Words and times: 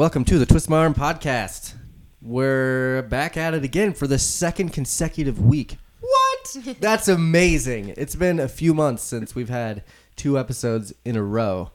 welcome 0.00 0.24
to 0.24 0.38
the 0.38 0.46
Twist 0.46 0.70
My 0.70 0.78
Arm 0.78 0.94
podcast. 0.94 1.74
We're 2.22 3.02
back 3.10 3.36
at 3.36 3.52
it 3.52 3.64
again 3.64 3.92
for 3.92 4.06
the 4.06 4.18
second 4.18 4.70
consecutive 4.70 5.38
week. 5.38 5.76
What? 6.00 6.56
That's 6.80 7.06
amazing. 7.06 7.92
It's 7.98 8.16
been 8.16 8.40
a 8.40 8.48
few 8.48 8.72
months 8.72 9.02
since 9.02 9.34
we've 9.34 9.50
had 9.50 9.84
two 10.16 10.38
episodes 10.38 10.94
in 11.04 11.16
a 11.16 11.22
row, 11.22 11.72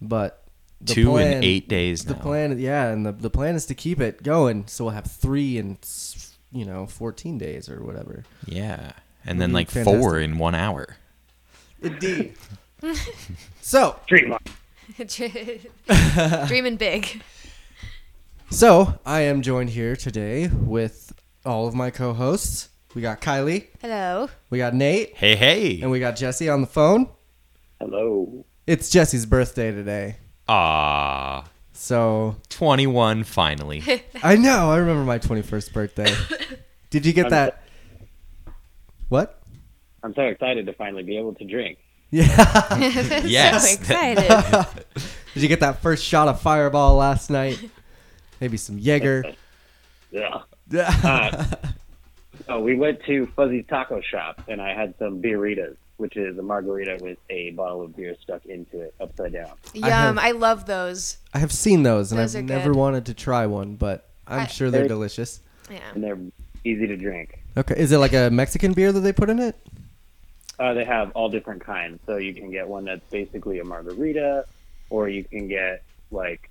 but 0.00 0.44
the 0.80 0.94
Two 0.94 1.06
plan- 1.10 1.38
in 1.38 1.42
eight 1.42 1.68
days 1.68 2.04
The 2.04 2.14
now. 2.14 2.20
plan, 2.20 2.58
yeah, 2.60 2.90
and 2.92 3.04
the 3.04 3.10
the 3.10 3.28
plan 3.28 3.56
is 3.56 3.66
to 3.66 3.74
keep 3.74 4.00
it 4.00 4.22
going. 4.22 4.68
So 4.68 4.84
we'll 4.84 4.94
have 4.94 5.06
three 5.10 5.58
in 5.58 5.78
you 6.52 6.64
know 6.64 6.86
fourteen 6.86 7.38
days 7.38 7.68
or 7.68 7.82
whatever. 7.82 8.22
Yeah. 8.46 8.92
And 9.26 9.40
then 9.40 9.52
like 9.52 9.68
fantastic. 9.68 10.00
four 10.00 10.20
in 10.20 10.38
one 10.38 10.54
hour. 10.54 10.96
Indeed. 11.82 12.34
so 13.60 13.98
Dream 14.06 14.32
on. 14.32 14.38
Dreaming 16.46 16.76
big. 16.76 17.20
So 18.50 18.98
I 19.04 19.20
am 19.22 19.42
joined 19.42 19.70
here 19.70 19.94
today 19.96 20.48
with 20.48 21.12
all 21.44 21.66
of 21.68 21.74
my 21.74 21.90
co-hosts. 21.90 22.70
We 22.94 23.02
got 23.02 23.20
Kylie, 23.20 23.66
Hello. 23.80 24.28
we 24.50 24.58
got 24.58 24.74
Nate, 24.74 25.14
Hey, 25.16 25.36
hey. 25.36 25.80
and 25.82 25.90
we 25.90 26.00
got 26.00 26.16
Jesse 26.16 26.48
on 26.48 26.62
the 26.62 26.66
phone. 26.66 27.08
Hello. 27.80 28.44
It's 28.66 28.90
Jesse's 28.90 29.26
birthday 29.26 29.70
today, 29.70 30.16
Ah, 30.48 31.44
so 31.72 32.36
21 32.48 33.24
finally. 33.24 33.82
I 34.22 34.36
know 34.36 34.70
I 34.70 34.78
remember 34.78 35.04
my 35.04 35.18
twenty-first 35.18 35.72
birthday. 35.72 36.12
Did 36.90 37.04
you 37.06 37.12
get 37.12 37.26
I'm 37.26 37.30
that? 37.32 37.62
What? 39.10 39.40
I'm 40.02 40.14
so 40.14 40.22
excited 40.22 40.66
to 40.66 40.72
finally 40.72 41.02
be 41.02 41.18
able 41.18 41.34
to 41.34 41.44
drink. 41.44 41.78
Yeah. 42.10 42.24
Yes. 43.26 43.68
So 43.68 43.74
excited. 43.80 44.84
Did 45.34 45.42
you 45.42 45.48
get 45.48 45.60
that 45.60 45.82
first 45.82 46.02
shot 46.04 46.28
of 46.28 46.40
Fireball 46.40 46.96
last 46.96 47.28
night? 47.30 47.58
Maybe 48.40 48.56
some 48.56 48.78
Jaeger. 48.78 49.24
Yeah. 50.10 50.38
Yeah. 50.70 50.88
Uh, 51.04 51.44
so 52.46 52.60
we 52.60 52.76
went 52.76 53.02
to 53.04 53.26
Fuzzy's 53.36 53.66
Taco 53.68 54.00
Shop, 54.00 54.40
and 54.48 54.58
I 54.58 54.72
had 54.72 54.94
some 54.98 55.20
beeritas, 55.20 55.76
which 55.98 56.16
is 56.16 56.38
a 56.38 56.42
margarita 56.42 56.96
with 57.02 57.18
a 57.28 57.50
bottle 57.50 57.82
of 57.82 57.94
beer 57.94 58.16
stuck 58.22 58.46
into 58.46 58.80
it 58.80 58.94
upside 59.02 59.34
down. 59.34 59.50
Yum. 59.74 59.82
have- 59.90 60.16
I, 60.16 60.30
love 60.30 60.64
those. 60.64 61.18
I 61.34 61.40
have 61.40 61.52
seen 61.52 61.82
those, 61.82 62.10
and 62.10 62.18
Those 62.18 62.34
I've 62.34 62.44
never 62.44 62.70
good. 62.70 62.78
wanted 62.78 63.04
to 63.04 63.12
try 63.12 63.44
one, 63.44 63.74
but 63.76 64.08
I'm 64.26 64.40
I- 64.40 64.46
sure 64.46 64.70
they're 64.70 64.80
They're- 64.82 64.88
delicious. 64.88 65.40
Yeah. 65.70 65.80
And 65.94 66.02
they're 66.02 66.18
easy 66.64 66.86
to 66.86 66.96
drink. 66.96 67.40
Okay, 67.58 67.74
is 67.76 67.92
it 67.92 67.98
like 67.98 68.14
a 68.14 68.30
Mexican 68.30 68.72
beer 68.72 68.92
that 68.92 69.00
they 69.00 69.12
put 69.12 69.28
in 69.28 69.38
it? 69.40 69.56
Uh, 70.58 70.72
they 70.72 70.84
have 70.86 71.10
all 71.10 71.28
different 71.28 71.62
kinds. 71.62 72.00
So 72.06 72.16
you 72.16 72.32
can 72.32 72.50
get 72.50 72.66
one 72.66 72.86
that's 72.86 73.04
basically 73.10 73.58
a 73.58 73.64
margarita, 73.64 74.46
or 74.88 75.10
you 75.10 75.22
can 75.22 75.48
get 75.48 75.82
like 76.10 76.48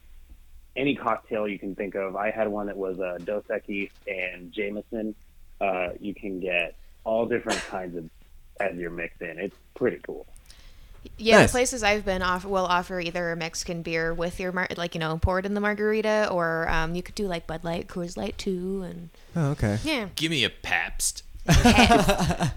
any 0.77 0.95
cocktail 0.95 1.47
you 1.47 1.59
can 1.59 1.75
think 1.75 1.95
of. 1.95 2.15
I 2.15 2.31
had 2.31 2.47
one 2.47 2.67
that 2.67 2.77
was 2.77 2.99
a 2.99 3.17
Dos 3.25 3.43
Equis 3.49 3.89
and 4.07 4.51
Jameson. 4.53 5.15
Uh, 5.59 5.89
you 5.99 6.13
can 6.13 6.39
get 6.39 6.75
all 7.03 7.25
different 7.25 7.59
kinds 7.67 7.97
of 7.97 8.09
as 8.59 8.75
your 8.77 8.91
mix 8.91 9.19
in. 9.21 9.39
It's 9.39 9.55
pretty 9.75 9.99
cool. 10.05 10.25
Yeah, 11.17 11.37
Nice. 11.39 11.49
the 11.49 11.53
places 11.53 11.83
I've 11.83 12.03
been 12.05 12.21
off 12.21 12.43
will 12.43 12.65
offer 12.65 12.99
either 12.99 13.31
a 13.31 13.35
Mexican 13.35 13.81
beer 13.81 14.13
with 14.13 14.39
your 14.39 14.51
mar- 14.51 14.67
like 14.77 14.93
you 14.93 14.99
know 14.99 15.17
poured 15.17 15.45
in 15.45 15.53
the 15.53 15.61
margarita, 15.61 16.29
or 16.31 16.67
um, 16.69 16.95
you 16.95 17.01
could 17.03 17.15
do 17.15 17.27
like 17.27 17.47
Bud 17.47 17.63
Light, 17.63 17.87
Coors 17.87 18.17
Light 18.17 18.37
too, 18.37 18.83
and 18.85 19.09
Oh, 19.35 19.51
okay. 19.51 19.79
yeah, 19.83 20.09
Give 20.15 20.31
me 20.31 20.43
a 20.43 20.49
Pabst. 20.49 21.23
I 21.49 22.51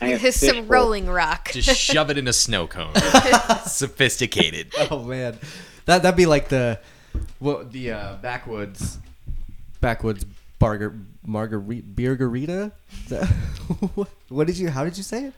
have 0.00 0.34
some. 0.34 0.68
Rolling 0.68 1.06
Rock. 1.08 1.50
Just 1.52 1.78
shove 1.80 2.10
it 2.10 2.18
in 2.18 2.26
a 2.28 2.32
snow 2.32 2.66
cone. 2.66 2.94
Sophisticated. 3.66 4.72
Oh 4.90 5.02
man, 5.04 5.38
that 5.86 6.02
that'd 6.02 6.16
be 6.16 6.26
like 6.26 6.48
the 6.48 6.78
what 7.38 7.72
the 7.72 7.92
uh, 7.92 8.16
backwoods 8.16 8.98
backwoods 9.80 10.24
barger 10.58 10.96
margarita 11.26 11.82
beergarita. 11.86 12.72
Is 13.10 13.28
what, 13.94 14.08
what 14.28 14.46
did 14.46 14.58
you? 14.58 14.70
How 14.70 14.84
did 14.84 14.96
you 14.96 15.02
say 15.02 15.24
it? 15.26 15.34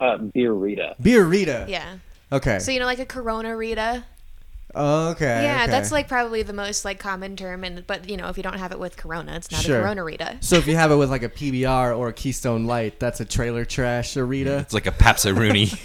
Uh, 0.00 0.16
beerita. 0.18 0.96
Beerita. 1.00 1.68
yeah. 1.68 1.98
Okay. 2.32 2.58
So 2.58 2.70
you 2.70 2.80
know, 2.80 2.86
like 2.86 2.98
a 3.00 3.06
Corona 3.06 3.56
Rita. 3.56 4.04
Oh, 4.72 5.08
okay. 5.10 5.42
Yeah, 5.42 5.62
okay. 5.62 5.70
that's 5.72 5.90
like 5.90 6.06
probably 6.06 6.44
the 6.44 6.52
most 6.52 6.84
like 6.84 7.00
common 7.00 7.34
term, 7.36 7.64
and 7.64 7.84
but 7.88 8.08
you 8.08 8.16
know, 8.16 8.28
if 8.28 8.36
you 8.36 8.42
don't 8.44 8.56
have 8.58 8.70
it 8.70 8.78
with 8.78 8.96
Corona, 8.96 9.34
it's 9.34 9.50
not 9.50 9.62
Sure. 9.62 9.78
a 9.80 9.82
Corona 9.82 10.04
Rita. 10.04 10.36
So 10.40 10.56
if 10.56 10.68
you 10.68 10.76
have 10.76 10.92
it 10.92 10.96
with 10.96 11.10
like 11.10 11.24
a 11.24 11.28
PBR 11.28 11.98
or 11.98 12.08
a 12.08 12.12
Keystone 12.12 12.66
Light, 12.66 13.00
that's 13.00 13.18
a 13.20 13.24
trailer 13.24 13.64
trash 13.64 14.14
arita. 14.14 14.60
It's 14.60 14.72
like 14.72 14.86
a 14.86 14.92
Papsaroonie. 14.92 15.76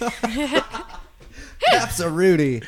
That's 1.70 1.98
a 2.00 2.08
Rudy. 2.08 2.62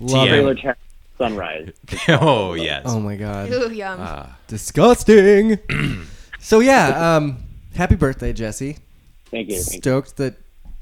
Love 0.00 0.26
TM. 0.26 0.26
it. 0.26 0.28
Trailer 0.28 0.54
Trash 0.56 0.76
Sunrise. 1.18 1.70
oh, 2.08 2.54
yes. 2.54 2.82
Oh 2.86 2.98
my 3.00 3.16
god. 3.16 3.50
Ooh, 3.52 3.72
yum. 3.72 3.98
Ah. 4.00 4.36
Disgusting. 4.48 5.58
so 6.40 6.60
yeah, 6.60 7.16
um, 7.16 7.38
happy 7.74 7.94
birthday, 7.94 8.32
Jesse. 8.32 8.78
Thank 9.30 9.48
you. 9.50 9.60
Thank. 9.62 9.82
Stoked 9.82 10.16
that 10.16 10.34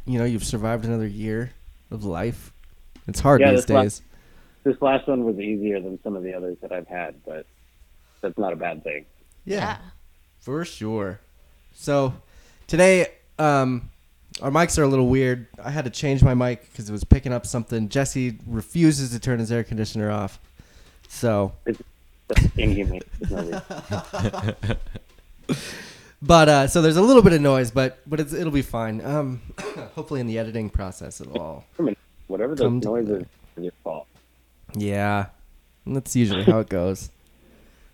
you 0.07 0.19
know 0.19 0.25
you've 0.25 0.45
survived 0.45 0.85
another 0.85 1.07
year 1.07 1.53
of 1.91 2.05
life. 2.05 2.53
It's 3.07 3.21
hard 3.21 3.41
Yeah, 3.41 3.51
these 3.53 3.67
this 3.67 3.71
la- 3.71 3.83
days. 3.83 4.03
This 4.65 4.81
last 4.81 5.09
one 5.09 5.25
was 5.25 5.39
easier 5.39 5.81
than 5.81 6.01
some 6.03 6.17
of 6.17 6.23
the 6.23 6.35
others 6.35 6.57
that 6.63 6.73
I've 6.73 6.87
had, 6.87 7.17
but 7.27 7.47
that's 8.21 8.39
not 8.39 8.53
a 8.53 8.57
bad 8.57 8.85
thing. 8.85 9.05
Yeah, 9.45 9.79
for 10.39 10.65
sure. 10.65 11.21
So 11.75 12.15
today, 12.69 13.09
um, 13.39 13.91
our 14.43 14.51
mics 14.51 14.77
are 14.79 14.83
a 14.83 14.89
little 14.89 15.09
weird. 15.09 15.47
I 15.63 15.71
had 15.71 15.85
to 15.85 15.91
change 15.91 16.23
my 16.23 16.35
mic 16.35 16.69
because 16.71 16.89
it 16.89 16.93
was 16.93 17.05
picking 17.05 17.33
up 17.33 17.47
something. 17.47 17.89
Jesse 17.89 18.39
refuses 18.47 19.11
to 19.11 19.21
turn 19.21 19.39
his 19.39 19.53
air 19.53 19.63
conditioner 19.63 20.11
off. 20.11 20.41
So, 21.09 21.53
It's 21.65 21.81
inhumane. 22.57 23.03
There's 23.21 23.31
no 23.31 23.61
reason. 24.59 24.77
but 26.23 26.49
uh, 26.49 26.67
so 26.67 26.83
there's 26.83 26.97
a 26.97 27.03
little 27.03 27.23
bit 27.23 27.33
of 27.33 27.41
noise, 27.41 27.71
but 27.71 27.99
but 28.07 28.19
it's, 28.19 28.33
it'll 28.33 28.53
be 28.53 28.63
fine. 28.63 29.05
Um, 29.05 29.41
hopefully 29.95 30.21
in 30.21 30.27
the 30.27 30.39
editing 30.39 30.71
process 30.71 31.21
it'll 31.21 31.39
all. 31.39 31.65
Whatever 32.27 32.55
the 32.55 32.69
noises 32.69 33.27
is 33.57 33.65
your 33.65 33.73
fault. 33.85 34.07
Yeah, 34.75 35.27
that's 35.87 36.17
usually 36.17 36.45
how 36.45 36.61
it 36.61 36.69
goes. 36.69 37.11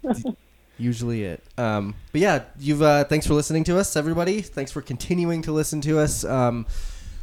Usually 0.79 1.25
it. 1.25 1.43
Um, 1.57 1.95
but 2.13 2.21
yeah, 2.21 2.45
you've 2.59 2.83
uh, 2.83 3.05
thanks 3.05 3.27
for 3.27 3.35
listening 3.35 3.65
to 3.65 3.79
us, 3.79 3.97
everybody. 3.97 4.41
Thanks 4.43 4.71
for 4.71 4.81
continuing 4.81 5.43
to 5.43 5.53
listen 5.53 5.81
to 5.83 5.99
us. 5.99 6.25
Um, 6.25 6.67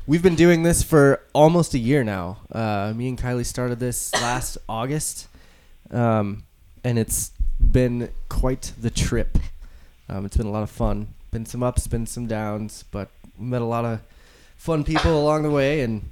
we've 0.05 0.21
been 0.21 0.35
doing 0.35 0.63
this 0.63 0.83
for 0.83 1.21
almost 1.33 1.73
a 1.73 1.77
year 1.77 2.03
now. 2.03 2.39
Uh, 2.51 2.91
me 2.93 3.07
and 3.07 3.17
Kylie 3.17 3.45
started 3.45 3.79
this 3.79 4.13
last 4.21 4.57
August, 4.67 5.29
um, 5.89 6.43
and 6.83 6.99
it's 6.99 7.31
been 7.59 8.09
quite 8.27 8.73
the 8.79 8.89
trip. 8.89 9.37
Um, 10.09 10.25
it's 10.25 10.35
been 10.35 10.47
a 10.47 10.51
lot 10.51 10.63
of 10.63 10.69
fun. 10.69 11.07
Been 11.31 11.45
some 11.45 11.63
ups, 11.63 11.87
been 11.87 12.05
some 12.05 12.27
downs, 12.27 12.83
but 12.91 13.09
met 13.39 13.61
a 13.61 13.65
lot 13.65 13.85
of 13.85 14.01
fun 14.57 14.83
people 14.83 15.17
along 15.17 15.43
the 15.43 15.51
way, 15.51 15.79
and 15.79 16.09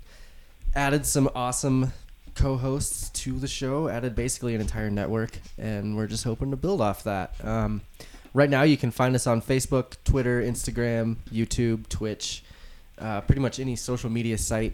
added 0.75 1.05
some 1.05 1.29
awesome 1.35 1.91
co-hosts 2.35 3.09
to 3.11 3.39
the 3.39 3.47
show 3.47 3.87
added 3.87 4.15
basically 4.15 4.55
an 4.55 4.61
entire 4.61 4.89
network 4.89 5.37
and 5.57 5.95
we're 5.95 6.07
just 6.07 6.23
hoping 6.23 6.51
to 6.51 6.57
build 6.57 6.81
off 6.81 7.03
that. 7.03 7.33
Um, 7.43 7.81
right 8.33 8.49
now 8.49 8.63
you 8.63 8.77
can 8.77 8.89
find 8.91 9.13
us 9.15 9.27
on 9.27 9.41
facebook 9.41 9.95
twitter 10.03 10.41
instagram 10.41 11.17
youtube 11.31 11.87
twitch 11.87 12.43
uh, 12.97 13.21
pretty 13.21 13.41
much 13.41 13.59
any 13.59 13.75
social 13.75 14.09
media 14.09 14.37
site 14.37 14.73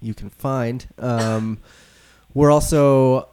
you 0.00 0.14
can 0.14 0.30
find. 0.30 0.86
Um, 0.98 1.58
we're 2.34 2.50
also 2.50 3.28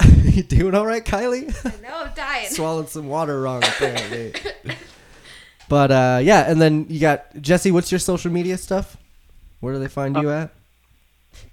you 0.24 0.42
doing 0.42 0.74
all 0.74 0.86
right 0.86 1.04
kylie? 1.04 1.46
No, 1.82 1.88
I'm 2.04 2.14
dying. 2.14 2.48
swallowed 2.48 2.88
some 2.88 3.08
water 3.08 3.40
wrong 3.40 3.62
apparently. 3.62 4.34
But 5.68 5.90
uh, 5.90 6.20
yeah 6.22 6.50
and 6.50 6.60
then 6.60 6.86
you 6.88 7.00
got 7.00 7.40
jesse 7.40 7.70
what's 7.70 7.90
your 7.92 7.98
social 7.98 8.30
media 8.30 8.56
stuff? 8.58 8.96
Where 9.60 9.74
do 9.74 9.80
they 9.80 9.88
find 9.88 10.16
you 10.16 10.30
at 10.30 10.50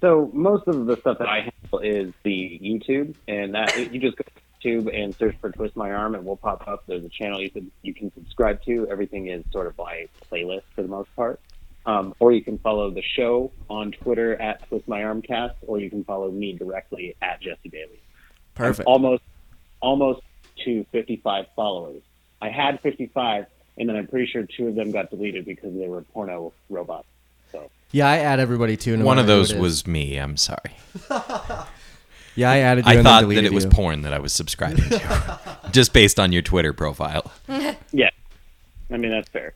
So 0.00 0.30
most 0.32 0.66
of 0.68 0.86
the 0.86 0.96
stuff 0.96 1.18
that 1.18 1.28
I 1.28 1.40
handle 1.40 1.78
is 1.80 2.12
the 2.22 2.60
YouTube, 2.62 3.14
and 3.28 3.54
that 3.54 3.76
you 3.92 4.00
just 4.00 4.16
go 4.16 4.24
to 4.24 4.30
YouTube 4.68 4.94
and 4.94 5.14
search 5.14 5.36
for 5.40 5.50
Twist 5.50 5.76
My 5.76 5.92
Arm, 5.92 6.14
and 6.14 6.24
we'll 6.24 6.36
pop 6.36 6.66
up. 6.66 6.84
There's 6.86 7.04
a 7.04 7.08
channel 7.08 7.40
you 7.40 7.50
can 7.50 7.70
you 7.82 7.94
can 7.94 8.12
subscribe 8.14 8.62
to. 8.64 8.86
Everything 8.90 9.28
is 9.28 9.44
sort 9.52 9.66
of 9.66 9.76
by 9.76 10.08
playlist 10.30 10.62
for 10.74 10.82
the 10.82 10.88
most 10.88 11.14
part. 11.16 11.40
Um, 11.86 12.14
or 12.18 12.32
you 12.32 12.42
can 12.42 12.58
follow 12.58 12.90
the 12.90 13.02
show 13.02 13.52
on 13.70 13.92
Twitter 13.92 14.34
at 14.42 14.66
Twist 14.68 14.88
My 14.88 15.04
Arm 15.04 15.22
Cast, 15.22 15.54
or 15.66 15.78
you 15.78 15.88
can 15.88 16.02
follow 16.02 16.30
me 16.32 16.52
directly 16.52 17.14
at 17.22 17.40
Jesse 17.40 17.68
Bailey. 17.68 18.00
perfect 18.54 18.88
I'm 18.88 18.92
almost 18.92 19.22
almost 19.80 20.20
to 20.64 20.84
55 20.90 21.46
followers. 21.54 22.02
I 22.42 22.48
had 22.48 22.80
55, 22.80 23.46
and 23.78 23.88
then 23.88 23.96
I'm 23.96 24.08
pretty 24.08 24.26
sure 24.26 24.42
two 24.44 24.68
of 24.68 24.74
them 24.74 24.90
got 24.90 25.10
deleted 25.10 25.44
because 25.44 25.74
they 25.74 25.86
were 25.86 26.02
porno 26.02 26.52
robots. 26.68 27.06
So 27.92 27.98
Yeah, 27.98 28.08
I 28.08 28.18
add 28.18 28.40
everybody 28.40 28.76
too. 28.76 28.96
no 28.96 29.04
One 29.04 29.18
of 29.18 29.26
matter 29.26 29.34
who 29.34 29.38
those 29.40 29.50
it 29.52 29.56
is. 29.56 29.60
was 29.60 29.86
me. 29.86 30.16
I'm 30.18 30.36
sorry. 30.36 30.76
Yeah, 32.38 32.50
I 32.50 32.58
added 32.58 32.84
you. 32.84 32.90
I 32.90 32.94
and 32.96 32.98
then 32.98 33.04
thought 33.04 33.20
that 33.22 33.28
deleted 33.28 33.44
it 33.46 33.54
was 33.54 33.64
you. 33.64 33.70
porn 33.70 34.02
that 34.02 34.12
I 34.12 34.18
was 34.18 34.30
subscribing 34.30 34.84
to, 34.90 35.40
just 35.72 35.94
based 35.94 36.20
on 36.20 36.32
your 36.32 36.42
Twitter 36.42 36.74
profile. 36.74 37.32
yeah, 37.92 38.10
I 38.90 38.98
mean 38.98 39.10
that's 39.10 39.30
fair. 39.30 39.54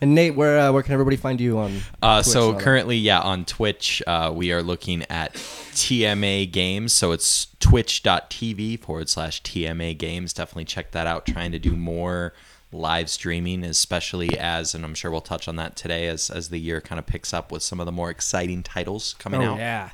And 0.00 0.14
Nate, 0.14 0.36
where 0.36 0.56
uh, 0.60 0.70
where 0.72 0.84
can 0.84 0.92
everybody 0.92 1.16
find 1.16 1.40
you 1.40 1.58
on? 1.58 1.80
Uh, 2.00 2.22
Twitch 2.22 2.26
so 2.32 2.38
and 2.42 2.46
all 2.46 2.52
that? 2.58 2.62
currently, 2.64 2.96
yeah, 2.96 3.18
on 3.20 3.44
Twitch, 3.44 4.04
uh, 4.06 4.30
we 4.32 4.52
are 4.52 4.62
looking 4.62 5.02
at 5.10 5.34
TMA 5.34 6.48
Games. 6.52 6.92
So 6.92 7.10
it's 7.10 7.48
twitch.tv 7.58 8.78
forward 8.78 9.08
slash 9.08 9.42
TMA 9.42 9.98
Games. 9.98 10.32
Definitely 10.32 10.66
check 10.66 10.92
that 10.92 11.08
out. 11.08 11.26
Trying 11.26 11.50
to 11.50 11.58
do 11.58 11.74
more 11.74 12.34
live 12.72 13.10
streaming, 13.10 13.62
especially 13.64 14.38
as, 14.38 14.74
and 14.74 14.84
I'm 14.84 14.94
sure 14.94 15.10
we'll 15.10 15.20
touch 15.20 15.46
on 15.46 15.56
that 15.56 15.76
today 15.76 16.06
as, 16.08 16.30
as 16.30 16.48
the 16.48 16.58
year 16.58 16.80
kind 16.80 16.98
of 16.98 17.06
picks 17.06 17.34
up 17.34 17.52
with 17.52 17.62
some 17.62 17.80
of 17.80 17.86
the 17.86 17.92
more 17.92 18.10
exciting 18.10 18.62
titles 18.62 19.14
coming 19.18 19.42
Oh 19.42 19.52
out. 19.52 19.58
yeah, 19.58 19.90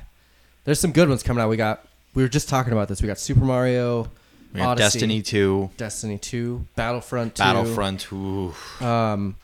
there's 0.63 0.79
some 0.79 0.91
good 0.91 1.09
ones 1.09 1.21
coming 1.23 1.41
out. 1.43 1.49
We 1.49 1.57
got 1.57 1.85
we 2.13 2.23
were 2.23 2.29
just 2.29 2.47
talking 2.49 2.71
about 2.73 2.87
this. 2.87 3.01
We 3.01 3.07
got 3.07 3.19
Super 3.19 3.43
Mario, 3.43 4.09
We 4.53 4.59
have 4.61 4.69
Odyssey, 4.69 4.83
Destiny 4.99 5.21
2, 5.21 5.69
Destiny 5.77 6.17
Two, 6.17 6.65
Battlefront 6.75 7.35
Two, 7.35 7.43
Battlefront. 7.43 8.11
Ooh. 8.13 8.53
Um, 8.79 9.35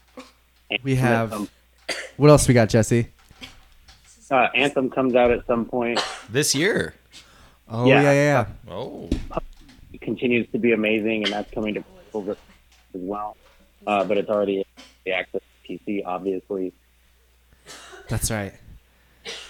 we 0.84 0.96
have 0.96 1.32
Anthem, 1.34 1.50
what 2.18 2.30
else 2.30 2.48
we 2.48 2.54
got, 2.54 2.70
Jesse? 2.70 3.08
uh, 4.32 4.48
Anthem 4.56 4.90
comes 4.90 5.14
out 5.16 5.30
at 5.32 5.46
some 5.46 5.66
point. 5.66 6.00
This 6.30 6.56
year. 6.56 6.96
Oh 7.70 7.86
yeah, 7.88 8.02
Yeah. 8.02 8.12
yeah, 8.12 8.46
yeah. 8.68 8.72
Oh. 8.74 9.10
It 9.94 10.02
continues 10.02 10.48
to 10.52 10.58
be 10.58 10.72
amazing, 10.72 11.24
and 11.24 11.34
that's 11.34 11.52
coming 11.52 11.74
to 11.76 11.84
consoles 12.12 12.38
as 12.96 13.02
well. 13.02 13.38
Uh, 13.86 14.04
but 14.04 14.18
it's 14.18 14.30
already 14.30 14.66
the 15.06 15.12
access 15.12 15.42
to 15.68 15.74
PC, 15.74 16.02
obviously. 16.06 16.74
That's 18.08 18.32
right. 18.32 18.54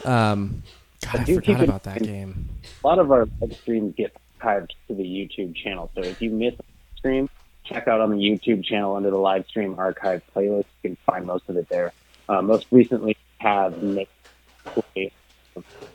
Um, 0.04 0.64
God, 1.02 1.22
I 1.22 1.36
forgot 1.36 1.64
about 1.64 1.84
that 1.84 2.04
game. 2.04 2.50
A 2.84 2.88
lot 2.88 3.00
of 3.00 3.12
our 3.12 3.28
live 3.40 3.56
streams 3.56 3.94
get 3.96 4.16
archived 4.42 4.72
to 4.88 4.96
the 4.96 5.04
YouTube 5.04 5.56
channel, 5.56 5.92
so 5.96 6.02
if 6.02 6.22
you 6.22 6.30
miss 6.30 6.54
a 6.56 6.98
stream, 6.98 7.30
check 7.64 7.88
out 7.88 8.02
on 8.02 8.12
the 8.12 8.18
YouTube 8.18 8.64
channel 8.64 8.96
under 8.96 9.10
the 9.10 9.18
live 9.18 9.46
stream 9.48 9.76
archive 9.78 10.22
playlist. 10.36 10.66
You 10.84 10.90
can 10.90 10.98
find 11.06 11.26
most 11.26 11.50
of 11.50 11.58
it 11.58 11.70
there. 11.70 11.94
Uh, 12.28 12.42
most 12.42 12.68
recently, 12.72 13.16
have 13.38 13.80
play 14.64 15.12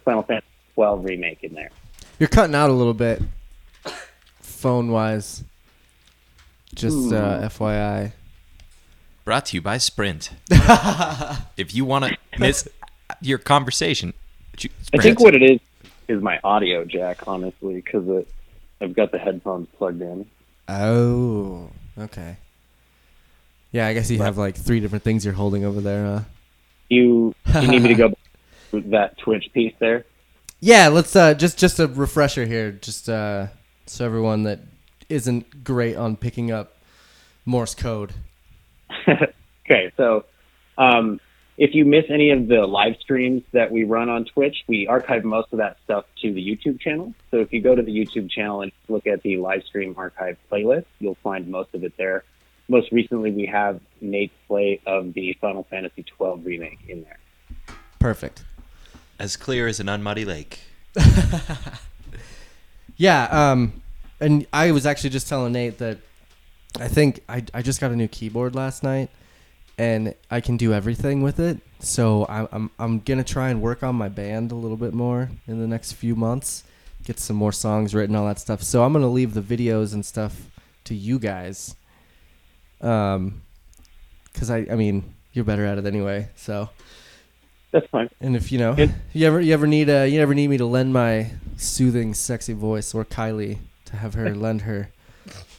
Final 0.04 0.22
Fantasy 0.22 0.46
12 0.74 1.04
remake 1.04 1.42
in 1.42 1.54
there. 1.54 1.70
You're 2.18 2.28
cutting 2.28 2.54
out 2.54 2.70
a 2.70 2.72
little 2.72 2.94
bit, 2.94 3.22
phone 4.40 4.90
wise. 4.90 5.42
Just 6.80 7.12
uh, 7.12 7.48
FYI. 7.48 8.12
Brought 9.24 9.46
to 9.46 9.56
you 9.56 9.60
by 9.60 9.76
Sprint. 9.78 10.30
if 11.56 11.74
you 11.74 11.84
want 11.84 12.06
to 12.06 12.16
miss 12.38 12.66
your 13.20 13.38
conversation, 13.38 14.14
ju- 14.56 14.70
I 14.94 14.98
think 14.98 15.20
what 15.20 15.34
it 15.34 15.42
is 15.42 15.60
is 16.08 16.22
my 16.22 16.40
audio 16.42 16.84
jack, 16.84 17.28
honestly, 17.28 17.74
because 17.74 18.24
I've 18.80 18.94
got 18.94 19.12
the 19.12 19.18
headphones 19.18 19.68
plugged 19.76 20.00
in. 20.00 20.26
Oh, 20.68 21.68
okay. 21.98 22.38
Yeah, 23.72 23.86
I 23.86 23.94
guess 23.94 24.10
you 24.10 24.18
have 24.22 24.38
like 24.38 24.56
three 24.56 24.80
different 24.80 25.04
things 25.04 25.24
you're 25.24 25.34
holding 25.34 25.64
over 25.64 25.80
there, 25.80 26.04
huh? 26.04 26.20
You 26.88 27.34
you 27.60 27.68
need 27.68 27.82
me 27.82 27.88
to 27.88 27.94
go 27.94 28.08
back 28.08 28.18
to 28.70 28.80
that 28.90 29.18
Twitch 29.18 29.50
piece 29.52 29.74
there? 29.78 30.06
Yeah, 30.60 30.88
let's 30.88 31.14
uh 31.14 31.34
just 31.34 31.58
just 31.58 31.78
a 31.78 31.86
refresher 31.86 32.46
here, 32.46 32.72
just 32.72 33.08
uh 33.08 33.48
so 33.86 34.04
everyone 34.04 34.44
that 34.44 34.60
isn't 35.10 35.64
great 35.64 35.96
on 35.96 36.16
picking 36.16 36.50
up 36.50 36.76
Morse 37.44 37.74
code. 37.74 38.12
okay, 39.08 39.92
so 39.96 40.24
um, 40.78 41.20
if 41.56 41.74
you 41.74 41.84
miss 41.84 42.04
any 42.08 42.30
of 42.30 42.48
the 42.48 42.66
live 42.66 42.96
streams 43.00 43.42
that 43.52 43.70
we 43.70 43.84
run 43.84 44.08
on 44.08 44.24
Twitch, 44.24 44.56
we 44.66 44.86
archive 44.86 45.24
most 45.24 45.52
of 45.52 45.58
that 45.58 45.76
stuff 45.84 46.04
to 46.22 46.32
the 46.32 46.40
YouTube 46.40 46.80
channel. 46.80 47.12
So 47.30 47.38
if 47.38 47.52
you 47.52 47.60
go 47.60 47.74
to 47.74 47.82
the 47.82 47.92
YouTube 47.92 48.30
channel 48.30 48.62
and 48.62 48.72
look 48.88 49.06
at 49.06 49.22
the 49.22 49.36
live 49.36 49.62
stream 49.64 49.94
archive 49.96 50.36
playlist, 50.50 50.86
you'll 50.98 51.18
find 51.22 51.48
most 51.48 51.74
of 51.74 51.84
it 51.84 51.92
there. 51.96 52.24
Most 52.68 52.92
recently, 52.92 53.32
we 53.32 53.46
have 53.46 53.80
Nate's 54.00 54.34
play 54.46 54.80
of 54.86 55.12
the 55.14 55.36
Final 55.40 55.64
Fantasy 55.64 56.04
XII 56.04 56.40
remake 56.44 56.78
in 56.88 57.02
there. 57.02 57.18
Perfect. 57.98 58.44
as 59.18 59.36
clear 59.36 59.66
as 59.66 59.80
an 59.80 59.86
unmuddy 59.88 60.24
lake. 60.24 60.60
Yeah, 62.96 63.24
um 63.30 63.80
and 64.20 64.46
I 64.52 64.70
was 64.72 64.86
actually 64.86 65.10
just 65.10 65.28
telling 65.28 65.52
Nate 65.52 65.78
that 65.78 65.98
I 66.78 66.88
think 66.88 67.22
I 67.28 67.44
I 67.54 67.62
just 67.62 67.80
got 67.80 67.90
a 67.90 67.96
new 67.96 68.08
keyboard 68.08 68.54
last 68.54 68.82
night 68.82 69.10
and 69.78 70.14
I 70.30 70.40
can 70.40 70.56
do 70.56 70.72
everything 70.72 71.22
with 71.22 71.40
it. 71.40 71.58
So 71.80 72.26
I'm 72.28 72.48
I'm 72.52 72.70
I'm 72.78 73.00
gonna 73.00 73.24
try 73.24 73.50
and 73.50 73.60
work 73.62 73.82
on 73.82 73.94
my 73.96 74.08
band 74.08 74.52
a 74.52 74.54
little 74.54 74.76
bit 74.76 74.92
more 74.94 75.30
in 75.46 75.60
the 75.60 75.66
next 75.66 75.92
few 75.92 76.14
months. 76.14 76.64
Get 77.04 77.18
some 77.18 77.36
more 77.36 77.52
songs 77.52 77.94
written, 77.94 78.14
all 78.14 78.26
that 78.26 78.38
stuff. 78.38 78.62
So 78.62 78.84
I'm 78.84 78.92
gonna 78.92 79.08
leave 79.08 79.34
the 79.34 79.40
videos 79.40 79.94
and 79.94 80.04
stuff 80.04 80.50
to 80.84 80.94
you 80.94 81.18
guys. 81.18 81.74
Um, 82.80 83.42
because 84.32 84.50
I 84.50 84.66
I 84.70 84.76
mean 84.76 85.14
you're 85.32 85.44
better 85.44 85.64
at 85.64 85.78
it 85.78 85.86
anyway. 85.86 86.28
So 86.36 86.68
That's 87.72 87.86
fine. 87.88 88.10
and 88.20 88.36
if 88.36 88.50
you 88.52 88.58
know 88.58 88.74
It- 88.76 88.90
you 89.12 89.26
ever 89.26 89.40
you 89.40 89.52
ever 89.54 89.66
need 89.66 89.88
a 89.88 90.06
you 90.08 90.20
ever 90.20 90.34
need 90.34 90.48
me 90.48 90.56
to 90.58 90.66
lend 90.66 90.92
my 90.92 91.30
soothing 91.56 92.14
sexy 92.14 92.52
voice 92.52 92.94
or 92.94 93.04
Kylie 93.04 93.58
to 93.90 93.96
have 93.96 94.14
her 94.14 94.34
lend 94.34 94.62
her 94.62 94.90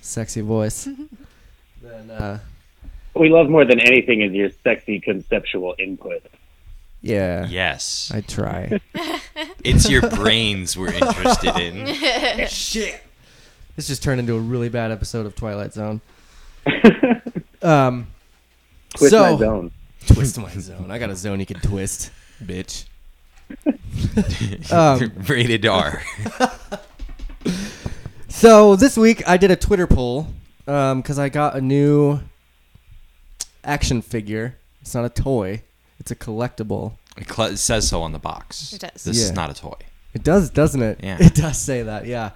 sexy 0.01 0.42
voice, 0.42 0.86
then 1.81 2.10
uh 2.12 2.39
What 3.13 3.22
we 3.22 3.30
love 3.30 3.50
more 3.50 3.66
than 3.66 3.80
anything 3.80 4.22
is 4.22 4.31
your 4.33 4.50
sexy 4.63 5.00
conceptual 5.00 5.75
input. 5.80 6.24
yeah, 7.01 7.48
Yes. 7.48 8.12
I 8.13 8.22
try. 8.22 8.80
It's 9.63 9.89
your 9.89 10.07
brains 10.10 10.75
we're 10.75 10.92
interested 10.94 11.56
in. 11.57 11.86
Shit. 12.48 13.01
This 13.75 13.88
just 13.88 14.01
turned 14.04 14.19
into 14.19 14.36
a 14.36 14.39
really 14.39 14.69
bad 14.69 14.92
episode 14.92 15.25
of 15.28 15.36
Twilight 15.36 15.74
Zone. 15.74 16.01
Um, 17.61 18.07
Twist 18.95 19.11
so 19.11 19.21
my 19.33 19.38
zone. 19.40 19.71
twist 20.07 20.38
my 20.40 20.50
zone. 20.52 20.90
I 20.92 20.97
got 20.97 21.09
a 21.11 21.16
zone 21.16 21.40
you 21.40 21.45
can 21.45 21.59
twist, 21.59 22.11
bitch. 22.44 22.85
Um, 24.71 25.11
Rated 25.28 25.66
R. 25.68 26.02
So 28.31 28.76
this 28.76 28.97
week 28.97 29.28
I 29.28 29.38
did 29.38 29.52
a 29.52 29.56
Twitter 29.56 29.85
poll 29.88 30.28
because 30.66 31.19
I 31.19 31.30
got 31.30 31.56
a 31.56 31.61
new 31.61 32.19
action 33.64 34.02
figure. 34.02 34.56
It's 34.81 34.95
not 34.95 35.06
a 35.06 35.09
toy; 35.09 35.61
it's 36.00 36.11
a 36.11 36.16
collectible. 36.16 36.94
It 37.18 37.30
cl- 37.31 37.50
it 37.52 37.57
says 37.57 37.88
so 37.90 38.02
on 38.02 38.14
the 38.14 38.19
box. 38.19 38.73
It 38.73 38.80
does. 38.81 39.04
This 39.04 39.18
Yeah. 39.18 39.23
is 39.26 39.31
not 39.33 39.50
a 39.50 39.54
toy. 39.54 39.76
It 40.14 40.23
does, 40.23 40.50
doesn't 40.50 40.81
it? 40.81 41.00
Yeah. 41.04 41.18
It 41.21 41.35
does 41.35 41.59
say 41.59 41.83
that. 41.83 42.06
Yeah. 42.06 42.31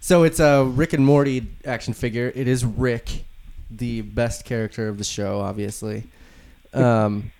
So 0.00 0.24
it's 0.24 0.40
a 0.40 0.64
Rick 0.64 0.92
and 0.94 1.04
Morty 1.04 1.46
action 1.64 1.94
figure. 1.94 2.32
It 2.34 2.48
is 2.48 2.64
Rick, 2.64 3.24
the 3.70 4.00
best 4.02 4.44
character 4.44 4.88
of 4.88 4.98
the 4.98 5.04
show, 5.04 5.40
obviously. 5.40 6.04
Um, 6.74 7.30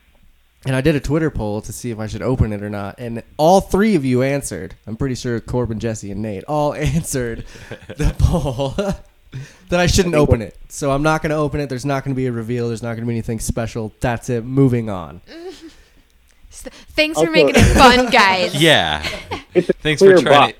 and 0.66 0.74
I 0.74 0.80
did 0.80 0.94
a 0.94 1.00
Twitter 1.00 1.30
poll 1.30 1.60
to 1.62 1.72
see 1.72 1.90
if 1.90 1.98
I 1.98 2.06
should 2.06 2.22
open 2.22 2.52
it 2.52 2.62
or 2.62 2.70
not, 2.70 2.96
and 2.98 3.22
all 3.36 3.60
three 3.60 3.94
of 3.94 4.04
you 4.04 4.22
answered. 4.22 4.74
I'm 4.86 4.96
pretty 4.96 5.14
sure 5.14 5.40
Corbin, 5.40 5.78
Jesse, 5.78 6.10
and 6.10 6.22
Nate 6.22 6.44
all 6.44 6.74
answered 6.96 7.44
the 7.88 8.14
poll 8.18 8.70
that 9.68 9.80
I 9.80 9.86
shouldn't 9.86 10.14
open 10.14 10.40
it. 10.42 10.56
So 10.68 10.90
I'm 10.90 11.02
not 11.02 11.22
going 11.22 11.30
to 11.30 11.36
open 11.36 11.60
it. 11.60 11.68
There's 11.68 11.84
not 11.84 12.04
going 12.04 12.14
to 12.14 12.16
be 12.16 12.26
a 12.26 12.32
reveal. 12.32 12.68
There's 12.68 12.82
not 12.82 12.90
going 12.90 13.00
to 13.02 13.06
be 13.06 13.12
anything 13.12 13.40
special. 13.40 13.92
That's 14.00 14.30
it. 14.30 14.44
Moving 14.44 14.88
on. 14.90 15.20
Thanks 16.50 17.18
for 17.18 17.26
Also- 17.26 17.32
making 17.32 17.54
it 17.56 17.74
fun, 17.76 18.10
guys. 18.10 18.54
Yeah. 18.54 19.06
It's 19.54 19.68
a 19.68 19.72
Thanks 19.74 20.00
clear 20.00 20.16
for 20.18 20.22
trying 20.22 20.52
box. 20.52 20.58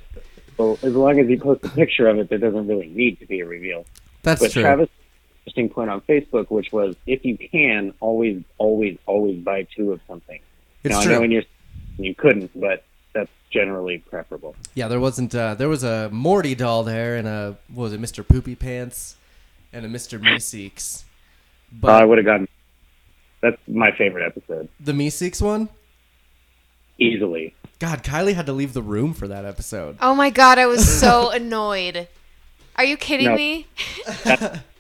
So 0.57 0.79
as 0.83 0.95
long 0.95 1.19
as 1.19 1.29
you 1.29 1.39
post 1.39 1.65
a 1.65 1.69
picture 1.71 2.07
of 2.09 2.19
it, 2.19 2.29
there 2.29 2.39
doesn't 2.39 2.67
really 2.69 2.89
need 2.89 3.19
to 3.21 3.27
be 3.27 3.41
a 3.41 3.47
reveal. 3.47 3.87
That's 4.23 4.41
but 4.41 4.53
true. 4.53 4.63
Travis, 4.63 4.89
interesting 5.47 5.69
point 5.69 5.91
on 5.91 6.01
Facebook, 6.03 6.51
which 6.51 6.73
was 6.73 6.97
if 7.07 7.25
you 7.25 7.37
can, 7.37 7.93
always, 8.01 8.43
always, 8.59 8.99
always 9.07 9.39
buy 9.43 9.67
two 9.77 9.93
of 9.93 10.01
something. 10.09 10.41
it's 10.83 10.95
now 10.95 11.03
true. 11.03 11.13
I 11.15 11.19
know 11.19 11.23
in 11.25 11.31
your 11.31 11.43
you 11.99 12.15
couldn't, 12.15 12.51
but 12.59 12.85
that's 13.13 13.31
generally 13.51 13.99
preferable. 13.99 14.57
Yeah, 14.75 14.89
there 14.89 15.01
wasn't. 15.01 15.35
Uh, 15.35 15.55
there 15.55 15.69
was 15.69 15.85
a 15.85 16.09
Morty 16.11 16.55
doll 16.55 16.83
there, 16.83 17.17
and 17.17 17.29
a 17.29 17.57
what 17.73 17.85
was 17.85 17.93
it, 17.93 18.01
Mr. 18.01 18.27
Poopy 18.27 18.55
Pants, 18.57 19.17
and 19.73 19.85
a 19.85 19.89
Mr. 19.89 20.19
Meeseeks. 20.21 21.03
Uh, 21.03 21.07
But 21.81 22.03
I 22.03 22.05
would 22.05 22.19
have 22.19 22.25
gotten. 22.25 22.49
That's 23.43 23.61
my 23.69 23.93
favorite 23.93 24.25
episode, 24.27 24.69
the 24.81 24.93
Meeseeks 24.93 25.43
one, 25.43 25.69
easily. 26.99 27.55
God, 27.79 28.03
Kylie 28.03 28.35
had 28.35 28.47
to 28.47 28.53
leave 28.55 28.73
the 28.73 28.81
room 28.83 29.13
for 29.13 29.29
that 29.29 29.45
episode. 29.45 29.99
Oh 30.01 30.15
my 30.15 30.31
god, 30.31 30.59
I 30.59 30.65
was 30.67 30.89
so 31.01 31.29
annoyed. 31.41 32.09
Are 32.77 32.85
you 32.85 32.97
kidding 32.97 33.27
No. 33.29 33.37
me? 33.37 33.67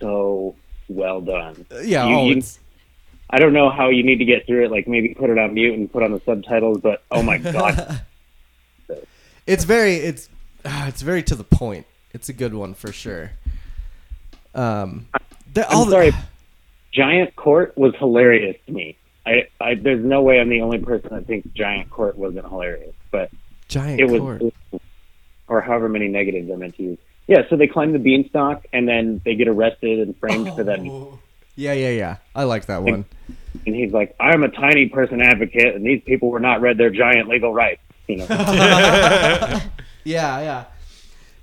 So 0.00 0.54
well 0.88 1.20
done. 1.20 1.66
Yeah, 1.82 2.06
You- 2.08 2.14
oh, 2.16 2.26
you- 2.28 2.42
I 3.28 3.38
don't 3.40 3.52
know 3.52 3.70
how 3.70 3.88
you 3.88 4.04
need 4.04 4.18
to 4.18 4.24
get 4.24 4.46
through 4.46 4.66
it. 4.66 4.70
Like 4.70 4.86
maybe 4.86 5.12
put 5.14 5.30
it 5.30 5.38
on 5.38 5.52
mute 5.54 5.74
and 5.74 5.90
put 5.90 6.02
on 6.04 6.12
the 6.12 6.20
subtitles. 6.24 6.80
But 6.80 7.02
oh 7.10 7.22
my 7.22 7.38
god, 7.38 8.02
it's 9.46 9.64
very 9.64 9.94
it's 9.96 10.28
ah, 10.64 10.86
it's 10.86 11.02
very 11.02 11.22
to 11.24 11.34
the 11.34 11.44
point. 11.44 11.86
It's 12.12 12.28
a 12.28 12.32
good 12.32 12.54
one 12.54 12.72
for 12.74 12.92
sure. 12.92 13.32
Um, 14.54 15.08
the, 15.52 15.68
all 15.68 15.82
I'm 15.82 15.90
the- 15.90 15.92
sorry. 15.96 16.12
Giant 16.92 17.36
Court 17.36 17.76
was 17.76 17.94
hilarious 17.98 18.56
to 18.66 18.72
me. 18.72 18.96
I, 19.26 19.48
I 19.60 19.74
there's 19.74 20.02
no 20.04 20.22
way 20.22 20.40
I'm 20.40 20.48
the 20.48 20.62
only 20.62 20.78
person 20.78 21.10
that 21.12 21.26
thinks 21.26 21.48
Giant 21.54 21.90
Court 21.90 22.16
wasn't 22.16 22.46
hilarious, 22.48 22.94
but 23.10 23.30
giant 23.68 24.00
it 24.00 24.08
was, 24.08 24.20
was- 24.20 24.80
or 25.48 25.60
however 25.60 25.88
many 25.88 26.08
negatives 26.08 26.50
I 26.50 26.54
meant 26.56 26.76
to 26.76 26.82
use. 26.82 26.98
Yeah, 27.26 27.42
so 27.50 27.56
they 27.56 27.66
climb 27.66 27.92
the 27.92 27.98
beanstalk 27.98 28.66
and 28.72 28.86
then 28.88 29.20
they 29.24 29.34
get 29.34 29.48
arrested 29.48 29.98
and 30.00 30.16
framed 30.18 30.54
for 30.54 30.62
that 30.64 30.78
Oh, 30.80 31.18
Yeah, 31.56 31.72
yeah, 31.72 31.90
yeah. 31.90 32.16
I 32.34 32.44
like 32.44 32.66
that 32.66 32.82
one. 32.82 33.04
and 33.66 33.74
he's 33.74 33.92
like, 33.92 34.14
"I'm 34.20 34.42
a 34.44 34.48
tiny 34.48 34.88
person 34.88 35.20
advocate, 35.20 35.74
and 35.74 35.84
these 35.84 36.02
people 36.04 36.30
were 36.30 36.38
not 36.40 36.60
read 36.60 36.76
their 36.78 36.90
giant 36.90 37.28
legal 37.28 37.52
rights." 37.52 37.80
You 38.06 38.18
know, 38.18 38.26
Yeah, 40.04 40.40
yeah. 40.40 40.64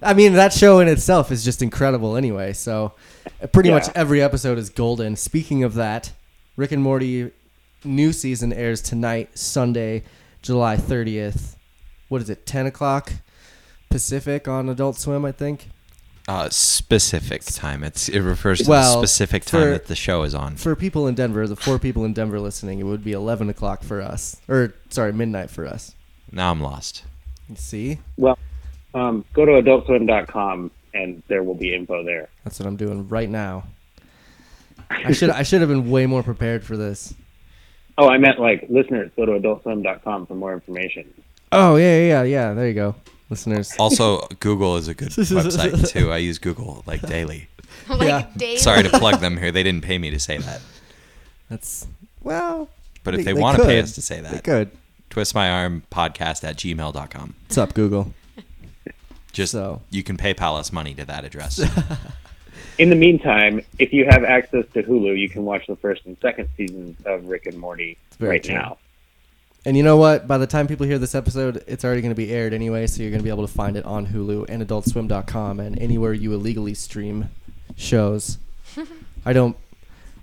I 0.01 0.13
mean, 0.13 0.33
that 0.33 0.53
show 0.53 0.79
in 0.79 0.87
itself 0.87 1.31
is 1.31 1.43
just 1.43 1.61
incredible 1.61 2.15
anyway. 2.15 2.53
So, 2.53 2.93
uh, 3.41 3.47
pretty 3.47 3.69
Yeah. 3.69 3.75
much 3.75 3.87
every 3.95 4.21
episode 4.21 4.57
is 4.57 4.69
golden. 4.69 5.15
Speaking 5.15 5.63
of 5.63 5.73
that, 5.75 6.11
Rick 6.55 6.71
and 6.71 6.81
Morty 6.83 7.31
new 7.83 8.13
season 8.13 8.53
airs 8.53 8.81
tonight, 8.81 9.37
Sunday, 9.37 10.03
July 10.41 10.77
30th. 10.77 11.55
What 12.07 12.21
is 12.21 12.29
it, 12.29 12.45
10 12.45 12.65
o'clock 12.67 13.11
Pacific 13.93 14.47
on 14.47 14.69
Adult 14.69 14.97
Swim, 14.97 15.23
I 15.23 15.31
think? 15.31 15.69
Uh, 16.27 16.49
specific 16.49 17.43
time. 17.43 17.83
It's 17.83 18.09
it 18.09 18.21
refers 18.21 18.61
to 18.61 18.69
Well, 18.69 19.01
the 19.01 19.07
specific 19.07 19.45
time 19.45 19.61
for- 19.61 19.69
that 19.71 19.85
the 19.85 19.95
show 19.95 20.23
is 20.23 20.33
on. 20.33 20.55
For 20.55 20.75
people 20.75 21.05
in 21.07 21.15
Denver, 21.15 21.47
the 21.47 21.55
four 21.55 21.77
people 21.77 22.03
in 22.03 22.13
Denver 22.13 22.39
listening, 22.39 22.79
it 22.79 22.83
would 22.83 23.03
be 23.03 23.11
11 23.11 23.49
o'clock 23.49 23.83
for 23.83 24.01
us. 24.01 24.37
Or, 24.49 24.73
sorry, 24.89 25.13
midnight 25.13 25.49
for 25.49 25.67
us. 25.67 25.93
Now 26.31 26.49
I'm 26.49 26.59
lost. 26.59 27.03
You 27.49 27.55
see? 27.55 27.99
well, 28.17 28.39
um, 28.95 29.25
go 29.33 29.45
to 29.45 29.51
adultswim.com 29.51 30.71
and 30.93 31.21
there 31.27 31.43
will 31.43 31.55
be 31.55 31.75
info 31.75 32.03
there. 32.03 32.29
That's 32.43 32.59
what 32.59 32.67
I'm 32.67 32.77
doing 32.77 33.07
right 33.09 33.29
now. 33.29 33.65
I 34.89 35.11
should 35.11 35.29
I 35.29 35.43
should 35.43 35.61
have 35.61 35.69
been 35.69 35.89
way 35.89 36.05
more 36.05 36.23
prepared 36.23 36.63
for 36.63 36.77
this. 36.77 37.13
Oh, 37.97 38.07
I 38.09 38.17
meant 38.17 38.39
like 38.39 38.65
listeners. 38.69 39.11
Go 39.15 39.25
to 39.25 39.33
adultswim.com 39.33 40.27
for 40.27 40.35
more 40.35 40.53
information. 40.53 41.11
Oh 41.51 41.75
yeah, 41.75 41.97
yeah, 41.99 42.05
yeah. 42.05 42.23
yeah. 42.23 42.53
There 42.53 42.67
you 42.67 42.73
go, 42.73 42.95
listeners. 43.33 43.73
Also, 43.79 44.27
Google 44.39 44.77
is 44.77 44.87
a 44.87 44.93
good 44.93 45.09
website 45.11 45.89
too. 45.89 46.11
I 46.11 46.17
use 46.17 46.37
Google 46.39 46.83
like 46.85 47.01
daily. 47.01 47.47
like 47.89 48.01
Yeah. 48.07 48.27
Dave. 48.37 48.59
Sorry 48.59 48.83
to 48.83 48.89
plug 48.89 49.19
them 49.25 49.37
here. 49.37 49.51
They 49.51 49.63
didn't 49.63 49.83
pay 49.83 49.97
me 49.97 50.09
to 50.11 50.19
say 50.19 50.37
that. 50.37 50.61
That's 51.49 51.87
well. 52.21 52.69
But 53.03 53.15
if 53.15 53.19
They- 53.19 53.23
they, 53.25 53.33
they 53.33 53.41
want 53.41 53.57
to 53.57 53.65
pay 53.65 53.79
us 53.79 53.93
to 53.95 54.01
say 54.01 54.21
that, 54.21 54.29
They 54.31 54.37
that, 54.37 54.43
could. 54.43 54.71
twist 55.09 55.35
my 55.35 55.49
arm 55.49 55.83
podcast 55.91 56.43
at 56.43 56.55
gmail.com. 56.57 57.35
What's 57.45 57.57
up, 57.57 57.73
Google? 57.73 58.13
Just 59.33 59.51
So. 59.53 59.81
you 59.89 60.03
can 60.03 60.15
PayPal 60.15 60.57
us 60.59 60.71
money 60.71 60.93
to 60.93 61.05
that 61.05 61.25
address. 61.25 61.59
In 62.77 62.89
the 62.89 62.95
meantime, 62.95 63.61
if 63.79 63.91
you 63.91 64.05
have 64.05 64.23
access 64.23 64.65
to 64.73 64.83
Hulu, 64.83 65.17
you 65.19 65.27
can 65.29 65.43
watch 65.43 65.65
the 65.67 65.75
first 65.75 66.05
and 66.05 66.15
second 66.21 66.49
seasons 66.55 66.97
of 67.05 67.25
Rick 67.25 67.45
and 67.47 67.57
Morty 67.57 67.97
right 68.19 68.43
true. 68.43 68.53
now. 68.55 68.77
And 69.65 69.77
you 69.77 69.83
know 69.83 69.95
what? 69.97 70.27
By 70.27 70.37
the 70.37 70.47
time 70.47 70.67
people 70.67 70.85
hear 70.85 70.99
this 70.99 71.15
episode, 71.15 71.63
it's 71.67 71.85
already 71.85 72.01
going 72.01 72.11
to 72.11 72.15
be 72.15 72.31
aired 72.33 72.53
anyway, 72.53 72.85
so 72.87 73.01
you're 73.01 73.11
going 73.11 73.21
to 73.21 73.23
be 73.23 73.29
able 73.29 73.47
to 73.47 73.53
find 73.53 73.77
it 73.77 73.85
on 73.85 74.07
Hulu 74.07 74.45
and 74.49 74.61
AdultSwim.com 74.67 75.59
and 75.61 75.79
anywhere 75.79 76.11
you 76.13 76.33
illegally 76.33 76.73
stream 76.73 77.29
shows. 77.77 78.39
I 79.25 79.31
don't, 79.31 79.55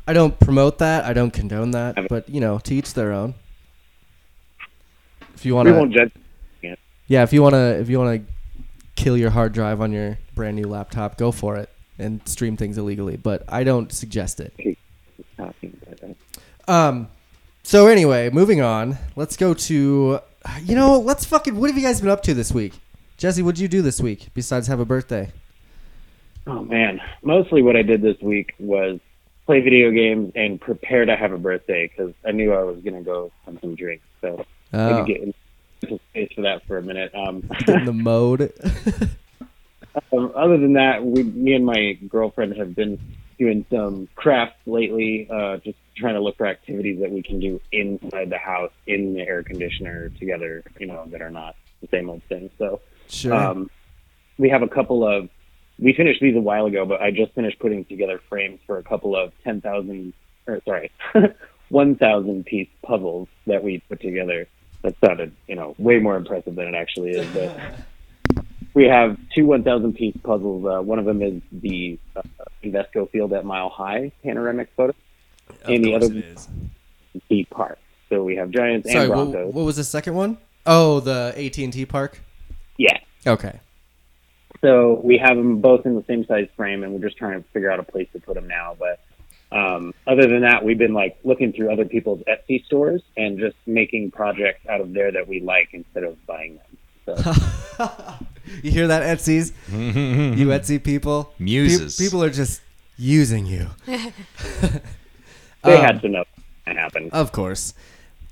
I 0.06 0.12
don't 0.12 0.38
promote 0.38 0.78
that. 0.78 1.04
I 1.06 1.14
don't 1.14 1.30
condone 1.32 1.70
that. 1.70 1.96
But 2.08 2.28
you 2.28 2.40
know, 2.40 2.58
to 2.58 2.74
each 2.74 2.92
their 2.92 3.12
own. 3.12 3.34
If 5.34 5.46
you 5.46 5.54
want 5.54 5.68
We 5.68 5.72
won't 5.72 5.92
to, 5.94 6.10
judge. 6.62 6.78
yeah, 7.06 7.22
if 7.22 7.32
you 7.32 7.42
want 7.42 7.54
to, 7.54 7.80
if 7.80 7.88
you 7.88 7.98
want 7.98 8.20
to 8.26 8.32
kill 9.02 9.16
your 9.16 9.30
hard 9.30 9.54
drive 9.54 9.80
on 9.80 9.90
your 9.90 10.18
brand 10.34 10.56
new 10.56 10.66
laptop, 10.68 11.16
go 11.16 11.32
for 11.32 11.56
it 11.56 11.70
and 11.98 12.20
stream 12.28 12.58
things 12.58 12.76
illegally. 12.76 13.16
But 13.16 13.44
I 13.48 13.64
don't 13.64 13.90
suggest 13.90 14.40
it. 14.40 14.52
Um. 16.68 17.08
So 17.62 17.86
anyway, 17.86 18.30
moving 18.30 18.60
on. 18.60 18.98
Let's 19.16 19.36
go 19.36 19.54
to. 19.54 20.20
You 20.62 20.74
know, 20.74 20.98
let's 20.98 21.24
fucking. 21.24 21.56
What 21.56 21.70
have 21.70 21.76
you 21.76 21.84
guys 21.84 22.00
been 22.00 22.10
up 22.10 22.22
to 22.24 22.34
this 22.34 22.52
week? 22.52 22.74
Jesse, 23.16 23.42
what 23.42 23.54
did 23.54 23.62
you 23.62 23.68
do 23.68 23.82
this 23.82 24.00
week 24.00 24.28
besides 24.34 24.66
have 24.68 24.80
a 24.80 24.84
birthday? 24.84 25.30
Oh 26.46 26.62
man, 26.64 27.00
mostly 27.22 27.62
what 27.62 27.76
I 27.76 27.82
did 27.82 28.00
this 28.00 28.16
week 28.20 28.54
was 28.58 28.98
play 29.44 29.60
video 29.60 29.90
games 29.90 30.32
and 30.34 30.60
prepare 30.60 31.04
to 31.04 31.16
have 31.16 31.32
a 31.32 31.38
birthday 31.38 31.86
because 31.88 32.14
I 32.26 32.32
knew 32.32 32.52
I 32.54 32.62
was 32.62 32.78
gonna 32.82 33.02
go 33.02 33.30
have 33.44 33.58
some 33.60 33.74
drinks. 33.74 34.04
So 34.20 34.44
Oh, 34.72 35.04
maybe 35.04 35.14
get 35.14 35.22
into 35.82 36.00
space 36.10 36.30
for 36.34 36.42
that 36.42 36.64
for 36.66 36.78
a 36.78 36.82
minute. 36.82 37.14
Um, 37.14 37.48
in 37.68 37.84
the 37.84 37.92
mode. 37.92 38.52
um, 40.12 40.32
other 40.34 40.58
than 40.58 40.74
that, 40.74 41.04
we, 41.04 41.22
me 41.24 41.54
and 41.54 41.66
my 41.66 41.98
girlfriend 42.08 42.56
have 42.56 42.74
been 42.74 42.98
doing 43.38 43.64
some 43.70 44.08
crafts 44.14 44.58
lately, 44.66 45.28
uh, 45.30 45.56
just 45.58 45.78
trying 46.00 46.14
to 46.14 46.20
look 46.20 46.36
for 46.36 46.46
activities 46.46 47.00
that 47.00 47.10
we 47.10 47.22
can 47.22 47.38
do 47.38 47.60
inside 47.70 48.30
the 48.30 48.38
house 48.38 48.72
in 48.86 49.14
the 49.14 49.20
air 49.20 49.42
conditioner 49.42 50.08
together. 50.18 50.64
You 50.78 50.86
know, 50.86 51.04
that 51.08 51.22
are 51.22 51.30
not 51.30 51.54
the 51.80 51.88
same 51.90 52.10
old 52.10 52.22
thing. 52.24 52.50
So. 52.58 52.80
sure. 53.08 53.34
Um, 53.34 53.70
we 54.40 54.48
have 54.48 54.62
a 54.62 54.68
couple 54.68 55.06
of. 55.06 55.28
We 55.78 55.92
finished 55.92 56.20
these 56.20 56.36
a 56.36 56.40
while 56.40 56.66
ago, 56.66 56.84
but 56.84 57.00
I 57.00 57.10
just 57.10 57.32
finished 57.34 57.58
putting 57.58 57.84
together 57.84 58.20
frames 58.28 58.60
for 58.66 58.78
a 58.78 58.82
couple 58.82 59.14
of 59.14 59.32
ten 59.44 59.60
thousand, 59.60 60.14
or 60.46 60.60
sorry, 60.64 60.90
one 61.68 61.94
thousand 61.94 62.46
piece 62.46 62.68
puzzles 62.82 63.28
that 63.46 63.62
we 63.62 63.82
put 63.88 64.00
together. 64.00 64.48
That 64.82 64.96
sounded, 65.04 65.36
you 65.46 65.56
know, 65.56 65.74
way 65.78 65.98
more 65.98 66.16
impressive 66.16 66.54
than 66.54 66.68
it 66.68 66.74
actually 66.74 67.10
is. 67.10 67.26
But 67.34 68.44
we 68.74 68.84
have 68.84 69.18
two 69.34 69.44
one 69.44 69.62
thousand 69.62 69.94
piece 69.94 70.16
puzzles. 70.22 70.64
Uh, 70.64 70.82
one 70.82 70.98
of 70.98 71.04
them 71.04 71.22
is 71.22 71.42
the 71.52 71.98
uh, 72.16 72.22
Invesco 72.64 73.10
Field 73.10 73.32
at 73.34 73.44
Mile 73.44 73.68
High 73.68 74.10
panoramic 74.22 74.70
photo, 74.76 74.94
and 75.64 75.84
the 75.84 75.94
other 75.94 76.12
is 76.12 76.48
the 77.28 77.44
park. 77.50 77.78
So 78.08 78.24
we 78.24 78.36
have 78.36 78.50
Giants 78.50 78.90
Sorry, 78.90 79.04
and 79.04 79.12
Broncos. 79.12 79.54
what 79.54 79.64
was 79.64 79.76
the 79.76 79.84
second 79.84 80.14
one? 80.14 80.38
Oh, 80.66 81.00
the 81.00 81.32
AT 81.36 81.58
and 81.58 81.72
T 81.72 81.86
Park. 81.86 82.20
yeah. 82.78 82.98
Okay. 83.26 83.60
So 84.62 85.00
we 85.02 85.16
have 85.18 85.36
them 85.36 85.60
both 85.60 85.86
in 85.86 85.94
the 85.94 86.04
same 86.06 86.26
size 86.26 86.48
frame, 86.56 86.82
and 86.84 86.92
we're 86.92 87.00
just 87.06 87.16
trying 87.16 87.42
to 87.42 87.48
figure 87.50 87.70
out 87.70 87.78
a 87.80 87.82
place 87.82 88.08
to 88.12 88.20
put 88.20 88.34
them 88.34 88.46
now. 88.46 88.76
But 88.78 89.00
um, 89.56 89.94
other 90.06 90.26
than 90.26 90.42
that, 90.42 90.64
we've 90.64 90.76
been 90.78 90.92
like 90.92 91.18
looking 91.24 91.52
through 91.52 91.72
other 91.72 91.84
people's 91.86 92.22
Etsy 92.28 92.64
stores 92.66 93.00
and 93.16 93.38
just 93.38 93.56
making 93.66 94.10
projects 94.10 94.66
out 94.68 94.80
of 94.80 94.92
there 94.92 95.10
that 95.12 95.26
we 95.28 95.40
like 95.40 95.70
instead 95.72 96.04
of 96.04 96.24
buying 96.26 96.58
them. 97.06 97.14
So 97.24 97.32
You 98.62 98.70
hear 98.70 98.86
that, 98.88 99.02
Etsy's? 99.02 99.52
you 99.72 100.48
Etsy 100.48 100.82
people. 100.82 101.24
Pe- 101.38 101.44
Muses. 101.44 101.96
people 101.96 102.22
are 102.22 102.30
just 102.30 102.60
using 102.98 103.46
you. 103.46 103.68
they 105.62 105.76
Um, 105.76 105.84
had 105.84 106.02
to 106.02 106.08
know 106.08 106.24
that 106.66 106.76
happened. 106.76 107.10
Of 107.12 107.32
course. 107.32 107.74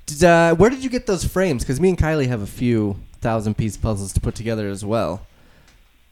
Did, 0.06 0.24
uh, 0.24 0.54
where 0.54 0.70
did 0.70 0.82
you 0.82 0.90
get 0.90 1.06
those 1.06 1.24
frames? 1.24 1.62
Because 1.62 1.80
me 1.80 1.90
and 1.90 1.98
Kylie 1.98 2.28
have 2.28 2.40
a 2.42 2.46
few 2.46 2.96
thousand 3.20 3.56
piece 3.56 3.76
puzzles 3.76 4.12
to 4.14 4.20
put 4.20 4.34
together 4.34 4.68
as 4.68 4.84
well. 4.84 5.22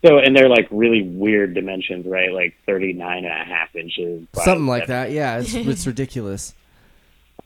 So 0.04 0.18
and 0.18 0.36
they're 0.36 0.48
like 0.48 0.68
really 0.70 1.02
weird 1.02 1.54
dimensions, 1.54 2.06
right? 2.06 2.30
Like 2.32 2.54
39 2.66 3.24
and 3.24 3.26
a 3.26 3.44
half 3.44 3.74
inches. 3.74 4.26
by 4.34 4.44
Something 4.44 4.66
like 4.66 4.86
seven- 4.86 4.96
that. 5.08 5.10
Yeah, 5.12 5.38
it's, 5.38 5.54
it's 5.54 5.86
ridiculous. 5.86 6.54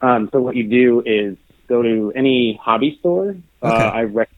Um, 0.02 0.28
so 0.32 0.40
what 0.40 0.56
you 0.56 0.64
do 0.64 1.02
is 1.06 1.36
go 1.68 1.82
to 1.82 2.12
any 2.16 2.58
hobby 2.62 2.96
store. 3.00 3.36
Uh, 3.62 3.66
Okay. 3.68 3.84
I 3.84 4.02
rec- 4.04 4.30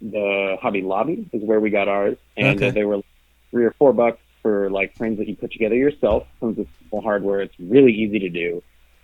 the 0.00 0.56
Hobby 0.60 0.82
Lobby 0.82 1.26
is 1.32 1.42
where 1.42 1.60
we 1.60 1.70
got 1.70 1.88
ours, 1.88 2.16
and 2.36 2.56
Okay. 2.56 2.68
uh, 2.68 2.72
they 2.72 2.84
were 2.84 3.00
three 3.50 3.64
or 3.64 3.70
four 3.78 3.92
bucks 3.92 4.18
for 4.46 4.70
like 4.70 4.96
frames 4.96 5.18
that 5.18 5.26
you 5.26 5.34
put 5.34 5.50
together 5.50 5.74
yourself. 5.74 6.24
Comes 6.38 6.56
with 6.56 6.68
simple 6.78 7.00
hardware. 7.00 7.40
It's 7.40 7.58
really 7.58 7.92
easy 7.92 8.20
to 8.20 8.28
do. 8.28 8.62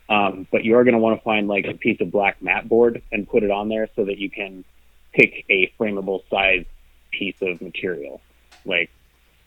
Um, 0.08 0.46
but 0.52 0.62
you 0.62 0.76
are 0.76 0.84
going 0.84 0.94
to 0.94 1.00
want 1.00 1.18
to 1.18 1.24
find 1.24 1.48
like 1.48 1.66
a 1.66 1.74
piece 1.74 2.00
of 2.00 2.12
black 2.12 2.40
mat 2.40 2.68
board 2.68 3.02
and 3.10 3.28
put 3.28 3.42
it 3.42 3.50
on 3.50 3.68
there 3.68 3.88
so 3.96 4.04
that 4.04 4.18
you 4.18 4.30
can 4.30 4.64
pick 5.12 5.44
a 5.50 5.72
frameable 5.80 6.20
size 6.30 6.64
piece 7.10 7.34
of 7.42 7.60
material. 7.60 8.20
Like 8.64 8.88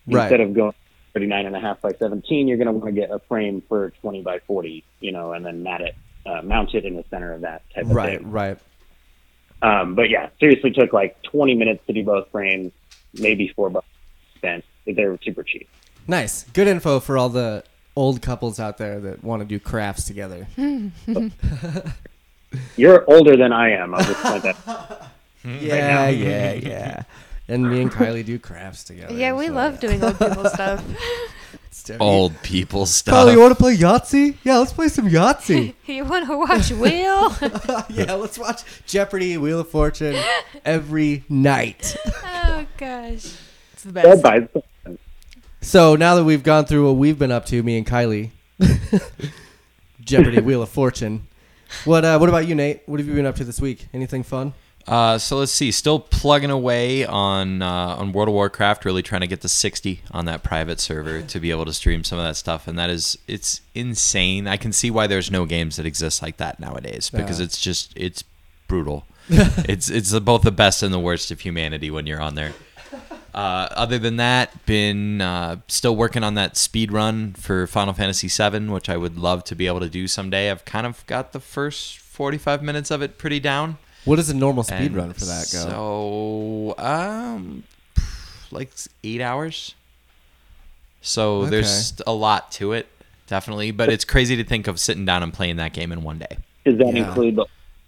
Right. 0.05 0.23
instead 0.23 0.41
of 0.41 0.53
going 0.53 0.73
39 1.13 1.45
and 1.45 1.55
a 1.55 1.61
half 1.61 1.79
by 1.81 1.93
17, 1.93 2.45
you're 2.49 2.57
going 2.57 2.67
to 2.67 2.73
want 2.73 2.93
to 2.93 3.01
get 3.01 3.09
a 3.09 3.19
frame 3.19 3.63
for 3.69 3.91
20 4.01 4.21
by 4.21 4.39
40, 4.39 4.83
you 4.99 5.13
know, 5.13 5.31
and 5.31 5.45
then 5.45 5.63
mat 5.63 5.79
it, 5.79 5.95
uh, 6.25 6.41
mount 6.43 6.75
it 6.75 6.83
in 6.83 6.97
the 6.97 7.05
center 7.09 7.31
of 7.31 7.41
that 7.41 7.61
type 7.73 7.85
of 7.85 7.91
Right, 7.91 8.19
thing. 8.19 8.31
right. 8.31 8.57
Um, 9.61 9.95
but 9.95 10.09
yeah, 10.09 10.27
seriously 10.41 10.71
took 10.71 10.91
like 10.91 11.23
20 11.23 11.55
minutes 11.55 11.87
to 11.87 11.93
do 11.93 12.03
both 12.03 12.29
frames, 12.31 12.73
maybe 13.13 13.47
four 13.55 13.69
bucks 13.69 13.87
spent. 14.35 14.65
They 14.85 15.05
were 15.05 15.17
super 15.23 15.41
cheap. 15.41 15.67
Nice. 16.07 16.43
Good 16.53 16.67
info 16.67 16.99
for 16.99 17.17
all 17.17 17.29
the 17.29 17.63
old 17.95 18.21
couples 18.21 18.59
out 18.59 18.77
there 18.77 18.99
that 18.99 19.23
want 19.23 19.41
to 19.41 19.45
do 19.47 19.59
crafts 19.59 20.05
together. 20.05 20.45
You're 22.77 23.09
older 23.09 23.35
than 23.35 23.51
I 23.51 23.71
am. 23.71 23.93
I'll 23.95 24.03
just 24.03 24.21
point 24.21 24.43
that. 24.43 24.55
Hmm. 25.43 25.57
yeah, 25.61 26.09
yeah, 26.09 26.53
yeah. 26.53 27.03
And 27.47 27.69
me 27.69 27.81
and 27.81 27.91
Kylie 27.91 28.25
do 28.25 28.39
crafts 28.39 28.83
together. 28.83 29.13
Yeah, 29.13 29.33
we 29.33 29.47
so 29.47 29.53
love 29.53 29.79
doing 29.79 30.03
old 30.03 30.17
people 30.17 30.45
stuff. 30.49 30.83
Old 31.99 32.41
people 32.41 32.85
stuff. 32.87 33.27
Kylie, 33.27 33.33
you 33.33 33.39
want 33.39 33.55
to 33.55 33.61
play 33.61 33.77
Yahtzee? 33.77 34.37
Yeah, 34.43 34.57
let's 34.57 34.73
play 34.73 34.87
some 34.87 35.07
Yahtzee. 35.07 35.75
you 35.85 36.05
want 36.05 36.25
to 36.27 36.37
watch 36.37 36.71
Wheel? 36.71 37.35
yeah, 37.89 38.13
let's 38.13 38.39
watch 38.39 38.63
Jeopardy, 38.87 39.37
Wheel 39.37 39.59
of 39.59 39.69
Fortune 39.69 40.15
every 40.63 41.23
night. 41.29 41.95
oh 42.23 42.65
gosh, 42.77 43.37
it's 43.73 43.83
the 43.83 43.91
Dead 43.91 44.21
best. 44.21 44.23
by 44.23 44.47
So 45.65 45.95
now 45.95 46.13
that 46.13 46.23
we've 46.23 46.43
gone 46.43 46.65
through 46.65 46.85
what 46.85 46.97
we've 46.97 47.17
been 47.17 47.31
up 47.31 47.47
to, 47.47 47.61
me 47.63 47.75
and 47.79 47.87
Kylie, 47.87 48.29
Jeopardy, 49.99 50.39
Wheel 50.39 50.61
of 50.61 50.69
Fortune. 50.69 51.27
What 51.85 52.05
uh, 52.05 52.17
What 52.19 52.29
about 52.29 52.47
you, 52.47 52.53
Nate? 52.53 52.83
What 52.85 52.99
have 52.99 53.09
you 53.09 53.15
been 53.15 53.25
up 53.25 53.35
to 53.37 53.43
this 53.43 53.59
week? 53.59 53.87
Anything 53.91 54.21
fun? 54.21 54.53
Uh, 54.87 55.17
so 55.17 55.37
let's 55.37 55.51
see. 55.51 55.71
Still 55.71 55.99
plugging 55.99 56.51
away 56.51 57.03
on 57.03 57.63
uh, 57.63 57.95
on 57.97 58.13
World 58.13 58.27
of 58.29 58.35
Warcraft. 58.35 58.85
Really 58.85 59.01
trying 59.01 59.21
to 59.21 59.27
get 59.27 59.41
to 59.41 59.49
60 59.49 60.01
on 60.11 60.25
that 60.25 60.43
private 60.43 60.79
server 60.79 61.23
to 61.23 61.39
be 61.39 61.49
able 61.49 61.65
to 61.65 61.73
stream 61.73 62.03
some 62.03 62.19
of 62.19 62.25
that 62.25 62.35
stuff. 62.35 62.67
And 62.67 62.77
that 62.77 62.91
is 62.91 63.17
it's 63.27 63.61
insane. 63.73 64.47
I 64.47 64.57
can 64.57 64.71
see 64.71 64.91
why 64.91 65.07
there's 65.07 65.31
no 65.31 65.45
games 65.47 65.77
that 65.77 65.87
exist 65.87 66.21
like 66.21 66.37
that 66.37 66.59
nowadays 66.59 67.09
because 67.09 67.39
Yeah. 67.39 67.45
it's 67.45 67.59
just 67.59 67.91
it's 67.95 68.23
brutal. 68.67 69.07
it's 69.29 69.89
it's 69.89 70.17
both 70.19 70.43
the 70.43 70.51
best 70.51 70.83
and 70.83 70.93
the 70.93 70.99
worst 70.99 71.31
of 71.31 71.39
humanity 71.39 71.89
when 71.89 72.05
you're 72.05 72.21
on 72.21 72.35
there. 72.35 72.53
Uh, 73.35 73.67
other 73.71 73.99
than 73.99 74.15
that, 74.15 74.65
been 74.65 75.19
uh, 75.19 75.57
still 75.67 75.93
working 75.93 76.23
on 76.23 76.35
that 76.35 76.55
speed 76.55 76.89
run 76.89 77.33
for 77.33 77.67
Final 77.67 77.93
Fantasy 77.93 78.29
VII, 78.29 78.69
which 78.69 78.87
I 78.87 78.95
would 78.95 79.17
love 79.17 79.43
to 79.45 79.55
be 79.55 79.67
able 79.67 79.81
to 79.81 79.89
do 79.89 80.07
someday. 80.07 80.49
I've 80.49 80.63
kind 80.63 80.87
of 80.87 81.05
got 81.05 81.33
the 81.33 81.41
first 81.41 81.97
45 81.99 82.63
minutes 82.63 82.91
of 82.91 83.01
it 83.01 83.17
pretty 83.17 83.41
down. 83.41 83.77
What 84.05 84.15
does 84.15 84.29
a 84.29 84.33
normal 84.33 84.63
speed 84.63 84.77
And 84.77 84.95
run 84.95 85.11
for 85.11 85.25
that 85.25 85.49
go? 85.51 86.75
So, 86.75 86.75
um, 86.81 87.63
like 88.51 88.71
eight 89.03 89.19
hours. 89.19 89.75
So 91.01 91.39
Okay. 91.41 91.49
there's 91.49 91.93
a 92.07 92.13
lot 92.13 92.53
to 92.53 92.71
it, 92.71 92.87
definitely. 93.27 93.71
But 93.71 93.89
it's 93.89 94.05
crazy 94.05 94.37
to 94.37 94.45
think 94.45 94.67
of 94.67 94.79
sitting 94.79 95.03
down 95.03 95.23
and 95.23 95.33
playing 95.33 95.57
that 95.57 95.73
game 95.73 95.91
in 95.91 96.03
one 96.03 96.19
day. 96.19 96.37
Does 96.63 96.77
that 96.77 96.93
Yeah. 96.95 97.05
include 97.09 97.35
the 97.35 97.45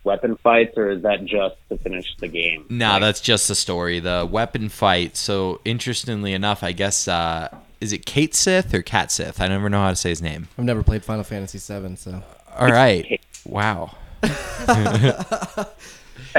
weapon 0.07 0.37
fights, 0.37 0.77
or 0.77 0.89
is 0.89 1.03
that 1.03 1.25
just 1.25 1.55
to 1.69 1.77
finish 1.77 2.15
the 2.19 2.27
game? 2.27 2.65
Nah, 2.69 2.93
Like, 2.93 3.01
that's 3.01 3.21
just 3.21 3.47
the 3.47 3.55
story. 3.55 3.99
The 3.99 4.27
weapon 4.29 4.69
fight. 4.69 5.15
So 5.17 5.61
interestingly 5.65 6.33
enough, 6.33 6.63
I 6.63 6.71
guess 6.71 7.07
uh, 7.07 7.55
is 7.81 7.93
it 7.93 8.05
Kate 8.05 8.33
Sith 8.33 8.73
or 8.73 8.81
Cat 8.81 9.11
Sith? 9.11 9.39
I 9.41 9.47
never 9.47 9.69
know 9.69 9.81
how 9.81 9.89
to 9.91 9.95
say 9.95 10.09
his 10.09 10.21
name. 10.21 10.47
I've 10.57 10.65
never 10.65 10.81
played 10.81 11.03
Final 11.03 11.23
Fantasy 11.23 11.59
VII, 11.59 11.95
so 11.95 12.23
All 12.57 12.67
right. 12.71 13.05
Kate. 13.05 13.21
Wow. 13.45 13.95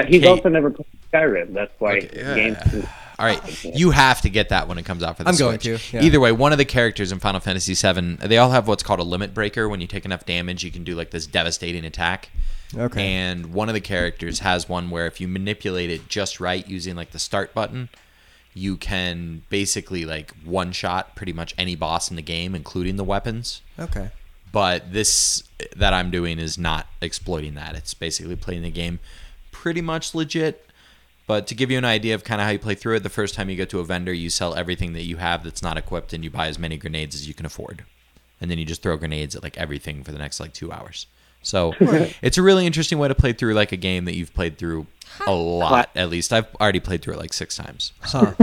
He's 0.07 0.21
Kate. 0.21 0.25
also 0.27 0.49
never 0.49 0.69
played 0.71 0.87
Skyrim. 1.13 1.53
That's 1.53 1.71
why 1.79 1.97
Okay, 1.97 2.09
yeah. 2.15 2.35
games. 2.35 2.85
All 3.17 3.25
right, 3.25 3.65
you 3.65 3.91
have 3.91 4.21
to 4.21 4.29
get 4.29 4.47
that 4.47 4.69
when 4.69 4.77
it 4.77 4.85
comes 4.85 5.03
out 5.03 5.17
for 5.17 5.25
the 5.25 5.29
I'm 5.29 5.35
going 5.35 5.59
to, 5.59 5.77
yeah. 5.91 6.01
Either 6.03 6.21
way, 6.21 6.31
one 6.31 6.53
of 6.53 6.57
the 6.57 6.63
characters 6.63 7.11
in 7.11 7.19
Final 7.19 7.41
Fantasy 7.41 7.73
VII, 7.73 8.15
they 8.25 8.37
all 8.37 8.51
have 8.51 8.65
what's 8.69 8.81
called 8.81 9.01
a 9.01 9.03
limit 9.03 9.33
breaker. 9.33 9.67
When 9.67 9.81
you 9.81 9.87
take 9.87 10.05
enough 10.05 10.25
damage, 10.25 10.63
you 10.63 10.71
can 10.71 10.85
do 10.85 10.95
like 10.95 11.11
this 11.11 11.27
devastating 11.27 11.83
attack. 11.83 12.29
Okay. 12.75 13.13
And 13.13 13.53
one 13.53 13.69
of 13.69 13.73
the 13.73 13.81
characters 13.81 14.39
has 14.39 14.69
one 14.69 14.89
where 14.89 15.07
if 15.07 15.19
you 15.19 15.27
manipulate 15.27 15.89
it 15.89 16.07
just 16.07 16.39
right 16.39 16.67
using 16.67 16.95
like 16.95 17.11
the 17.11 17.19
start 17.19 17.53
button, 17.53 17.89
you 18.53 18.77
can 18.77 19.43
basically 19.49 20.05
like 20.05 20.33
one 20.43 20.71
shot 20.71 21.15
pretty 21.15 21.33
much 21.33 21.53
any 21.57 21.75
boss 21.75 22.09
in 22.09 22.15
the 22.15 22.21
game, 22.21 22.55
including 22.55 22.95
the 22.95 23.03
weapons. 23.03 23.61
okay. 23.77 24.09
But 24.51 24.91
this 24.93 25.43
that 25.75 25.93
I'm 25.93 26.09
doing 26.09 26.39
is 26.39 26.57
not 26.57 26.87
exploiting 27.01 27.53
that. 27.53 27.75
It's 27.75 27.93
basically 27.93 28.35
playing 28.35 28.63
the 28.63 28.71
game 28.71 28.99
pretty 29.51 29.81
much 29.81 30.15
legit. 30.15 30.65
But 31.27 31.45
to 31.47 31.53
give 31.53 31.69
you 31.69 31.77
an 31.77 31.85
idea 31.85 32.15
of 32.15 32.23
kind 32.23 32.41
of 32.41 32.45
how 32.45 32.51
you 32.51 32.57
play 32.57 32.73
through 32.73 32.95
it, 32.95 33.03
the 33.03 33.09
first 33.09 33.35
time 33.35 33.51
you 33.51 33.55
go 33.55 33.65
to 33.65 33.79
a 33.79 33.83
vendor, 33.83 34.11
you 34.11 34.31
sell 34.31 34.55
everything 34.55 34.93
that 34.93 35.03
you 35.03 35.17
have 35.17 35.43
that's 35.43 35.61
not 35.61 35.77
equipped, 35.77 36.11
and 36.11 36.23
you 36.23 36.31
buy 36.31 36.47
as 36.47 36.57
many 36.57 36.75
grenades 36.75 37.13
as 37.13 37.27
you 37.27 37.35
can 37.35 37.45
afford, 37.45 37.85
and 38.41 38.49
then 38.49 38.57
you 38.57 38.65
just 38.65 38.81
throw 38.81 38.97
grenades 38.97 39.35
at 39.35 39.43
like 39.43 39.55
everything 39.55 40.03
for 40.03 40.11
the 40.11 40.17
next 40.17 40.39
like 40.39 40.53
two 40.53 40.71
hours. 40.71 41.05
So 41.41 41.73
it's 42.21 42.37
a 42.37 42.41
really 42.41 42.65
interesting 42.65 42.97
way 42.99 43.07
to 43.07 43.15
play 43.15 43.33
through 43.33 43.53
like 43.53 43.71
a 43.71 43.77
game 43.77 44.05
that 44.05 44.15
you've 44.15 44.33
played 44.33 44.57
through 44.57 44.87
a 45.25 45.31
lot. 45.31 45.89
At 45.95 46.09
least 46.09 46.33
I've 46.33 46.53
already 46.55 46.79
played 46.79 47.01
through 47.01 47.13
it 47.15 47.19
like 47.19 47.33
six 47.33 47.55
times. 47.55 47.93
Huh. 48.01 48.33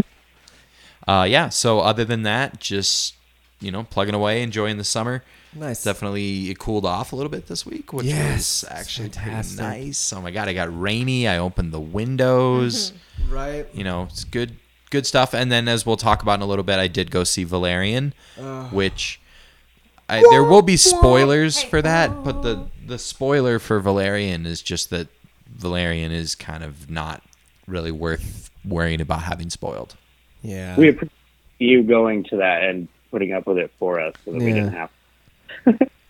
Uh, 1.06 1.26
yeah. 1.28 1.48
So 1.50 1.80
other 1.80 2.04
than 2.04 2.22
that, 2.24 2.58
just 2.60 3.14
you 3.60 3.70
know, 3.70 3.84
plugging 3.84 4.14
away, 4.14 4.42
enjoying 4.42 4.76
the 4.76 4.84
summer. 4.84 5.22
Nice. 5.54 5.82
Definitely 5.82 6.50
it 6.50 6.58
cooled 6.58 6.84
off 6.84 7.12
a 7.12 7.16
little 7.16 7.30
bit 7.30 7.46
this 7.46 7.64
week, 7.64 7.92
which 7.94 8.04
Yes, 8.04 8.62
was 8.62 8.70
actually 8.70 9.08
fantastic. 9.08 9.58
nice. 9.58 10.12
Oh 10.12 10.20
my 10.20 10.30
god, 10.30 10.48
I 10.48 10.52
got 10.52 10.78
rainy. 10.78 11.26
I 11.26 11.38
opened 11.38 11.72
the 11.72 11.80
windows. 11.80 12.92
Right. 13.30 13.66
You 13.72 13.82
know, 13.84 14.02
it's 14.10 14.24
good, 14.24 14.56
good 14.90 15.06
stuff. 15.06 15.32
And 15.32 15.50
then, 15.50 15.68
as 15.68 15.86
we'll 15.86 15.96
talk 15.96 16.22
about 16.22 16.34
in 16.34 16.42
a 16.42 16.46
little 16.46 16.64
bit, 16.64 16.78
I 16.78 16.88
did 16.88 17.10
go 17.10 17.24
see 17.24 17.44
Valerian, 17.44 18.12
which 18.70 19.18
I, 20.08 20.22
there 20.30 20.44
will 20.44 20.62
be 20.62 20.76
spoilers 20.76 21.62
for 21.62 21.82
that. 21.82 22.24
But 22.24 22.42
the 22.42 22.66
the 22.86 22.98
spoiler 22.98 23.58
for 23.58 23.80
Valerian 23.80 24.46
is 24.46 24.62
just 24.62 24.90
that 24.90 25.08
Valerian 25.48 26.12
is 26.12 26.34
kind 26.34 26.62
of 26.62 26.88
not 26.90 27.22
really 27.66 27.90
worth 27.90 28.50
worrying 28.64 29.00
about 29.00 29.22
having 29.22 29.50
spoiled. 29.50 29.96
Yeah. 30.42 30.76
We 30.76 30.88
appreciate 30.90 31.10
you 31.58 31.82
going 31.82 32.24
to 32.24 32.36
that 32.36 32.62
and 32.62 32.88
putting 33.10 33.32
up 33.32 33.46
with 33.46 33.58
it 33.58 33.72
for 33.78 34.00
us, 34.00 34.14
so 34.24 34.32
that 34.32 34.38
we 34.38 34.52
didn't 34.52 34.72
have. 34.72 34.90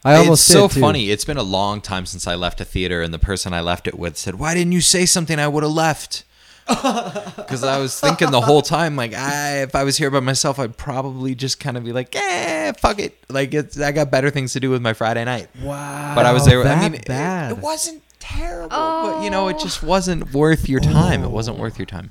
I 0.05 0.17
almost 0.17 0.49
it's 0.49 0.53
so 0.53 0.69
too. 0.69 0.81
funny. 0.81 1.11
It's 1.11 1.25
been 1.25 1.37
a 1.37 1.43
long 1.43 1.81
time 1.81 2.07
since 2.07 2.27
I 2.27 2.35
left 2.35 2.61
a 2.61 2.65
theater, 2.65 3.03
and 3.03 3.13
the 3.13 3.19
person 3.19 3.53
I 3.53 3.61
left 3.61 3.89
it 3.89 3.99
with 3.99 4.17
said, 4.17 4.37
"Why 4.37 4.55
didn't 4.55 4.73
you 4.73 4.81
say 4.81 5.07
something? 5.07 5.39
I 5.39 5.49
would 5.49 5.63
have 5.63 5.73
left." 5.73 6.25
Because 7.37 7.63
I 7.63 7.79
was 7.79 7.99
thinking 7.99 8.31
the 8.31 8.41
whole 8.41 8.63
time, 8.63 8.97
like, 8.97 9.15
I, 9.15 9.63
if 9.63 9.75
I 9.75 9.85
was 9.85 9.97
here 9.97 10.11
by 10.11 10.21
myself, 10.21 10.59
I'd 10.59 10.77
probably 10.77 11.35
just 11.35 11.61
kind 11.61 11.77
of 11.77 11.85
be 11.85 11.93
like, 11.93 12.15
"Eh, 12.17 12.73
fuck 12.73 12.99
it." 12.99 13.17
Like, 13.29 13.55
it's, 13.55 13.79
I 13.81 13.93
got 13.93 14.11
better 14.11 14.31
things 14.31 14.53
to 14.55 14.61
do 14.61 14.71
with 14.71 14.83
my 14.83 14.93
Friday 14.93 15.25
night. 15.25 15.49
Wow. 15.63 16.15
But 16.17 16.27
I 16.27 16.33
was 16.33 16.45
there. 16.45 16.63
I 16.67 16.81
mean, 16.83 16.95
it- 16.95 17.07
bad. 17.07 17.53
It, 17.53 17.59
wasn't 17.59 18.03
terrible, 18.19 18.69
but 18.71 19.23
you 19.23 19.31
know, 19.31 19.47
it 19.49 19.59
just 19.61 19.83
wasn't 19.83 20.33
worth 20.35 20.69
your 20.69 20.81
time. 20.81 21.23
It 21.23 21.31
wasn't 21.31 21.59
worth 21.59 21.79
your 21.79 21.87
time. 21.87 22.11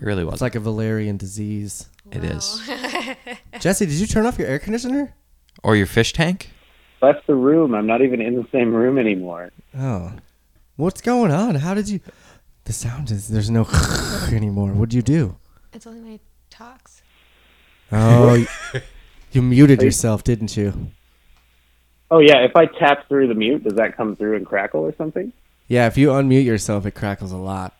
It 0.00 0.04
really 0.06 0.24
wasn't. 0.24 0.34
It's 0.36 0.42
like 0.42 0.54
a 0.54 0.60
Valerian 0.60 1.18
disease. 1.18 1.88
it 2.10 2.24
is. 2.24 2.60
Jesse, 3.60 3.84
did 3.86 3.94
you 3.94 4.06
turn 4.06 4.24
off 4.26 4.38
your 4.38 4.48
air 4.48 4.58
conditioner? 4.58 5.14
Or 5.62 5.76
your 5.76 5.86
fish 5.86 6.12
tank. 6.14 6.50
Left 7.02 7.26
the 7.26 7.34
room. 7.34 7.74
I'm 7.74 7.86
not 7.86 8.00
even 8.00 8.20
in 8.20 8.34
the 8.36 8.46
same 8.50 8.72
room 8.74 8.96
anymore. 8.98 9.50
Oh. 9.78 10.12
What's 10.76 11.00
going 11.02 11.30
on? 11.30 11.56
How 11.56 11.74
did 11.74 11.88
you? 11.88 12.00
The 12.64 12.72
sound 12.72 13.10
is 13.10 13.28
there's 13.28 13.50
no 13.50 13.66
anymore. 14.32 14.70
What'd 14.72 14.94
you 14.94 15.02
do? 15.02 15.36
It's 15.72 15.86
only 15.86 16.00
my 16.00 16.20
talks. 16.50 17.02
Oh, 17.90 18.34
you, 18.34 18.46
you 19.32 19.42
muted 19.42 19.82
yourself, 19.82 20.22
didn't 20.24 20.56
you? 20.56 20.88
Oh 22.10 22.18
yeah, 22.20 22.44
if 22.44 22.54
I 22.54 22.66
tap 22.66 23.08
through 23.08 23.28
the 23.28 23.34
mute, 23.34 23.64
does 23.64 23.74
that 23.74 23.96
come 23.96 24.16
through 24.16 24.36
and 24.36 24.46
crackle 24.46 24.82
or 24.82 24.94
something? 24.94 25.32
Yeah, 25.66 25.86
if 25.86 25.96
you 25.96 26.08
unmute 26.08 26.44
yourself, 26.44 26.84
it 26.86 26.90
crackles 26.92 27.32
a 27.32 27.36
lot. 27.38 27.74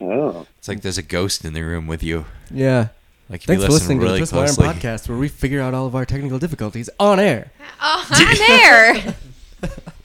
Oh, 0.00 0.46
It's 0.58 0.66
like 0.66 0.80
there's 0.80 0.98
a 0.98 1.02
ghost 1.02 1.44
in 1.44 1.52
the 1.52 1.62
room 1.62 1.86
with 1.86 2.02
you. 2.02 2.24
Yeah. 2.50 2.88
Like 3.28 3.42
if 3.42 3.46
Thanks 3.46 3.64
for 3.64 3.70
listen 3.70 3.98
listening 3.98 4.00
to 4.00 4.04
really 4.04 4.20
the 4.20 4.26
Twist 4.26 4.58
My 4.58 4.72
podcast, 4.72 5.08
where 5.08 5.16
we 5.18 5.28
figure 5.28 5.60
out 5.60 5.74
all 5.74 5.86
of 5.86 5.94
our 5.94 6.04
technical 6.04 6.38
difficulties 6.38 6.90
on 6.98 7.20
air. 7.20 7.52
Oh, 7.84 8.06
I'm 8.10 8.36
there. 8.38 9.14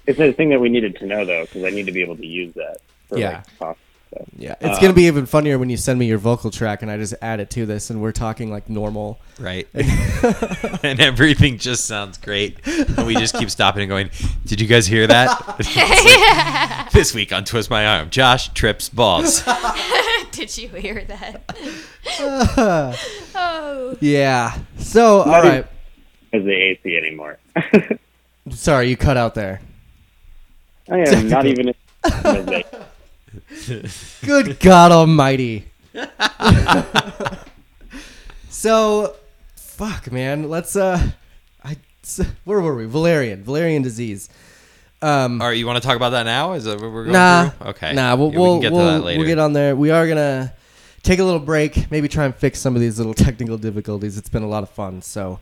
it's 0.07 0.19
a 0.19 0.31
thing 0.33 0.49
that 0.49 0.59
we 0.59 0.67
needed 0.67 0.95
to 0.97 1.05
know 1.05 1.25
though, 1.25 1.43
because 1.45 1.63
I 1.63 1.69
need 1.69 1.85
to 1.85 1.91
be 1.91 2.01
able 2.01 2.17
to 2.17 2.25
use 2.25 2.53
that. 2.55 2.77
For, 3.09 3.17
Yeah. 3.17 3.29
Like, 3.29 3.57
talk 3.59 3.77
stuff. 4.07 4.27
Yeah, 4.37 4.55
it's 4.61 4.77
Uh, 4.77 4.81
gonna 4.81 4.93
be 4.93 5.03
even 5.03 5.25
funnier 5.25 5.59
when 5.59 5.69
you 5.69 5.75
send 5.77 5.99
me 5.99 6.05
your 6.07 6.17
vocal 6.17 6.49
track 6.49 6.81
and 6.81 6.89
I 6.89 6.97
just 6.97 7.13
add 7.21 7.39
it 7.41 7.49
to 7.51 7.65
this, 7.65 7.89
and 7.89 8.01
we're 8.01 8.13
talking 8.13 8.49
like 8.49 8.69
normal. 8.69 9.19
right? 9.37 9.67
and 9.73 10.99
everything 11.01 11.57
just 11.57 11.85
sounds 11.85 12.17
great. 12.17 12.57
And 12.65 13.05
we 13.05 13.15
just 13.15 13.35
keep 13.35 13.49
stopping 13.51 13.81
and 13.83 13.89
going, 13.89 14.09
Did 14.45 14.61
you 14.61 14.67
guys 14.67 14.87
hear 14.87 15.05
that? 15.07 15.27
Like, 16.87 16.91
this 16.93 17.13
week 17.13 17.33
on 17.33 17.43
Twist 17.43 17.69
My 17.69 17.85
Arm, 17.85 18.09
Josh 18.09 18.49
trips 18.53 18.87
balls. 18.89 19.43
Did 20.31 20.57
you 20.57 20.69
hear 20.69 21.03
that? 21.05 21.41
oh. 23.35 23.97
Yeah. 23.99 24.57
So, 24.77 25.19
all 25.21 25.25
Not 25.27 25.43
right. 25.43 25.65
As 26.33 26.43
the 26.43 26.51
AC 26.53 26.97
anymore. 26.97 27.37
Sorry, 28.51 28.89
you 28.89 28.97
cut 28.97 29.17
out 29.17 29.35
there. 29.35 29.61
I 30.89 30.99
am 30.99 31.27
not 31.29 31.45
even. 31.45 31.73
In 33.69 33.85
as 33.85 34.19
they- 34.21 34.27
Good 34.27 34.59
God 34.59 34.91
Almighty. 34.91 35.65
so, 38.49 39.15
fuck, 39.55 40.11
man. 40.11 40.49
Let's 40.49 40.75
uh, 40.75 41.09
I 41.63 41.77
where 42.45 42.61
were 42.61 42.75
we? 42.75 42.85
Valerian, 42.85 43.43
Valerian 43.43 43.81
disease. 43.81 44.29
Um, 45.01 45.41
All 45.41 45.47
right, 45.47 45.57
you 45.57 45.67
want 45.67 45.81
to 45.81 45.87
talk 45.87 45.95
about 45.95 46.09
that 46.11 46.23
now? 46.23 46.53
Is 46.53 46.63
that 46.63 46.81
what 46.81 46.91
we're 46.91 47.03
going 47.03 47.13
nah, 47.13 47.49
through? 47.49 47.67
Okay. 47.67 47.93
Nah, 47.93 48.15
we'll, 48.15 48.31
Yeah, 48.33 48.39
we'll, 48.39 48.55
we 48.55 48.61
can 48.61 48.61
get 48.61 48.71
we'll, 48.73 48.85
to 48.85 48.91
that 48.93 49.03
later. 49.03 49.19
we'll 49.19 49.27
get 49.27 49.39
on 49.39 49.53
there. 49.53 49.75
We 49.75 49.91
are 49.91 50.07
gonna 50.07 50.53
take 51.03 51.19
a 51.19 51.23
little 51.23 51.39
break, 51.39 51.91
maybe 51.91 52.07
try 52.07 52.25
and 52.25 52.35
fix 52.35 52.59
some 52.59 52.75
of 52.75 52.81
these 52.81 52.97
little 52.97 53.13
technical 53.25 53.57
difficulties. 53.57 54.17
It's 54.17 54.29
been 54.29 54.43
a 54.43 54.47
lot 54.47 54.63
of 54.63 54.69
fun. 54.69 55.01
So, 55.01 55.39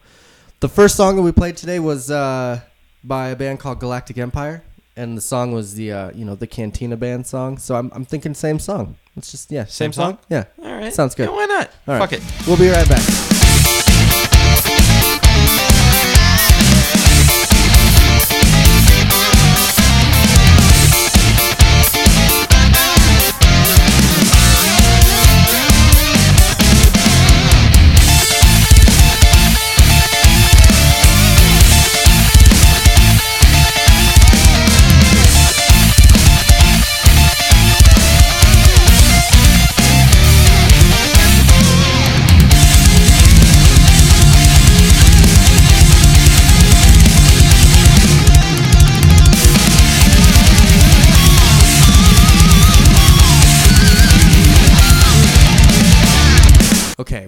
the 0.59 0.69
first 0.69 0.95
song 0.95 1.15
that 1.15 1.21
we 1.21 1.31
played 1.31 1.55
today 1.55 1.79
was 1.79 2.11
uh, 2.11 2.59
by 3.03 3.29
a 3.29 3.35
band 3.35 3.59
called 3.59 3.79
Galactic 3.79 4.17
Empire, 4.17 4.61
and 4.97 5.17
the 5.17 5.21
song 5.21 5.51
was 5.51 5.75
the 5.75 5.91
uh, 5.91 6.11
you 6.13 6.25
know 6.25 6.35
the 6.35 6.47
Cantina 6.47 6.97
Band 6.97 7.27
song. 7.27 7.57
So 7.57 7.75
I'm 7.75 7.91
I'm 7.93 8.05
thinking 8.05 8.33
same 8.33 8.59
song. 8.59 8.95
It's 9.15 9.31
just 9.31 9.51
yeah, 9.51 9.65
Same 9.65 9.93
song? 9.93 10.17
Yeah, 10.29 10.43
All 10.61 10.73
right. 10.75 10.93
sounds 10.93 11.15
good. 11.15 11.29
Yeah, 11.29 11.35
why 11.35 11.45
not? 11.45 11.69
All 11.87 11.97
right. 11.97 11.99
Fuck 11.99 12.13
it. 12.13 12.47
We'll 12.47 12.57
be 12.57 12.69
right 12.69 12.87
back. 12.87 13.44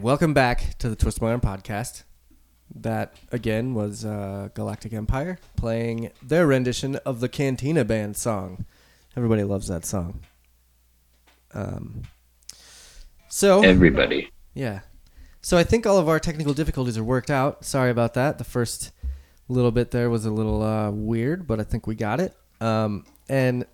Welcome 0.08 0.34
back 0.34 0.78
to 0.78 0.88
the 0.88 0.96
Twist 0.96 1.22
My 1.22 1.32
Arm 1.32 1.42
podcast. 1.42 2.04
That 2.74 3.14
again 3.30 3.74
was 3.74 4.06
uh, 4.06 4.48
Galactic 4.54 4.94
Empire 4.94 5.38
playing 5.58 6.12
their 6.24 6.48
rendition 6.48 6.96
of 7.06 7.20
the 7.20 7.28
Cantina 7.28 7.84
Band 7.84 8.16
song. 8.16 8.64
Everybody 9.18 9.44
loves 9.44 9.68
that 9.68 9.84
song. 9.84 10.22
Um, 11.54 12.04
so 13.28 13.62
Everybody. 13.62 14.32
yeah, 14.54 14.80
so 15.42 15.58
I 15.58 15.66
think 15.66 15.86
all 15.86 15.98
of 15.98 16.08
our 16.08 16.22
technical 16.22 16.54
difficulties 16.54 16.98
are 16.98 17.04
worked 17.04 17.30
out. 17.30 17.66
Sorry 17.66 17.92
about 17.92 18.14
that. 18.14 18.38
The 18.38 18.46
first 18.46 18.94
little 19.50 19.72
bit 19.72 19.92
there 19.92 20.10
was 20.10 20.24
a 20.24 20.32
little 20.32 20.64
uh, 20.64 20.90
weird, 20.90 21.46
but 21.46 21.60
I 21.60 21.64
think 21.64 21.86
we 21.86 21.96
got 21.96 22.22
it. 22.22 22.34
Um, 22.62 23.06
and 23.28 23.66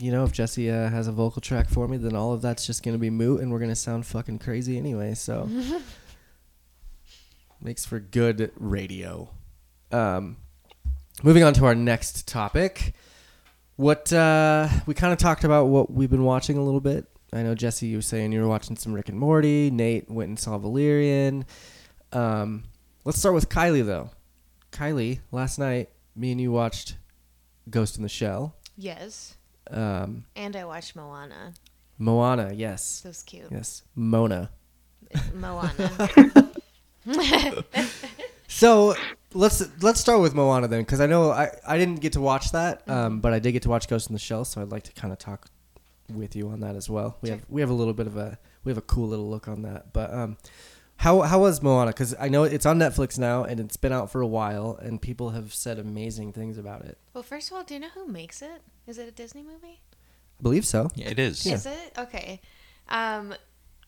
you 0.00 0.12
know, 0.12 0.24
if 0.24 0.32
Jesse 0.32 0.70
uh, 0.70 0.88
has 0.88 1.08
a 1.08 1.12
vocal 1.12 1.42
track 1.42 1.68
for 1.68 1.88
me, 1.88 1.96
then 1.96 2.14
all 2.14 2.32
of 2.32 2.42
that's 2.42 2.66
just 2.66 2.82
gonna 2.82 2.98
be 2.98 3.10
moot, 3.10 3.40
and 3.40 3.50
we're 3.50 3.58
gonna 3.58 3.76
sound 3.76 4.06
fucking 4.06 4.38
crazy 4.38 4.78
anyway. 4.78 5.14
So 5.14 5.48
makes 7.60 7.84
for 7.84 7.98
good 7.98 8.52
radio. 8.56 9.28
Um, 9.90 10.36
moving 11.22 11.42
on 11.42 11.54
to 11.54 11.66
our 11.66 11.74
next 11.74 12.28
topic. 12.28 12.94
What 13.76 14.12
uh, 14.12 14.68
we 14.86 14.94
kind 14.94 15.12
of 15.12 15.18
talked 15.18 15.44
about 15.44 15.66
what 15.66 15.90
we've 15.90 16.10
been 16.10 16.24
watching 16.24 16.58
a 16.58 16.62
little 16.62 16.80
bit. 16.80 17.06
I 17.32 17.42
know 17.42 17.54
Jesse, 17.54 17.86
you 17.86 17.98
were 17.98 18.02
saying 18.02 18.32
you 18.32 18.40
were 18.40 18.48
watching 18.48 18.76
some 18.76 18.92
Rick 18.92 19.08
and 19.08 19.18
Morty. 19.18 19.70
Nate 19.70 20.10
went 20.10 20.28
and 20.28 20.38
saw 20.38 20.58
Valerian. 20.58 21.44
Um, 22.12 22.64
let's 23.04 23.18
start 23.18 23.34
with 23.34 23.48
Kylie 23.48 23.84
though. 23.84 24.10
Kylie, 24.72 25.20
last 25.32 25.58
night, 25.58 25.90
me 26.14 26.32
and 26.32 26.40
you 26.40 26.52
watched 26.52 26.96
Ghost 27.70 27.96
in 27.96 28.02
the 28.02 28.08
Shell. 28.08 28.54
Yes. 28.76 29.36
Um, 29.70 30.24
And 30.36 30.54
I 30.56 30.64
watched 30.64 30.94
Moana. 30.96 31.52
Moana, 31.98 32.52
yes, 32.54 32.84
So 33.02 33.12
cute. 33.26 33.46
yes, 33.50 33.82
Mona. 33.94 34.50
Moana. 35.34 36.52
So 38.50 38.94
let's 39.34 39.62
let's 39.82 40.00
start 40.00 40.20
with 40.20 40.34
Moana 40.34 40.68
then, 40.68 40.80
because 40.80 41.00
I 41.00 41.06
know 41.06 41.30
I, 41.30 41.50
I 41.66 41.76
didn't 41.76 41.96
get 42.00 42.14
to 42.14 42.20
watch 42.20 42.50
that, 42.52 42.88
um, 42.88 43.20
but 43.20 43.32
I 43.34 43.38
did 43.38 43.52
get 43.52 43.62
to 43.64 43.68
watch 43.68 43.88
Ghost 43.88 44.08
in 44.08 44.14
the 44.14 44.18
Shell, 44.18 44.46
so 44.46 44.62
I'd 44.62 44.70
like 44.70 44.84
to 44.84 44.92
kind 44.92 45.12
of 45.12 45.18
talk 45.18 45.48
with 46.12 46.34
you 46.34 46.48
on 46.48 46.60
that 46.60 46.74
as 46.74 46.88
well. 46.88 47.18
We 47.20 47.28
have 47.28 47.40
we 47.50 47.60
have 47.60 47.68
a 47.70 47.74
little 47.74 47.92
bit 47.92 48.06
of 48.06 48.16
a 48.16 48.38
we 48.64 48.70
have 48.70 48.78
a 48.78 48.82
cool 48.82 49.06
little 49.06 49.28
look 49.28 49.48
on 49.48 49.62
that, 49.62 49.92
but 49.92 50.12
um, 50.12 50.38
how 50.98 51.22
how 51.22 51.40
was 51.40 51.62
Moana? 51.62 51.90
Because 51.92 52.14
I 52.20 52.28
know 52.28 52.44
it's 52.44 52.66
on 52.66 52.78
Netflix 52.78 53.18
now 53.18 53.44
and 53.44 53.58
it's 53.60 53.76
been 53.76 53.92
out 53.92 54.10
for 54.10 54.20
a 54.20 54.26
while, 54.26 54.76
and 54.82 55.00
people 55.00 55.30
have 55.30 55.54
said 55.54 55.78
amazing 55.78 56.32
things 56.32 56.58
about 56.58 56.82
it. 56.84 56.98
well, 57.14 57.22
first 57.22 57.50
of 57.50 57.56
all, 57.56 57.64
do 57.64 57.74
you 57.74 57.80
know 57.80 57.88
who 57.94 58.06
makes 58.06 58.42
it? 58.42 58.62
Is 58.86 58.98
it 58.98 59.08
a 59.08 59.12
Disney 59.12 59.42
movie? 59.42 59.80
I 60.38 60.42
believe 60.42 60.66
so. 60.66 60.88
Yeah, 60.94 61.08
it 61.08 61.18
is. 61.18 61.44
Yeah. 61.46 61.54
Is 61.54 61.66
it? 61.66 61.92
Okay. 61.98 62.40
Um, 62.88 63.34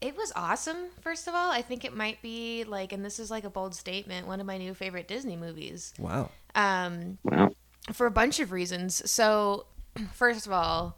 it 0.00 0.16
was 0.16 0.32
awesome, 0.34 0.76
first 1.00 1.28
of 1.28 1.34
all. 1.34 1.50
I 1.50 1.62
think 1.62 1.84
it 1.84 1.94
might 1.96 2.22
be 2.22 2.64
like, 2.64 2.92
and 2.92 3.04
this 3.04 3.18
is 3.18 3.30
like 3.30 3.44
a 3.44 3.50
bold 3.50 3.74
statement, 3.74 4.26
one 4.26 4.40
of 4.40 4.46
my 4.46 4.56
new 4.58 4.72
favorite 4.74 5.06
Disney 5.08 5.36
movies. 5.36 5.92
Wow. 5.98 6.30
Um, 6.54 7.18
Wow. 7.24 7.50
for 7.92 8.06
a 8.06 8.10
bunch 8.10 8.40
of 8.40 8.50
reasons. 8.52 9.08
So, 9.10 9.66
first 10.12 10.46
of 10.46 10.52
all, 10.52 10.96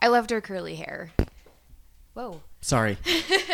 I 0.00 0.08
loved 0.08 0.30
her 0.30 0.40
curly 0.40 0.76
hair. 0.76 1.12
Whoa. 2.14 2.40
Sorry. 2.66 2.98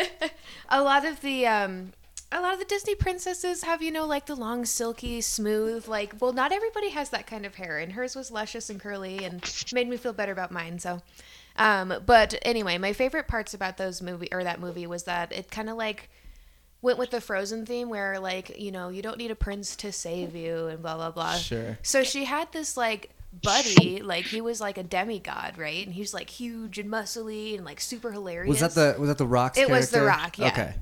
a 0.70 0.82
lot 0.82 1.04
of 1.04 1.20
the 1.20 1.46
um 1.46 1.92
a 2.32 2.40
lot 2.40 2.54
of 2.54 2.58
the 2.58 2.64
Disney 2.64 2.94
princesses 2.94 3.62
have, 3.62 3.82
you 3.82 3.90
know, 3.90 4.06
like 4.06 4.24
the 4.24 4.34
long, 4.34 4.64
silky, 4.64 5.20
smooth, 5.20 5.86
like, 5.86 6.14
well, 6.18 6.32
not 6.32 6.50
everybody 6.50 6.88
has 6.88 7.10
that 7.10 7.26
kind 7.26 7.44
of 7.44 7.56
hair, 7.56 7.76
and 7.76 7.92
hers 7.92 8.16
was 8.16 8.30
luscious 8.30 8.70
and 8.70 8.80
curly 8.80 9.22
and 9.22 9.44
made 9.70 9.86
me 9.86 9.98
feel 9.98 10.14
better 10.14 10.32
about 10.32 10.50
mine. 10.50 10.78
So, 10.78 11.02
um, 11.56 11.92
but 12.06 12.36
anyway, 12.40 12.78
my 12.78 12.94
favorite 12.94 13.28
parts 13.28 13.52
about 13.52 13.76
those 13.76 14.00
movie 14.00 14.28
or 14.32 14.42
that 14.44 14.60
movie 14.60 14.86
was 14.86 15.02
that 15.02 15.30
it 15.30 15.50
kind 15.50 15.68
of 15.68 15.76
like 15.76 16.08
went 16.80 16.98
with 16.98 17.10
the 17.10 17.20
Frozen 17.20 17.66
theme 17.66 17.90
where, 17.90 18.18
like, 18.18 18.58
you 18.58 18.72
know, 18.72 18.88
you 18.88 19.02
don't 19.02 19.18
need 19.18 19.30
a 19.30 19.36
prince 19.36 19.76
to 19.76 19.92
save 19.92 20.34
you 20.34 20.68
and 20.68 20.80
blah, 20.80 20.96
blah, 20.96 21.10
blah. 21.10 21.34
Sure. 21.34 21.76
So 21.82 22.02
she 22.02 22.24
had 22.24 22.50
this, 22.52 22.78
like, 22.78 23.10
buddy, 23.32 24.02
like, 24.02 24.26
he 24.26 24.40
was 24.40 24.60
like 24.60 24.78
a 24.78 24.82
demigod, 24.82 25.56
right? 25.56 25.84
And 25.86 25.94
he's 25.94 26.12
like 26.12 26.28
huge 26.28 26.78
and 26.78 26.90
muscly 26.90 27.54
and 27.56 27.64
like 27.64 27.80
super 27.80 28.12
hilarious. 28.12 28.60
Was 28.60 28.74
that 28.74 28.94
the 28.94 29.00
was 29.00 29.08
that 29.08 29.18
the 29.18 29.26
Rock's 29.26 29.58
It 29.58 29.70
was 29.70 29.90
The? 29.90 30.02
Rock, 30.02 30.38
yeah. 30.38 30.48
Okay. 30.48 30.74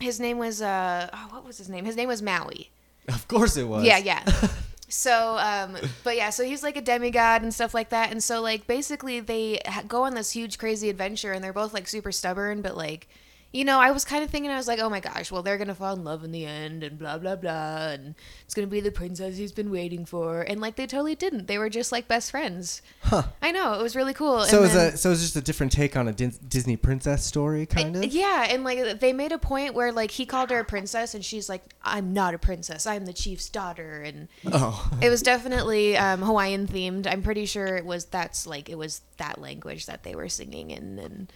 His 0.00 0.18
name 0.18 0.38
was 0.38 0.60
uh 0.62 1.08
oh, 1.12 1.28
what 1.30 1.44
was 1.44 1.58
his 1.58 1.68
name? 1.68 1.84
His 1.84 1.96
name 1.96 2.08
was 2.08 2.22
Maui. 2.22 2.70
Of 3.08 3.28
course 3.28 3.56
it 3.56 3.64
was. 3.64 3.84
Yeah, 3.84 3.98
yeah. 3.98 4.24
so 4.88 5.36
um 5.38 5.76
but 6.02 6.16
yeah, 6.16 6.30
so 6.30 6.44
he's 6.44 6.62
like 6.62 6.76
a 6.76 6.80
demigod 6.80 7.42
and 7.42 7.52
stuff 7.54 7.72
like 7.72 7.90
that. 7.90 8.10
And 8.10 8.22
so 8.22 8.40
like 8.40 8.66
basically 8.66 9.20
they 9.20 9.60
go 9.86 10.02
on 10.04 10.14
this 10.14 10.32
huge 10.32 10.58
crazy 10.58 10.88
adventure 10.88 11.32
and 11.32 11.42
they're 11.42 11.52
both 11.52 11.72
like 11.72 11.86
super 11.86 12.12
stubborn 12.12 12.62
but 12.62 12.76
like 12.76 13.08
you 13.52 13.64
know, 13.64 13.78
I 13.80 13.90
was 13.90 14.04
kind 14.04 14.24
of 14.24 14.30
thinking, 14.30 14.50
I 14.50 14.56
was 14.56 14.66
like, 14.66 14.78
oh 14.78 14.88
my 14.88 15.00
gosh, 15.00 15.30
well, 15.30 15.42
they're 15.42 15.58
going 15.58 15.68
to 15.68 15.74
fall 15.74 15.94
in 15.94 16.04
love 16.04 16.24
in 16.24 16.32
the 16.32 16.46
end 16.46 16.82
and 16.82 16.98
blah, 16.98 17.18
blah, 17.18 17.36
blah. 17.36 17.88
And 17.90 18.14
it's 18.44 18.54
going 18.54 18.66
to 18.66 18.70
be 18.70 18.80
the 18.80 18.90
princess 18.90 19.36
he's 19.36 19.52
been 19.52 19.70
waiting 19.70 20.06
for. 20.06 20.40
And 20.40 20.60
like, 20.60 20.76
they 20.76 20.86
totally 20.86 21.14
didn't. 21.14 21.48
They 21.48 21.58
were 21.58 21.68
just 21.68 21.92
like 21.92 22.08
best 22.08 22.30
friends. 22.30 22.80
Huh. 23.02 23.24
I 23.42 23.52
know. 23.52 23.74
It 23.74 23.82
was 23.82 23.94
really 23.94 24.14
cool. 24.14 24.40
So 24.44 24.58
and 24.58 24.64
it's 24.66 24.74
then- 24.74 24.94
a 24.94 24.96
so 24.96 25.10
it's 25.12 25.20
just 25.20 25.36
a 25.36 25.42
different 25.42 25.70
take 25.72 25.96
on 25.96 26.08
a 26.08 26.12
Dis- 26.12 26.38
Disney 26.38 26.76
princess 26.76 27.24
story, 27.24 27.66
kind 27.66 27.94
of. 27.96 28.04
Yeah, 28.06 28.46
and 28.48 28.64
like 28.64 29.00
they 29.00 29.12
made 29.12 29.32
a 29.32 29.38
point 29.38 29.74
where 29.74 29.92
like 29.92 30.10
he 30.12 30.24
called 30.24 30.48
her 30.50 30.60
a 30.60 30.64
princess, 30.64 31.14
and 31.14 31.22
she's 31.24 31.48
like, 31.48 31.62
"I'm 31.82 32.12
not 32.14 32.32
a 32.34 32.38
princess. 32.38 32.86
I'm 32.86 33.04
the 33.04 33.12
chief's 33.12 33.48
daughter." 33.50 34.00
And 34.02 34.28
Oh. 34.50 34.90
it 35.02 35.10
was 35.10 35.20
definitely 35.22 35.96
um, 35.96 36.22
Hawaiian 36.22 36.66
themed. 36.66 37.06
I'm 37.06 37.22
pretty 37.22 37.44
sure 37.46 37.66
it 37.76 37.84
was 37.84 38.06
that's 38.06 38.46
like 38.46 38.70
it 38.70 38.78
was 38.78 39.02
that 39.18 39.38
language 39.40 39.84
that 39.86 40.04
they 40.04 40.14
were 40.14 40.28
singing 40.30 40.70
in. 40.70 40.98
And 40.98 41.32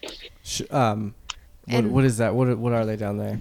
um, 0.70 1.14
what, 1.66 1.84
what 1.84 2.04
is 2.04 2.18
that? 2.18 2.34
What 2.34 2.48
are- 2.48 2.56
what 2.56 2.72
are 2.72 2.84
they 2.86 2.96
down 2.96 3.18
there? 3.18 3.40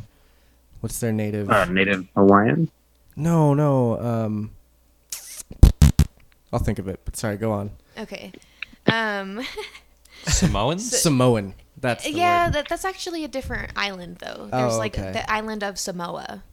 What's 0.81 0.99
their 0.99 1.11
native? 1.11 1.49
Uh, 1.49 1.65
Native 1.65 2.05
Hawaiian. 2.15 2.69
no, 3.15 3.53
no. 3.53 3.99
Um, 3.99 4.51
I'll 6.53 6.59
think 6.59 6.79
of 6.79 6.87
it. 6.87 6.99
But 7.05 7.17
sorry, 7.17 7.37
go 7.37 7.51
on. 7.51 7.71
okay, 7.97 8.31
um, 8.87 9.41
Samoans? 10.25 10.89
Samoan. 11.01 11.53
That's 11.81 12.03
the 12.05 12.11
yeah, 12.11 12.45
word. 12.45 12.53
that, 12.53 12.69
that's 12.69 12.85
actually 12.85 13.23
a 13.23 13.27
different 13.27 13.71
island 13.75 14.17
though. 14.19 14.49
Oh, 14.51 14.57
There's 14.61 14.77
like 14.77 14.97
okay. 14.97 15.11
the 15.11 15.29
island 15.31 15.63
of 15.63 15.77
Samoa, 15.77 16.43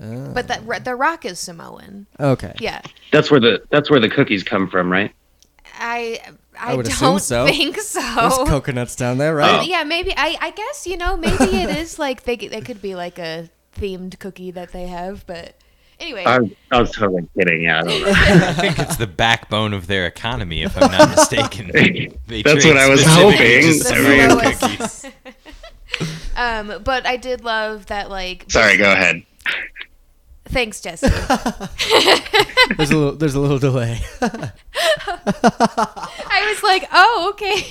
Ah. 0.00 0.30
but 0.32 0.48
that 0.48 0.84
the 0.84 0.94
rock 0.94 1.24
is 1.24 1.38
Samoan. 1.38 2.06
okay. 2.20 2.54
Yeah, 2.60 2.80
That's 3.10 3.30
where 3.30 3.40
the 3.40 3.62
that's 3.70 3.90
where 3.90 4.00
the 4.00 4.08
cookies 4.08 4.42
come 4.44 4.68
from, 4.68 4.90
right? 4.90 5.12
I 5.80 6.20
I, 6.58 6.72
I 6.72 6.74
would 6.74 6.86
don't 6.86 7.20
so. 7.20 7.46
think 7.46 7.78
so. 7.80 8.00
There's 8.00 8.48
coconuts 8.48 8.96
down 8.96 9.18
there, 9.18 9.32
Oh. 9.40 9.44
right? 9.58 9.66
yeah, 9.66 9.84
maybe 9.84 10.12
I 10.16 10.36
I 10.40 10.50
guess 10.50 10.86
you 10.86 10.96
know 10.96 11.16
maybe 11.16 11.44
it 11.56 11.76
is 11.76 11.98
like 11.98 12.24
they 12.24 12.36
they 12.36 12.60
could 12.60 12.82
be 12.82 12.94
like 12.94 13.18
a 13.18 13.48
themed 13.76 14.18
cookie 14.18 14.50
that 14.50 14.72
they 14.72 14.86
have, 14.88 15.24
but 15.26 15.54
anyway. 16.00 16.24
I, 16.24 16.38
was- 16.40 16.50
I 16.72 16.80
was 16.80 16.90
totally 16.90 17.28
kidding. 17.36 17.62
Yeah, 17.62 17.80
I 17.80 17.82
don't 17.82 18.02
know. 18.02 18.08
I 18.12 18.52
think 18.54 18.78
it's 18.78 18.96
the 18.96 19.06
backbone 19.06 19.72
of 19.72 19.86
their 19.86 20.06
economy, 20.06 20.62
if 20.62 20.76
I'm 20.80 20.90
not 20.90 21.10
mistaken. 21.10 21.70
They 22.26 22.42
That's 22.42 22.64
what 22.66 22.76
I 22.76 22.88
was 22.88 23.04
hoping. 23.06 23.62
just 23.62 23.88
The 23.88 23.94
Samoan 23.94 24.30
Samoas. 24.38 24.60
cookies. 24.60 25.04
um, 26.36 26.82
but 26.84 27.06
I 27.06 27.16
did 27.16 27.42
love 27.44 27.86
that 27.86 28.10
like. 28.10 28.44
Sorry, 28.48 28.76
go 28.76 28.90
ahead. 28.92 29.22
Thanks, 30.48 30.80
Jesse. 30.80 31.08
There's 32.76 32.90
a 32.90 32.96
little. 32.96 33.12
There's 33.12 33.34
a 33.34 33.40
little 33.40 33.58
delay. 33.58 34.00
I 34.22 34.52
was 36.52 36.62
like, 36.62 36.88
oh, 36.92 37.28
okay. 37.34 37.66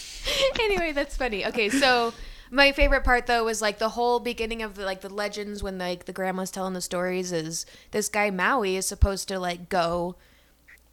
anyway, 0.60 0.92
that's 0.92 1.16
funny. 1.16 1.46
Okay, 1.46 1.68
so 1.70 2.12
my 2.50 2.72
favorite 2.72 3.04
part 3.04 3.26
though 3.26 3.44
was 3.44 3.62
like 3.62 3.78
the 3.78 3.90
whole 3.90 4.20
beginning 4.20 4.62
of 4.62 4.74
the 4.74 4.84
like 4.84 5.00
the 5.00 5.08
legends 5.08 5.62
when 5.62 5.78
like 5.78 6.04
the 6.04 6.12
grandma's 6.12 6.50
telling 6.50 6.74
the 6.74 6.80
stories 6.80 7.32
is 7.32 7.64
this 7.92 8.08
guy 8.08 8.30
Maui 8.30 8.76
is 8.76 8.86
supposed 8.86 9.28
to 9.28 9.38
like 9.38 9.68
go 9.68 10.16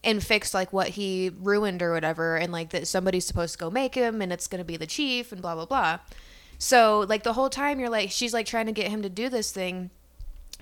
and 0.04 0.24
fix 0.24 0.54
like 0.54 0.72
what 0.72 0.90
he 0.90 1.32
ruined 1.42 1.82
or 1.82 1.94
whatever 1.94 2.38
and 2.38 2.54
like 2.54 2.70
that 2.70 2.88
somebody's 2.88 3.26
supposed 3.26 3.54
to 3.54 3.60
go 3.60 3.72
make 3.72 3.96
him 3.96 4.22
and 4.22 4.32
it's 4.32 4.48
going 4.48 4.60
to 4.60 4.66
be 4.66 4.78
the 4.78 4.86
chief 4.86 5.32
and 5.32 5.42
blah 5.42 5.56
blah 5.56 5.66
blah. 5.66 6.00
So 6.60 7.06
like 7.10 7.24
the 7.24 7.34
whole 7.34 7.50
time 7.50 7.80
you're 7.80 7.90
like 7.90 8.12
she's 8.12 8.34
like 8.34 8.46
trying 8.46 8.68
to 8.68 8.72
get 8.72 8.90
him 8.90 9.02
to 9.02 9.10
do 9.10 9.28
this 9.28 9.52
thing 9.52 9.90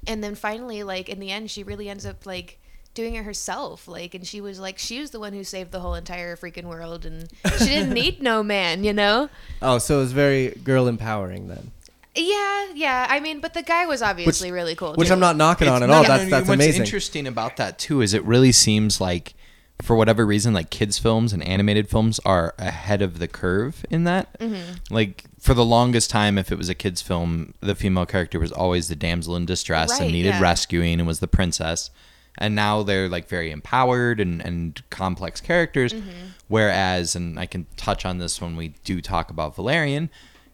and 0.08 0.24
then 0.24 0.36
finally 0.36 0.84
like 0.84 1.10
in 1.10 1.20
the 1.20 1.32
end 1.32 1.50
she 1.52 1.64
really 1.64 1.90
ends 1.90 2.06
up 2.06 2.26
like 2.26 2.60
doing 2.94 3.16
it 3.16 3.26
herself 3.26 3.88
like 3.88 4.14
and 4.14 4.26
she 4.26 4.40
was 4.40 4.60
like 4.60 4.78
she 4.78 5.00
was 5.02 5.12
the 5.12 5.20
one 5.20 5.34
who 5.34 5.44
saved 5.44 5.72
the 5.72 5.80
whole 5.82 5.96
entire 5.96 6.36
freaking 6.38 6.64
world 6.66 7.06
and 7.06 7.28
she 7.60 7.66
didn't 7.66 7.94
need 8.02 8.22
no 8.22 8.42
man 8.42 8.84
you 8.84 8.94
know 8.94 9.30
oh, 9.62 9.78
so 9.78 9.98
it 9.98 10.00
was 10.00 10.14
very 10.14 10.50
girl 10.64 10.88
empowering 10.88 11.48
then, 11.50 11.72
yeah 12.16 12.68
yeah 12.74 13.06
i 13.10 13.20
mean 13.20 13.42
but 13.42 13.54
the 13.54 13.62
guy 13.64 13.86
was 13.86 14.02
obviously 14.02 14.50
really 14.52 14.76
cool 14.76 14.94
which 14.94 15.10
too. 15.10 15.14
I'm 15.14 15.20
not 15.20 15.36
knocking 15.36 15.68
on 15.68 15.84
at 15.84 15.90
It's- 15.90 15.98
all. 15.98 16.04
no, 16.04 16.08
no, 16.08 16.08
That's 16.08 16.24
no, 16.24 16.30
that's 16.30 16.48
what's 16.48 16.56
amazing. 16.64 16.82
interesting 16.84 17.28
about 17.28 17.58
that 17.58 17.78
too 17.78 18.00
is 18.02 18.14
it 18.14 18.24
really 18.24 18.54
seems 18.54 19.02
like, 19.02 19.34
for 19.82 19.96
whatever 19.96 20.26
reason, 20.26 20.54
like 20.54 20.70
kids 20.70 20.98
films 20.98 21.34
and 21.34 21.44
animated 21.44 21.90
films 21.90 22.20
are 22.26 22.54
ahead 22.58 23.02
of 23.02 23.20
the 23.20 23.28
curve 23.28 23.86
in 23.90 24.04
that. 24.06 24.38
Mm-hmm. 24.40 24.94
Like 24.94 25.26
for 25.40 25.54
the 25.54 25.66
longest 25.66 26.10
time, 26.10 26.38
if 26.38 26.52
it 26.52 26.58
was 26.58 26.70
a 26.70 26.76
kids 26.76 27.02
film, 27.02 27.54
the 27.60 27.76
female 27.76 28.06
character 28.06 28.40
was 28.40 28.52
always 28.52 28.88
the 28.88 28.96
damsel 28.96 29.36
in 29.36 29.46
distress 29.46 29.92
Right, 29.92 30.02
and 30.02 30.12
needed 30.12 30.36
yeah. 30.36 30.42
rescuing 30.42 31.00
and 31.00 31.08
was 31.08 31.20
the 31.20 31.28
princess. 31.28 31.92
And 32.38 32.56
now 32.56 32.84
they're 32.84 33.08
like 33.08 33.28
very 33.28 33.52
empowered 33.52 34.20
and, 34.20 34.42
and 34.42 34.82
complex 34.90 35.40
characters. 35.40 35.94
Mm-hmm. 35.94 36.28
Whereas, 36.48 37.16
and 37.16 37.40
I 37.40 37.46
can 37.46 37.66
touch 37.78 38.06
on 38.06 38.18
this 38.18 38.42
when 38.42 38.56
we 38.56 38.70
do 38.84 39.02
talk 39.02 39.30
about 39.30 39.56
Valerian, 39.56 40.10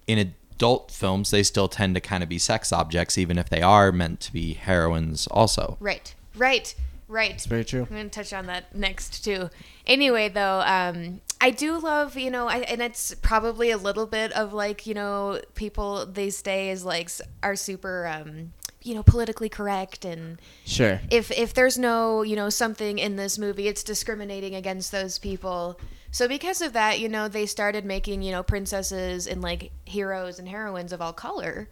in 0.08 0.18
adult 0.18 0.92
films, 0.92 1.32
they 1.32 1.42
still 1.42 1.68
tend 1.68 1.96
to 1.96 2.02
kind 2.02 2.22
of 2.22 2.30
be 2.30 2.38
sex 2.38 2.72
objects, 2.72 3.18
even 3.18 3.38
if 3.38 3.50
they 3.50 3.62
are 3.62 3.92
meant 3.92 4.20
to 4.22 4.34
be 4.34 4.54
heroines. 4.54 5.28
Also, 5.28 5.78
Right. 5.80 6.14
Right. 6.36 6.76
Right. 7.12 7.32
It's 7.32 7.46
very 7.46 7.66
true. 7.66 7.82
I'm 7.82 7.88
going 7.98 8.10
to 8.10 8.10
touch 8.10 8.32
on 8.32 8.46
that 8.46 8.74
next 8.74 9.26
too. 9.26 9.50
Anyway, 9.86 10.30
though, 10.30 10.62
um, 10.66 11.20
I 11.42 11.50
do 11.50 11.78
love, 11.78 12.18
you 12.18 12.32
know, 12.32 12.48
I, 12.48 12.60
and 12.60 12.82
it's 12.82 13.14
probably 13.16 13.70
a 13.70 13.78
little 13.78 14.06
bit 14.06 14.32
of 14.32 14.54
like, 14.54 14.88
you 14.88 14.94
know, 14.94 15.42
people 15.54 16.06
these 16.06 16.42
days 16.42 16.86
like 16.86 17.12
are 17.44 17.58
super, 17.58 18.08
um, 18.08 18.54
you 18.82 18.96
know, 18.96 19.04
politically 19.04 19.50
correct, 19.50 20.06
and 20.06 20.40
Sure. 20.66 21.02
if 21.12 21.32
if 21.32 21.54
there's 21.54 21.78
no, 21.78 22.22
you 22.22 22.38
know, 22.38 22.50
something 22.50 22.98
in 22.98 23.18
this 23.18 23.38
movie, 23.38 23.68
it's 23.68 23.84
discriminating 23.84 24.56
against 24.56 24.94
those 24.94 25.20
people. 25.20 25.78
So 26.12 26.30
because 26.30 26.62
of 26.62 26.72
that, 26.74 27.00
you 27.02 27.10
know, 27.10 27.28
they 27.28 27.46
started 27.46 27.84
making, 27.84 28.22
you 28.22 28.32
know, 28.32 28.42
princesses 28.42 29.28
and 29.28 29.42
like 29.42 29.72
heroes 29.84 30.40
and 30.40 30.48
heroines 30.48 30.94
of 30.94 31.02
all 31.02 31.14
color 31.14 31.68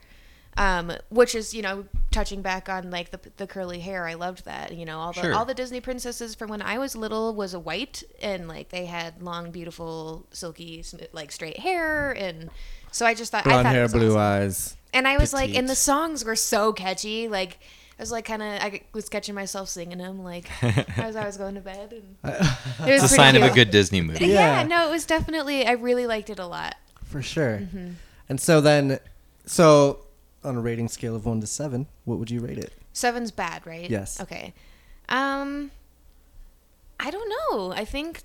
um, 0.57 0.91
which 1.09 1.35
is 1.35 1.53
you 1.53 1.61
know 1.61 1.85
touching 2.11 2.41
back 2.41 2.67
on 2.69 2.89
like 2.91 3.11
the, 3.11 3.19
the 3.37 3.45
curly 3.47 3.79
hair 3.79 4.07
i 4.07 4.13
loved 4.15 4.45
that 4.45 4.73
you 4.75 4.83
know 4.85 4.97
all 4.99 5.13
the 5.13 5.21
Sure. 5.21 5.33
all 5.33 5.45
the 5.45 5.53
disney 5.53 5.79
princesses 5.79 6.33
from 6.35 6.49
when 6.49 6.61
i 6.61 6.77
was 6.77 6.95
little 6.95 7.33
was 7.35 7.53
a 7.53 7.59
white 7.59 8.03
and 8.21 8.47
like 8.47 8.69
they 8.69 8.85
had 8.85 9.21
long 9.21 9.51
beautiful 9.51 10.25
silky 10.31 10.83
like 11.13 11.31
straight 11.31 11.59
hair 11.59 12.11
and 12.11 12.49
so 12.91 13.05
i 13.05 13.13
just 13.13 13.31
thought 13.31 13.45
i 13.45 13.49
Blonde 13.51 13.65
thought 13.65 13.71
it 13.71 13.75
hair, 13.75 13.83
was 13.83 13.93
blue 13.93 14.09
awesome. 14.17 14.19
eyes. 14.43 14.75
and 14.93 15.07
i 15.07 15.17
was 15.17 15.33
like 15.33 15.53
and 15.55 15.69
the 15.69 15.75
songs 15.75 16.25
were 16.25 16.35
so 16.35 16.73
catchy 16.73 17.27
like 17.27 17.59
I 17.97 18.01
was 18.01 18.13
like 18.13 18.23
kind 18.23 18.41
of 18.41 18.47
I 18.47 18.81
was 18.93 19.09
catching 19.09 19.35
myself 19.35 19.67
singing 19.67 19.97
them 19.97 20.23
like 20.23 20.49
as 20.97 21.15
I 21.17 21.25
was 21.25 21.35
going 21.35 21.55
to 21.55 21.59
bed 21.59 21.91
and 21.91 22.15
it 22.23 22.39
was 22.39 22.47
it's 22.79 23.03
a 23.03 23.07
pretty 23.09 23.15
sign 23.15 23.35
of 23.35 23.43
a 23.43 23.49
good 23.53 23.71
Disney 23.71 23.99
movie. 23.99 24.27
yeah. 24.27 24.61
Yeah. 24.61 24.63
no 24.67 24.87
it 24.87 24.89
was 24.91 25.05
definitely 25.05 25.67
I 25.67 25.73
really 25.73 26.07
liked 26.07 26.29
it 26.29 26.39
a 26.39 26.45
lot 26.47 26.75
For 27.03 27.21
sure. 27.21 27.57
Mm-hmm. 27.57 27.89
And 28.29 28.39
so 28.39 28.61
then, 28.61 28.99
so 29.45 29.99
on 30.43 30.55
a 30.55 30.61
rating 30.61 30.87
scale 30.87 31.15
of 31.15 31.25
one 31.25 31.41
to 31.41 31.47
seven, 31.47 31.87
what 32.05 32.19
would 32.19 32.31
you 32.31 32.39
rate 32.39 32.57
it? 32.57 32.73
Seven's 32.93 33.31
bad, 33.31 33.65
right? 33.67 33.89
Yes. 33.89 34.19
Okay. 34.21 34.53
Um, 35.09 35.71
I 36.99 37.11
don't 37.11 37.29
know. 37.29 37.71
I 37.71 37.85
think, 37.85 38.23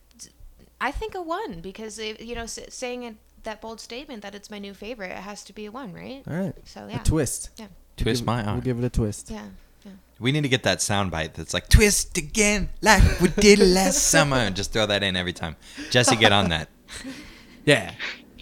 I 0.80 0.90
think 0.90 1.14
a 1.14 1.22
one 1.22 1.60
because 1.60 1.98
it, 1.98 2.20
you 2.20 2.34
know, 2.34 2.46
saying 2.46 3.02
it, 3.04 3.14
that 3.44 3.60
bold 3.60 3.80
statement 3.80 4.22
that 4.22 4.34
it's 4.34 4.50
my 4.50 4.58
new 4.58 4.74
favorite, 4.74 5.10
it 5.10 5.18
has 5.18 5.44
to 5.44 5.52
be 5.52 5.66
a 5.66 5.70
one, 5.70 5.92
right? 5.92 6.22
All 6.28 6.36
right. 6.36 6.54
So 6.64 6.86
yeah. 6.88 7.00
A 7.00 7.04
twist. 7.04 7.50
Yeah. 7.58 7.66
Twist 7.96 8.22
Give- 8.22 8.26
my 8.26 8.52
We'll 8.52 8.60
give 8.62 8.78
it 8.78 8.84
a 8.84 8.90
twist. 8.90 9.30
Yeah. 9.30 9.46
Yeah. 9.84 9.92
We 10.18 10.32
need 10.32 10.42
to 10.42 10.48
get 10.48 10.62
that 10.62 10.80
sound 10.80 11.10
bite 11.10 11.34
that's 11.34 11.52
like 11.54 11.68
twist 11.68 12.16
again, 12.16 12.70
like 12.80 13.20
we 13.20 13.28
did 13.28 13.58
last 13.58 13.98
summer. 14.10 14.36
and 14.38 14.56
Just 14.56 14.72
throw 14.72 14.86
that 14.86 15.02
in 15.02 15.14
every 15.16 15.32
time. 15.34 15.56
Jesse, 15.90 16.16
get 16.16 16.32
on 16.32 16.48
that. 16.50 16.68
Yeah. 17.66 17.94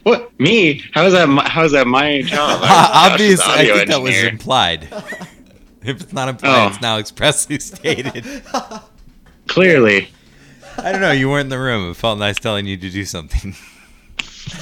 What 0.03 0.39
me? 0.41 0.83
How 0.93 1.05
is 1.07 1.13
that? 1.13 1.29
My, 1.29 1.49
how 1.49 1.65
is 1.65 1.73
that 1.73 1.87
my 1.87 2.23
job? 2.27 2.61
I'm 2.63 3.11
Josh's 3.19 3.41
Obviously, 3.41 3.45
I 3.53 3.55
audio 3.61 3.75
think 3.77 3.89
that 3.91 4.03
was 4.03 4.23
implied. 4.25 4.83
if 5.83 6.01
it's 6.03 6.13
not 6.13 6.29
implied, 6.29 6.65
Oh. 6.65 6.69
it's 6.69 6.81
now 6.81 6.99
expressly 6.99 7.59
stated. 7.61 8.25
clearly. 9.47 10.09
I 10.79 10.91
don't 10.93 11.01
know. 11.03 11.13
You 11.13 11.29
weren't 11.29 11.45
in 11.47 11.51
the 11.51 11.59
room. 11.59 11.91
It 11.91 11.95
felt 11.97 12.19
nice 12.19 12.39
telling 12.39 12.67
you 12.67 12.77
to 12.77 12.91
do 12.91 13.05
something. 13.05 13.55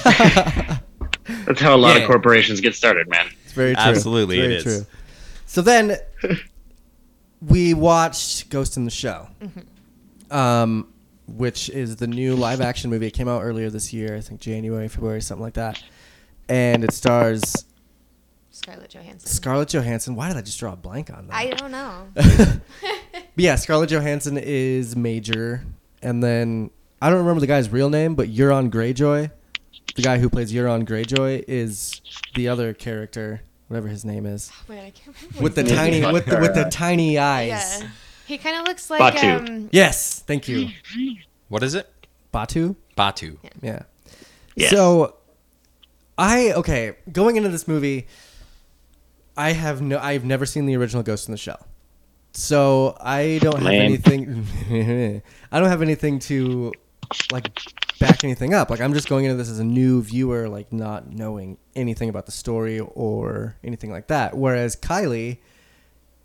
That's 0.03 1.59
how 1.61 1.75
a 1.75 1.77
lot 1.77 1.95
Yeah. 1.95 2.03
of 2.03 2.07
corporations 2.07 2.61
get 2.61 2.75
started, 2.75 3.07
man. 3.09 3.27
It's 3.43 3.53
very 3.53 3.73
true. 3.73 3.83
Absolutely, 3.83 4.39
It's 4.39 4.63
very 4.63 4.75
it 4.75 4.79
is. 4.79 4.85
true. 4.85 4.85
So 5.45 5.61
then 5.61 5.97
we 7.41 7.73
watched 7.73 8.49
Ghost 8.49 8.77
in 8.77 8.85
the 8.85 8.91
Shell, 8.91 9.29
um, 10.29 10.87
which 11.31 11.69
is 11.69 11.95
the 11.97 12.07
new 12.07 12.35
live 12.35 12.61
action 12.61 12.89
movie. 12.89 13.07
It 13.07 13.11
came 13.11 13.27
out 13.27 13.41
earlier 13.43 13.69
this 13.69 13.91
year, 13.93 14.15
I 14.15 14.21
think 14.21 14.41
January, 14.41 14.87
February, 14.87 15.21
something 15.21 15.43
like 15.43 15.53
that. 15.55 15.81
And 16.49 16.83
it 16.83 16.91
stars 16.93 17.65
Scarlett 18.49 18.89
Johansson. 18.89 19.29
Scarlett 19.29 19.69
Johansson. 19.69 20.15
Why 20.15 20.27
did 20.27 20.37
I 20.37 20.41
just 20.41 20.59
draw 20.59 20.73
a 20.73 20.75
blank 20.75 21.09
on 21.09 21.27
that? 21.27 21.35
I 21.35 21.47
don't 21.51 21.71
know. 21.71 22.07
But 22.13 22.59
yeah, 23.37 23.55
Scarlett 23.55 23.89
Johansson 23.89 24.37
is 24.37 24.95
Major, 24.95 25.63
and 26.01 26.21
then 26.21 26.69
I 27.01 27.09
don't 27.09 27.19
remember 27.19 27.39
the 27.39 27.47
guy's 27.47 27.69
real 27.69 27.89
name, 27.89 28.15
but 28.15 28.29
Euron 28.29 28.69
Greyjoy, 28.69 29.31
the 29.95 30.01
guy 30.01 30.19
who 30.19 30.29
plays 30.29 30.51
Euron 30.51 30.85
Greyjoy, 30.85 31.45
is 31.47 32.01
the 32.35 32.49
other 32.49 32.73
character, 32.73 33.41
whatever 33.69 33.87
his 33.87 34.03
name 34.03 34.25
is, 34.25 34.51
Wait, 34.67 34.79
I 34.79 34.91
can't 34.91 35.15
remember. 35.21 35.41
with 35.43 35.55
the 35.55 35.63
tiny 35.63 36.11
with 36.11 36.25
the, 36.25 36.39
with 36.39 36.53
the 36.53 36.65
tiny 36.69 37.17
eyes. 37.17 37.47
yeah. 37.81 37.87
He 38.31 38.37
kind 38.37 38.55
of 38.55 38.65
looks 38.65 38.89
like 38.89 39.15
Batou. 39.15 39.49
um. 39.49 39.69
Yes, 39.73 40.19
thank 40.19 40.47
you, 40.47 40.69
What 41.49 41.63
is 41.63 41.75
it? 41.75 41.85
Batou. 42.33 42.77
Batou. 42.97 43.35
Yeah. 43.61 43.81
Yes. 44.55 44.69
So, 44.69 45.17
I 46.17 46.53
okay 46.53 46.93
going 47.11 47.35
into 47.35 47.49
this 47.49 47.67
movie. 47.67 48.07
I 49.35 49.51
have 49.51 49.81
no. 49.81 49.99
I've 49.99 50.23
never 50.23 50.45
seen 50.45 50.65
the 50.65 50.77
original 50.77 51.03
Ghost 51.03 51.27
in 51.27 51.33
the 51.33 51.37
Shell, 51.37 51.67
so 52.31 52.95
I 53.01 53.39
don't 53.41 53.55
have 53.57 53.63
Lame. 53.65 53.81
anything. 53.81 55.21
I 55.51 55.59
don't 55.59 55.67
have 55.67 55.81
anything 55.81 56.19
to 56.19 56.71
like 57.33 57.51
back 57.99 58.23
anything 58.23 58.53
up. 58.53 58.69
Like 58.69 58.79
I'm 58.79 58.93
just 58.93 59.09
going 59.09 59.25
into 59.25 59.35
this 59.35 59.49
as 59.49 59.59
a 59.59 59.65
new 59.65 60.01
viewer, 60.01 60.47
like 60.47 60.71
not 60.71 61.11
knowing 61.11 61.57
anything 61.75 62.07
about 62.07 62.27
the 62.27 62.31
story 62.31 62.79
or 62.79 63.57
anything 63.61 63.91
like 63.91 64.07
that. 64.07 64.37
Whereas 64.37 64.77
Kylie 64.77 65.39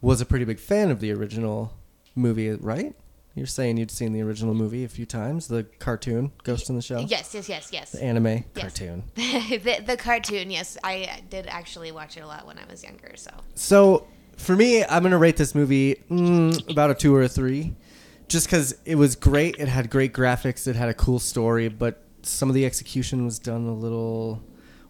was 0.00 0.20
a 0.20 0.24
pretty 0.24 0.44
big 0.44 0.60
fan 0.60 0.92
of 0.92 1.00
the 1.00 1.10
original 1.10 1.72
movie, 2.16 2.50
right? 2.50 2.94
You're 3.34 3.46
saying 3.46 3.76
you'd 3.76 3.90
seen 3.90 4.14
the 4.14 4.22
original 4.22 4.54
movie 4.54 4.82
a 4.84 4.88
few 4.88 5.04
times, 5.04 5.46
the 5.46 5.64
cartoon 5.78 6.32
Ghost 6.42 6.70
in 6.70 6.76
the 6.76 6.80
Shell, 6.82 7.02
Yes, 7.02 7.34
yes, 7.34 7.48
yes, 7.50 7.68
yes. 7.70 7.92
the 7.92 8.02
anime 8.02 8.26
Yes. 8.26 8.44
cartoon. 8.54 9.04
the, 9.14 9.82
the 9.86 9.96
cartoon, 9.98 10.50
yes, 10.50 10.78
I 10.82 11.20
did 11.28 11.46
actually 11.46 11.92
watch 11.92 12.16
it 12.16 12.20
a 12.20 12.26
lot 12.26 12.46
when 12.46 12.58
I 12.58 12.64
was 12.70 12.82
younger. 12.82 13.12
So 13.16 13.30
So 13.54 14.06
for 14.38 14.56
me, 14.56 14.84
I'm 14.84 15.02
gonna 15.02 15.18
rate 15.18 15.36
this 15.36 15.54
movie 15.54 15.96
mm, 16.10 16.70
about 16.70 16.90
a 16.90 16.94
two 16.94 17.14
or 17.14 17.22
a 17.24 17.28
three, 17.28 17.74
just 18.28 18.46
because 18.46 18.74
it 18.86 18.94
was 18.94 19.14
great. 19.16 19.56
It 19.58 19.68
had 19.68 19.90
great 19.90 20.14
graphics. 20.14 20.66
It 20.66 20.74
had 20.74 20.88
a 20.88 20.94
cool 20.94 21.18
story, 21.18 21.68
but 21.68 22.02
some 22.22 22.48
of 22.48 22.54
the 22.54 22.64
execution 22.64 23.24
was 23.26 23.38
done 23.38 23.66
a 23.66 23.74
little 23.74 24.42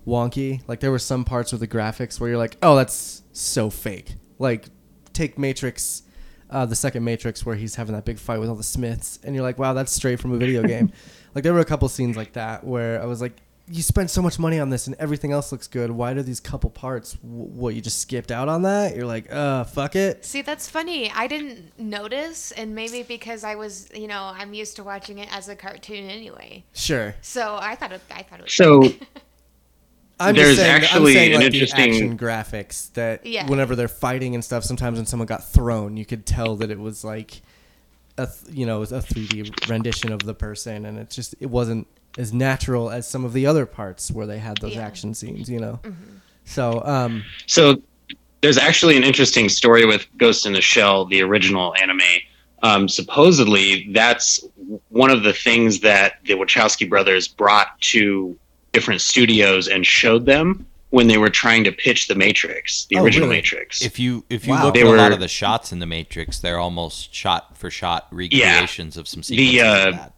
wonky. 0.06 0.62
Like 0.68 0.78
there 0.80 0.90
were 0.92 0.98
some 1.00 1.24
parts 1.24 1.52
of 1.52 1.58
the 1.60 1.66
graphics 1.68 2.20
where 2.20 2.30
you're 2.30 2.38
like, 2.38 2.56
"Oh, 2.62 2.76
that's 2.76 3.22
so 3.32 3.70
fake." 3.70 4.14
Like 4.38 4.66
take 5.12 5.36
Matrix, 5.38 6.02
uh, 6.50 6.66
the 6.66 6.76
second 6.76 7.04
Matrix, 7.04 7.44
where 7.44 7.56
he's 7.56 7.74
having 7.74 7.94
that 7.94 8.04
big 8.04 8.18
fight 8.18 8.38
with 8.38 8.48
all 8.48 8.54
the 8.54 8.62
Smiths, 8.62 9.18
and 9.24 9.34
you're 9.34 9.42
like, 9.42 9.58
"Wow, 9.58 9.72
that's 9.72 9.92
straight 9.92 10.20
from 10.20 10.32
a 10.32 10.36
video 10.36 10.62
game." 10.62 10.92
like 11.34 11.44
there 11.44 11.52
were 11.52 11.60
a 11.60 11.64
couple 11.64 11.88
scenes 11.88 12.16
like 12.16 12.34
that 12.34 12.64
where 12.64 13.02
I 13.02 13.06
was 13.06 13.20
like, 13.20 13.32
"You 13.68 13.82
spent 13.82 14.10
so 14.10 14.22
much 14.22 14.38
money 14.38 14.60
on 14.60 14.70
this, 14.70 14.86
and 14.86 14.94
everything 14.98 15.32
else 15.32 15.50
looks 15.52 15.66
good. 15.66 15.90
Why 15.90 16.14
do 16.14 16.22
these 16.22 16.40
couple 16.40 16.70
parts? 16.70 17.14
W- 17.14 17.44
what 17.44 17.74
you 17.74 17.80
just 17.80 17.98
skipped 17.98 18.30
out 18.30 18.48
on 18.48 18.62
that?" 18.62 18.94
You're 18.94 19.06
like, 19.06 19.32
"Uh, 19.32 19.64
fuck 19.64 19.96
it." 19.96 20.24
See, 20.24 20.42
that's 20.42 20.68
funny. 20.68 21.10
I 21.10 21.26
didn't 21.26 21.78
notice, 21.78 22.52
and 22.52 22.74
maybe 22.74 23.02
because 23.02 23.42
I 23.44 23.56
was, 23.56 23.88
you 23.94 24.06
know, 24.06 24.32
I'm 24.34 24.54
used 24.54 24.76
to 24.76 24.84
watching 24.84 25.18
it 25.18 25.28
as 25.34 25.48
a 25.48 25.56
cartoon 25.56 26.08
anyway. 26.08 26.64
Sure. 26.72 27.14
So 27.22 27.58
I 27.60 27.74
thought 27.74 27.92
it, 27.92 28.00
I 28.10 28.22
thought 28.22 28.38
it 28.40 28.44
was. 28.44 28.52
So 28.52 28.82
I'm 30.18 30.34
There's 30.34 30.56
just 30.56 30.60
saying, 30.60 30.72
actually 30.82 31.12
I'm 31.12 31.16
saying 31.16 31.32
an 31.34 31.40
like 31.42 31.50
the 31.52 31.58
interesting- 31.58 31.90
action 31.92 32.18
graphics 32.18 32.92
that 32.94 33.26
Yeah. 33.26 33.46
whenever 33.48 33.76
they're 33.76 33.86
fighting 33.88 34.34
and 34.34 34.42
stuff, 34.44 34.64
sometimes 34.64 34.96
when 34.98 35.06
someone 35.06 35.26
got 35.26 35.46
thrown, 35.50 35.96
you 35.96 36.06
could 36.06 36.24
tell 36.24 36.56
that 36.56 36.70
it 36.70 36.78
was 36.78 37.04
like 37.04 37.42
a 38.18 38.28
you 38.50 38.64
know 38.64 38.82
a 38.82 38.86
3D 38.86 39.68
rendition 39.68 40.10
of 40.12 40.20
the 40.20 40.32
person, 40.34 40.86
and 40.86 40.98
it's 40.98 41.14
just 41.14 41.34
it 41.40 41.50
wasn't 41.50 41.86
as 42.16 42.32
natural 42.32 42.90
as 42.90 43.06
some 43.06 43.26
of 43.26 43.34
the 43.34 43.44
other 43.46 43.66
parts 43.66 44.10
where 44.10 44.26
they 44.26 44.38
had 44.38 44.56
those 44.58 44.74
Yeah. 44.74 44.86
action 44.86 45.12
scenes, 45.12 45.50
you 45.50 45.60
know. 45.60 45.80
So 46.46 46.82
um, 46.86 47.22
So 47.46 47.82
there's 48.40 48.56
actually 48.56 48.96
an 48.96 49.04
interesting 49.04 49.50
story 49.50 49.84
with 49.84 50.06
Ghost 50.16 50.46
in 50.46 50.52
the 50.54 50.62
Shell, 50.62 51.06
the 51.06 51.20
original 51.22 51.74
anime. 51.80 52.00
Um, 52.62 52.88
supposedly, 52.88 53.88
that's 53.92 54.42
one 54.88 55.10
of 55.10 55.24
the 55.24 55.34
things 55.34 55.80
that 55.80 56.14
the 56.24 56.34
Wachowski 56.34 56.88
brothers 56.88 57.28
brought 57.28 57.78
to 57.82 58.38
different 58.76 59.00
studios 59.00 59.68
and 59.68 59.86
showed 59.86 60.26
them 60.26 60.66
when 60.90 61.06
they 61.08 61.16
were 61.18 61.30
trying 61.30 61.64
to 61.64 61.72
pitch 61.72 62.06
the 62.08 62.14
Matrix, 62.14 62.84
the 62.86 62.96
Oh, 62.98 63.02
original 63.04 63.26
really? 63.28 63.38
Matrix. 63.38 63.82
If 63.82 63.98
you 63.98 64.24
if 64.28 64.46
you 64.46 64.52
Wow. 64.52 64.64
look 64.66 64.74
They 64.74 64.82
at 64.82 64.86
a 64.86 64.90
lot 64.90 65.12
of 65.12 65.20
the 65.20 65.28
shots 65.28 65.72
in 65.72 65.78
the 65.78 65.86
Matrix, 65.86 66.38
they're 66.38 66.58
almost 66.58 67.14
shot 67.14 67.56
for 67.56 67.70
shot 67.70 68.06
recreations 68.10 68.96
of 68.98 69.08
some 69.08 69.22
sequences. 69.22 69.52
The, 69.52 69.60
uh, 69.62 69.88
of 69.88 69.94
that. 69.94 70.12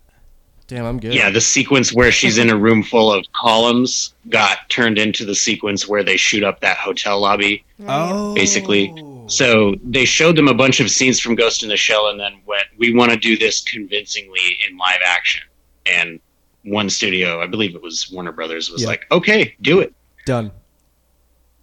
damn, 0.67 0.85
I'm 0.85 0.99
good. 1.01 1.15
yeah, 1.15 1.31
the 1.31 1.41
sequence 1.41 1.93
where 1.95 2.11
she's 2.13 2.37
in 2.39 2.51
a 2.51 2.57
room 2.57 2.83
full 2.83 3.13
of 3.13 3.25
columns 3.33 4.15
got 4.29 4.69
turned 4.69 4.99
into 4.99 5.25
the 5.25 5.35
sequence 5.35 5.87
where 5.89 6.03
they 6.03 6.17
shoot 6.17 6.43
up 6.43 6.61
that 6.61 6.77
hotel 6.77 7.21
lobby. 7.21 7.65
Oh, 7.87 8.35
basically. 8.35 8.93
So 9.29 9.75
they 9.85 10.05
showed 10.05 10.37
them 10.37 10.49
a 10.49 10.55
bunch 10.55 10.81
of 10.81 10.91
scenes 10.91 11.21
from 11.21 11.35
Ghost 11.35 11.63
in 11.63 11.69
the 11.69 11.77
Shell, 11.77 12.09
and 12.11 12.19
then 12.21 12.35
went, 12.47 12.65
"We 12.77 12.93
want 12.95 13.11
to 13.13 13.17
do 13.19 13.37
this 13.39 13.61
convincingly 13.63 14.59
in 14.69 14.77
live 14.77 15.01
action." 15.05 15.43
And 15.87 16.19
one 16.65 16.91
studio, 16.91 17.41
I 17.41 17.47
believe 17.47 17.75
it 17.75 17.83
was 17.83 18.11
Warner 18.11 18.33
Brothers, 18.33 18.71
was 18.71 18.83
Yeah. 18.83 18.89
like, 18.89 19.07
"Okay, 19.11 19.55
do 19.63 19.81
it." 19.81 19.95
done. 20.27 20.51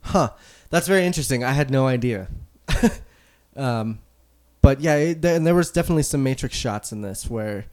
Huh. 0.01 0.29
That's 0.71 0.88
very 0.88 1.05
interesting. 1.05 1.43
I 1.43 1.51
had 1.51 1.69
no 1.69 1.86
idea. 1.88 2.27
um, 3.55 3.99
but 4.62 4.81
yeah, 4.81 4.95
it, 4.95 5.21
there, 5.21 5.36
and 5.36 5.45
there 5.45 5.53
was 5.55 5.71
definitely 5.71 6.03
some 6.03 6.23
Matrix 6.23 6.55
shots 6.58 6.91
in 6.91 7.01
this 7.01 7.29
where 7.29 7.65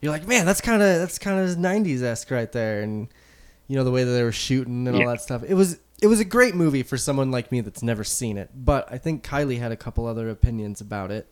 you're 0.00 0.10
like, 0.12 0.26
man, 0.26 0.46
that's 0.46 0.60
kind 0.60 0.82
of 0.82 0.88
that's 0.98 1.18
kind 1.18 1.38
of 1.40 1.56
'90s 1.58 2.02
esque 2.02 2.30
right 2.30 2.50
there, 2.52 2.80
and 2.82 3.08
you 3.68 3.76
know 3.76 3.84
the 3.84 3.90
way 3.90 4.04
that 4.04 4.10
they 4.10 4.22
were 4.22 4.32
shooting 4.32 4.86
and 4.88 4.96
all 4.96 5.06
that 5.08 5.20
stuff. 5.20 5.42
It 5.46 5.54
was 5.54 5.78
it 6.02 6.06
was 6.06 6.20
a 6.20 6.24
great 6.24 6.54
movie 6.54 6.82
for 6.82 6.96
someone 6.96 7.30
like 7.30 7.52
me 7.52 7.60
that's 7.60 7.82
never 7.82 8.04
seen 8.04 8.38
it. 8.38 8.50
But 8.54 8.90
I 8.90 8.96
think 8.96 9.22
Kylie 9.22 9.58
had 9.58 9.72
a 9.72 9.76
couple 9.76 10.06
other 10.06 10.30
opinions 10.30 10.80
about 10.80 11.10
it. 11.10 11.26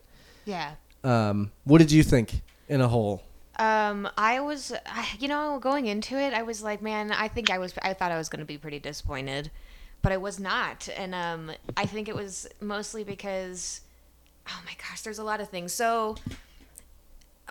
Yeah. 0.45 0.73
Um, 1.03 1.51
what 1.63 1.79
did 1.79 1.91
you 1.91 2.03
think 2.03 2.41
in 2.67 2.81
a 2.81 2.87
whole? 2.87 3.23
Um, 3.59 4.09
I 4.17 4.39
was, 4.39 4.71
you 5.19 5.27
know, 5.27 5.59
going 5.59 5.85
into 5.85 6.17
it, 6.17 6.33
I 6.33 6.41
was 6.43 6.63
like, 6.63 6.81
man, 6.81 7.11
I 7.11 7.27
think 7.27 7.49
I 7.51 7.57
was, 7.59 7.73
I 7.81 7.93
thought 7.93 8.11
I 8.11 8.17
was 8.17 8.29
going 8.29 8.39
to 8.39 8.45
be 8.45 8.57
pretty 8.57 8.79
disappointed, 8.79 9.51
but 10.01 10.11
I 10.13 10.17
was 10.17 10.39
not. 10.39 10.87
And 10.97 11.13
um, 11.13 11.51
I 11.75 11.85
think 11.85 12.07
it 12.07 12.15
was 12.15 12.47
mostly 12.61 13.03
because, 13.03 13.81
oh 14.47 14.61
my 14.65 14.71
gosh, 14.77 15.01
there's 15.01 15.19
a 15.19 15.23
lot 15.25 15.41
of 15.41 15.49
things. 15.49 15.73
So, 15.73 16.15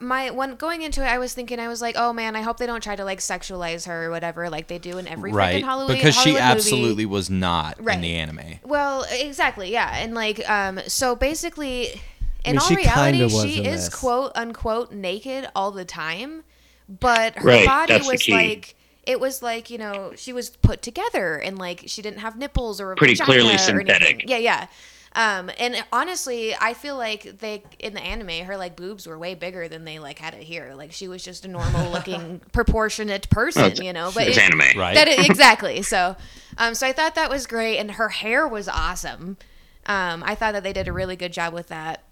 my 0.01 0.31
when 0.31 0.55
going 0.55 0.83
into 0.83 1.03
it, 1.03 1.09
I 1.09 1.19
was 1.19 1.35
thinking, 1.35 1.59
I 1.59 1.67
was 1.69 1.83
like, 1.83 1.97
oh 1.99 2.13
man, 2.13 2.37
I 2.37 2.43
hope 2.43 2.59
they 2.59 2.67
don't 2.67 2.83
try 2.83 2.95
to 2.95 3.05
like 3.05 3.19
sexualize 3.19 3.87
her 3.87 4.05
or 4.07 4.11
whatever, 4.11 4.49
like 4.49 4.69
they 4.69 4.79
do 4.79 4.97
in 4.99 5.09
every 5.09 5.33
right 5.33 5.57
freaking 5.63 5.67
Halloween. 5.67 5.97
because 5.97 6.15
she 6.15 6.21
Hollywood 6.31 6.41
movie. 6.41 6.53
absolutely 6.53 7.07
was 7.07 7.29
not 7.31 7.85
Right. 7.85 7.97
in 7.97 8.01
the 8.03 8.15
anime. 8.15 8.61
Well, 8.63 9.05
exactly, 9.11 9.73
yeah, 9.73 9.97
and 9.99 10.15
like, 10.15 10.49
um, 10.49 10.79
so 10.87 11.17
basically, 11.17 12.01
in 12.45 12.53
mean, 12.53 12.59
all 12.61 12.69
she 12.69 12.77
reality, 12.77 13.23
was 13.23 13.43
she 13.43 13.59
is 13.65 13.87
this. 13.87 13.89
quote 13.95 14.33
unquote 14.35 14.93
naked 14.93 15.49
all 15.55 15.71
the 15.71 15.85
time, 15.85 16.45
but 16.89 17.35
her 17.37 17.47
Right, 17.49 17.67
body 17.67 17.95
was 18.07 18.29
like. 18.29 18.75
It 19.07 19.21
was 19.21 19.43
like 19.43 19.71
you 19.71 19.79
know 19.79 20.13
she 20.17 20.35
was 20.35 20.51
put 20.51 20.83
together 20.83 21.37
and 21.39 21.57
like 21.59 21.85
she 21.87 22.03
didn't 22.03 22.19
have 22.19 22.37
nipples 22.37 22.79
or 22.79 22.93
a 22.93 22.97
Pretty 22.97 23.17
clearly 23.17 23.55
or 23.55 23.59
synthetic. 23.59 24.03
anything. 24.09 24.29
Yeah, 24.29 24.37
yeah. 24.37 24.67
Um, 25.15 25.51
and 25.59 25.83
honestly, 25.91 26.55
I 26.55 26.75
feel 26.75 26.99
like 26.99 27.39
they 27.39 27.63
in 27.79 27.95
the 27.95 28.03
anime, 28.03 28.45
her 28.45 28.59
like 28.59 28.77
boobs 28.77 29.07
were 29.07 29.19
way 29.19 29.35
bigger 29.35 29.67
than 29.67 29.87
they 29.87 29.99
like 29.99 30.19
had 30.19 30.35
it 30.35 30.43
here. 30.43 30.75
Like 30.77 30.93
she 30.93 31.09
was 31.09 31.25
just 31.25 31.47
a 31.47 31.49
normal 31.49 31.91
looking, 31.95 32.43
proportionate 32.53 33.31
person, 33.31 33.65
it's- 33.65 33.81
you 33.83 33.95
know. 33.95 34.11
But 34.15 34.29
It's 34.29 34.37
it- 34.37 34.45
anime. 34.45 34.79
Right. 34.79 34.95
that 34.95 35.09
is, 35.09 35.19
exactly. 35.27 35.81
So, 35.81 36.15
um, 36.59 36.75
so 36.75 36.87
I 36.87 36.93
thought 36.93 37.15
that 37.15 37.31
was 37.31 37.47
great, 37.47 37.79
and 37.79 37.93
her 37.93 38.11
hair 38.11 38.47
was 38.47 38.69
awesome. 38.69 39.39
Um, 39.87 40.23
I 40.23 40.35
thought 40.35 40.53
that 40.53 40.63
they 40.65 40.75
did 40.75 40.87
a 40.87 40.93
really 40.93 41.17
good 41.17 41.33
job 41.33 41.55
with 41.55 41.69
that. 41.69 42.03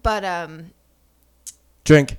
But 0.00 0.24
um, 0.24 0.70
Drink. 1.84 2.18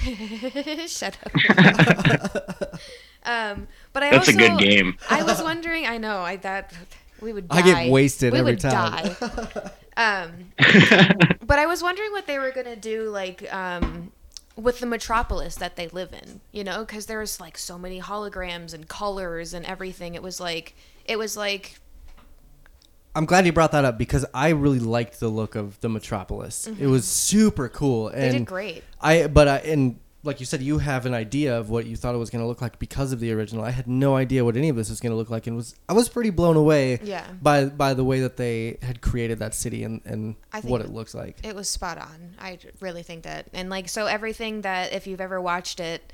shut 0.86 1.18
up. 1.24 2.80
um, 3.24 3.68
but 3.92 4.02
I 4.02 4.10
That's 4.10 4.28
a 4.28 4.32
good 4.32 4.58
game. 4.58 4.96
I 5.10 5.22
was 5.22 5.42
wondering. 5.42 5.86
I 5.86 5.98
know. 5.98 6.20
I 6.20 6.36
that 6.36 6.72
we 7.20 7.32
would. 7.32 7.48
Die. 7.48 7.58
I 7.58 7.62
get 7.62 7.90
wasted 7.90 8.32
we 8.32 8.38
every 8.38 8.52
would 8.52 8.60
time. 8.60 9.14
Die. 9.20 9.70
um, 9.96 10.52
but 11.46 11.58
I 11.58 11.66
was 11.66 11.82
wondering 11.82 12.12
what 12.12 12.26
they 12.26 12.38
were 12.38 12.50
gonna 12.50 12.76
do, 12.76 13.10
like 13.10 13.52
um, 13.52 14.10
with 14.56 14.80
the 14.80 14.86
metropolis 14.86 15.56
that 15.56 15.76
they 15.76 15.88
live 15.88 16.14
in. 16.14 16.40
You 16.50 16.64
know, 16.64 16.80
because 16.80 17.04
there's 17.06 17.38
like 17.38 17.58
so 17.58 17.78
many 17.78 18.00
holograms 18.00 18.72
and 18.72 18.88
colors 18.88 19.52
and 19.52 19.66
everything. 19.66 20.14
It 20.14 20.22
was 20.22 20.40
like 20.40 20.74
it 21.04 21.18
was 21.18 21.36
like 21.36 21.78
I'm 23.14 23.26
glad 23.26 23.44
you 23.46 23.52
brought 23.52 23.72
that 23.72 23.84
up 23.84 23.98
because 23.98 24.24
I 24.32 24.50
really 24.50 24.78
liked 24.78 25.18
the 25.20 25.28
look 25.28 25.54
of 25.56 25.80
the 25.80 25.88
Metropolis. 25.88 26.66
It 26.66 26.86
was 26.86 27.04
super 27.06 27.68
cool, 27.68 28.08
and 28.08 28.16
Mm-hmm. 28.20 28.32
they 28.32 28.38
did 28.38 28.46
great. 28.46 28.84
I 29.00 29.26
but 29.26 29.48
I 29.48 29.56
and 29.58 29.98
like 30.22 30.38
you 30.38 30.44
said, 30.44 30.60
you 30.60 30.76
have 30.78 31.06
an 31.06 31.14
idea 31.14 31.58
of 31.58 31.70
what 31.70 31.86
you 31.86 31.96
thought 31.96 32.14
it 32.14 32.18
was 32.18 32.28
going 32.28 32.42
to 32.44 32.46
look 32.46 32.60
like 32.60 32.78
because 32.78 33.10
of 33.10 33.20
the 33.20 33.32
original. 33.32 33.64
I 33.64 33.70
had 33.70 33.88
no 33.88 34.16
idea 34.16 34.44
what 34.44 34.54
any 34.54 34.68
of 34.68 34.76
this 34.76 34.90
was 34.90 35.00
going 35.00 35.12
to 35.12 35.16
look 35.16 35.30
like, 35.30 35.46
and 35.46 35.56
was 35.56 35.74
I 35.88 35.94
was 35.94 36.08
pretty 36.10 36.28
blown 36.30 36.56
away 36.56 37.00
Yeah. 37.02 37.26
by 37.42 37.64
by 37.64 37.94
the 37.94 38.04
way 38.04 38.20
that 38.20 38.36
they 38.36 38.76
had 38.82 39.00
created 39.00 39.38
that 39.40 39.54
city 39.54 39.82
and 39.82 40.02
and 40.04 40.36
what 40.62 40.80
it 40.82 40.90
looks 40.90 41.14
like. 41.14 41.38
It 41.42 41.54
was 41.56 41.68
spot 41.68 41.98
on. 41.98 42.34
I 42.38 42.58
really 42.80 43.02
think 43.02 43.24
that. 43.24 43.46
And 43.54 43.70
like 43.70 43.88
so 43.88 44.06
everything 44.06 44.60
that 44.60 44.92
if 44.92 45.06
you've 45.06 45.20
ever 45.22 45.40
watched 45.40 45.80
it, 45.80 46.12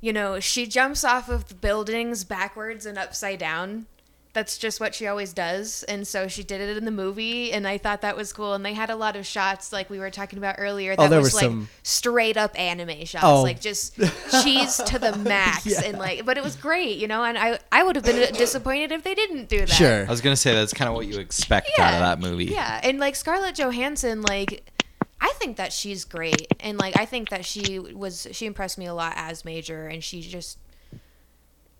you 0.00 0.12
know, 0.12 0.40
she 0.40 0.66
jumps 0.66 1.04
off 1.04 1.28
of 1.28 1.48
the 1.48 1.54
buildings 1.54 2.24
backwards 2.24 2.84
and 2.86 2.98
upside 2.98 3.38
down. 3.38 3.86
That's 4.34 4.56
just 4.56 4.80
what 4.80 4.94
she 4.94 5.06
always 5.06 5.34
does. 5.34 5.82
And 5.82 6.08
so 6.08 6.26
she 6.26 6.42
did 6.42 6.62
it 6.62 6.76
in 6.78 6.86
the 6.86 6.90
movie 6.90 7.52
and 7.52 7.68
I 7.68 7.76
thought 7.76 8.00
that 8.00 8.16
was 8.16 8.32
cool. 8.32 8.54
And 8.54 8.64
they 8.64 8.72
had 8.72 8.88
a 8.88 8.96
lot 8.96 9.14
of 9.14 9.26
shots 9.26 9.72
like 9.74 9.90
we 9.90 9.98
were 9.98 10.08
talking 10.08 10.38
about 10.38 10.54
earlier 10.58 10.92
oh, 10.92 10.96
that 10.96 11.06
Oh, 11.06 11.08
there 11.08 11.20
was 11.20 11.34
were 11.34 11.40
like 11.40 11.44
some- 11.50 11.68
straight 11.82 12.38
up 12.38 12.58
anime 12.58 13.04
shots. 13.04 13.24
Oh. 13.26 13.42
Like 13.42 13.60
just 13.60 13.96
cheese 14.42 14.76
to 14.86 14.98
the 14.98 15.14
max 15.18 15.66
Yeah. 15.66 15.82
and 15.84 15.98
like 15.98 16.24
but 16.24 16.38
it 16.38 16.42
was 16.44 16.56
great, 16.56 16.96
you 16.96 17.08
know, 17.08 17.22
and 17.24 17.36
I 17.36 17.58
I 17.70 17.82
would 17.82 17.94
have 17.96 18.06
been 18.06 18.32
disappointed 18.34 18.90
if 18.90 19.02
they 19.02 19.14
didn't 19.14 19.50
do 19.50 19.58
that. 19.60 19.68
Sure. 19.68 20.06
I 20.06 20.10
was 20.10 20.22
gonna 20.22 20.34
say 20.36 20.54
that's 20.54 20.72
kind 20.72 20.88
of 20.88 20.94
what 20.94 21.06
you 21.06 21.18
expect 21.20 21.68
out 21.78 21.92
of 21.92 22.00
that 22.00 22.18
movie. 22.18 22.46
Yeah, 22.46 22.80
and 22.82 22.98
like 22.98 23.16
Scarlett 23.16 23.56
Johansson, 23.56 24.22
like 24.22 24.66
I 25.20 25.30
think 25.36 25.58
that 25.58 25.74
she's 25.74 26.04
great, 26.06 26.46
and 26.58 26.78
like 26.78 26.96
I 26.98 27.04
think 27.04 27.28
that 27.28 27.44
she 27.44 27.78
was 27.78 28.26
she 28.32 28.46
impressed 28.46 28.78
me 28.78 28.86
a 28.86 28.94
lot 28.94 29.12
as 29.16 29.44
Major, 29.44 29.86
and 29.88 30.02
she 30.02 30.22
just 30.22 30.56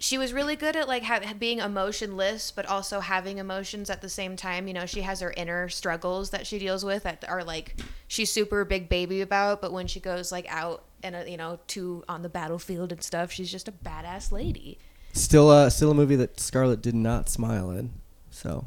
she 0.02 0.18
was 0.18 0.32
really 0.32 0.56
good 0.56 0.74
at 0.74 0.88
like 0.88 1.04
ha- 1.04 1.20
being 1.38 1.60
emotionless, 1.60 2.50
but 2.50 2.66
also 2.66 2.98
having 2.98 3.38
emotions 3.38 3.88
at 3.88 4.02
the 4.02 4.08
same 4.08 4.34
time. 4.34 4.66
You 4.66 4.74
know, 4.74 4.84
she 4.84 5.02
has 5.02 5.20
her 5.20 5.32
inner 5.36 5.68
struggles 5.68 6.30
that 6.30 6.44
she 6.44 6.58
deals 6.58 6.84
with 6.84 7.04
that 7.04 7.24
are 7.28 7.44
like 7.44 7.80
she's 8.08 8.28
super 8.28 8.64
big 8.64 8.88
baby 8.88 9.20
about, 9.20 9.62
but 9.62 9.72
when 9.72 9.86
she 9.86 10.00
goes 10.00 10.32
like 10.32 10.46
out 10.48 10.82
and 11.04 11.14
uh, 11.14 11.22
you 11.28 11.36
know 11.36 11.60
to 11.68 12.02
on 12.08 12.22
the 12.22 12.28
battlefield 12.28 12.90
and 12.90 13.00
stuff, 13.00 13.30
she's 13.30 13.50
just 13.50 13.68
a 13.68 13.72
badass 13.72 14.32
lady. 14.32 14.76
Still, 15.12 15.48
uh, 15.50 15.70
still 15.70 15.92
a 15.92 15.94
movie 15.94 16.16
that 16.16 16.40
Scarlett 16.40 16.82
did 16.82 16.96
not 16.96 17.28
smile 17.28 17.70
in. 17.70 17.92
So, 18.30 18.64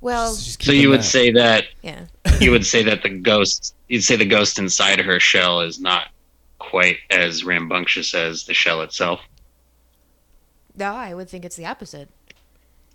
Well, 0.00 0.34
she's 0.34 0.58
So 0.60 0.72
you 0.72 0.88
would 0.88 1.00
that. 1.00 1.04
say 1.04 1.30
that 1.30 1.66
yeah. 1.82 2.06
you 2.40 2.50
would 2.50 2.66
say 2.66 2.82
that 2.82 3.04
the 3.04 3.10
ghost 3.10 3.76
you'd 3.86 4.02
say 4.02 4.16
the 4.16 4.24
ghost 4.24 4.58
inside 4.58 4.98
her 4.98 5.20
shell 5.20 5.60
is 5.60 5.78
not 5.78 6.08
quite 6.58 6.96
as 7.08 7.44
rambunctious 7.44 8.14
as 8.14 8.46
the 8.46 8.54
shell 8.54 8.82
itself. 8.82 9.20
No, 10.76 10.94
I 10.94 11.14
would 11.14 11.28
think 11.28 11.44
it's 11.44 11.56
the 11.56 11.66
opposite. 11.66 12.08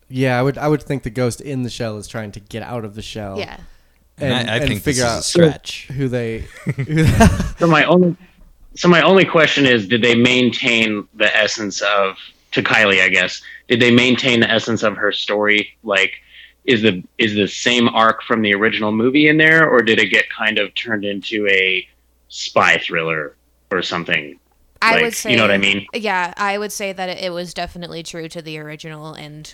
Yeah, 0.09 0.39
I 0.39 0.43
would. 0.43 0.57
I 0.57 0.67
would 0.67 0.81
think 0.81 1.03
the 1.03 1.09
ghost 1.09 1.41
in 1.41 1.63
the 1.63 1.69
shell 1.69 1.97
is 1.97 2.07
trying 2.07 2.31
to 2.31 2.39
get 2.39 2.63
out 2.63 2.85
of 2.85 2.95
the 2.95 3.01
shell. 3.01 3.37
Yeah. 3.37 3.57
And, 4.17 4.33
and, 4.33 4.49
I, 4.49 4.53
I 4.53 4.57
and 4.57 4.67
think 4.67 4.81
figure 4.81 5.03
this 5.03 5.11
is 5.11 5.13
a 5.13 5.17
out 5.17 5.23
stretch. 5.23 5.87
who 5.87 6.07
they. 6.07 6.39
Who 6.75 7.05
So 7.59 7.67
my 7.67 7.83
only 7.85 8.15
so 8.75 8.87
my 8.87 9.01
only 9.01 9.25
question 9.25 9.65
is 9.65 9.87
did 9.87 10.01
they 10.01 10.15
maintain 10.15 11.07
the 11.15 11.35
essence 11.35 11.81
of 11.81 12.17
to 12.51 12.63
Kylie, 12.63 13.01
I 13.01 13.09
guess. 13.09 13.41
Did 13.67 13.81
they 13.81 13.91
maintain 13.91 14.39
the 14.39 14.49
essence 14.49 14.83
of 14.83 14.95
her 14.95 15.11
story 15.11 15.75
like 15.83 16.13
is 16.65 16.81
the 16.81 17.03
is 17.17 17.33
the 17.33 17.47
same 17.47 17.89
arc 17.89 18.23
from 18.23 18.41
the 18.41 18.53
original 18.53 18.91
movie 18.91 19.27
in 19.27 19.37
there 19.37 19.69
or 19.69 19.81
did 19.81 19.99
it 19.99 20.07
get 20.07 20.25
kind 20.29 20.57
of 20.57 20.73
turned 20.75 21.05
into 21.05 21.47
a 21.49 21.87
spy 22.29 22.77
thriller 22.77 23.35
or 23.71 23.81
something? 23.81 24.39
I 24.81 24.93
Like, 24.95 25.03
would 25.03 25.13
say, 25.13 25.31
you 25.31 25.37
know 25.37 25.43
what 25.43 25.51
I 25.51 25.57
mean? 25.57 25.85
Yeah, 25.93 26.33
I 26.37 26.57
would 26.57 26.71
say 26.71 26.93
that 26.93 27.09
it, 27.09 27.23
it 27.25 27.29
was 27.31 27.53
definitely 27.53 28.03
true 28.03 28.27
to 28.29 28.41
the 28.41 28.59
original, 28.59 29.13
and 29.13 29.53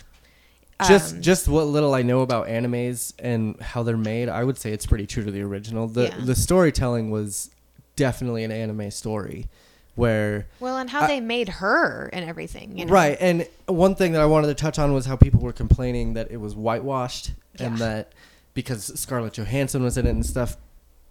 just 0.88 1.14
um, 1.16 1.22
just 1.22 1.48
what 1.48 1.64
little 1.64 1.94
I 1.94 2.02
know 2.02 2.20
about 2.22 2.48
animes 2.48 3.12
and 3.18 3.60
how 3.60 3.82
they're 3.82 3.96
made, 3.96 4.28
I 4.28 4.42
would 4.44 4.58
say 4.58 4.72
it's 4.72 4.86
pretty 4.86 5.06
true 5.06 5.24
to 5.24 5.30
the 5.30 5.42
original. 5.42 5.86
The 5.86 6.04
Yeah. 6.08 6.24
the 6.24 6.34
storytelling 6.34 7.10
was 7.10 7.50
definitely 7.96 8.42
an 8.44 8.50
anime 8.50 8.90
story 8.90 9.48
where 9.94 10.48
well, 10.58 10.76
and 10.76 10.90
how 10.90 11.02
I- 11.02 11.06
they 11.06 11.20
made 11.20 11.48
her 11.48 12.10
and 12.12 12.24
everything. 12.28 12.76
You 12.76 12.86
know? 12.86 12.92
right 12.92 13.16
and 13.20 13.46
one 13.66 13.94
thing 13.94 14.12
that 14.12 14.20
I 14.20 14.26
wanted 14.26 14.48
to 14.48 14.54
touch 14.54 14.78
on 14.80 14.92
was 14.92 15.06
how 15.06 15.14
people 15.16 15.40
were 15.40 15.52
complaining 15.52 16.14
that 16.14 16.30
it 16.32 16.38
was 16.38 16.56
whitewashed 16.56 17.30
and 17.60 17.78
that 17.78 18.12
because 18.54 18.86
Scarlett 18.98 19.34
Johansson 19.34 19.82
was 19.84 19.96
in 19.96 20.06
it 20.06 20.10
and 20.10 20.26
stuff. 20.26 20.56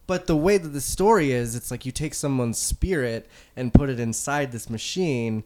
But 0.06 0.28
the 0.28 0.36
way 0.36 0.58
that 0.58 0.70
the 0.70 0.82
story 0.82 1.32
is, 1.32 1.56
it's 1.56 1.72
like 1.72 1.86
you 1.86 1.92
take 1.92 2.14
someone's 2.14 2.58
spirit 2.58 3.28
and 3.56 3.74
put 3.74 3.90
it 3.90 4.00
inside 4.00 4.52
this 4.52 4.70
machine, 4.70 5.44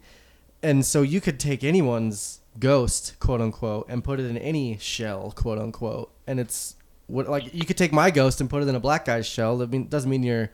and 0.64 0.84
so 0.86 1.04
you 1.04 1.22
could 1.22 1.40
take 1.40 1.64
anyone's 1.64 2.40
ghost, 2.60 3.16
quote 3.20 3.40
unquote, 3.40 3.86
and 3.88 4.04
put 4.04 4.20
it 4.20 4.26
in 4.26 4.38
any 4.38 4.78
shell, 4.80 5.32
quote 5.36 5.60
unquote, 5.60 6.12
and 6.26 6.40
it's 6.40 6.76
what 7.06 7.30
like 7.30 7.54
you 7.54 7.66
could 7.66 7.78
take 7.78 7.94
my 7.94 8.10
ghost 8.12 8.42
and 8.42 8.50
put 8.50 8.64
it 8.64 8.68
in 8.68 8.76
a 8.76 8.80
black 8.80 9.06
guy's 9.06 9.26
shell. 9.28 9.60
That 9.60 9.70
mean 9.70 9.88
doesn't 9.88 10.10
mean 10.10 10.24
you're 10.24 10.50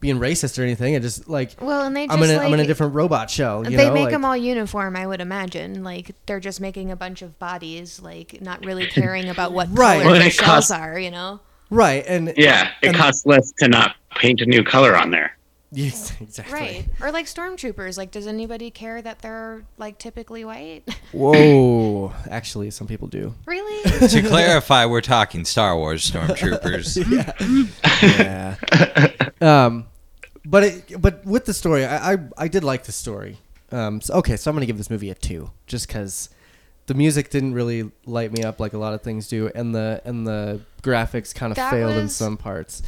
being 0.00 0.18
racist 0.18 0.58
or 0.58 0.62
anything. 0.62 0.94
It 0.94 1.02
just 1.02 1.28
like 1.28 1.54
Well, 1.60 1.82
and 1.86 1.94
they 1.94 2.06
just 2.06 2.16
I'm 2.18 2.22
in 2.24 2.30
a, 2.30 2.36
like 2.38 2.46
am 2.46 2.54
in 2.54 2.60
a 2.60 2.66
different 2.66 2.94
robot 2.94 3.30
shell. 3.30 3.62
You 3.70 3.76
they 3.76 3.86
know? 3.88 3.94
make 3.94 4.04
like, 4.04 4.12
them 4.12 4.24
all 4.24 4.36
uniform. 4.36 4.96
I 4.96 5.06
would 5.06 5.20
imagine, 5.20 5.84
like 5.84 6.12
they're 6.26 6.40
just 6.40 6.60
making 6.62 6.90
a 6.90 6.96
bunch 6.96 7.20
of 7.22 7.38
bodies, 7.38 8.00
like 8.00 8.40
not 8.40 8.64
really 8.64 8.86
caring 8.86 9.28
about 9.28 9.52
what 9.52 9.68
Right. 9.72 9.98
color 10.00 10.12
Well, 10.12 10.20
the 10.20 10.26
it 10.26 10.32
shells 10.32 10.46
costs- 10.46 10.70
are. 10.70 10.98
You 10.98 11.10
know? 11.10 11.40
Right 11.70 12.04
and 12.06 12.32
Yeah, 12.36 12.70
it 12.82 12.88
and- 12.88 12.96
costs 12.96 13.26
less 13.26 13.52
to 13.58 13.68
not 13.68 13.96
paint 14.16 14.40
a 14.40 14.46
new 14.46 14.62
color 14.64 14.96
on 14.96 15.10
there. 15.10 15.36
Yes, 15.76 16.12
exactly. 16.20 16.54
Right. 16.54 16.86
Or 17.00 17.10
like 17.10 17.26
stormtroopers. 17.26 17.98
Like, 17.98 18.12
does 18.12 18.28
anybody 18.28 18.70
care 18.70 19.02
that 19.02 19.18
they're 19.18 19.64
like 19.76 19.98
typically 19.98 20.44
white? 20.44 20.84
Whoa. 21.12 22.12
Actually, 22.30 22.70
some 22.70 22.86
people 22.86 23.08
do. 23.08 23.34
really? 23.44 23.82
to 24.08 24.22
clarify, 24.22 24.86
we're 24.86 25.00
talking 25.00 25.44
Star 25.44 25.76
Wars 25.76 26.08
stormtroopers. 26.08 26.96
Yeah. 28.02 28.56
um, 29.40 29.86
but 30.44 30.62
it, 30.64 31.00
but 31.02 31.24
with 31.24 31.44
the 31.46 31.54
story, 31.54 31.84
I, 31.84 32.12
I 32.14 32.16
I 32.38 32.48
did 32.48 32.64
like 32.64 32.84
the 32.84 32.92
story. 32.92 33.38
Um, 33.72 34.00
so, 34.00 34.14
okay, 34.14 34.36
so 34.36 34.50
I'm 34.50 34.54
gonna 34.56 34.66
give 34.66 34.78
this 34.78 34.90
movie 34.90 35.10
a 35.10 35.14
two, 35.14 35.50
just 35.66 35.88
because 35.88 36.28
the 36.86 36.94
music 36.94 37.30
didn't 37.30 37.54
really 37.54 37.90
light 38.04 38.32
me 38.32 38.42
up 38.42 38.60
like 38.60 38.72
a 38.72 38.78
lot 38.78 38.94
of 38.94 39.02
things 39.02 39.28
do, 39.28 39.50
and 39.54 39.74
the 39.74 40.02
and 40.04 40.26
the 40.26 40.60
graphics 40.82 41.34
kind 41.34 41.50
of 41.50 41.56
That 41.56 41.70
failed 41.70 41.96
in 41.96 42.08
some 42.08 42.36
parts. 42.36 42.82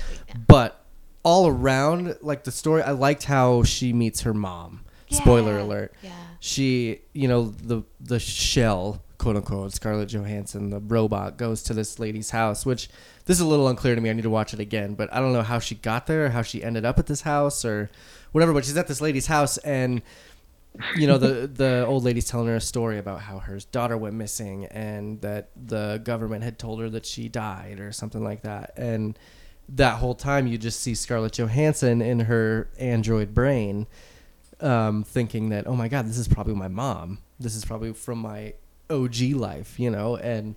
But 0.46 0.84
all 1.22 1.48
around, 1.48 2.16
like 2.20 2.44
the 2.44 2.52
story, 2.52 2.82
I 2.82 2.92
liked 2.92 3.24
how 3.24 3.62
she 3.62 3.92
meets 3.92 4.22
her 4.22 4.34
mom. 4.34 4.82
Spoiler 5.10 5.58
alert. 5.58 5.94
Yeah. 6.02 6.10
she 6.40 7.00
you 7.12 7.28
know 7.28 7.54
the 7.62 7.82
the 8.00 8.18
shell 8.18 9.02
quote 9.18 9.36
unquote 9.36 9.72
Scarlett 9.72 10.08
Johansson, 10.08 10.70
the 10.70 10.80
robot, 10.80 11.36
goes 11.36 11.62
to 11.64 11.74
this 11.74 11.98
lady's 11.98 12.30
house, 12.30 12.66
which 12.66 12.88
this 13.24 13.38
is 13.38 13.40
a 13.40 13.46
little 13.46 13.68
unclear 13.68 13.94
to 13.94 14.00
me. 14.00 14.10
I 14.10 14.12
need 14.12 14.22
to 14.22 14.30
watch 14.30 14.52
it 14.52 14.60
again, 14.60 14.94
but 14.94 15.12
I 15.12 15.20
don't 15.20 15.32
know 15.32 15.42
how 15.42 15.58
she 15.58 15.74
got 15.74 16.06
there, 16.06 16.26
or 16.26 16.28
how 16.30 16.42
she 16.42 16.62
ended 16.62 16.84
up 16.84 16.98
at 16.98 17.06
this 17.06 17.22
house, 17.22 17.64
or 17.64 17.90
whatever. 18.32 18.52
But 18.52 18.64
she's 18.64 18.76
at 18.76 18.86
this 18.88 19.00
lady's 19.00 19.26
house, 19.26 19.58
and 19.58 20.02
you 20.96 21.06
know 21.06 21.18
the 21.18 21.46
the 21.46 21.84
old 21.86 22.04
lady's 22.04 22.26
telling 22.26 22.48
her 22.48 22.56
a 22.56 22.60
story 22.60 22.98
about 22.98 23.20
how 23.20 23.38
her 23.38 23.58
daughter 23.72 23.96
went 23.96 24.14
missing, 24.14 24.66
and 24.66 25.20
that 25.20 25.50
the 25.56 26.00
government 26.04 26.44
had 26.44 26.58
told 26.58 26.80
her 26.80 26.90
that 26.90 27.06
she 27.06 27.28
died, 27.28 27.80
or 27.80 27.92
something 27.92 28.22
like 28.22 28.42
that, 28.42 28.72
and 28.76 29.18
that 29.68 29.96
whole 29.96 30.14
time 30.14 30.46
you 30.46 30.58
just 30.58 30.80
see 30.80 30.94
Scarlett 30.94 31.32
Johansson 31.32 32.00
in 32.00 32.20
her 32.20 32.68
android 32.78 33.34
brain 33.34 33.86
um, 34.60 35.04
thinking 35.04 35.50
that, 35.50 35.66
oh 35.66 35.74
my 35.74 35.88
God, 35.88 36.06
this 36.06 36.18
is 36.18 36.28
probably 36.28 36.54
my 36.54 36.68
mom. 36.68 37.18
This 37.38 37.54
is 37.54 37.64
probably 37.64 37.92
from 37.92 38.18
my 38.18 38.54
OG 38.90 39.20
life, 39.34 39.78
you 39.78 39.90
know? 39.90 40.16
And 40.16 40.54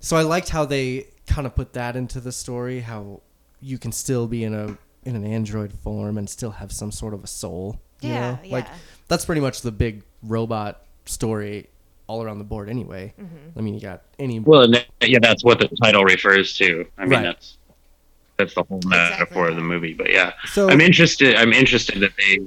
so 0.00 0.16
I 0.16 0.22
liked 0.22 0.50
how 0.50 0.64
they 0.64 1.06
kind 1.26 1.46
of 1.46 1.54
put 1.54 1.72
that 1.72 1.96
into 1.96 2.20
the 2.20 2.32
story, 2.32 2.80
how 2.80 3.20
you 3.60 3.78
can 3.78 3.92
still 3.92 4.26
be 4.26 4.44
in 4.44 4.54
a 4.54 4.76
in 5.04 5.16
an 5.16 5.24
android 5.24 5.72
form 5.72 6.16
and 6.16 6.30
still 6.30 6.52
have 6.52 6.70
some 6.70 6.92
sort 6.92 7.12
of 7.12 7.24
a 7.24 7.26
soul. 7.26 7.80
You 8.02 8.10
Yeah, 8.10 8.30
know? 8.32 8.38
Like 8.50 8.64
yeah. 8.66 8.74
that's 9.08 9.24
pretty 9.24 9.40
much 9.40 9.62
the 9.62 9.72
big 9.72 10.02
robot 10.22 10.82
story 11.06 11.68
all 12.06 12.22
around 12.22 12.38
the 12.38 12.44
board 12.44 12.68
anyway. 12.68 13.14
Mm-hmm. 13.20 13.58
I 13.58 13.62
mean, 13.62 13.74
you 13.74 13.80
got 13.80 14.02
any 14.18 14.40
Well, 14.40 14.70
yeah, 15.00 15.18
that's 15.20 15.42
what 15.44 15.58
the 15.58 15.68
title 15.82 16.04
refers 16.04 16.56
to. 16.58 16.86
I 16.98 17.02
mean, 17.02 17.10
Right. 17.10 17.22
that's 17.22 17.56
that's 18.38 18.54
the 18.54 18.62
whole 18.64 18.80
metaphor 18.86 19.48
of 19.48 19.56
the 19.56 19.62
movie. 19.62 19.94
But 19.94 20.10
yeah, 20.12 20.32
so 20.52 20.68
I'm 20.70 20.80
interested. 20.80 21.36
I'm 21.36 21.52
interested 21.52 22.00
that 22.00 22.12
they 22.18 22.40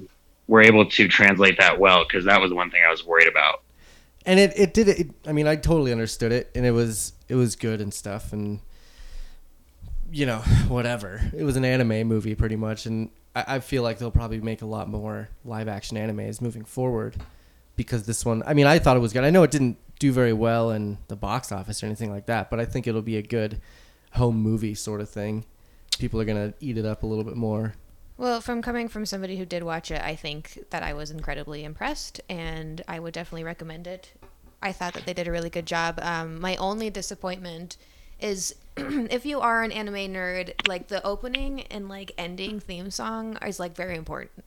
were 0.47 0.61
able 0.61 0.85
to 0.85 1.07
translate 1.07 1.57
that 1.57 1.79
well 1.79 2.03
because 2.03 2.25
that 2.25 2.39
was 2.41 2.53
one 2.53 2.69
thing 2.69 2.81
I 2.87 2.91
was 2.91 3.05
worried 3.05 3.27
about. 3.27 3.61
and 4.27 4.39
it, 4.39 4.51
it 4.57 4.73
did 4.73 4.87
it 4.87 5.07
i 5.27 5.31
mean 5.31 5.47
i 5.47 5.55
totally 5.55 5.91
understood 5.91 6.31
it 6.31 6.49
and 6.55 6.65
it 6.65 6.71
was 6.71 7.13
it 7.29 7.35
was 7.35 7.55
good 7.55 7.79
and 7.81 7.93
stuff 7.93 8.33
and 8.33 8.59
you 10.11 10.25
know 10.25 10.37
whatever 10.67 11.21
it 11.35 11.43
was 11.43 11.55
an 11.55 11.65
anime 11.65 12.07
movie 12.07 12.35
pretty 12.35 12.55
much 12.55 12.85
and 12.85 13.09
I, 13.35 13.55
I 13.55 13.59
feel 13.59 13.83
like 13.83 13.97
they'll 13.97 14.11
probably 14.11 14.39
make 14.41 14.61
a 14.61 14.65
lot 14.65 14.89
more 14.89 15.29
live 15.43 15.67
action 15.67 15.97
animes 15.97 16.41
moving 16.41 16.65
forward 16.65 17.15
because 17.75 18.05
this 18.05 18.23
one 18.25 18.43
i 18.45 18.53
mean 18.53 18.67
i 18.67 18.79
thought 18.79 18.97
it 18.97 19.01
was 19.01 19.13
good 19.13 19.23
i 19.23 19.29
know 19.29 19.43
it 19.43 19.51
didn't 19.51 19.77
do 19.99 20.11
very 20.11 20.33
well 20.33 20.71
in 20.71 20.97
the 21.07 21.15
box 21.15 21.51
office 21.51 21.81
or 21.81 21.85
anything 21.85 22.11
like 22.11 22.25
that 22.25 22.49
but 22.49 22.59
i 22.59 22.65
think 22.65 22.87
it'll 22.87 23.01
be 23.01 23.17
a 23.17 23.21
good 23.21 23.59
home 24.13 24.35
movie 24.41 24.75
sort 24.75 25.01
of 25.01 25.09
thing 25.09 25.45
people 25.99 26.19
are 26.19 26.25
gonna 26.25 26.53
eat 26.59 26.77
it 26.77 26.85
up 26.85 27.03
a 27.03 27.05
little 27.05 27.23
bit 27.23 27.35
more 27.35 27.73
Well, 28.17 28.39
from 28.39 28.61
coming 28.61 28.87
from 28.87 29.05
somebody 29.05 29.35
who 29.35 29.45
did 29.45 29.61
watch 29.63 29.91
it, 29.91 30.01
I 30.01 30.15
think 30.15 30.63
that 30.69 30.83
I 30.83 30.93
was 30.93 31.11
incredibly 31.11 31.65
impressed, 31.65 32.21
and 32.29 32.81
I 32.87 32.97
would 32.97 33.13
definitely 33.13 33.43
recommend 33.43 33.87
it. 33.87 34.13
I 34.61 34.71
thought 34.71 34.93
that 34.93 35.05
they 35.05 35.13
did 35.13 35.27
a 35.27 35.33
really 35.33 35.49
good 35.49 35.65
job. 35.65 35.99
Um, 36.01 36.39
my 36.39 36.55
only 36.55 36.89
disappointment 36.89 37.75
is 38.19 38.55
if 38.77 39.25
you 39.25 39.39
are 39.39 39.63
an 39.63 39.71
anime 39.71 40.13
nerd, 40.13 40.53
like 40.67 40.87
the 40.87 41.05
opening 41.05 41.61
and 41.63 41.87
like 41.89 42.11
ending 42.17 42.59
theme 42.59 42.91
song 42.91 43.37
is 43.45 43.59
like 43.59 43.75
very 43.75 43.95
important. 43.95 44.43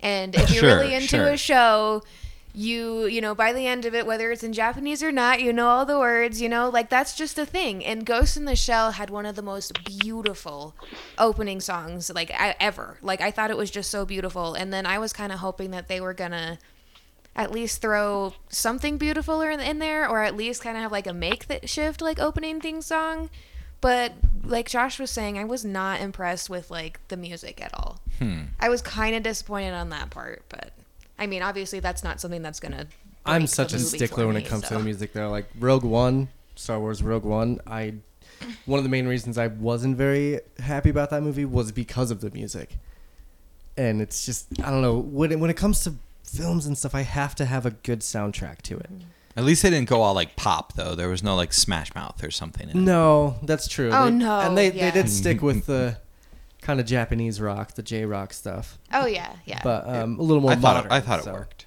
And 0.00 0.34
if 0.34 0.50
you're 0.50 0.60
Sure, 0.62 0.80
really 0.80 0.94
into 0.94 1.08
sure. 1.08 1.28
a 1.28 1.36
show, 1.36 2.02
you 2.52 3.06
you 3.06 3.20
know 3.20 3.32
by 3.32 3.52
the 3.52 3.64
end 3.66 3.84
of 3.84 3.94
it 3.94 4.04
whether 4.04 4.32
it's 4.32 4.42
in 4.42 4.52
japanese 4.52 5.04
or 5.04 5.12
not 5.12 5.40
you 5.40 5.52
know 5.52 5.68
all 5.68 5.86
the 5.86 5.96
words 5.96 6.40
you 6.42 6.48
know 6.48 6.68
like 6.68 6.90
that's 6.90 7.14
just 7.14 7.38
a 7.38 7.46
thing 7.46 7.84
and 7.84 8.04
ghost 8.04 8.36
in 8.36 8.44
the 8.44 8.56
shell 8.56 8.90
had 8.90 9.08
one 9.08 9.24
of 9.24 9.36
the 9.36 9.42
most 9.42 9.72
beautiful 9.84 10.74
opening 11.16 11.60
songs 11.60 12.10
like 12.12 12.28
I, 12.32 12.56
ever 12.58 12.96
like 13.02 13.20
i 13.20 13.30
thought 13.30 13.52
it 13.52 13.56
was 13.56 13.70
just 13.70 13.88
so 13.88 14.04
beautiful 14.04 14.54
and 14.54 14.72
then 14.72 14.84
i 14.84 14.98
was 14.98 15.12
kind 15.12 15.30
of 15.30 15.38
hoping 15.38 15.70
that 15.70 15.86
they 15.86 16.00
were 16.00 16.12
gonna 16.12 16.58
at 17.36 17.52
least 17.52 17.80
throw 17.80 18.34
something 18.48 18.98
beautiful 18.98 19.40
in, 19.40 19.60
in 19.60 19.78
there 19.78 20.08
or 20.08 20.22
at 20.22 20.36
least 20.36 20.62
kind 20.62 20.76
of 20.76 20.82
have 20.82 20.92
like 20.92 21.06
a 21.06 21.12
make 21.12 21.46
that 21.46 21.68
shift 21.68 22.00
like 22.00 22.18
opening 22.18 22.60
theme 22.60 22.82
song 22.82 23.30
but 23.80 24.12
like 24.44 24.68
josh 24.68 24.98
was 24.98 25.10
saying 25.10 25.38
i 25.38 25.44
was 25.44 25.64
not 25.64 26.00
impressed 26.00 26.50
with 26.50 26.70
like 26.70 27.00
the 27.08 27.16
music 27.16 27.62
at 27.62 27.72
all 27.74 28.00
hmm. 28.18 28.42
i 28.58 28.68
was 28.68 28.82
kind 28.82 29.14
of 29.14 29.22
disappointed 29.22 29.72
on 29.72 29.90
that 29.90 30.10
part 30.10 30.42
but 30.48 30.72
i 31.18 31.26
mean 31.26 31.42
obviously 31.42 31.80
that's 31.80 32.02
not 32.04 32.20
something 32.20 32.42
that's 32.42 32.60
gonna 32.60 32.86
I'm 33.24 33.46
such 33.46 33.72
a 33.72 33.78
stickler 33.78 34.26
when 34.26 34.36
me, 34.36 34.42
it 34.42 34.48
comes 34.48 34.66
to 34.68 34.74
the 34.74 34.80
music 34.80 35.12
though. 35.12 35.30
Like 35.30 35.46
Rogue 35.58 35.84
One, 35.84 36.28
Star 36.56 36.80
Wars 36.80 37.02
Rogue 37.02 37.24
One, 37.24 37.60
I 37.66 37.94
one 38.64 38.78
of 38.78 38.84
the 38.84 38.90
main 38.90 39.06
reasons 39.06 39.36
I 39.36 39.48
wasn't 39.48 39.96
very 39.96 40.40
happy 40.58 40.90
about 40.90 41.10
that 41.10 41.22
movie 41.22 41.44
was 41.44 41.72
because 41.72 42.10
of 42.10 42.20
the 42.20 42.30
music. 42.30 42.76
And 43.76 44.00
it's 44.00 44.26
just 44.26 44.46
I 44.62 44.70
don't 44.70 44.82
know, 44.82 44.98
when 44.98 45.32
it, 45.32 45.38
when 45.38 45.50
it 45.50 45.56
comes 45.56 45.80
to 45.84 45.94
films 46.36 46.66
and 46.66 46.76
stuff, 46.78 46.94
I 46.94 47.02
have 47.02 47.34
to 47.36 47.44
have 47.44 47.66
a 47.66 47.70
good 47.72 48.00
soundtrack 48.00 48.62
to 48.62 48.76
it. 48.78 48.90
At 49.36 49.44
least 49.44 49.62
they 49.62 49.70
didn't 49.70 49.88
go 49.88 50.02
all 50.02 50.14
like 50.14 50.36
pop 50.36 50.74
though. 50.74 50.94
There 50.94 51.08
was 51.08 51.22
no 51.22 51.34
like 51.36 51.52
Smash 51.52 51.94
Mouth 51.94 52.22
or 52.24 52.30
something. 52.30 52.68
In 52.68 52.76
it. 52.78 52.80
No, 52.80 53.36
that's 53.42 53.68
true. 53.68 53.90
Oh, 53.92 54.06
They- 54.06 54.10
no, 54.10 54.40
And 54.40 54.56
they 54.58 54.72
yeah. 54.72 54.90
they 54.90 55.02
did 55.02 55.10
stick 55.20 55.40
with 55.42 55.66
the 55.66 55.98
kind 56.62 56.80
of 56.80 56.86
Japanese 56.86 57.40
rock, 57.40 57.74
the 57.74 57.82
J 57.82 58.04
rock 58.04 58.32
stuff, 58.34 58.78
oh 58.92 59.06
yeah 59.06 59.32
yeah 59.46 59.60
but 59.64 59.88
um, 59.88 60.18
a 60.18 60.22
little 60.22 60.42
more 60.42 60.50
I 60.52 60.56
thought 60.56 60.74
modern. 60.76 60.92
it, 60.92 60.94
I 60.94 61.00
thought 61.00 61.20
it 61.20 61.24
so, 61.24 61.32
worked. 61.32 61.66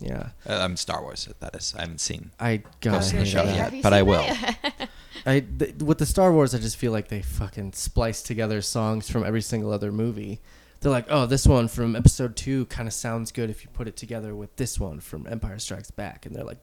Yeah, 0.00 0.30
Uh, 0.48 0.54
I'm 0.60 0.76
Star 0.76 1.02
Wars. 1.02 1.28
That 1.40 1.54
is. 1.54 1.72
I 1.76 1.82
haven't 1.82 2.00
seen. 2.00 2.30
I 2.40 2.56
got 2.80 2.94
Ghost 2.94 3.12
in 3.12 3.18
the 3.18 3.24
hate 3.24 3.30
Shell 3.30 3.46
that. 3.46 3.54
yet, 3.54 3.64
Have 3.64 3.74
you 3.74 3.82
but 3.82 3.92
I 3.92 3.98
seen 3.98 4.06
will. 4.08 4.22
that? 4.22 4.88
I 5.26 5.40
th- 5.40 5.74
with 5.76 5.98
the 5.98 6.06
Star 6.06 6.32
Wars, 6.32 6.52
I 6.54 6.58
just 6.58 6.76
feel 6.76 6.90
like 6.90 7.08
they 7.08 7.22
fucking 7.22 7.74
splice 7.74 8.20
together 8.22 8.60
songs 8.60 9.08
from 9.08 9.24
every 9.24 9.40
single 9.42 9.70
other 9.72 9.92
movie. 9.92 10.40
They're 10.84 10.92
like, 10.92 11.06
oh, 11.08 11.24
this 11.24 11.46
one 11.46 11.66
from 11.68 11.96
Episode 11.96 12.36
Two 12.36 12.66
kind 12.66 12.86
of 12.86 12.92
sounds 12.92 13.32
good 13.32 13.48
if 13.48 13.64
you 13.64 13.70
put 13.72 13.88
it 13.88 13.96
together 13.96 14.36
with 14.36 14.54
this 14.56 14.78
one 14.78 15.00
from 15.00 15.26
Empire 15.26 15.58
Strikes 15.58 15.90
Back, 15.90 16.26
and 16.26 16.36
they're 16.36 16.44
like, 16.44 16.58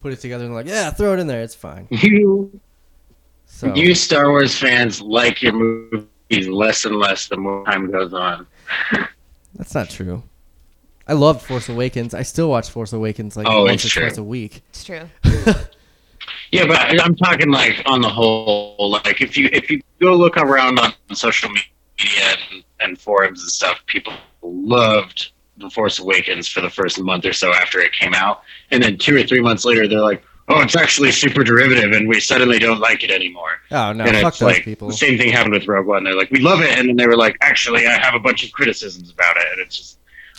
put 0.00 0.14
it 0.14 0.20
together 0.20 0.46
and 0.46 0.54
like, 0.54 0.64
yeah, 0.66 0.90
throw 0.90 1.12
it 1.12 1.18
in 1.18 1.26
there, 1.26 1.42
it's 1.42 1.54
fine. 1.54 1.86
You 1.90 2.58
So 3.44 3.74
you 3.74 3.94
Star 3.94 4.30
Wars 4.30 4.56
fans 4.58 5.02
like 5.02 5.42
your 5.42 5.52
movies 5.52 6.48
less 6.48 6.86
and 6.86 6.96
less 6.96 7.28
the 7.28 7.36
more 7.36 7.62
time 7.66 7.90
goes 7.90 8.14
on. 8.14 8.46
that's 9.54 9.74
not 9.74 9.90
true. 9.90 10.22
I 11.06 11.12
loved 11.12 11.42
Force 11.42 11.68
Awakens. 11.68 12.14
I 12.14 12.22
still 12.22 12.48
watch 12.48 12.70
Force 12.70 12.94
Awakens 12.94 13.36
like 13.36 13.46
Oh, 13.50 13.64
once 13.64 13.84
or 13.84 13.88
true. 13.90 14.04
twice 14.04 14.16
a 14.16 14.24
week. 14.24 14.62
it's 14.70 14.84
true 14.84 15.02
Yeah, 16.52 16.64
but 16.66 16.78
I'm 17.02 17.14
talking 17.16 17.50
like 17.50 17.82
on 17.84 18.00
the 18.00 18.08
whole. 18.08 18.76
Like 19.04 19.20
if 19.20 19.36
you 19.36 19.50
if 19.52 19.70
you 19.70 19.82
go 20.00 20.14
look 20.14 20.38
around 20.38 20.78
on 20.78 20.94
social 21.14 21.50
media 21.50 21.66
and, 22.50 22.64
and 22.80 22.98
forums 22.98 23.42
and 23.42 23.50
stuff, 23.50 23.80
people 23.86 24.12
loved 24.42 25.32
The 25.58 25.70
Force 25.70 25.98
Awakens 25.98 26.48
for 26.48 26.60
the 26.60 26.70
first 26.70 27.00
month 27.00 27.24
or 27.24 27.32
so 27.32 27.52
after 27.52 27.80
it 27.80 27.92
came 27.92 28.14
out, 28.14 28.42
and 28.70 28.82
then 28.82 28.96
two 28.98 29.16
or 29.16 29.22
three 29.22 29.40
months 29.40 29.64
later, 29.64 29.86
they're 29.88 30.00
like, 30.00 30.22
"Oh, 30.48 30.60
it's 30.60 30.76
actually 30.76 31.10
super 31.12 31.42
derivative," 31.44 31.92
and 31.92 32.08
we 32.08 32.20
suddenly 32.20 32.58
don't 32.58 32.80
like 32.80 33.02
it 33.04 33.10
anymore. 33.10 33.60
Oh 33.70 33.92
no, 33.92 34.04
and 34.04 34.16
fuck 34.18 34.28
it's 34.34 34.38
those 34.38 34.52
like 34.54 34.64
people. 34.64 34.88
the 34.88 34.94
same 34.94 35.18
thing 35.18 35.30
happened 35.32 35.54
with 35.54 35.66
Rogue 35.66 35.86
One. 35.86 36.04
They're 36.04 36.14
like, 36.16 36.30
"We 36.30 36.40
love 36.40 36.60
it," 36.60 36.78
and 36.78 36.88
then 36.88 36.96
they 36.96 37.06
were 37.06 37.16
like, 37.16 37.36
"Actually, 37.40 37.86
I 37.86 37.98
have 37.98 38.14
a 38.14 38.20
bunch 38.20 38.44
of 38.44 38.52
criticisms 38.52 39.10
about 39.10 39.36
it," 39.36 39.46
and 39.52 39.60
it's 39.60 39.76
just. 39.76 39.94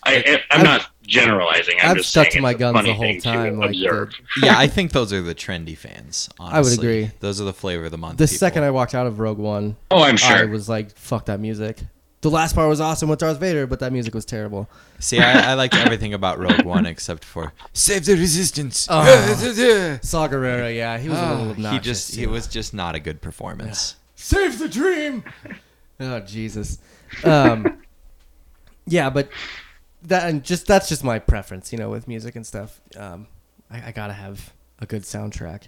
I, 0.06 0.16
I, 0.16 0.32
I'm 0.52 0.62
I've- 0.62 0.64
not 0.64 0.88
generalizing. 1.06 1.76
I'm 1.84 1.92
I've 1.92 1.98
just 1.98 2.12
stuck 2.12 2.30
to 2.30 2.40
my 2.40 2.54
guns 2.54 2.86
the 2.86 2.94
whole 2.94 3.18
time, 3.20 3.58
like 3.60 3.72
the- 3.72 4.10
yeah, 4.42 4.58
I 4.58 4.66
think 4.66 4.94
those 4.94 5.12
are 5.12 5.22
the 5.22 5.36
trendy 5.36 5.78
fans. 5.78 6.30
Honestly. 6.40 6.58
I 6.58 6.62
would 6.62 6.80
agree. 6.80 7.12
Those 7.20 7.42
are 7.42 7.44
the 7.44 7.52
flavor 7.52 7.84
of 7.84 7.92
the 7.92 7.98
month. 7.98 8.18
The 8.18 8.24
people. 8.26 8.38
second 8.38 8.64
I 8.64 8.72
walked 8.72 8.96
out 8.96 9.08
of 9.08 9.20
Rogue 9.20 9.40
One, 9.40 9.76
Oh, 9.92 10.02
I'm 10.02 10.16
sure 10.16 10.36
I 10.36 10.40
sure. 10.40 10.48
was 10.48 10.70
like, 10.70 10.96
fuck 10.96 11.26
that 11.26 11.42
music. 11.42 11.80
The 12.22 12.30
last 12.30 12.54
part 12.54 12.68
was 12.68 12.82
awesome 12.82 13.08
with 13.08 13.20
Darth 13.20 13.40
Vader, 13.40 13.66
but 13.66 13.80
that 13.80 13.94
music 13.94 14.14
was 14.14 14.26
terrible. 14.26 14.70
See, 15.00 15.20
I, 15.20 15.52
I 15.52 15.54
liked 15.54 15.74
everything 15.76 16.14
about 16.14 16.38
Rogue 16.38 16.66
One 16.66 16.86
except 16.86 17.24
for 17.24 17.54
save 17.72 18.06
the 18.06 18.16
resistance. 18.16 18.88
Oh. 18.90 19.04
Saw 20.02 20.28
Gerrera, 20.28 20.76
yeah, 20.76 20.98
he 20.98 21.08
was 21.08 21.18
a 21.18 21.30
little 21.30 21.52
obnoxious. 21.52 21.66
Ah, 21.66 21.72
he 21.72 21.80
just 21.80 22.16
he 22.16 22.22
yeah. 22.24 22.28
was 22.28 22.48
just 22.48 22.74
not 22.74 22.96
a 22.96 23.00
good 23.00 23.22
performance. 23.22 23.96
save 24.16 24.60
the 24.60 24.68
dream. 24.68 25.24
oh 26.02 26.20
Jesus. 26.20 26.80
Um, 27.24 27.82
yeah, 28.86 29.10
but 29.10 29.30
that 30.04 30.28
and 30.28 30.44
just 30.44 30.68
that's 30.68 30.90
just 30.90 31.06
my 31.06 31.20
preference, 31.20 31.72
you 31.72 31.78
know, 31.78 31.90
with 31.90 32.06
music 32.06 32.36
and 32.36 32.46
stuff. 32.46 32.82
Um, 32.98 33.28
I, 33.72 33.88
I 33.88 33.92
gotta 33.92 34.14
have 34.14 34.54
a 34.80 34.86
good 34.86 35.04
soundtrack. 35.04 35.68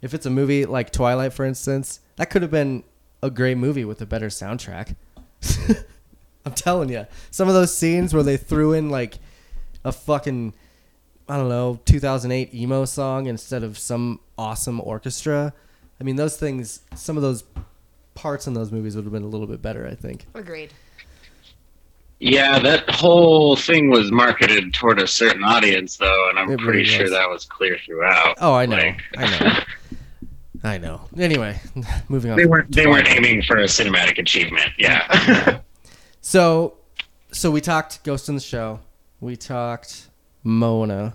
If 0.00 0.14
it's 0.14 0.24
a 0.24 0.30
movie 0.30 0.64
like 0.64 0.92
Twilight, 0.92 1.34
for 1.34 1.44
instance, 1.44 2.00
that 2.16 2.30
could 2.30 2.40
have 2.40 2.50
been 2.50 2.84
a 3.22 3.30
great 3.30 3.58
movie 3.58 3.84
with 3.84 4.00
a 4.00 4.06
better 4.06 4.28
soundtrack. 4.28 4.96
I'm 6.44 6.52
telling 6.52 6.88
you, 6.88 7.06
some 7.30 7.48
of 7.48 7.54
those 7.54 7.76
scenes 7.76 8.14
where 8.14 8.22
they 8.22 8.36
threw 8.36 8.72
in 8.72 8.90
like 8.90 9.18
a 9.84 9.92
fucking 9.92 10.54
I 11.28 11.36
don't 11.36 11.48
know 11.48 11.78
2008 11.84 12.52
emo 12.54 12.84
song 12.84 13.26
instead 13.26 13.62
of 13.62 13.78
some 13.78 14.20
awesome 14.36 14.80
orchestra. 14.80 15.52
I 16.00 16.04
mean, 16.04 16.16
those 16.16 16.36
things, 16.36 16.80
some 16.94 17.16
of 17.16 17.22
those 17.22 17.44
parts 18.14 18.46
in 18.46 18.54
those 18.54 18.72
movies 18.72 18.96
would 18.96 19.04
have 19.04 19.12
been 19.12 19.22
a 19.22 19.26
little 19.28 19.46
bit 19.46 19.62
better, 19.62 19.86
I 19.86 19.94
think. 19.94 20.26
agreed 20.34 20.72
Yeah, 22.18 22.58
that 22.58 22.88
whole 22.90 23.54
thing 23.56 23.90
was 23.90 24.10
marketed 24.10 24.74
toward 24.74 25.00
a 25.00 25.06
certain 25.06 25.44
audience, 25.44 25.96
though, 25.98 26.28
and 26.30 26.38
I'm 26.38 26.50
It 26.50 26.58
pretty 26.58 26.78
really 26.80 26.84
sure 26.90 27.02
was. 27.04 27.10
that 27.12 27.28
was 27.30 27.44
clear 27.44 27.78
throughout. 27.84 28.36
Oh, 28.40 28.52
I 28.54 28.66
know, 28.66 28.76
Like, 28.76 29.00
I 29.16 29.38
know, 29.40 29.58
I 30.62 30.78
know. 30.78 31.00
Anyway, 31.18 31.58
moving 32.08 32.30
on. 32.30 32.36
They 32.36 32.46
weren't. 32.46 32.70
They 32.72 32.86
weren't 32.86 33.08
aiming 33.08 33.42
for 33.42 33.56
a 33.58 33.64
cinematic 33.64 34.18
achievement. 34.18 34.70
Yeah. 34.78 35.60
So, 36.22 36.74
so 37.32 37.50
we 37.50 37.62
talked 37.62 38.04
Ghost 38.04 38.28
in 38.28 38.34
the 38.34 38.42
Show. 38.42 38.80
We 39.20 39.36
talked 39.36 40.08
Mona. 40.44 41.14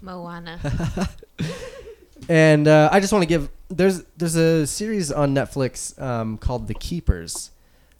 Moana. 0.00 0.58
And 2.30 2.66
uh, 2.66 2.88
I 2.90 2.98
just 3.00 3.12
want 3.12 3.22
to 3.22 3.26
give 3.26 3.50
there's 3.68 4.02
there's 4.16 4.36
a 4.36 4.66
series 4.66 5.12
on 5.12 5.34
Netflix 5.34 6.00
um, 6.00 6.38
called 6.38 6.66
The 6.66 6.74
Keepers 6.74 7.50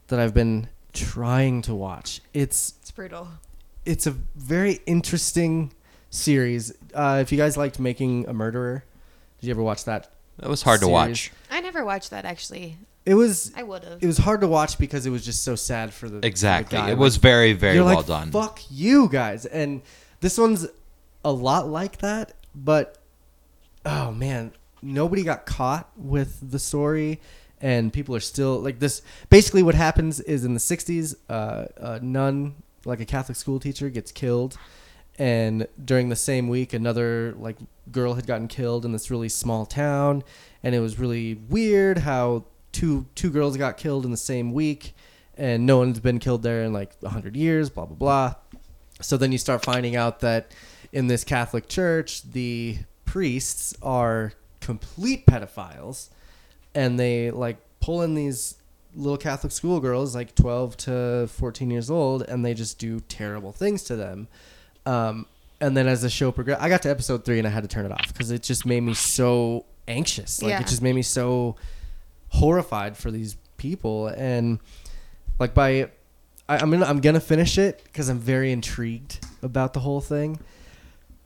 that 0.09 0.19
I've 0.19 0.33
been 0.35 0.69
trying 0.95 1.61
to 1.63 1.75
watch. 1.75 2.23
It's 2.33 2.75
It's 2.81 2.91
brutal. 2.91 3.29
it's 3.85 4.07
a 4.07 4.13
very 4.35 4.81
interesting 4.87 5.73
series. 6.11 6.73
Uh, 6.95 7.19
if 7.21 7.31
you 7.31 7.37
guys 7.39 7.57
liked 7.59 7.79
Making 7.79 8.27
a 8.27 8.33
Murderer, 8.33 8.85
did 9.39 9.47
you 9.47 9.51
ever 9.53 9.63
watch 9.63 9.85
that? 9.85 10.11
That 10.39 10.49
was 10.49 10.63
hard 10.63 10.81
to 10.81 10.89
watch. 10.89 11.33
I 11.51 11.61
never 11.61 11.85
watched 11.85 12.11
that 12.11 12.25
actually. 12.25 12.77
It 13.05 13.15
was 13.15 13.53
I 13.57 13.63
would 13.63 13.85
have. 13.85 14.03
it 14.03 14.07
was 14.07 14.19
hard 14.19 14.41
to 14.41 14.49
watch 14.49 14.79
because 14.79 15.07
it 15.07 15.11
was 15.11 15.25
just 15.25 15.45
so 15.45 15.55
sad 15.55 15.95
for 15.95 16.09
the 16.09 16.17
for 16.17 16.21
the 16.21 16.27
Exactly. 16.27 16.77
guy. 16.79 16.91
It 16.91 16.99
was 16.99 17.17
very, 17.17 17.53
very 17.53 17.77
you're 17.77 17.85
well 17.85 17.97
like, 17.99 18.07
done. 18.07 18.31
Fuck 18.33 18.61
you 18.69 19.09
guys. 19.09 19.47
And 19.47 19.83
this 20.21 20.37
one's 20.39 20.67
a 21.25 21.33
lot 21.33 21.69
like 21.69 21.99
that, 21.99 22.33
but 22.55 22.99
oh 23.85 24.11
man, 24.11 24.53
nobody 24.83 25.23
got 25.23 25.47
caught 25.47 25.91
with 25.97 26.51
the 26.51 26.59
story 26.59 27.21
and 27.61 27.93
people 27.93 28.15
are 28.15 28.21
still 28.21 28.59
like 28.61 28.79
this 28.79 29.03
basically 29.31 29.63
what 29.63 29.75
happens 29.75 30.21
is 30.21 30.45
in 30.45 30.53
the 30.55 30.61
60s 30.61 31.15
uh, 31.31 31.65
a 31.79 32.01
nun 32.01 32.55
like 32.85 33.01
a 33.01 33.05
catholic 33.05 33.37
school 33.37 33.59
teacher 33.59 33.89
gets 33.89 34.13
killed 34.13 34.59
and 35.19 35.67
during 35.83 36.09
the 36.09 36.17
same 36.17 36.49
week 36.49 36.73
another 36.73 37.35
like 37.39 37.57
girl 37.91 38.15
had 38.15 38.27
gotten 38.27 38.49
killed 38.49 38.85
in 38.85 38.93
this 38.93 39.11
really 39.11 39.29
small 39.29 39.67
town. 39.67 40.23
And 40.63 40.75
it 40.75 40.81
was 40.81 40.99
really 40.99 41.35
weird 41.35 41.99
how 41.99 42.45
two 42.73 43.07
two 43.15 43.31
girls 43.31 43.57
got 43.57 43.77
killed 43.77 44.05
in 44.05 44.11
the 44.11 44.17
same 44.17 44.53
week. 44.53 44.95
And 45.39 45.67
no 45.67 45.79
one's 45.79 46.01
been 46.01 46.19
killed 46.19 46.43
there 46.43 46.63
in 46.65 46.73
like 46.73 46.95
100 47.01 47.37
years 47.37 47.71
blah 47.71 47.87
blah 47.87 47.97
blah. 47.97 48.35
So 49.01 49.17
then 49.17 49.33
you 49.33 49.39
start 49.39 49.65
finding 49.65 49.97
out 49.97 50.21
that 50.21 50.53
in 50.93 51.07
this 51.07 51.25
catholic 51.25 51.69
church 51.69 52.23
the 52.23 52.79
priests 53.05 53.75
are 53.83 54.33
complete 54.61 55.27
pedophiles. 55.27 56.11
And 56.75 56.99
they 56.99 57.31
like 57.31 57.59
pull 57.81 58.03
in 58.03 58.15
these 58.15 58.57
little 58.95 59.19
catholic 59.19 59.53
schoolgirls 59.53 60.15
like 60.15 60.35
12 60.35 60.77
to 60.79 61.29
14 61.31 61.71
years 61.71 61.91
old 61.91 62.23
and 62.23 62.45
they 62.45 62.55
just 62.55 62.79
do 62.79 62.99
terrible 63.01 63.53
things 63.53 63.83
to 63.85 63.95
them 63.95 64.27
um, 64.87 65.27
and 65.61 65.77
then 65.77 65.87
as 65.87 66.03
the 66.03 66.11
show 66.11 66.31
progressed, 66.33 66.63
I 66.63 66.69
got 66.69 66.83
to 66.83 66.91
episode 66.91 67.25
three 67.25 67.39
and 67.39 67.47
I 67.47 67.51
had 67.51 67.63
to 67.63 67.69
turn 67.69 67.87
it 67.87 67.93
off 67.93 68.09
because 68.13 68.31
it 68.31 68.43
just 68.43 68.65
made 68.67 68.81
me 68.81 68.95
so 68.95 69.65
anxious. 69.89 70.43
Like 70.43 70.51
Yeah. 70.51 70.61
it 70.61 70.67
just 70.67 70.83
made 70.83 70.95
me 70.95 71.03
so 71.03 71.57
horrified 72.29 72.97
for 72.97 73.11
these 73.11 73.37
people. 73.57 74.09
And 74.09 74.59
like 75.39 75.55
by, 75.55 75.91
I, 76.49 76.59
I'm 76.59 76.71
gonna 76.71 76.87
I'm 76.87 77.01
gonna 77.01 77.21
finish 77.21 77.59
it 77.59 77.83
because 77.85 78.09
I'm 78.09 78.19
very 78.19 78.53
intrigued 78.53 79.25
about 79.43 79.73
the 79.73 79.81
whole 79.81 80.01
thing. 80.01 80.39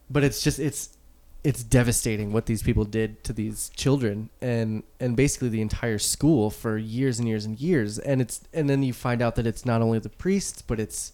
But 0.08 0.24
it's 0.24 0.42
just 0.42 0.58
it's 0.58 0.96
it's 1.42 1.62
devastating 1.62 2.32
what 2.32 2.44
these 2.46 2.62
people 2.62 2.84
did 2.84 3.24
to 3.24 3.32
these 3.32 3.70
children 3.74 4.28
and 4.42 4.82
and 5.00 5.16
basically 5.16 5.48
the 5.48 5.62
entire 5.62 5.98
school 5.98 6.50
for 6.50 6.76
years 6.76 7.18
and 7.18 7.26
years 7.28 7.44
and 7.44 7.58
years. 7.58 7.98
And 7.98 8.20
it's 8.20 8.40
and 8.52 8.68
then 8.70 8.82
you 8.82 8.92
find 8.92 9.22
out 9.22 9.34
that 9.36 9.46
it's 9.46 9.64
not 9.64 9.82
only 9.82 9.98
the 9.98 10.08
priests 10.10 10.62
but 10.62 10.78
it's 10.78 11.12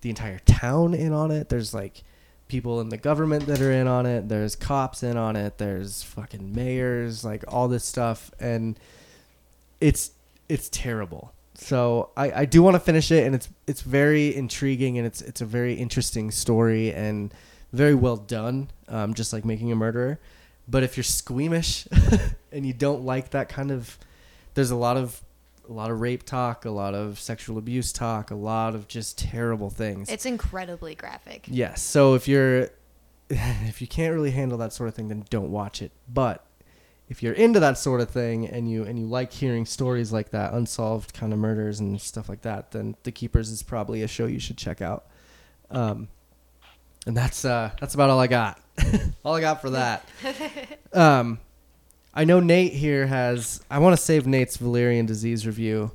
the 0.00 0.10
entire 0.10 0.38
town 0.40 0.94
in 0.94 1.12
on 1.12 1.30
it. 1.30 1.48
There's 1.48 1.74
like 1.74 2.02
people 2.48 2.80
in 2.80 2.88
the 2.88 2.96
government 2.96 3.46
that 3.46 3.60
are 3.60 3.72
in 3.72 3.86
on 3.86 4.06
it. 4.06 4.28
There's 4.28 4.56
cops 4.56 5.02
in 5.02 5.16
on 5.16 5.36
it. 5.36 5.58
There's 5.58 6.02
fucking 6.02 6.54
mayors, 6.54 7.24
like 7.24 7.44
all 7.48 7.68
this 7.68 7.84
stuff, 7.84 8.30
and 8.38 8.78
it's 9.80 10.12
it's 10.48 10.68
terrible. 10.68 11.32
So 11.54 12.10
I, 12.16 12.32
I 12.32 12.44
do 12.46 12.62
want 12.62 12.74
to 12.74 12.80
finish 12.80 13.10
it, 13.10 13.24
and 13.24 13.34
it's 13.34 13.48
it's 13.66 13.82
very 13.82 14.34
intriguing, 14.34 14.98
and 14.98 15.06
it's 15.06 15.22
it's 15.22 15.40
a 15.40 15.46
very 15.46 15.74
interesting 15.74 16.30
story 16.30 16.92
and 16.92 17.32
very 17.72 17.94
well 17.94 18.16
done, 18.16 18.70
um, 18.88 19.14
just 19.14 19.32
like 19.32 19.44
making 19.44 19.70
a 19.72 19.76
murderer. 19.76 20.18
But 20.68 20.82
if 20.82 20.96
you're 20.96 21.04
squeamish 21.04 21.86
and 22.52 22.66
you 22.66 22.72
don't 22.72 23.04
like 23.04 23.30
that 23.30 23.48
kind 23.48 23.70
of, 23.70 23.98
there's 24.54 24.70
a 24.70 24.76
lot 24.76 24.96
of 24.96 25.20
a 25.70 25.72
lot 25.72 25.90
of 25.90 26.00
rape 26.00 26.24
talk, 26.24 26.64
a 26.64 26.70
lot 26.70 26.94
of 26.94 27.18
sexual 27.20 27.56
abuse 27.56 27.92
talk, 27.92 28.30
a 28.30 28.34
lot 28.34 28.74
of 28.74 28.88
just 28.88 29.16
terrible 29.16 29.70
things. 29.70 30.10
It's 30.10 30.26
incredibly 30.26 30.94
graphic. 30.94 31.46
Yes. 31.48 31.80
So 31.80 32.14
if 32.14 32.26
you're 32.26 32.68
if 33.30 33.80
you 33.80 33.86
can't 33.86 34.12
really 34.12 34.32
handle 34.32 34.58
that 34.58 34.72
sort 34.72 34.88
of 34.88 34.94
thing, 34.94 35.08
then 35.08 35.24
don't 35.30 35.50
watch 35.50 35.80
it. 35.80 35.92
But 36.12 36.44
if 37.08 37.22
you're 37.22 37.32
into 37.32 37.60
that 37.60 37.78
sort 37.78 38.00
of 38.00 38.10
thing 38.10 38.46
and 38.46 38.70
you 38.70 38.84
and 38.84 38.98
you 38.98 39.06
like 39.06 39.32
hearing 39.32 39.64
stories 39.64 40.12
like 40.12 40.30
that, 40.30 40.52
unsolved 40.52 41.14
kind 41.14 41.32
of 41.32 41.38
murders 41.38 41.78
and 41.78 42.00
stuff 42.00 42.28
like 42.28 42.42
that, 42.42 42.72
then 42.72 42.96
The 43.04 43.12
Keepers 43.12 43.50
is 43.50 43.62
probably 43.62 44.02
a 44.02 44.08
show 44.08 44.26
you 44.26 44.40
should 44.40 44.56
check 44.58 44.82
out. 44.82 45.06
Um, 45.70 46.08
and 47.06 47.16
that's 47.16 47.44
uh, 47.44 47.70
that's 47.80 47.94
about 47.94 48.10
all 48.10 48.18
I 48.18 48.26
got. 48.26 48.60
all 49.24 49.34
I 49.34 49.40
got 49.40 49.60
for 49.60 49.70
that. 49.70 50.08
Um, 50.92 51.38
I 52.14 52.24
know 52.24 52.40
Nate 52.40 52.72
here 52.72 53.06
has. 53.06 53.60
I 53.70 53.78
want 53.78 53.96
to 53.96 54.02
save 54.02 54.26
Nate's 54.26 54.56
Valerian 54.56 55.06
disease 55.06 55.46
review 55.46 55.92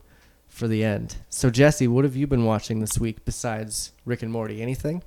for 0.48 0.68
the 0.68 0.84
end. 0.84 1.18
So 1.30 1.50
Jesse, 1.50 1.88
what 1.88 2.06
have 2.06 2.16
you 2.16 2.28
been 2.28 2.46
watching 2.46 2.80
this 2.80 2.98
week 2.98 3.26
besides 3.26 3.92
Rick 4.06 4.22
and 4.24 4.32
Morty? 4.32 4.62
Anything? 4.62 5.04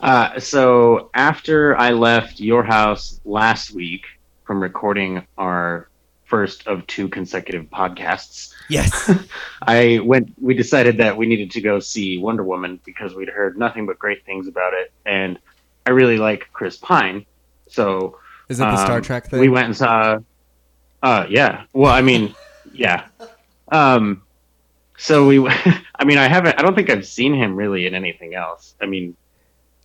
Uh, 0.00 0.38
so 0.38 1.10
after 1.14 1.76
I 1.76 1.90
left 1.90 2.38
your 2.38 2.62
house 2.62 3.20
last 3.24 3.72
week 3.72 4.04
from 4.44 4.62
recording 4.62 5.26
our 5.36 5.88
first 6.24 6.66
of 6.66 6.86
two 6.86 7.08
consecutive 7.08 7.64
podcasts, 7.66 8.52
Yes. 8.68 9.10
I 9.62 10.00
went. 10.04 10.32
We 10.40 10.54
decided 10.54 10.98
that 10.98 11.16
we 11.16 11.26
needed 11.26 11.50
to 11.52 11.60
go 11.60 11.78
see 11.80 12.18
Wonder 12.18 12.42
Woman 12.42 12.80
because 12.84 13.14
we'd 13.14 13.28
heard 13.28 13.56
nothing 13.56 13.86
but 13.86 13.98
great 13.98 14.24
things 14.24 14.48
about 14.48 14.74
it, 14.74 14.92
and 15.04 15.38
I 15.86 15.90
really 15.90 16.18
like 16.18 16.48
Chris 16.52 16.76
Pine. 16.76 17.24
So 17.68 18.18
Is 18.48 18.60
it 18.60 18.64
the 18.64 18.76
Star 18.76 18.98
um, 18.98 19.02
Trek 19.02 19.28
thing? 19.28 19.40
We 19.40 19.48
went 19.48 19.66
and 19.66 19.76
saw. 19.76 20.18
Uh, 21.02 21.26
yeah. 21.28 21.64
Well, 21.72 21.92
I 21.92 22.00
mean, 22.00 22.34
yeah. 22.72 23.06
Um, 23.72 24.22
so 24.96 25.26
we. 25.26 25.46
I 25.98 26.04
mean, 26.04 26.18
I 26.18 26.28
haven't. 26.28 26.58
I 26.58 26.62
don't 26.62 26.74
think 26.74 26.90
I've 26.90 27.06
seen 27.06 27.34
him 27.34 27.56
really 27.56 27.86
in 27.86 27.94
anything 27.94 28.34
else. 28.34 28.74
I 28.80 28.86
mean, 28.86 29.16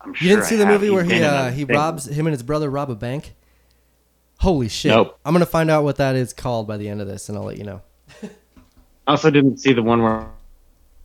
I'm 0.02 0.14
sure. 0.14 0.28
You 0.28 0.36
didn't 0.36 0.48
see 0.48 0.56
I 0.56 0.60
the 0.60 0.66
have. 0.66 0.74
movie 0.74 0.88
He's 0.88 0.94
where 0.94 1.04
he 1.04 1.24
uh, 1.24 1.52
he 1.52 1.66
things. 1.66 1.78
robs 1.78 2.06
him 2.08 2.28
and 2.28 2.34
his 2.34 2.44
brother 2.44 2.70
rob 2.70 2.90
a 2.90 2.96
bank? 2.96 3.34
Holy 4.40 4.70
shit! 4.70 4.90
Nope. 4.90 5.20
I'm 5.26 5.34
gonna 5.34 5.46
find 5.46 5.70
out 5.70 5.84
what 5.84 5.98
that 5.98 6.16
is 6.16 6.34
called 6.34 6.68
by 6.68 6.78
the 6.78 6.90
end 6.90 7.02
of 7.02 7.08
this, 7.08 7.30
and 7.30 7.38
I'll 7.38 7.44
let 7.46 7.58
you 7.58 7.64
know. 7.64 7.82
I 8.24 9.12
also 9.12 9.30
didn't 9.32 9.58
see 9.58 9.74
the 9.74 9.84
one 9.84 10.02
where 10.02 10.28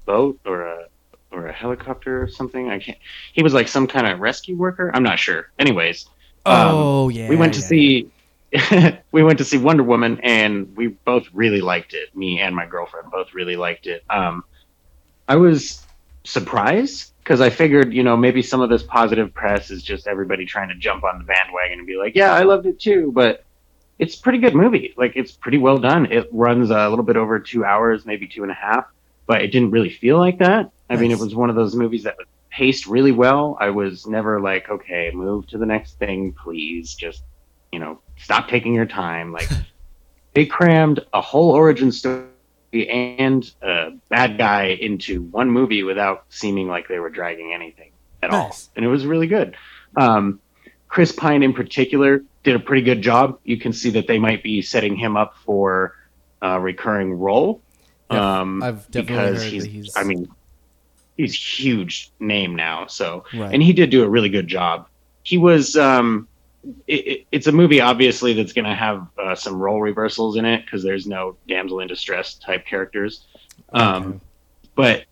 boat 0.05 0.39
or 0.45 0.63
a 0.63 0.87
or 1.33 1.49
a 1.49 1.53
helicopter 1.53 2.23
or 2.23 2.29
something. 2.29 2.71
I 2.71 2.79
can't. 2.79 2.99
He 3.33 3.43
was 3.43 3.53
like 3.53 3.69
some 3.69 3.87
kind 3.87 4.07
of 4.07 4.21
rescue 4.21 4.57
worker. 4.57 4.91
I'm 4.95 5.03
not 5.03 5.19
sure. 5.19 5.51
Anyways, 5.59 6.07
um, 6.47 6.75
oh 6.75 7.09
yeah. 7.09 7.29
we 7.29 7.37
went 7.37 7.55
to 7.55 7.61
yeah, 7.61 7.67
see. 7.67 8.11
we 9.13 9.23
went 9.23 9.39
to 9.39 9.45
see 9.45 9.59
Wonder 9.59 9.83
Woman, 9.83 10.21
and 10.23 10.77
we 10.77 10.89
both 10.89 11.27
really 11.33 11.61
liked 11.61 11.95
it. 11.95 12.15
Me 12.17 12.41
and 12.41 12.55
my 12.55 12.65
girlfriend 12.65 13.11
both 13.11 13.35
really 13.35 13.57
liked 13.57 13.87
it. 13.87 14.05
Um, 14.09 14.45
I 15.29 15.37
was 15.37 15.85
surprised 16.25 17.13
because 17.19 17.41
I 17.41 17.51
figured, 17.51 17.93
you 17.93 18.05
know, 18.05 18.17
maybe 18.17 18.43
some 18.43 18.61
of 18.61 18.71
this 18.71 18.83
positive 18.83 19.35
press 19.35 19.71
is 19.71 19.83
just 19.83 20.07
everybody 20.07 20.47
trying 20.47 20.69
to 20.69 20.77
jump 20.77 21.03
on 21.05 21.19
the 21.19 21.25
bandwagon 21.25 21.79
and 21.79 21.87
be 21.87 21.97
like, 21.97 22.15
"Yeah, 22.15 22.33
I 22.33 22.45
loved 22.45 22.67
it 22.67 22.79
too." 22.79 23.11
But 23.13 23.45
it's 23.99 24.17
a 24.17 24.21
pretty 24.21 24.39
good 24.39 24.55
movie. 24.55 24.95
Like 24.97 25.13
it's 25.17 25.33
pretty 25.33 25.59
well 25.59 25.79
done. 25.79 26.07
It 26.13 26.29
runs 26.33 26.71
a 26.71 26.89
little 26.89 27.05
bit 27.05 27.17
over 27.17 27.39
two 27.41 27.65
hours, 27.65 28.07
maybe 28.07 28.27
two 28.27 28.43
and 28.43 28.53
a 28.53 28.55
half, 28.55 28.87
but 29.27 29.43
it 29.43 29.49
didn't 29.49 29.71
really 29.71 29.91
feel 29.91 30.19
like 30.19 30.39
that. 30.39 30.71
I 30.89 30.97
mean, 30.97 31.11
it 31.11 31.19
was 31.19 31.35
one 31.35 31.51
of 31.51 31.57
those 31.57 31.75
movies 31.75 32.05
that 32.05 32.17
was 32.17 32.27
paced 32.51 32.87
really 32.87 33.13
well. 33.13 33.57
I 33.61 33.71
was 33.71 34.07
never 34.07 34.41
like, 34.41 34.69
okay, 34.69 35.11
move 35.13 35.47
to 35.49 35.59
the 35.59 35.67
next 35.67 35.99
thing, 35.99 36.33
please. 36.33 36.95
Just 36.95 37.23
you 37.73 37.79
know, 37.79 38.01
stop 38.17 38.49
taking 38.49 38.75
your 38.75 38.87
time. 38.87 39.33
Like 39.33 39.49
they 40.35 40.47
crammed 40.47 41.01
a 41.13 41.21
whole 41.21 41.51
origin 41.51 41.93
story 41.93 42.27
and 42.73 43.51
a 43.63 43.91
bad 44.09 44.37
guy 44.39 44.65
into 44.81 45.23
one 45.23 45.51
movie 45.51 45.83
without 45.83 46.25
seeming 46.29 46.69
like 46.69 46.89
they 46.89 46.99
were 46.99 47.11
dragging 47.11 47.53
anything 47.55 47.91
at 48.23 48.31
all, 48.31 48.57
and 48.77 48.85
it 48.85 48.89
was 48.89 49.07
really 49.07 49.27
good. 49.27 49.57
Um, 49.97 50.41
Chris 50.89 51.13
Pine 51.13 51.43
in 51.43 51.53
particular 51.53 52.23
did 52.43 52.55
a 52.57 52.59
pretty 52.59 52.83
good 52.83 53.03
job. 53.03 53.39
You 53.45 53.59
can 53.59 53.73
see 53.73 53.91
that 53.91 54.07
they 54.07 54.19
might 54.19 54.43
be 54.43 54.63
setting 54.63 54.97
him 54.97 55.17
up 55.17 55.37
for 55.45 55.95
a 56.43 56.61
recurring 56.61 57.15
role. 57.15 57.61
Yeah, 58.11 58.41
um, 58.41 58.63
I've 58.63 58.89
definitely 58.91 59.03
because 59.33 59.43
heard 59.43 59.53
he's, 59.53 59.65
he's- 59.65 59.97
I 59.97 60.05
mean, 60.05 60.29
he's 61.17 61.35
huge 61.35 62.11
name 62.21 62.55
now. 62.57 62.87
So, 62.87 63.25
Right. 63.35 63.53
and 63.53 63.63
he 63.63 63.73
did 63.73 63.91
do 63.91 64.05
a 64.05 64.09
really 64.09 64.29
good 64.29 64.49
job. 64.49 64.87
He 65.23 65.39
was, 65.39 65.77
um, 65.77 66.29
it, 66.87 67.07
it, 67.07 67.27
it's 67.31 67.47
a 67.47 67.53
movie 67.53 67.81
obviously 67.81 68.33
that's 68.33 68.53
going 68.53 68.65
to 68.65 68.75
have 68.75 69.07
uh, 69.19 69.35
some 69.35 69.57
role 69.57 69.81
reversals 69.81 70.37
in 70.37 70.45
it 70.45 70.65
because 70.65 70.83
there's 70.83 71.07
no 71.07 71.37
damsel 71.49 71.81
in 71.81 71.89
distress 71.89 72.35
type 72.35 72.67
characters. 72.67 73.27
Um, 73.73 74.07
Okay. 74.07 74.19
but 74.75 75.05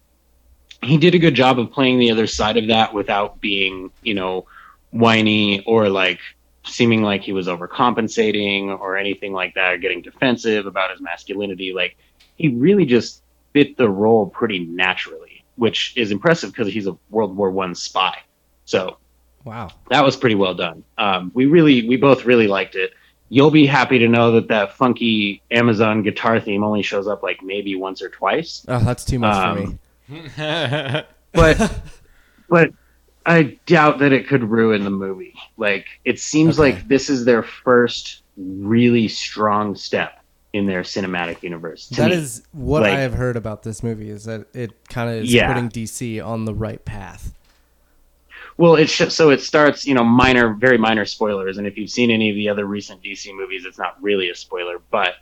he 0.82 0.98
did 0.98 1.14
a 1.14 1.18
good 1.18 1.34
job 1.34 1.58
of 1.58 1.70
playing 1.72 1.98
the 1.98 2.10
other 2.10 2.26
side 2.26 2.56
of 2.56 2.68
that 2.68 2.92
without 2.92 3.40
being, 3.40 3.90
you 4.02 4.14
know, 4.14 4.46
whiny 4.90 5.62
or 5.64 5.88
like 5.88 6.20
seeming 6.66 7.02
like 7.02 7.22
he 7.22 7.32
was 7.32 7.46
overcompensating 7.46 8.68
or 8.78 8.96
anything 8.96 9.32
like 9.32 9.54
that, 9.54 9.72
or 9.72 9.78
getting 9.78 10.02
defensive 10.02 10.66
about 10.66 10.90
his 10.90 11.00
masculinity. 11.00 11.72
Like 11.72 11.96
he 12.36 12.48
really 12.48 12.84
just 12.84 13.22
fit 13.52 13.76
the 13.76 13.88
role 13.88 14.26
pretty 14.26 14.58
naturally, 14.60 15.33
which 15.56 15.92
is 15.96 16.10
impressive 16.10 16.50
because 16.52 16.72
he's 16.72 16.86
a 16.86 16.96
World 17.10 17.36
War 17.36 17.50
One 17.50 17.74
spy. 17.74 18.18
So 18.64 18.98
Wow. 19.44 19.70
that 19.90 20.02
was 20.04 20.16
pretty 20.16 20.34
well 20.36 20.54
done. 20.54 20.84
Um, 20.98 21.30
we 21.34 21.46
really, 21.46 21.86
we 21.88 21.96
both 21.96 22.24
really 22.24 22.46
liked 22.48 22.74
it. 22.76 22.92
You'll 23.28 23.50
be 23.50 23.66
happy 23.66 23.98
to 23.98 24.08
know 24.08 24.32
that 24.32 24.48
that 24.48 24.72
funky 24.74 25.42
Amazon 25.50 26.02
guitar 26.02 26.40
theme 26.40 26.62
only 26.64 26.82
shows 26.82 27.06
up 27.08 27.22
like 27.22 27.42
maybe 27.42 27.74
once 27.74 28.00
or 28.02 28.08
twice. 28.08 28.64
Oh, 28.68 28.78
that's 28.78 29.04
too 29.04 29.18
much 29.18 29.34
Um, 29.34 29.78
for 30.06 30.12
me. 30.12 31.02
But, 31.32 31.80
but 32.48 32.70
I 33.26 33.58
doubt 33.66 33.98
that 33.98 34.12
it 34.12 34.28
could 34.28 34.44
ruin 34.44 34.84
the 34.84 34.90
movie. 34.90 35.34
Like 35.56 35.86
it 36.04 36.20
seems 36.20 36.60
Okay. 36.60 36.72
like 36.74 36.88
this 36.88 37.10
is 37.10 37.24
their 37.24 37.42
first 37.42 38.22
really 38.36 39.08
strong 39.08 39.74
step 39.74 40.20
in 40.54 40.66
their 40.66 40.82
cinematic 40.82 41.42
universe. 41.42 41.88
That 41.88 42.10
me. 42.10 42.16
is 42.16 42.42
what 42.52 42.82
Like- 42.82 42.92
I 42.94 43.00
have 43.00 43.14
heard 43.14 43.36
about 43.36 43.64
this 43.64 43.82
movie 43.82 44.08
is 44.08 44.24
that 44.26 44.46
it 44.54 44.70
kind 44.88 45.10
of 45.10 45.24
is 45.24 45.34
Yeah. 45.34 45.48
putting 45.52 45.68
DC 45.68 46.20
on 46.20 46.44
the 46.44 46.54
right 46.54 46.82
path. 46.84 47.34
Well, 48.56 48.76
it's 48.76 48.96
just, 48.96 49.16
so 49.16 49.30
it 49.30 49.40
starts, 49.40 49.84
you 49.84 49.94
know, 49.94 50.04
minor, 50.04 50.54
very 50.54 50.78
minor 50.78 51.06
spoilers, 51.06 51.58
and 51.58 51.66
if 51.66 51.76
you've 51.76 51.90
seen 51.90 52.12
any 52.12 52.30
of 52.30 52.36
the 52.36 52.48
other 52.48 52.66
recent 52.66 53.02
DC 53.02 53.34
movies, 53.34 53.64
it's 53.64 53.78
not 53.78 54.00
really 54.00 54.30
a 54.30 54.34
spoiler. 54.36 54.78
But 54.92 55.14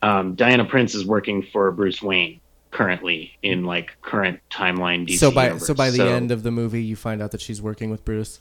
um, 0.00 0.34
Diana 0.36 0.64
Prince 0.64 0.94
is 0.94 1.04
working 1.04 1.42
for 1.42 1.70
Bruce 1.70 2.00
Wayne 2.00 2.40
currently 2.70 3.36
in 3.42 3.64
like 3.66 3.90
current 4.00 4.40
timeline 4.50 5.06
DC. 5.06 5.18
so 5.18 5.30
by 5.30 5.44
universe. 5.48 5.66
so 5.66 5.74
by 5.74 5.90
the 5.90 6.02
end 6.02 6.32
of 6.32 6.42
the 6.44 6.50
movie, 6.50 6.82
you 6.82 6.96
find 6.96 7.20
out 7.20 7.30
that 7.32 7.42
she's 7.42 7.60
working 7.60 7.90
with 7.90 8.06
Bruce. 8.06 8.40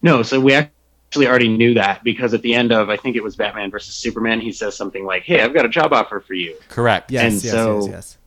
no, 0.00 0.22
so 0.22 0.40
we 0.40 0.54
actually 0.54 0.72
already 1.16 1.48
knew 1.48 1.74
that 1.74 2.04
because 2.04 2.34
at 2.34 2.42
the 2.42 2.54
end 2.54 2.72
of 2.72 2.88
I 2.88 2.96
think 2.96 3.16
it 3.16 3.22
was 3.22 3.36
Batman 3.36 3.70
versus 3.70 3.94
Superman, 3.94 4.40
he 4.40 4.52
says 4.52 4.76
something 4.76 5.04
like, 5.04 5.24
"Hey, 5.24 5.40
I've 5.40 5.52
got 5.54 5.64
a 5.64 5.68
job 5.68 5.92
offer 5.92 6.20
for 6.20 6.34
you." 6.34 6.56
Correct. 6.68 7.10
Yes, 7.10 7.24
And 7.24 7.42
yes, 7.44 7.52
so- 7.52 7.80
yes, 7.86 7.90
yes. 7.90 8.18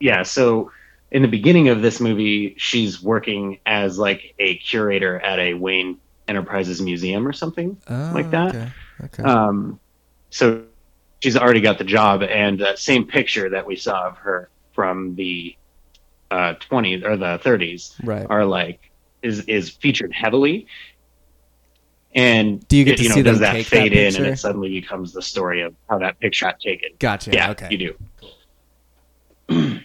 yeah 0.00 0.22
so 0.22 0.70
in 1.10 1.22
the 1.22 1.28
beginning 1.28 1.68
of 1.68 1.80
this 1.82 2.00
movie 2.00 2.54
she's 2.58 3.02
working 3.02 3.58
as 3.66 3.98
like 3.98 4.34
a 4.38 4.56
curator 4.58 5.18
at 5.20 5.38
a 5.38 5.54
wayne 5.54 5.98
enterprises 6.28 6.80
museum 6.82 7.26
or 7.26 7.32
something 7.32 7.76
Oh, 7.88 8.10
like 8.14 8.30
that. 8.30 8.54
Okay. 8.54 8.68
okay. 9.04 9.22
um, 9.22 9.80
so 10.30 10.62
she's 11.20 11.36
already 11.38 11.62
got 11.62 11.78
the 11.78 11.84
job 11.84 12.22
and 12.22 12.60
that 12.60 12.78
same 12.78 13.06
picture 13.06 13.48
that 13.48 13.64
we 13.66 13.76
saw 13.76 14.08
of 14.08 14.18
her 14.18 14.50
from 14.72 15.14
the 15.16 15.56
uh, 16.30 16.54
20s 16.70 17.02
or 17.04 17.16
the 17.16 17.38
30s 17.42 17.94
right. 18.04 18.26
are 18.28 18.44
like 18.44 18.90
is 19.22 19.40
is 19.46 19.70
featured 19.70 20.12
heavily 20.12 20.66
and 22.14 22.66
Do 22.68 22.76
you 22.76 22.84
get 22.84 22.94
it, 22.94 22.96
to 22.98 23.02
you 23.04 23.08
know 23.10 23.14
see 23.16 23.22
does 23.22 23.38
that 23.40 23.52
take 23.52 23.66
that 23.68 23.76
fade 23.76 23.92
in 23.92 24.16
and 24.16 24.26
it 24.26 24.38
suddenly 24.38 24.68
becomes 24.70 25.12
the 25.12 25.22
story 25.22 25.62
of 25.62 25.74
how 25.88 25.98
that 25.98 26.18
picture 26.20 26.46
got 26.46 26.60
taken 26.60 26.90
Gotcha. 26.98 27.30
yeah, 27.32 27.50
okay. 27.50 27.68
you 27.70 27.96
do. 29.48 29.80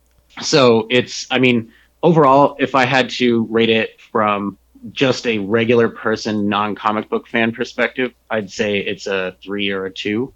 so 0.40 0.86
it's, 0.90 1.26
I 1.30 1.38
mean, 1.38 1.72
overall, 2.02 2.56
if 2.58 2.74
I 2.74 2.84
had 2.84 3.10
to 3.10 3.44
rate 3.44 3.70
it 3.70 4.00
from 4.00 4.58
just 4.92 5.26
a 5.26 5.38
regular 5.38 5.88
person, 5.88 6.48
non 6.48 6.74
comic 6.74 7.08
book 7.08 7.28
fan 7.28 7.52
perspective, 7.52 8.12
I'd 8.30 8.50
say 8.50 8.78
it's 8.78 9.06
a 9.06 9.36
three 9.42 9.70
or 9.70 9.86
a 9.86 9.92
two. 9.92 10.32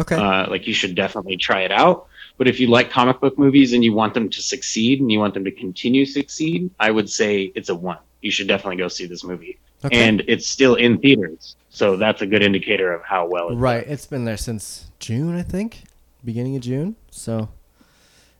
Okay. 0.00 0.16
Uh, 0.16 0.48
like 0.50 0.66
you 0.66 0.74
should 0.74 0.94
definitely 0.94 1.36
try 1.36 1.62
it 1.62 1.72
out. 1.72 2.08
But 2.36 2.48
if 2.48 2.60
you 2.60 2.68
like 2.68 2.90
comic 2.90 3.20
book 3.20 3.38
movies 3.38 3.72
and 3.72 3.82
you 3.82 3.92
want 3.92 4.14
them 4.14 4.28
to 4.28 4.42
succeed 4.42 5.00
and 5.00 5.10
you 5.10 5.18
want 5.18 5.34
them 5.34 5.44
to 5.44 5.50
continue 5.50 6.06
to 6.06 6.12
succeed, 6.12 6.70
I 6.78 6.90
would 6.90 7.10
say 7.10 7.50
it's 7.54 7.68
a 7.68 7.74
one. 7.74 7.98
You 8.20 8.30
should 8.30 8.46
definitely 8.46 8.76
go 8.76 8.88
see 8.88 9.06
this 9.06 9.24
movie. 9.24 9.58
Okay. 9.84 10.08
And 10.08 10.22
it's 10.26 10.46
still 10.46 10.74
in 10.74 10.98
theaters, 10.98 11.56
so 11.70 11.96
that's 11.96 12.22
a 12.22 12.26
good 12.26 12.42
indicator 12.42 12.92
of 12.92 13.02
how 13.02 13.26
well 13.26 13.48
it's 13.50 13.56
right. 13.58 13.86
It's 13.86 14.06
been 14.06 14.24
there 14.24 14.36
since 14.36 14.90
June, 14.98 15.36
I 15.36 15.42
think, 15.42 15.84
beginning 16.24 16.56
of 16.56 16.62
June. 16.62 16.96
So, 17.10 17.48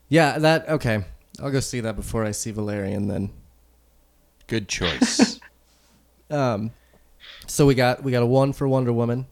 yeah, 0.08 0.38
that 0.38 0.68
okay. 0.68 1.04
I'll 1.40 1.50
go 1.50 1.60
see 1.60 1.80
that 1.80 1.94
before 1.96 2.24
I 2.24 2.32
see 2.32 2.50
Valerian 2.50 3.08
then. 3.08 3.30
Good 4.46 4.68
choice. 4.68 5.38
Um, 6.30 6.72
so 7.46 7.64
we 7.64 7.74
got 7.74 8.02
we 8.02 8.12
got 8.12 8.22
a 8.22 8.26
one 8.26 8.52
for 8.52 8.68
Wonder 8.68 8.92
Woman, 8.92 9.26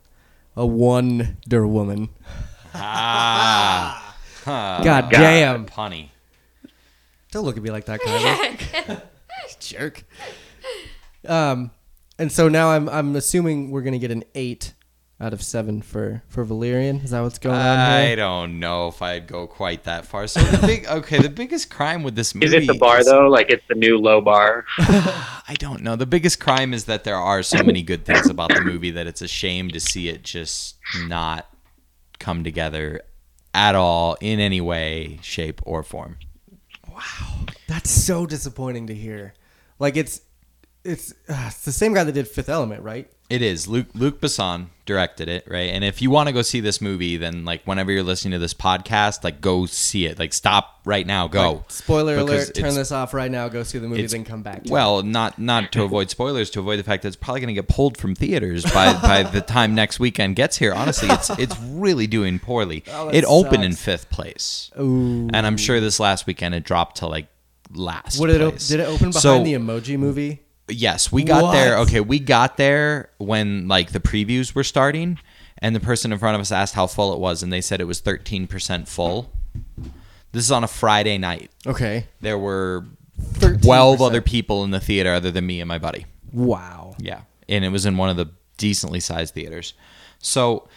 a 0.57 0.65
Wonder 0.65 1.67
Woman. 1.67 2.09
ah. 2.75 4.03
Huh. 4.47 4.81
God 4.85 5.11
damn! 5.11 5.67
Punny. 5.67 6.11
Don't 7.33 7.45
look 7.45 7.57
at 7.57 7.63
me 7.65 7.73
like 7.73 7.87
that, 7.87 8.01
Kyler. 8.07 9.03
Jerk. 9.59 10.05
Um, 11.27 11.73
and 12.19 12.31
so 12.31 12.49
now 12.49 12.71
I'm 12.71 12.89
I'm 12.89 13.17
assuming 13.17 13.71
we're 13.71 13.83
gonna 13.83 13.99
get 13.99 14.11
an 14.11 14.25
eight 14.35 14.75
out 15.19 15.33
of 15.33 15.43
seven 15.43 15.81
for 15.81 16.23
for 16.29 16.45
Valerian. 16.45 16.97
Is 16.99 17.11
that 17.11 17.23
what's 17.23 17.39
going 17.39 17.57
on 17.57 17.63
I 17.79 18.15
don't 18.15 18.61
know 18.61 18.89
if 18.89 19.01
I'd 19.01 19.27
go 19.27 19.47
quite 19.47 19.85
that 19.85 20.05
far. 20.05 20.27
So 20.27 20.41
the 20.43 20.67
big 20.67 20.87
okay, 20.91 21.19
the 21.21 21.31
biggest 21.31 21.71
crime 21.71 22.03
with 22.03 22.15
this 22.15 22.35
movie 22.35 22.47
Is 22.47 22.53
it 22.53 22.67
the 22.67 22.79
bar 22.79 22.99
is- 23.01 23.07
though? 23.07 23.29
Like 23.29 23.49
it's 23.51 23.65
the 23.69 23.75
new 23.75 23.99
low 23.99 24.21
bar? 24.21 24.65
I 24.79 25.55
don't 25.59 25.83
know. 25.83 25.97
The 25.97 26.07
biggest 26.07 26.39
crime 26.41 26.75
is 26.75 26.85
that 26.85 27.05
there 27.05 27.17
are 27.17 27.43
so 27.43 27.63
many 27.63 27.83
good 27.83 28.05
things 28.05 28.29
about 28.29 28.51
the 28.53 28.61
movie 28.61 28.91
that 28.91 29.07
it's 29.07 29.23
a 29.23 29.29
shame 29.29 29.71
to 29.71 29.81
see 29.81 30.09
it 30.09 30.23
just 30.23 30.77
not 31.07 31.47
come 32.19 32.45
together 32.45 33.01
at 33.55 33.75
all 33.75 34.19
in 34.21 34.39
any 34.39 34.61
way, 34.61 35.19
shape, 35.23 35.63
or 35.65 35.83
form. 35.83 36.19
Wow, 36.93 37.47
that's 37.69 37.91
so 37.91 38.27
disappointing 38.27 38.87
to 38.89 38.95
hear. 38.95 39.33
Like 39.79 39.97
it's 39.97 40.21
it's 40.87 41.13
uh, 41.29 41.45
it's 41.49 41.65
the 41.65 41.73
same 41.73 41.95
guy 41.95 42.05
that 42.05 42.13
did 42.13 42.29
Fifth 42.29 42.49
Element, 42.49 42.83
right? 42.83 43.11
It 43.29 43.43
is. 43.43 43.67
Luc 43.67 43.87
Luc 43.95 44.21
Besson 44.21 44.67
directed 44.85 45.29
it, 45.29 45.49
right? 45.51 45.71
And 45.71 45.83
if 45.83 46.01
you 46.01 46.11
want 46.11 46.29
to 46.29 46.33
go 46.33 46.43
see 46.43 46.61
this 46.61 46.81
movie, 46.81 47.17
then 47.17 47.45
like 47.45 47.65
whenever 47.65 47.91
you're 47.91 48.05
listening 48.05 48.31
to 48.33 48.39
this 48.39 48.55
podcast, 48.55 49.25
like 49.25 49.41
go 49.41 49.67
see 49.67 50.07
it. 50.07 50.17
Like 50.17 50.33
stop 50.33 50.81
right 50.85 51.05
now, 51.05 51.27
go. 51.27 51.53
Like, 51.55 51.71
spoiler 51.71 52.17
Because 52.25 52.45
alert! 52.51 52.55
Turn 52.55 52.75
this 52.77 52.93
off 52.93 53.13
right 53.13 53.31
now. 53.31 53.49
Go 53.49 53.65
see 53.65 53.79
the 53.79 53.89
movie, 53.89 54.07
then 54.07 54.25
come 54.25 54.43
back. 54.43 54.63
To 54.63 54.73
Well, 54.73 55.03
not 55.03 55.41
not 55.41 55.73
to 55.73 55.83
avoid 55.83 56.09
spoilers, 56.11 56.51
to 56.51 56.61
avoid 56.61 56.79
the 56.79 56.85
fact 56.85 57.03
that 57.03 57.09
it's 57.09 57.17
probably 57.17 57.41
going 57.41 57.55
to 57.55 57.61
get 57.61 57.69
pulled 57.69 57.97
from 57.99 58.15
theaters 58.15 58.65
by 58.65 58.93
by 58.93 59.25
the 59.25 59.41
time 59.41 59.75
next 59.75 59.99
weekend 59.99 60.37
gets 60.37 60.57
here. 60.57 60.73
Honestly, 60.73 61.09
it's 61.11 61.31
it's 61.31 61.59
really 61.61 62.07
doing 62.07 62.39
poorly. 62.39 62.85
Oh, 62.99 63.09
it 63.09 63.25
opened 63.27 63.65
in 63.65 63.73
fifth 63.75 64.09
place. 64.09 64.71
Ooh. 64.81 65.29
and 65.33 65.45
I'm 65.47 65.57
sure 65.59 65.81
this 65.81 65.99
last 66.01 66.27
weekend 66.27 66.55
it 66.55 66.63
dropped 66.65 66.99
to 66.99 67.07
like 67.09 67.27
last. 67.75 68.19
What 68.21 68.29
did 68.29 68.41
it 68.41 68.59
did 68.69 68.81
it 68.81 68.85
open 68.85 69.11
behind 69.11 69.15
So- 69.15 69.43
the 69.43 69.55
Emoji 69.55 69.99
Movie? 69.99 70.46
Yes, 70.69 71.13
we 71.13 71.23
got 71.23 71.53
there. 71.53 71.79
Okay, 71.79 72.01
we 72.01 72.19
got 72.19 72.57
there 72.57 73.11
when 73.19 73.69
like 73.69 73.93
the 73.93 74.01
previews 74.01 74.55
were 74.55 74.65
starting, 74.65 75.19
and 75.59 75.75
the 75.75 75.81
person 75.81 76.13
in 76.13 76.19
front 76.19 76.35
of 76.35 76.41
us 76.41 76.51
asked 76.51 76.75
how 76.75 76.87
full 76.87 77.13
it 77.13 77.21
was, 77.21 77.43
and 77.43 77.53
they 77.53 77.61
said 77.61 77.81
it 77.81 77.85
was 77.85 78.03
13% 78.03 78.89
full. 78.89 79.31
This 80.33 80.45
is 80.45 80.53
on 80.53 80.65
a 80.65 80.69
Friday 80.69 81.19
night. 81.19 81.51
Okay. 81.67 82.07
There 82.21 82.39
were 82.39 82.85
13%. 83.19 83.63
12 83.63 84.03
other 84.03 84.21
people 84.21 84.65
in 84.65 84.71
the 84.71 84.81
theater 84.81 85.13
other 85.15 85.31
than 85.31 85.47
me 85.47 85.61
and 85.61 85.69
my 85.69 85.79
buddy. 85.79 86.05
Wow. 86.33 86.97
Yeah, 86.99 87.23
and 87.49 87.65
it 87.65 87.71
was 87.71 87.87
in 87.87 87.97
one 87.97 88.11
of 88.11 88.17
the 88.17 88.31
decently 88.57 89.01
sized 89.01 89.35
theaters. 89.35 89.75
So, 90.19 90.69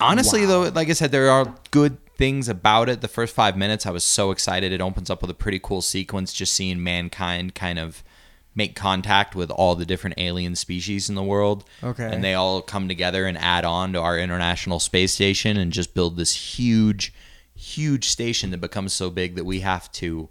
honestly, 0.00 0.46
though, 0.46 0.68
like 0.68 0.88
I 0.88 0.92
said, 0.92 1.10
there 1.10 1.30
are 1.30 1.54
good 1.70 1.98
things 2.16 2.48
about 2.48 2.88
it. 2.88 3.00
The 3.00 3.08
first 3.08 3.34
five 3.34 3.56
minutes, 3.56 3.84
I 3.84 3.90
was 3.90 4.04
so 4.04 4.30
excited. 4.30 4.72
It 4.72 4.80
opens 4.80 5.10
up 5.10 5.22
with 5.22 5.30
a 5.30 5.34
pretty 5.34 5.58
cool 5.58 5.82
sequence, 5.82 6.32
just 6.32 6.52
seeing 6.52 6.82
mankind 6.82 7.54
kind 7.54 7.78
of 7.78 8.02
make 8.58 8.74
contact 8.74 9.36
with 9.36 9.52
all 9.52 9.76
the 9.76 9.86
different 9.86 10.18
alien 10.18 10.56
species 10.56 11.08
in 11.08 11.14
the 11.14 11.22
world. 11.22 11.64
Okay. 11.82 12.12
and 12.12 12.22
they 12.24 12.34
all 12.34 12.60
come 12.60 12.88
together 12.88 13.24
and 13.24 13.38
add 13.38 13.64
on 13.64 13.92
to 13.92 14.00
our 14.00 14.18
international 14.18 14.80
space 14.80 15.12
station 15.12 15.56
and 15.56 15.72
just 15.72 15.94
build 15.94 16.16
this 16.16 16.58
huge, 16.58 17.14
huge 17.54 18.08
station 18.08 18.50
that 18.50 18.60
becomes 18.60 18.92
so 18.92 19.10
big 19.10 19.36
that 19.36 19.44
we 19.44 19.60
have 19.60 19.90
to 19.92 20.28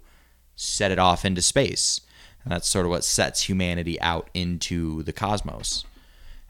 set 0.54 0.92
it 0.92 0.98
off 0.98 1.24
into 1.24 1.40
space. 1.40 2.02
And 2.44 2.52
that's 2.52 2.68
sort 2.68 2.84
of 2.84 2.90
what 2.90 3.02
sets 3.02 3.48
humanity 3.48 3.98
out 4.00 4.28
into 4.34 5.02
the 5.04 5.12
cosmos. 5.12 5.86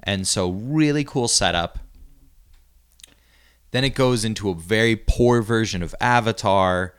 And 0.03 0.27
so, 0.27 0.51
really 0.51 1.05
cool 1.05 1.29
setup. 1.29 1.79
Then 3.71 3.85
it 3.85 3.95
goes 3.95 4.25
into 4.25 4.49
a 4.51 4.55
very 4.55 4.97
poor 4.97 5.43
version 5.43 5.83
of 5.83 5.95
Avatar, 6.01 6.95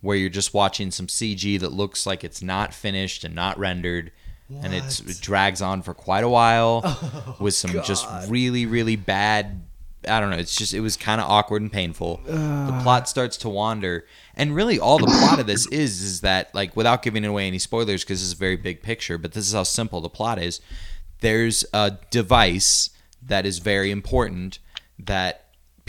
where 0.00 0.16
you're 0.16 0.28
just 0.28 0.54
watching 0.54 0.90
some 0.90 1.06
CG 1.06 1.58
that 1.60 1.72
looks 1.72 2.06
like 2.06 2.22
it's 2.22 2.42
not 2.42 2.74
finished 2.74 3.24
and 3.24 3.34
not 3.34 3.58
rendered. 3.58 4.12
And 4.62 4.74
it's, 4.74 5.00
it 5.00 5.20
drags 5.20 5.62
on 5.62 5.82
for 5.82 5.94
quite 5.94 6.24
a 6.24 6.28
while 6.28 7.36
with 7.40 7.54
some 7.54 7.70
just 7.84 8.06
really, 8.28 8.66
really 8.66 8.96
bad. 8.96 9.62
I 10.08 10.18
don't 10.18 10.30
know. 10.30 10.38
It's 10.38 10.56
just, 10.56 10.72
it 10.74 10.80
was 10.80 10.96
kind 10.96 11.20
of 11.20 11.28
awkward 11.28 11.62
and 11.62 11.70
painful. 11.70 12.20
the 12.24 12.80
plot 12.82 13.08
starts 13.08 13.36
to 13.38 13.48
wander. 13.48 14.06
And 14.34 14.54
really, 14.54 14.80
all 14.80 14.98
the 14.98 15.06
plot 15.06 15.38
of 15.38 15.46
this 15.46 15.66
is, 15.66 16.00
is 16.00 16.20
that, 16.22 16.54
like, 16.54 16.74
without 16.74 17.02
giving 17.02 17.24
away 17.24 17.46
any 17.46 17.58
spoilers, 17.58 18.02
because 18.02 18.20
this 18.20 18.28
is 18.28 18.32
a 18.32 18.36
very 18.36 18.56
big 18.56 18.82
picture, 18.82 19.18
but 19.18 19.32
this 19.32 19.46
is 19.46 19.52
how 19.52 19.62
simple 19.62 20.00
the 20.00 20.08
plot 20.08 20.38
is. 20.38 20.60
There's 21.20 21.64
a 21.74 21.98
device 22.10 22.90
that 23.22 23.44
is 23.44 23.58
very 23.58 23.90
important 23.90 24.58
that 24.98 25.39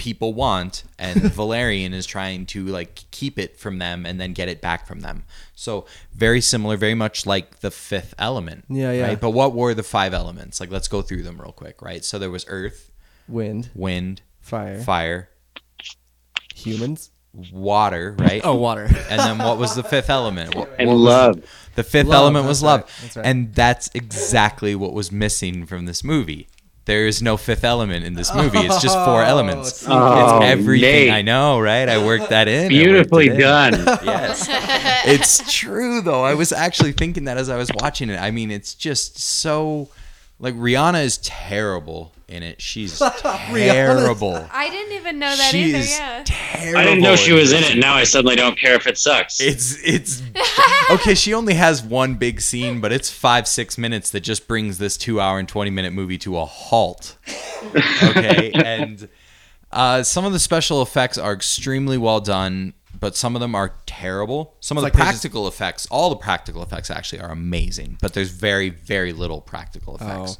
people 0.01 0.33
want 0.33 0.83
and 0.97 1.21
Valerian 1.39 1.93
is 1.93 2.07
trying 2.07 2.47
to 2.47 2.65
like 2.65 3.03
keep 3.11 3.37
it 3.37 3.55
from 3.55 3.77
them 3.77 4.03
and 4.03 4.19
then 4.19 4.33
get 4.33 4.49
it 4.49 4.59
back 4.59 4.87
from 4.87 5.01
them. 5.01 5.23
So 5.53 5.85
very 6.11 6.41
similar, 6.41 6.75
very 6.75 6.95
much 6.95 7.27
like 7.27 7.59
the 7.59 7.69
fifth 7.69 8.15
element. 8.17 8.65
Yeah, 8.67 8.91
yeah. 8.91 9.07
Right? 9.09 9.21
But 9.21 9.29
what 9.29 9.53
were 9.53 9.75
the 9.75 9.83
five 9.83 10.13
elements? 10.15 10.59
Like 10.59 10.71
let's 10.71 10.87
go 10.87 11.03
through 11.03 11.21
them 11.21 11.39
real 11.39 11.51
quick, 11.51 11.83
right? 11.83 12.03
So 12.03 12.17
there 12.17 12.31
was 12.31 12.45
earth, 12.47 12.91
Wind, 13.27 13.69
wind, 13.75 14.23
fire, 14.39 14.79
fire, 14.81 15.29
humans. 16.55 17.11
water, 17.51 18.15
right? 18.17 18.41
Oh, 18.43 18.55
water. 18.55 18.85
And 19.09 19.19
then 19.19 19.37
what 19.37 19.57
was 19.59 19.75
the 19.75 19.83
fifth 19.83 20.09
element? 20.09 20.55
What, 20.55 20.69
And 20.79 20.89
what 20.89 20.95
was- 20.95 21.03
love. 21.03 21.43
the 21.75 21.83
fifth 21.83 22.07
Love, 22.07 22.15
element 22.23 22.45
was 22.47 22.61
love. 22.63 22.81
right, 22.81 22.89
that's 23.03 23.17
right. 23.17 23.25
And 23.25 23.53
that's 23.53 23.89
exactly 23.93 24.73
what 24.75 24.93
was 24.93 25.11
missing 25.11 25.65
from 25.65 25.85
this 25.85 26.03
movie. 26.03 26.47
There 26.85 27.05
is 27.05 27.21
no 27.21 27.37
fifth 27.37 27.63
element 27.63 28.05
in 28.05 28.15
this 28.15 28.33
movie. 28.33 28.57
It's 28.59 28.81
just 28.81 28.95
four 28.95 29.21
oh, 29.23 29.25
elements. 29.25 29.85
Oh, 29.87 30.39
it's 30.39 30.45
everything. 30.45 30.81
Nate. 30.81 31.11
I 31.11 31.21
know, 31.21 31.59
right? 31.59 31.87
I 31.87 32.03
worked 32.03 32.29
that 32.29 32.47
in. 32.47 32.69
Beautifully 32.69 33.27
it 33.27 33.33
in. 33.33 33.39
done. 33.39 33.73
Yes. 34.03 34.47
it's 35.07 35.53
true 35.53 36.01
though. 36.01 36.23
I 36.23 36.33
was 36.33 36.51
actually 36.51 36.93
thinking 36.93 37.25
that 37.25 37.37
as 37.37 37.49
I 37.49 37.57
was 37.57 37.69
watching 37.75 38.09
it. 38.09 38.17
I 38.17 38.31
mean, 38.31 38.49
it's 38.49 38.73
just 38.73 39.19
so 39.19 39.89
like 40.39 40.55
Rihanna 40.55 41.03
is 41.03 41.17
terrible 41.19 42.13
in 42.31 42.43
it. 42.43 42.61
She's 42.61 42.97
terrible. 43.21 44.47
I 44.51 44.69
didn't 44.69 44.93
even 44.93 45.19
know 45.19 45.35
that 45.35 45.51
she 45.51 45.63
either. 45.65 45.77
is 45.79 45.91
Yeah. 45.91 46.23
terrible. 46.25 46.79
I 46.79 46.83
didn't 46.85 47.01
know 47.03 47.15
she 47.15 47.33
was 47.33 47.51
in 47.51 47.63
it. 47.63 47.77
Now 47.77 47.95
I 47.95 48.03
suddenly 48.03 48.35
don't 48.35 48.57
care 48.57 48.75
if 48.75 48.87
it 48.87 48.97
sucks. 48.97 49.39
It's 49.39 49.77
it's 49.83 50.21
okay. 50.91 51.13
She 51.15 51.33
only 51.33 51.53
has 51.55 51.83
one 51.83 52.15
big 52.15 52.41
scene, 52.41 52.79
but 52.81 52.91
it's 52.91 53.09
five 53.09 53.47
six 53.47 53.77
minutes 53.77 54.09
that 54.11 54.21
just 54.21 54.47
brings 54.47 54.77
this 54.77 54.97
two 54.97 55.19
hour 55.19 55.39
and 55.39 55.47
twenty 55.47 55.71
minute 55.71 55.93
movie 55.93 56.17
to 56.19 56.37
a 56.37 56.45
halt. 56.45 57.17
Okay, 58.03 58.51
and 58.55 59.07
uh, 59.71 60.03
some 60.03 60.25
of 60.25 60.33
the 60.33 60.39
special 60.39 60.81
effects 60.81 61.17
are 61.17 61.33
extremely 61.33 61.97
well 61.97 62.19
done, 62.19 62.73
but 62.99 63.15
some 63.15 63.35
of 63.35 63.39
them 63.41 63.55
are 63.55 63.73
terrible. 63.85 64.55
Some 64.59 64.77
of 64.77 64.83
It's 64.83 64.91
the 64.93 64.97
like 64.97 65.05
they 65.07 65.11
just- 65.11 65.21
practical 65.23 65.47
effects, 65.47 65.87
all 65.91 66.09
the 66.09 66.15
practical 66.17 66.61
effects 66.63 66.89
actually 66.89 67.21
are 67.21 67.31
amazing, 67.31 67.97
but 68.01 68.13
there's 68.13 68.31
very 68.31 68.69
very 68.69 69.13
little 69.13 69.41
practical 69.41 69.95
effects. 69.95 70.37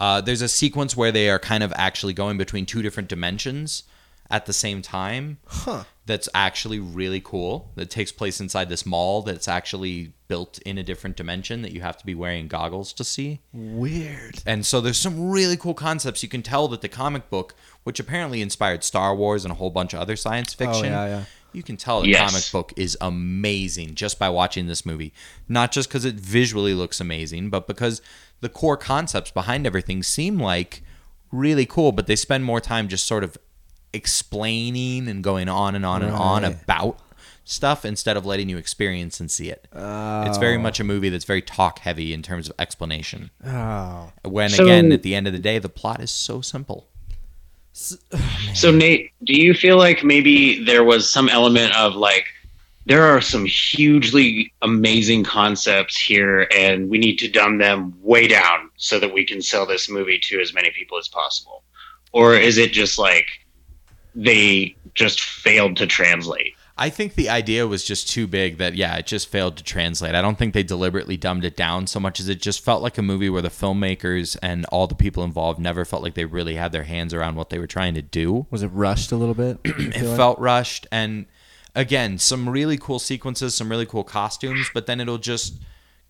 Uh, 0.00 0.20
there's 0.20 0.42
a 0.42 0.48
sequence 0.48 0.96
where 0.96 1.12
they 1.12 1.30
are 1.30 1.38
kind 1.38 1.62
of 1.62 1.72
actually 1.76 2.12
going 2.12 2.36
between 2.38 2.66
two 2.66 2.82
different 2.82 3.08
dimensions 3.08 3.82
at 4.30 4.46
the 4.46 4.52
same 4.52 4.82
time. 4.82 5.38
Huh. 5.46 5.84
That's 6.04 6.28
actually 6.34 6.78
really 6.80 7.20
cool. 7.20 7.70
That 7.76 7.90
takes 7.90 8.12
place 8.12 8.40
inside 8.40 8.68
this 8.68 8.84
mall. 8.86 9.22
That's 9.22 9.48
actually 9.48 10.12
built 10.28 10.58
in 10.66 10.78
a 10.78 10.82
different 10.82 11.16
dimension 11.16 11.62
that 11.62 11.72
you 11.72 11.80
have 11.80 11.96
to 11.98 12.06
be 12.06 12.14
wearing 12.14 12.46
goggles 12.48 12.92
to 12.94 13.04
see. 13.04 13.40
Weird. 13.52 14.42
And 14.46 14.64
so 14.66 14.80
there's 14.80 14.98
some 14.98 15.30
really 15.30 15.56
cool 15.56 15.74
concepts. 15.74 16.22
You 16.22 16.28
can 16.28 16.42
tell 16.42 16.68
that 16.68 16.80
the 16.80 16.88
comic 16.88 17.28
book, 17.30 17.54
which 17.84 17.98
apparently 18.00 18.40
inspired 18.42 18.84
Star 18.84 19.14
Wars 19.14 19.44
and 19.44 19.52
a 19.52 19.56
whole 19.56 19.70
bunch 19.70 19.94
of 19.94 20.00
other 20.00 20.16
science 20.16 20.54
fiction, 20.54 20.86
Oh, 20.86 20.88
yeah, 20.88 21.06
yeah. 21.06 21.24
you 21.52 21.62
can 21.62 21.76
tell 21.76 22.02
the 22.02 22.08
Yes. 22.08 22.30
comic 22.30 22.44
book 22.52 22.72
is 22.76 22.96
amazing 23.00 23.94
just 23.94 24.18
by 24.18 24.28
watching 24.28 24.66
this 24.66 24.84
movie. 24.86 25.12
Not 25.48 25.72
just 25.72 25.88
because 25.88 26.04
it 26.04 26.14
visually 26.16 26.74
looks 26.74 27.00
amazing, 27.00 27.50
but 27.50 27.66
because 27.66 28.00
the 28.46 28.52
core 28.52 28.76
concepts 28.76 29.32
behind 29.32 29.66
everything 29.66 30.04
seem 30.04 30.38
like 30.38 30.80
really 31.32 31.66
cool, 31.66 31.90
but 31.90 32.06
they 32.06 32.14
spend 32.14 32.44
more 32.44 32.60
time 32.60 32.86
just 32.86 33.04
sort 33.04 33.24
of 33.24 33.36
explaining 33.92 35.08
and 35.08 35.24
going 35.24 35.48
on 35.48 35.74
and 35.74 35.84
on 35.84 36.00
and 36.04 36.12
on 36.12 36.44
about 36.44 37.00
stuff 37.42 37.84
instead 37.84 38.16
of 38.16 38.24
letting 38.24 38.48
you 38.48 38.56
experience 38.56 39.18
and 39.18 39.32
see 39.32 39.50
it. 39.50 39.66
It's 39.72 40.38
very 40.38 40.54
oh. 40.54 40.60
much 40.60 40.78
a 40.78 40.84
movie 40.84 41.08
that's 41.08 41.24
very 41.24 41.42
talk 41.42 41.80
heavy 41.80 42.12
in 42.12 42.22
terms 42.22 42.48
of 42.48 42.54
explanation. 42.60 43.30
Oh. 43.44 44.12
When 44.22 44.50
So- 44.50 44.62
again, 44.62 44.92
at 44.92 45.02
the 45.02 45.16
end 45.16 45.26
of 45.26 45.32
the 45.32 45.40
day, 45.40 45.58
the 45.58 45.68
plot 45.68 46.00
is 46.00 46.12
so 46.12 46.40
simple. 46.40 46.86
So 47.72 48.68
oh, 48.68 48.70
Nate, 48.70 49.10
do 49.24 49.34
you 49.34 49.54
feel 49.54 49.76
like 49.76 50.04
maybe 50.04 50.64
there 50.64 50.84
was 50.84 51.10
some 51.10 51.28
element 51.28 51.76
of 51.76 51.96
like 51.96 52.26
there 52.86 53.02
are 53.02 53.20
some 53.20 53.44
hugely 53.44 54.52
amazing 54.62 55.24
concepts 55.24 55.96
here 55.96 56.46
and 56.56 56.88
we 56.88 56.98
need 56.98 57.16
to 57.16 57.28
dumb 57.28 57.58
them 57.58 57.92
way 58.00 58.28
down 58.28 58.70
so 58.76 59.00
that 59.00 59.12
we 59.12 59.24
can 59.24 59.42
sell 59.42 59.66
this 59.66 59.90
movie 59.90 60.20
to 60.20 60.40
as 60.40 60.54
many 60.54 60.70
people 60.70 60.96
as 60.96 61.08
possible? 61.08 61.64
Or 62.12 62.36
is 62.36 62.58
it 62.58 62.72
just 62.72 62.96
like 62.96 63.26
they 64.14 64.76
just 64.94 65.20
failed 65.20 65.76
to 65.78 65.86
translate? 65.86 66.54
I 66.78 66.90
think 66.90 67.14
the 67.14 67.30
idea 67.30 67.66
was 67.66 67.84
just 67.84 68.08
too 68.08 68.26
big 68.26 68.58
that 68.58 68.76
yeah, 68.76 68.96
it 68.96 69.06
just 69.06 69.28
failed 69.28 69.56
to 69.56 69.64
translate. 69.64 70.14
I 70.14 70.22
don't 70.22 70.38
think 70.38 70.52
they 70.54 70.62
deliberately 70.62 71.16
dumbed 71.16 71.44
it 71.44 71.56
down 71.56 71.86
so 71.86 71.98
much 71.98 72.20
as 72.20 72.28
it 72.28 72.40
just 72.40 72.62
felt 72.62 72.82
like 72.82 72.98
a 72.98 73.02
movie 73.02 73.30
where 73.30 73.42
the 73.42 73.48
filmmakers 73.48 74.36
and 74.42 74.64
all 74.66 74.86
the 74.86 74.94
people 74.94 75.24
involved 75.24 75.58
never 75.58 75.84
felt 75.84 76.02
like 76.02 76.14
they 76.14 76.26
really 76.26 76.54
had 76.54 76.72
their 76.72 76.84
hands 76.84 77.14
around 77.14 77.34
what 77.34 77.48
they 77.48 77.58
were 77.58 77.66
trying 77.66 77.94
to 77.94 78.02
do. 78.02 78.46
Was 78.50 78.62
it 78.62 78.68
rushed 78.68 79.10
a 79.10 79.16
little 79.16 79.34
bit? 79.34 79.58
It 79.64 80.02
like? 80.02 80.16
felt 80.16 80.38
rushed 80.38 80.86
and 80.92 81.26
again, 81.76 82.18
some 82.18 82.48
really 82.48 82.76
cool 82.76 82.98
sequences, 82.98 83.54
some 83.54 83.68
really 83.70 83.86
cool 83.86 84.02
costumes, 84.02 84.68
but 84.74 84.86
then 84.86 84.98
it'll 85.00 85.18
just 85.18 85.54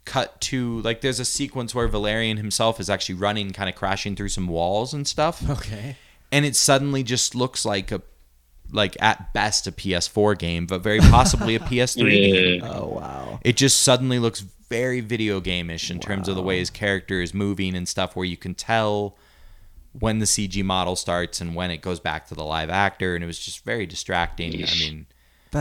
cut 0.06 0.40
to 0.40 0.80
like 0.82 1.00
there's 1.02 1.18
a 1.20 1.24
sequence 1.24 1.74
where 1.74 1.88
Valerian 1.88 2.36
himself 2.38 2.78
is 2.80 2.88
actually 2.88 3.16
running 3.16 3.50
kind 3.52 3.68
of 3.68 3.74
crashing 3.74 4.14
through 4.14 4.28
some 4.28 4.46
walls 4.46 4.94
and 4.94 5.04
stuff 5.04 5.42
Okay. 5.50 5.96
and 6.30 6.44
it 6.46 6.54
suddenly 6.54 7.02
just 7.02 7.34
looks 7.34 7.64
like 7.64 7.90
a 7.90 8.00
like 8.70 8.96
at 9.02 9.32
best 9.32 9.66
a 9.66 9.72
PS4 9.72 10.38
game, 10.38 10.64
but 10.66 10.80
very 10.80 11.00
possibly 11.00 11.56
a 11.56 11.58
PS3 11.70 12.10
game. 12.10 12.62
Oh 12.64 12.86
wow. 12.86 13.40
It 13.42 13.56
just 13.56 13.82
suddenly 13.82 14.18
looks 14.20 14.40
very 14.68 15.00
video 15.00 15.40
game-ish 15.40 15.90
in 15.90 15.98
terms 16.00 16.28
of 16.28 16.34
the 16.36 16.42
way 16.42 16.58
his 16.60 16.70
character 16.70 17.20
is 17.20 17.32
moving 17.34 17.76
and 17.76 17.86
stuff, 17.88 18.16
where 18.16 18.24
you 18.24 18.36
can 18.36 18.54
tell 18.54 19.16
when 19.92 20.18
the 20.18 20.24
CG 20.26 20.62
model 20.64 20.94
starts 20.96 21.40
and 21.40 21.54
when 21.54 21.70
it 21.70 21.78
goes 21.80 22.00
back 22.00 22.26
to 22.28 22.34
the 22.34 22.42
live 22.44 22.68
actor, 22.70 23.14
and 23.14 23.22
it 23.22 23.26
was 23.28 23.38
just 23.38 23.64
very 23.64 23.86
distracting. 23.86 24.52
I 24.54 24.74
mean, 24.80 25.06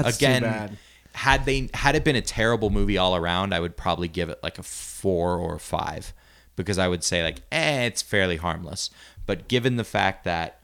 That's 0.04 0.18
again, 0.18 0.42
too 0.42 0.48
bad. 0.48 0.78
had 1.14 1.46
they 1.46 1.70
had 1.74 1.96
it 1.96 2.04
been 2.04 2.16
a 2.16 2.22
terrible 2.22 2.70
movie 2.70 2.98
all 2.98 3.16
around, 3.16 3.54
I 3.54 3.60
would 3.60 3.78
probably 3.78 4.08
give 4.08 4.30
it 4.30 4.40
like 4.44 4.60
a 4.60 4.64
four 4.64 5.38
or 5.38 5.56
a 5.56 5.60
five 5.60 6.14
because 6.56 6.78
I 6.78 6.88
would 6.88 7.04
say 7.04 7.24
like, 7.24 7.38
eh, 7.52 7.84
it's 7.86 8.02
fairly 8.02 8.38
harmless. 8.38 8.90
But 9.26 9.48
given 9.48 9.76
the 9.78 9.84
fact 9.84 10.24
that 10.26 10.60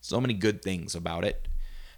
so 0.00 0.20
many 0.20 0.34
good 0.34 0.62
things 0.62 0.94
about 0.94 1.24
it 1.24 1.48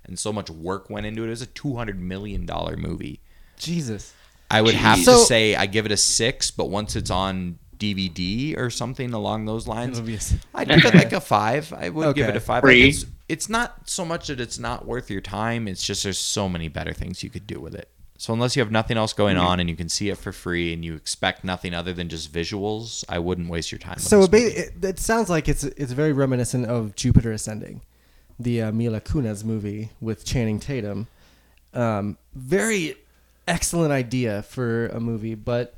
and 0.04 0.18
so 0.18 0.32
much 0.32 0.50
work 0.50 0.90
went 0.90 1.06
into 1.06 1.22
it, 1.22 1.26
it 1.26 1.30
was 1.30 1.42
a 1.42 1.46
two 1.46 1.76
hundred 1.76 2.00
million 2.00 2.44
dollar 2.46 2.76
movie. 2.76 3.20
Jesus. 3.58 4.12
I 4.50 4.60
would 4.62 4.74
have 4.74 4.98
So- 5.00 5.20
to 5.20 5.24
say 5.24 5.54
I 5.54 5.66
give 5.66 5.86
it 5.86 5.92
a 5.92 5.96
six, 5.96 6.50
but 6.50 6.66
once 6.66 6.96
it's 6.96 7.10
on 7.10 7.58
DVD 7.94 8.56
or 8.58 8.70
something 8.70 9.12
along 9.12 9.44
those 9.46 9.66
lines, 9.68 9.98
It'll 9.98 10.06
be 10.06 10.14
a 10.14 10.16
s- 10.16 10.34
I'd 10.54 10.68
give 10.68 10.84
it 10.84 10.94
like 10.94 11.12
a 11.20 11.20
five. 11.20 11.72
I 11.72 11.88
would 11.88 12.14
give 12.16 12.28
it 12.28 12.36
a 12.36 12.40
five. 12.40 12.64
Like 12.64 12.76
it's, 12.76 13.06
it's 13.28 13.48
not 13.48 13.88
so 13.88 14.04
much 14.04 14.28
that 14.28 14.40
it's 14.40 14.58
not 14.58 14.86
worth 14.86 15.10
your 15.10 15.20
time. 15.20 15.68
It's 15.68 15.82
just 15.82 16.02
there's 16.04 16.18
so 16.18 16.48
many 16.48 16.68
better 16.68 16.92
things 16.92 17.22
you 17.22 17.30
could 17.30 17.46
do 17.46 17.60
with 17.60 17.74
it. 17.74 17.88
So 18.16 18.32
unless 18.32 18.54
you 18.56 18.60
have 18.62 18.70
nothing 18.70 18.96
else 18.96 19.12
going 19.12 19.36
Mm-hmm. 19.36 19.46
on 19.46 19.60
and 19.60 19.68
you 19.68 19.76
can 19.76 19.88
see 19.88 20.08
it 20.08 20.16
for 20.18 20.30
free 20.32 20.72
and 20.72 20.84
you 20.84 20.94
expect 20.94 21.42
nothing 21.44 21.74
other 21.74 21.92
than 21.92 22.08
just 22.08 22.32
visuals, 22.32 23.04
I 23.08 23.18
wouldn't 23.18 23.48
waste 23.50 23.72
your 23.72 23.80
time. 23.80 23.98
So 23.98 24.22
it, 24.22 24.30
ba- 24.30 24.60
it, 24.66 24.84
it 24.84 24.98
sounds 25.00 25.28
like 25.28 25.48
it's 25.48 25.64
it's 25.64 25.92
very 25.92 26.12
reminiscent 26.12 26.66
of 26.66 26.94
Jupiter 26.94 27.32
Ascending, 27.32 27.82
the 28.38 28.62
uh, 28.62 28.72
Mila 28.72 29.00
Kunis 29.00 29.44
movie 29.44 29.90
with 30.00 30.24
Channing 30.24 30.60
Tatum. 30.60 31.08
Um, 31.74 32.16
very 32.34 32.96
excellent 33.48 33.92
idea 33.92 34.42
for 34.42 34.86
a 34.88 35.00
movie, 35.00 35.34
but 35.34 35.74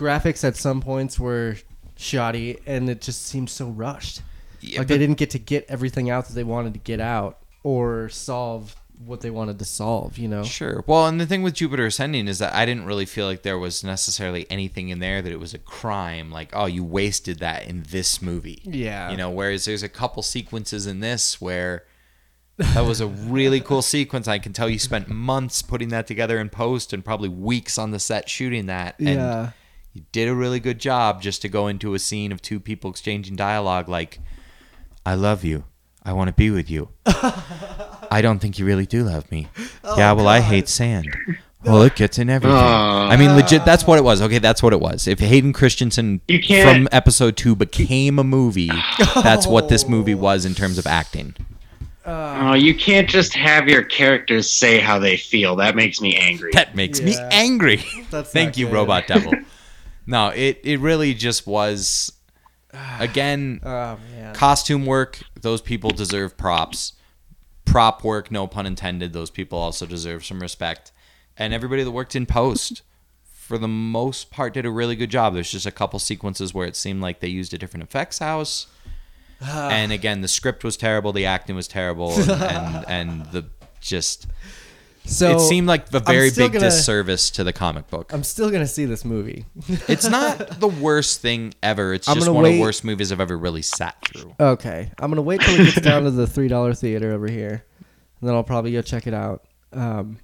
graphics 0.00 0.42
at 0.42 0.56
some 0.56 0.80
points 0.80 1.20
were 1.20 1.56
shoddy, 1.96 2.58
and 2.66 2.88
it 2.88 3.02
just 3.02 3.26
seemed 3.26 3.50
so 3.50 3.68
rushed. 3.68 4.22
Yeah, 4.60 4.78
like 4.78 4.88
they 4.88 4.98
didn't 4.98 5.18
get 5.18 5.30
to 5.30 5.38
get 5.38 5.66
everything 5.68 6.10
out 6.10 6.26
that 6.26 6.34
they 6.34 6.44
wanted 6.44 6.74
to 6.74 6.80
get 6.80 7.00
out, 7.00 7.38
or 7.62 8.08
solve 8.08 8.74
what 9.06 9.22
they 9.22 9.30
wanted 9.30 9.58
to 9.58 9.64
solve. 9.64 10.18
You 10.18 10.28
know. 10.28 10.42
Sure. 10.42 10.84
Well, 10.86 11.06
and 11.06 11.20
the 11.20 11.26
thing 11.26 11.42
with 11.42 11.54
Jupiter 11.54 11.86
Ascending 11.86 12.28
is 12.28 12.38
that 12.38 12.54
I 12.54 12.66
didn't 12.66 12.84
really 12.84 13.06
feel 13.06 13.26
like 13.26 13.42
there 13.42 13.58
was 13.58 13.84
necessarily 13.84 14.50
anything 14.50 14.88
in 14.88 14.98
there 14.98 15.22
that 15.22 15.32
it 15.32 15.40
was 15.40 15.54
a 15.54 15.58
crime. 15.58 16.30
Like, 16.30 16.50
oh, 16.52 16.66
you 16.66 16.84
wasted 16.84 17.38
that 17.38 17.66
in 17.66 17.84
this 17.88 18.20
movie. 18.20 18.60
Yeah. 18.64 19.10
You 19.10 19.16
know, 19.16 19.30
whereas 19.30 19.64
there's 19.64 19.82
a 19.82 19.88
couple 19.88 20.22
sequences 20.22 20.86
in 20.86 21.00
this 21.00 21.40
where 21.40 21.84
that 22.58 22.84
was 22.84 23.00
a 23.00 23.06
really 23.06 23.60
cool 23.60 23.80
sequence. 23.80 24.28
I 24.28 24.38
can 24.38 24.52
tell 24.52 24.68
you 24.68 24.78
spent 24.78 25.08
months 25.08 25.62
putting 25.62 25.88
that 25.88 26.06
together 26.06 26.38
in 26.38 26.50
post 26.50 26.92
and 26.92 27.02
probably 27.02 27.30
weeks 27.30 27.78
on 27.78 27.90
the 27.90 27.98
set 27.98 28.28
shooting 28.28 28.66
that. 28.66 28.98
And 28.98 29.08
Yeah. 29.08 29.50
You 29.92 30.02
did 30.12 30.28
a 30.28 30.34
really 30.34 30.60
good 30.60 30.78
job 30.78 31.20
just 31.20 31.42
to 31.42 31.48
go 31.48 31.66
into 31.66 31.94
a 31.94 31.98
scene 31.98 32.32
of 32.32 32.40
two 32.40 32.60
people 32.60 32.90
exchanging 32.90 33.36
dialogue 33.36 33.88
like, 33.88 34.20
I 35.04 35.14
love 35.14 35.44
you. 35.44 35.64
I 36.02 36.12
want 36.12 36.28
to 36.28 36.34
be 36.34 36.50
with 36.50 36.70
you. 36.70 36.88
I 37.06 38.20
don't 38.22 38.38
think 38.38 38.58
you 38.58 38.64
really 38.64 38.86
do 38.86 39.04
love 39.04 39.30
me. 39.30 39.48
Oh, 39.84 39.98
yeah, 39.98 40.12
well, 40.12 40.28
I 40.28 40.40
hate 40.40 40.68
sand. 40.68 41.14
Well, 41.64 41.82
it 41.82 41.94
gets 41.94 42.18
in 42.18 42.30
everything. 42.30 42.56
I 42.56 43.16
mean, 43.18 43.36
legit, 43.36 43.66
that's 43.66 43.86
what 43.86 43.98
it 43.98 44.02
was. 44.02 44.22
Okay, 44.22 44.38
that's 44.38 44.62
what 44.62 44.72
it 44.72 44.80
was. 44.80 45.06
If 45.06 45.18
Hayden 45.18 45.52
Christensen 45.52 46.20
from 46.62 46.88
episode 46.90 47.36
two 47.36 47.54
became 47.54 48.18
a 48.18 48.24
movie, 48.24 48.70
that's 49.14 49.46
what 49.46 49.68
this 49.68 49.86
movie 49.86 50.14
oh. 50.14 50.18
was 50.18 50.46
in 50.46 50.54
terms 50.54 50.78
of 50.78 50.86
acting. 50.86 51.36
Uh. 52.06 52.38
Oh, 52.42 52.54
you 52.54 52.74
can't 52.74 53.08
just 53.08 53.34
have 53.34 53.68
your 53.68 53.82
characters 53.82 54.50
say 54.50 54.80
how 54.80 54.98
they 54.98 55.18
feel. 55.18 55.54
That 55.56 55.76
makes 55.76 56.00
me 56.00 56.16
angry. 56.16 56.50
That 56.54 56.74
makes 56.74 57.02
me 57.02 57.14
angry. 57.30 57.84
That's 58.10 58.32
Thank 58.32 58.56
you, 58.56 58.66
good. 58.66 58.74
Robot 58.74 59.06
Devil. 59.06 59.34
No, 60.10 60.30
it, 60.30 60.60
it 60.64 60.80
really 60.80 61.14
just 61.14 61.46
was, 61.46 62.12
again, 62.98 63.60
Oh 63.62 63.96
costume 64.34 64.86
work 64.86 65.20
those 65.40 65.60
people 65.60 65.90
deserve 65.90 66.36
props. 66.36 66.94
Prop 67.64 68.02
work 68.02 68.30
no 68.32 68.46
pun 68.48 68.66
intended 68.66 69.12
those 69.12 69.30
people 69.30 69.58
also 69.58 69.86
deserve 69.86 70.24
some 70.24 70.40
respect. 70.40 70.90
And 71.36 71.54
everybody 71.54 71.84
that 71.84 71.90
worked 71.92 72.16
in 72.16 72.26
post 72.26 72.82
for 73.22 73.56
the 73.56 73.68
most 73.68 74.30
part 74.30 74.54
did 74.54 74.66
a 74.66 74.70
really 74.70 74.96
good 74.96 75.10
job. 75.10 75.34
There's 75.34 75.52
just 75.52 75.66
a 75.66 75.70
couple 75.70 75.98
sequences 75.98 76.52
where 76.52 76.66
it 76.66 76.74
seemed 76.74 77.00
like 77.00 77.20
they 77.20 77.28
used 77.28 77.54
a 77.54 77.58
different 77.58 77.84
effects 77.84 78.18
house. 78.18 78.66
And 79.42 79.90
again 79.90 80.20
the 80.20 80.28
script 80.28 80.64
was 80.64 80.76
terrible 80.76 81.12
the 81.12 81.24
acting 81.24 81.56
was 81.56 81.66
terrible 81.66 82.12
and, 82.12 82.30
and, 82.30 82.84
and 82.88 83.26
the 83.32 83.46
just 83.80 84.26
So 85.10 85.36
it 85.36 85.40
seemed 85.40 85.66
like 85.66 85.92
a 85.92 85.96
I'm 85.98 86.04
very 86.04 86.30
big 86.30 86.52
gonna- 86.52 86.66
disservice 86.66 87.30
to 87.32 87.44
the 87.44 87.52
comic 87.52 87.88
book. 87.88 88.12
I'm 88.12 88.22
still 88.22 88.50
gonna 88.50 88.66
see 88.66 88.84
this 88.84 89.04
movie. 89.04 89.44
It's 89.88 90.08
not 90.08 90.60
the 90.60 90.68
worst 90.68 91.20
thing 91.20 91.52
ever. 91.62 91.92
It's 91.94 92.08
I'm 92.08 92.14
just 92.14 92.26
gonna 92.26 92.36
one 92.36 92.44
of 92.46 92.52
the 92.52 92.60
worst 92.60 92.84
movies 92.84 93.10
I've 93.12 93.20
ever 93.20 93.36
really 93.36 93.62
sat 93.62 93.96
through. 94.06 94.34
Okay, 94.38 94.90
I'm 94.98 95.10
gonna 95.10 95.22
wait 95.22 95.40
till 95.40 95.54
it 95.60 95.64
gets 95.64 95.80
down 95.80 96.04
to 96.04 96.10
the 96.10 96.26
three 96.26 96.48
dollar 96.48 96.74
theater 96.74 97.12
over 97.12 97.28
here, 97.28 97.64
and 98.20 98.28
then 98.28 98.34
I'll 98.36 98.44
probably 98.44 98.72
go 98.72 98.82
check 98.82 99.06
it 99.06 99.14
out. 99.14 99.44
Um, 99.72 100.18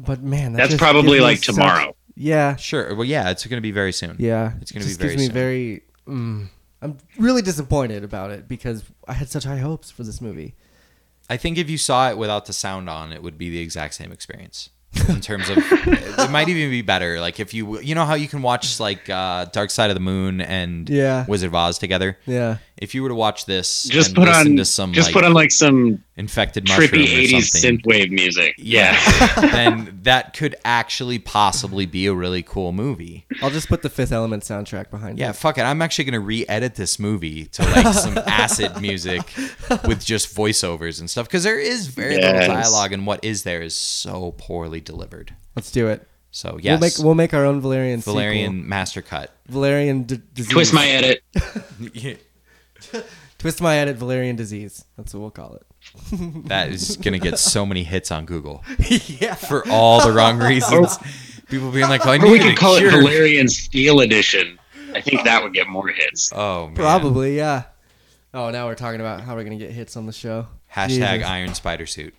but 0.00 0.22
man, 0.22 0.52
that 0.52 0.58
That's 0.58 0.70
just 0.70 0.80
probably 0.80 1.02
gives 1.02 1.12
me 1.18 1.20
like 1.20 1.38
such- 1.38 1.54
tomorrow. 1.54 1.94
Yeah, 2.20 2.56
Sure. 2.56 2.96
Well, 2.96 3.04
yeah, 3.04 3.30
it's 3.30 3.46
going 3.46 3.58
to 3.58 3.62
be 3.62 3.70
very 3.70 3.92
soon. 3.92 4.16
yeah. 4.18 4.54
It's 4.60 4.72
gonna 4.72 4.84
It 4.84 4.88
be 4.88 4.94
very 4.94 5.10
gives 5.10 5.20
me 5.22 5.26
soon. 5.26 5.34
very. 5.34 5.82
Mm, 6.08 6.48
I'm 6.82 6.98
really 7.16 7.42
disappointed 7.42 8.02
about 8.02 8.32
it 8.32 8.48
because 8.48 8.82
I 9.06 9.12
had 9.12 9.28
such 9.28 9.44
high 9.44 9.58
hopes 9.58 9.92
for 9.92 10.02
this 10.02 10.20
movie. 10.20 10.56
I 11.30 11.36
think 11.36 11.58
if 11.58 11.68
you 11.68 11.78
saw 11.78 12.10
it 12.10 12.16
without 12.18 12.46
the 12.46 12.52
sound 12.52 12.88
on, 12.88 13.12
it 13.12 13.22
would 13.22 13.36
be 13.38 13.50
the 13.50 13.58
exact 13.60 13.94
same 13.94 14.12
experience. 14.12 14.70
In 15.08 15.20
terms 15.20 15.48
of, 15.50 15.58
it 15.60 16.30
might 16.30 16.48
even 16.48 16.70
be 16.70 16.80
better. 16.82 17.20
Like 17.20 17.38
if 17.38 17.52
you, 17.52 17.78
you 17.80 17.94
know 17.94 18.06
how 18.06 18.14
you 18.14 18.26
can 18.26 18.40
watch 18.40 18.80
like 18.80 19.08
uh, 19.10 19.44
Dark 19.46 19.70
Side 19.70 19.90
of 19.90 19.94
the 19.94 20.00
Moon 20.00 20.40
and 20.40 20.88
Yeah. 20.88 21.26
Wizard 21.28 21.48
of 21.48 21.54
Oz 21.54 21.78
together. 21.78 22.18
Yeah, 22.26 22.56
If 22.80 22.94
you 22.94 23.02
were 23.02 23.08
to 23.08 23.14
watch 23.14 23.44
this, 23.44 23.84
Just 23.84 24.08
and 24.10 24.16
put 24.16 24.28
listen 24.28 24.52
on 24.52 24.56
to 24.56 24.64
some 24.64 24.92
just 24.92 25.08
like, 25.08 25.12
put 25.14 25.24
on 25.24 25.32
like 25.32 25.50
some 25.50 26.02
infected 26.16 26.68
mushroom 26.68 26.88
trippy 26.88 27.06
'80s 27.28 27.42
something, 27.50 27.78
synthwave 27.78 28.10
music. 28.10 28.54
yeah, 28.58 28.96
then 29.40 29.98
that 30.04 30.32
could 30.34 30.54
actually 30.64 31.18
possibly 31.18 31.86
be 31.86 32.06
a 32.06 32.14
really 32.14 32.42
cool 32.42 32.70
movie. 32.72 33.26
I'll 33.42 33.50
just 33.50 33.68
put 33.68 33.82
the 33.82 33.90
Fifth 33.90 34.12
Element 34.12 34.44
soundtrack 34.44 34.90
behind 34.90 35.18
it. 35.18 35.22
Yeah, 35.22 35.30
it. 35.30 35.36
fuck 35.36 35.58
it. 35.58 35.62
I'm 35.62 35.82
actually 35.82 36.04
gonna 36.04 36.20
re-edit 36.20 36.76
this 36.76 36.98
movie 36.98 37.46
to 37.46 37.62
like 37.62 37.92
some 37.94 38.16
acid 38.26 38.80
music 38.80 39.22
with 39.84 40.04
just 40.04 40.34
voiceovers 40.34 41.00
and 41.00 41.10
stuff 41.10 41.26
because 41.26 41.42
there 41.44 41.58
is 41.58 41.88
very 41.88 42.14
Yes. 42.16 42.32
little 42.48 42.54
dialogue, 42.56 42.92
and 42.92 43.06
what 43.06 43.24
is 43.24 43.42
there 43.42 43.60
is 43.60 43.74
so 43.74 44.34
poorly 44.38 44.80
delivered. 44.80 45.34
Let's 45.56 45.70
do 45.72 45.88
it. 45.88 46.06
So 46.30 46.60
We'll 46.62 46.78
make 46.78 46.92
we'll 46.98 47.14
make 47.14 47.34
our 47.34 47.44
own 47.44 47.60
Valerian. 47.60 48.00
Valerian 48.02 48.68
Master 48.68 49.00
Cut. 49.02 49.34
Valerian 49.48 50.02
d- 50.04 50.20
disease. 50.34 50.52
Twist 50.52 50.74
my 50.74 50.86
edit. 50.86 51.22
twist 53.38 53.60
my 53.60 53.76
edit. 53.76 53.96
Valerian 53.96 54.36
disease. 54.36 54.84
That's 54.96 55.14
what 55.14 55.20
we'll 55.20 55.30
call 55.30 55.54
it. 55.54 55.66
that 56.48 56.68
is 56.68 56.96
gonna 56.96 57.18
get 57.18 57.38
so 57.38 57.64
many 57.64 57.84
hits 57.84 58.10
on 58.10 58.26
Google 58.26 58.64
yeah. 59.06 59.34
for 59.34 59.66
all 59.68 60.04
the 60.06 60.12
wrong 60.12 60.38
reasons. 60.38 60.98
People 61.48 61.70
being 61.70 61.88
like, 61.88 62.06
"Oh, 62.06 62.10
"I 62.10 62.18
Or 62.18 62.30
we 62.30 62.38
could 62.38 62.52
a 62.52 62.56
call 62.56 62.76
it. 62.76 62.90
Valerian 62.90 63.48
Steel 63.48 64.00
Edition. 64.00 64.58
I 64.94 65.00
think 65.00 65.24
that 65.24 65.42
would 65.42 65.54
get 65.54 65.68
more 65.68 65.88
hits. 65.88 66.32
Oh, 66.34 66.66
man. 66.66 66.74
Probably, 66.74 67.36
yeah. 67.36 67.64
Oh, 68.34 68.50
now 68.50 68.66
we're 68.66 68.74
talking 68.74 69.00
about 69.00 69.20
how 69.22 69.34
we're 69.34 69.44
gonna 69.44 69.56
get 69.56 69.70
hits 69.70 69.96
on 69.96 70.06
the 70.06 70.12
show. 70.12 70.46
Hashtag 70.72 70.88
Jesus. 70.88 71.26
Iron 71.28 71.54
Spider 71.54 71.86
Suit. 71.86 72.14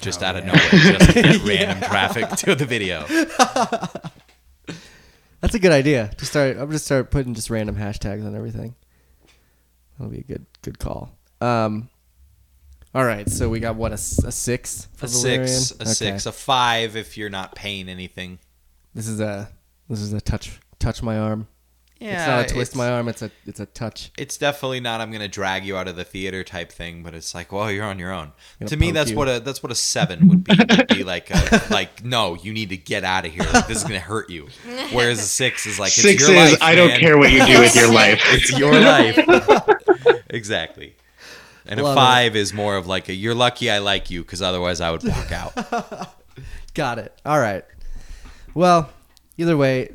Just 0.00 0.22
Oh, 0.22 0.26
out 0.26 0.36
of 0.36 0.44
nowhere, 0.44 0.60
just 0.70 1.12
to 1.12 1.22
get 1.22 1.42
random 1.44 1.80
traffic 1.88 2.28
to 2.30 2.54
the 2.54 2.66
video. 2.66 3.04
That's 5.40 5.54
a 5.54 5.58
good 5.58 5.72
idea. 5.72 6.10
To 6.18 6.24
start, 6.24 6.56
I'm 6.56 6.66
gonna 6.66 6.78
start 6.78 7.10
putting 7.10 7.34
just 7.34 7.50
random 7.50 7.76
hashtags 7.76 8.24
on 8.24 8.34
everything. 8.36 8.74
That'll 9.98 10.12
be 10.12 10.20
a 10.20 10.24
good 10.24 10.46
good 10.62 10.78
call. 10.78 11.16
Um, 11.40 11.88
all 12.94 13.04
right, 13.04 13.28
so 13.28 13.48
we 13.48 13.58
got 13.60 13.76
what 13.76 13.90
a, 13.92 13.94
s- 13.94 14.22
a 14.22 14.30
six 14.32 14.86
for 14.96 15.06
A 15.06 15.08
Valerian? 15.08 15.48
six, 15.48 15.70
a 15.78 15.82
Okay. 15.82 15.92
six, 15.92 16.26
a 16.26 16.32
five 16.32 16.94
if 16.96 17.16
you're 17.16 17.30
not 17.30 17.54
paying 17.54 17.88
anything. 17.88 18.38
This 18.94 19.08
is 19.08 19.20
a 19.20 19.48
this 19.88 20.00
is 20.00 20.12
a 20.12 20.20
touch 20.20 20.58
touch 20.78 21.02
my 21.02 21.18
arm. 21.18 21.48
Yeah, 21.98 22.18
it's 22.18 22.26
not 22.26 22.50
a 22.50 22.54
twist 22.54 22.74
my 22.76 22.90
arm. 22.90 23.06
It's 23.08 23.22
a 23.22 23.30
it's 23.46 23.60
a 23.60 23.66
touch. 23.66 24.10
It's 24.18 24.36
definitely 24.36 24.80
not. 24.80 25.00
I'm 25.00 25.12
gonna 25.12 25.28
drag 25.28 25.64
you 25.64 25.76
out 25.76 25.86
of 25.86 25.94
the 25.94 26.02
theater 26.02 26.42
type 26.42 26.72
thing, 26.72 27.04
but 27.04 27.14
it's 27.14 27.32
like, 27.32 27.52
well, 27.52 27.70
you're 27.70 27.84
on 27.84 28.00
your 28.00 28.12
own. 28.12 28.32
Gonna 28.58 28.70
To 28.70 28.76
me, 28.76 28.88
poke 28.88 28.94
that's 28.94 29.10
you. 29.12 29.16
what 29.16 29.28
a 29.28 29.38
that's 29.40 29.62
what 29.62 29.70
a 29.70 29.74
seven 29.76 30.26
would 30.28 30.42
be. 30.44 30.56
would 30.58 30.88
be 30.88 31.04
like, 31.14 31.30
a, 31.30 31.62
like, 31.70 32.04
no, 32.04 32.34
you 32.34 32.52
need 32.52 32.70
to 32.70 32.76
get 32.76 33.04
out 33.04 33.24
of 33.24 33.32
here. 33.32 33.44
Like, 33.52 33.68
this 33.68 33.76
is 33.78 33.84
gonna 33.84 34.00
hurt 34.00 34.30
you. 34.30 34.48
Whereas 34.92 35.20
a 35.20 35.22
six 35.22 35.64
is 35.64 35.78
like, 35.78 35.88
it's 35.92 36.02
Six 36.02 36.28
your 36.28 36.36
is 36.36 36.50
life, 36.54 36.58
I 36.62 36.74
don't 36.74 36.88
man. 36.88 36.98
care 37.00 37.16
what 37.16 37.30
you 37.30 37.46
do 37.46 37.60
with 37.60 37.76
your 37.76 37.92
life. 37.94 38.20
It's 38.26 38.58
your 38.58 38.78
life. 38.80 39.16
exactly. 40.30 40.96
And 41.66 41.78
a 41.78 41.82
Love 41.84 41.92
it. 41.96 42.00
five 42.00 42.36
is 42.36 42.52
more 42.52 42.76
of 42.76 42.86
like 42.86 43.08
a, 43.08 43.14
you're 43.14 43.34
lucky 43.34 43.70
I 43.70 43.78
like 43.78 44.10
you 44.10 44.22
because 44.22 44.42
otherwise 44.42 44.80
I 44.80 44.90
would 44.90 45.04
walk 45.04 45.30
out. 45.32 45.54
Got 46.74 46.98
it. 46.98 47.16
All 47.24 47.38
right. 47.38 47.64
Well, 48.54 48.90
either 49.38 49.56
way, 49.56 49.90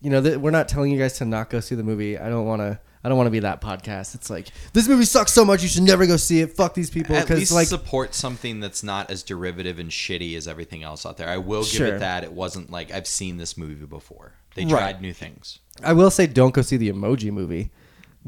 you 0.00 0.10
know, 0.10 0.20
th- 0.22 0.36
we're 0.36 0.50
not 0.50 0.68
telling 0.68 0.92
you 0.92 0.98
guys 0.98 1.14
to 1.18 1.24
not 1.24 1.50
go 1.50 1.60
see 1.60 1.74
the 1.74 1.82
movie. 1.84 2.18
I 2.18 2.28
don't 2.28 2.46
want 2.46 2.60
to. 2.62 2.78
I 3.04 3.08
don't 3.08 3.16
want 3.18 3.28
to 3.28 3.32
be 3.32 3.38
that 3.40 3.60
podcast. 3.60 4.16
It's 4.16 4.28
like 4.30 4.48
this 4.72 4.88
movie 4.88 5.04
sucks 5.04 5.32
so 5.32 5.44
much 5.44 5.62
you 5.62 5.68
should 5.68 5.84
never 5.84 6.06
go 6.06 6.16
see 6.16 6.40
it. 6.40 6.56
Fuck 6.56 6.74
these 6.74 6.90
people 6.90 7.14
At 7.14 7.30
least 7.30 7.52
like 7.52 7.68
support 7.68 8.14
something 8.16 8.58
that's 8.58 8.82
not 8.82 9.12
as 9.12 9.22
derivative 9.22 9.78
and 9.78 9.90
shitty 9.90 10.36
as 10.36 10.48
everything 10.48 10.82
else 10.82 11.06
out 11.06 11.16
there. 11.16 11.28
I 11.28 11.36
will 11.36 11.62
give 11.62 11.70
Sure. 11.70 11.86
it 11.94 11.98
that. 12.00 12.24
It 12.24 12.32
wasn't 12.32 12.68
like 12.70 12.90
I've 12.90 13.06
seen 13.06 13.36
this 13.36 13.56
movie 13.56 13.86
before. 13.86 14.32
They 14.56 14.62
Right. 14.64 14.70
tried 14.70 15.02
new 15.02 15.12
things. 15.12 15.60
I 15.84 15.92
will 15.92 16.10
say 16.10 16.26
don't 16.26 16.52
go 16.52 16.62
see 16.62 16.76
the 16.76 16.90
Emoji 16.90 17.30
movie, 17.30 17.70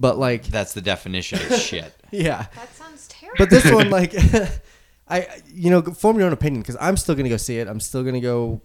but 0.01 0.19
like 0.19 0.45
That's 0.47 0.73
the 0.75 0.81
definition 0.81 1.39
of 1.41 1.59
shit. 1.59 1.93
yeah. 2.11 2.47
That 2.55 2.75
sounds 2.75 3.09
terrible. 3.09 3.37
But 3.39 3.51
this 3.51 3.71
one 3.71 3.91
like 3.91 4.15
I 5.09 5.27
you 5.53 5.71
know 5.71 5.83
form 5.83 6.19
your 6.19 6.27
own 6.27 6.33
opinion 6.33 6.63
because 6.63 6.77
I'm 6.81 6.97
still 6.97 7.15
gonna 7.15 7.29
go 7.29 7.37
see 7.37 7.59
it. 7.59 7.67
I'm 7.69 7.81
still 7.81 8.03
gonna 8.05 8.21
go 8.21 8.61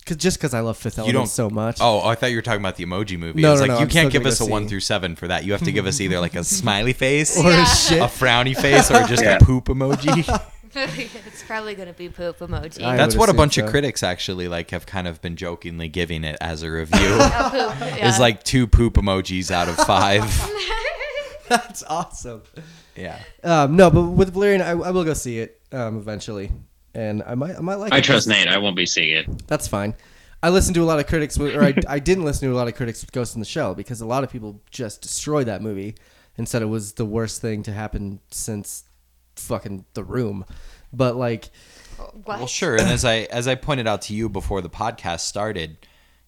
because 0.00 0.16
just 0.16 0.38
because 0.38 0.54
I 0.54 0.60
love 0.60 0.76
Fifth 0.78 0.98
Element 0.98 1.14
don't- 1.14 1.26
so 1.26 1.50
much. 1.50 1.78
Oh, 1.80 2.00
I 2.06 2.14
thought 2.14 2.30
you 2.30 2.36
were 2.36 2.42
talking 2.42 2.60
about 2.60 2.76
the 2.76 2.84
emoji 2.86 3.18
movie. 3.18 3.42
No, 3.42 3.48
I 3.48 3.52
was 3.52 3.60
no, 3.60 3.66
like, 3.66 3.68
no, 3.68 3.74
you 3.76 3.82
I'm 3.82 3.88
can't 3.88 4.04
still 4.04 4.10
give 4.10 4.22
gonna 4.22 4.32
us 4.32 4.40
a 4.40 4.44
go 4.44 4.50
one 4.50 4.68
through 4.68 4.80
seven 4.80 5.14
for 5.16 5.28
that. 5.28 5.44
You 5.44 5.52
have 5.52 5.62
to 5.64 5.72
give 5.72 5.86
us 5.86 6.00
either 6.00 6.20
like 6.20 6.34
a 6.34 6.44
smiley 6.58 6.92
face, 6.94 7.36
or 7.38 7.50
Yeah. 7.50 7.62
a 7.62 7.66
shit. 7.66 8.00
a 8.00 8.04
frowny 8.06 8.56
face, 8.56 8.90
or 8.90 9.02
just 9.06 9.22
Yeah. 9.22 9.36
a 9.36 9.40
poop 9.40 9.66
emoji. 9.66 10.24
it's 10.74 11.42
probably 11.42 11.74
gonna 11.74 11.92
be 11.92 12.08
poop 12.08 12.38
emoji. 12.38 12.82
I 12.84 12.96
That's 12.96 13.16
what 13.16 13.28
a 13.28 13.34
bunch 13.34 13.54
so. 13.54 13.64
of 13.64 13.70
critics 13.70 14.02
actually 14.02 14.48
like 14.48 14.70
have 14.70 14.86
kind 14.86 15.08
of 15.08 15.20
been 15.20 15.36
jokingly 15.36 15.88
giving 15.88 16.24
it 16.24 16.36
as 16.40 16.62
a 16.62 16.70
review. 16.70 16.98
Oh, 17.20 17.74
poop. 17.78 17.88
Yeah. 17.98 18.08
Is 18.08 18.18
like 18.20 18.42
two 18.44 18.66
poop 18.66 18.94
emojis 18.94 19.50
out 19.50 19.68
of 19.68 19.76
five. 19.76 20.22
That's 21.48 21.82
awesome. 21.82 22.42
yeah. 22.94 23.18
Um, 23.42 23.74
no, 23.76 23.90
but 23.90 24.02
with 24.02 24.32
Valerian, 24.32 24.62
I, 24.62 24.70
I 24.70 24.90
will 24.92 25.04
go 25.04 25.14
see 25.14 25.40
it 25.40 25.60
um, 25.72 25.96
eventually, 25.98 26.52
and 26.94 27.22
I 27.26 27.34
might 27.34 27.56
I 27.56 27.60
might 27.60 27.76
like. 27.76 27.92
I 27.92 27.98
it. 27.98 28.04
trust 28.04 28.28
Nate. 28.28 28.46
I 28.46 28.58
won't 28.58 28.76
be 28.76 28.86
seeing 28.86 29.16
it. 29.16 29.48
That's 29.48 29.66
fine. 29.66 29.94
I 30.42 30.48
listened 30.50 30.74
to 30.76 30.82
a 30.82 30.84
lot 30.86 30.98
of 31.00 31.06
critics, 31.06 31.36
with- 31.38 31.54
or 31.54 31.62
I, 31.64 31.74
I 31.88 31.98
didn't 31.98 32.24
listen 32.24 32.48
to 32.48 32.54
a 32.54 32.56
lot 32.56 32.66
of 32.68 32.74
critics 32.74 33.02
with 33.02 33.12
Ghost 33.12 33.34
in 33.34 33.40
the 33.40 33.46
Shell 33.46 33.74
because 33.74 34.00
a 34.00 34.06
lot 34.06 34.24
of 34.24 34.30
people 34.30 34.60
just 34.70 35.02
destroyed 35.02 35.46
that 35.48 35.60
movie 35.60 35.96
and 36.38 36.48
said 36.48 36.62
it 36.62 36.66
was 36.66 36.92
the 36.92 37.04
worst 37.04 37.42
thing 37.42 37.62
to 37.64 37.72
happen 37.72 38.20
since 38.30 38.84
fucking 39.40 39.84
The 39.94 40.04
Room. 40.04 40.44
But 40.92 41.16
like, 41.16 41.50
What? 42.24 42.38
Well, 42.38 42.46
sure. 42.46 42.76
And 42.76 42.88
as 42.88 43.04
I 43.04 43.28
as 43.30 43.46
I 43.48 43.54
pointed 43.54 43.86
out 43.86 44.02
to 44.02 44.14
you 44.14 44.28
before 44.28 44.60
the 44.60 44.70
podcast 44.70 45.20
started, 45.20 45.76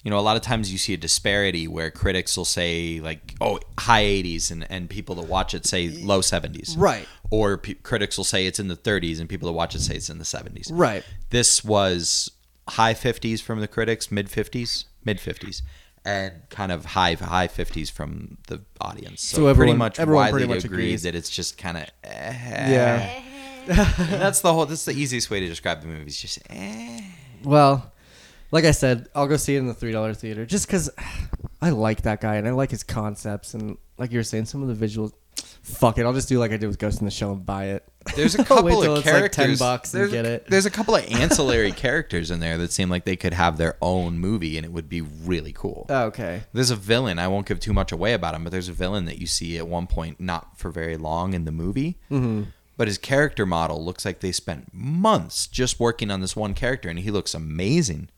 you 0.03 0.11
know, 0.11 0.19
a 0.19 0.21
lot 0.21 0.37
of 0.37 0.43
times 0.43 0.71
you 0.73 0.79
see 0.79 0.95
a 0.95 0.97
disparity 0.97 1.67
where 1.69 1.91
critics 1.91 2.37
will 2.37 2.45
say 2.45 3.01
like, 3.01 3.35
"Oh, 3.41 3.61
high 3.79 4.05
80s," 4.05 4.51
and 4.51 4.67
and 4.71 4.91
people 4.91 5.15
that 5.17 5.27
watch 5.29 5.55
it 5.55 5.65
say 5.67 5.89
low 5.91 6.21
70s. 6.21 6.75
Right. 6.77 7.07
Or 7.31 7.57
pe 7.57 7.75
critics 7.75 8.17
will 8.17 8.25
say 8.25 8.47
it's 8.47 8.59
in 8.61 8.69
the 8.69 8.77
30s, 8.77 9.21
and 9.21 9.29
people 9.29 9.47
that 9.47 9.53
watch 9.55 9.75
it 9.75 9.81
say 9.81 9.95
it's 9.97 10.11
in 10.11 10.19
the 10.19 10.25
70s. 10.25 10.71
right? 10.73 11.05
This 11.31 11.65
was 11.65 12.31
high 12.69 12.95
50s 12.95 13.41
from 13.41 13.61
the 13.61 13.69
critics, 13.69 14.11
mid 14.11 14.29
50s, 14.29 14.85
mid 15.05 15.19
50s. 15.19 15.63
And 16.05 16.33
kind 16.51 16.73
of 16.73 16.85
high 16.85 17.15
high 17.15 17.47
fifties 17.47 17.89
from 17.89 18.39
the 18.49 18.61
audience, 18.81 19.23
so, 19.23 19.37
So 19.37 19.47
everyone- 19.47 19.57
pretty 19.57 19.79
much 19.79 20.01
everyone 20.01 20.25
widely 20.25 20.41
pretty 20.41 20.55
much 20.55 20.65
agreed 20.65 20.79
agrees. 20.85 21.03
that 21.05 21.15
it's 21.15 21.31
just 21.31 21.57
kind 21.59 21.77
of 21.77 21.85
Yeah. 22.05 23.23
And 23.69 24.21
that's 24.21 24.41
the 24.41 24.53
whole. 24.53 24.67
That's 24.67 24.85
the 24.85 24.93
easiest 24.93 25.31
way 25.31 25.39
to 25.39 25.47
describe 25.47 25.81
the 25.83 25.87
movie. 25.87 26.07
It's 26.07 26.21
just 26.21 26.41
eh. 26.51 27.01
Well, 27.45 27.93
like 28.51 28.65
I 28.65 28.73
said, 28.73 29.09
I'll 29.15 29.29
go 29.29 29.37
see 29.37 29.55
it 29.55 29.59
in 29.61 29.67
the 29.69 29.75
three 29.75 29.93
dollar 29.93 30.13
theater 30.15 30.45
just 30.45 30.67
because 30.67 30.91
I 31.61 31.71
like 31.71 32.03
that 32.03 32.21
guy 32.21 32.35
and 32.37 32.49
I 32.49 32.51
like 32.51 32.71
his 32.73 32.83
concepts 32.83 33.55
and 33.55 33.79
like 33.99 34.11
you 34.11 34.19
were 34.19 34.25
saying, 34.25 34.47
some 34.47 34.69
of 34.69 34.77
the 34.77 34.87
visuals. 34.87 35.13
Fuck 35.63 35.99
it, 35.99 36.05
I'll 36.05 36.13
just 36.13 36.29
do 36.29 36.41
like 36.41 36.51
I 36.51 36.57
did 36.57 36.67
with 36.67 36.81
Ghost 36.81 36.99
in 37.01 37.05
the 37.05 37.11
Shell 37.13 37.33
and 37.33 37.47
buy 37.47 37.67
it. 37.67 37.89
There's 38.17 38.35
a 38.35 38.45
couple 38.45 38.83
of 38.83 38.85
it's 38.85 39.05
like 39.05 39.05
characters. 39.05 39.59
10 39.59 39.67
bucks 39.67 39.95
and 39.95 40.11
get 40.11 40.25
a, 40.27 40.33
it. 40.33 40.47
there's 40.49 40.67
a 40.67 40.71
couple 40.71 40.95
of 40.95 41.05
ancillary 41.13 41.73
characters 41.73 42.31
in 42.31 42.41
there 42.41 42.59
that 42.59 42.73
seem 42.73 42.89
like 42.89 43.05
they 43.05 43.17
could 43.17 43.33
have 43.33 43.59
their 43.59 43.77
own 43.81 44.19
movie 44.19 44.57
and 44.57 44.65
it 44.65 44.73
would 44.73 44.89
be 44.89 45.01
really 45.01 45.53
cool. 45.53 45.87
Oh, 45.89 46.05
okay. 46.05 46.43
There's 46.53 46.71
a 46.71 46.77
villain. 46.77 47.19
I 47.19 47.29
won't 47.29 47.47
give 47.47 47.61
too 47.61 47.73
much 47.73 47.93
away 47.93 48.13
about 48.13 48.35
him, 48.35 48.45
but 48.45 48.51
there's 48.51 48.69
a 48.69 48.73
villain 48.73 49.05
that 49.07 49.19
you 49.19 49.27
see 49.27 49.59
at 49.59 49.69
one 49.69 49.87
point, 49.87 50.21
not 50.21 50.59
for 50.59 50.71
very 50.71 50.97
long 50.97 51.35
in 51.35 51.45
the 51.45 51.53
movie. 51.53 51.99
Mm-hmm. 52.11 52.45
But 52.77 52.89
his 52.89 52.99
character 52.99 53.45
model 53.47 53.85
looks 53.85 54.05
like 54.05 54.21
they 54.21 54.33
spent 54.33 54.73
months 54.73 55.47
just 55.47 55.79
working 55.79 56.11
on 56.11 56.21
this 56.21 56.35
one 56.35 56.55
character, 56.55 56.89
and 56.89 56.99
he 56.99 57.11
looks 57.11 57.35
amazing. 57.35 58.09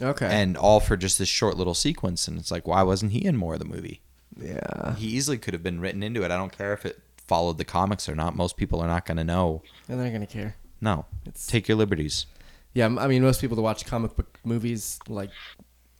Okay. 0.00 0.26
And 0.26 0.56
all 0.56 0.80
for 0.80 0.96
just 0.96 1.18
this 1.18 1.28
short 1.28 1.56
little 1.56 1.74
sequence. 1.74 2.26
And 2.26 2.38
it's 2.38 2.50
like, 2.50 2.66
why 2.66 2.82
wasn't 2.82 3.12
he 3.12 3.24
in 3.24 3.36
more 3.36 3.52
of 3.54 3.58
the 3.60 3.66
movie? 3.66 4.00
yeah. 4.40 4.94
He 4.96 5.08
easily 5.08 5.36
could 5.38 5.52
have 5.54 5.62
been 5.62 5.78
written 5.80 6.02
into 6.02 6.22
it. 6.24 6.30
I 6.30 6.36
don't 6.36 6.56
care 6.56 6.72
if 6.72 6.86
it 6.86 7.00
followed 7.32 7.56
the 7.56 7.64
comics 7.64 8.08
or 8.10 8.14
not. 8.14 8.36
Most 8.36 8.58
people 8.58 8.78
are 8.82 8.86
not 8.86 9.06
going 9.06 9.16
to 9.16 9.24
know. 9.24 9.62
And 9.88 9.98
they're 9.98 10.06
not 10.08 10.12
gonna 10.12 10.26
care. 10.26 10.56
No, 10.82 11.06
It's- 11.26 11.46
take 11.46 11.66
your 11.66 11.78
liberties. 11.78 12.26
Yeah, 12.74 12.86
I 12.86 13.06
mean, 13.06 13.22
most 13.22 13.40
people 13.40 13.56
that 13.56 13.62
watch 13.62 13.86
comic 13.86 14.16
book 14.16 14.38
movies, 14.44 14.98
like 15.08 15.30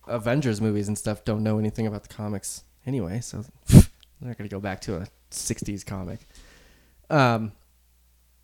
Avengers 0.07 0.61
movies 0.61 0.89
and 0.89 0.99
stuff, 0.99 1.25
don't 1.25 1.43
know 1.43 1.59
anything 1.59 1.87
about 1.87 2.03
the 2.03 2.13
comics 2.15 2.65
anyway. 2.87 3.21
So 3.21 3.45
they're 3.69 3.83
not 4.21 4.37
gonna 4.37 4.49
go 4.49 4.61
back 4.61 4.81
to 4.83 4.97
a 4.97 5.07
'60s 5.31 5.87
comic. 5.87 6.21
Um. 7.09 7.53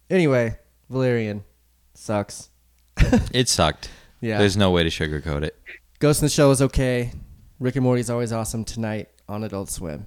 Anyway, 0.09 0.57
Valerian, 0.89 1.45
Sucks. 1.95 2.49
It 3.35 3.49
sucked. 3.49 3.91
Yeah. 4.23 4.39
There's 4.39 4.57
no 4.57 4.71
way 4.71 4.83
to 4.83 4.89
sugarcoat 4.89 5.43
it. 5.43 5.55
Ghost 5.99 6.23
in 6.23 6.27
the 6.27 6.31
Shell 6.31 6.51
is 6.53 6.63
okay. 6.63 7.13
Rick 7.61 7.77
and 7.77 7.85
Morty's 7.85 8.09
always 8.09 8.33
awesome 8.33 8.65
tonight 8.65 9.09
on 9.29 9.45
Adult 9.45 9.69
Swim. 9.71 10.07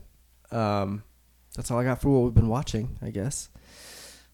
Um, 0.51 1.03
that's 1.55 1.69
all 1.71 1.79
I 1.79 1.83
got 1.83 2.01
for 2.01 2.09
what 2.09 2.23
we've 2.23 2.33
been 2.33 2.47
watching, 2.49 2.97
I 3.01 3.09
guess. 3.11 3.49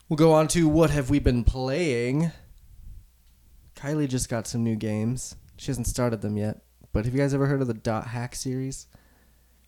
We'll 0.10 0.18
go 0.18 0.34
on 0.34 0.48
to 0.50 0.68
what 0.68 0.90
have 0.92 1.10
we 1.10 1.20
been 1.20 1.44
playing. 1.44 2.32
Kylie 3.76 4.08
just 4.08 4.30
got 4.30 4.48
some 4.48 4.64
new 4.64 4.76
games. 4.76 5.36
She 5.58 5.68
hasn't 5.68 5.88
started 5.88 6.22
them 6.22 6.38
yet. 6.38 6.62
But 6.94 7.06
have 7.06 7.14
you 7.14 7.20
guys 7.20 7.34
ever 7.34 7.46
heard 7.46 7.62
of 7.62 7.68
the 7.68 7.74
Dot 7.74 8.08
Hack 8.08 8.34
series? 8.36 8.88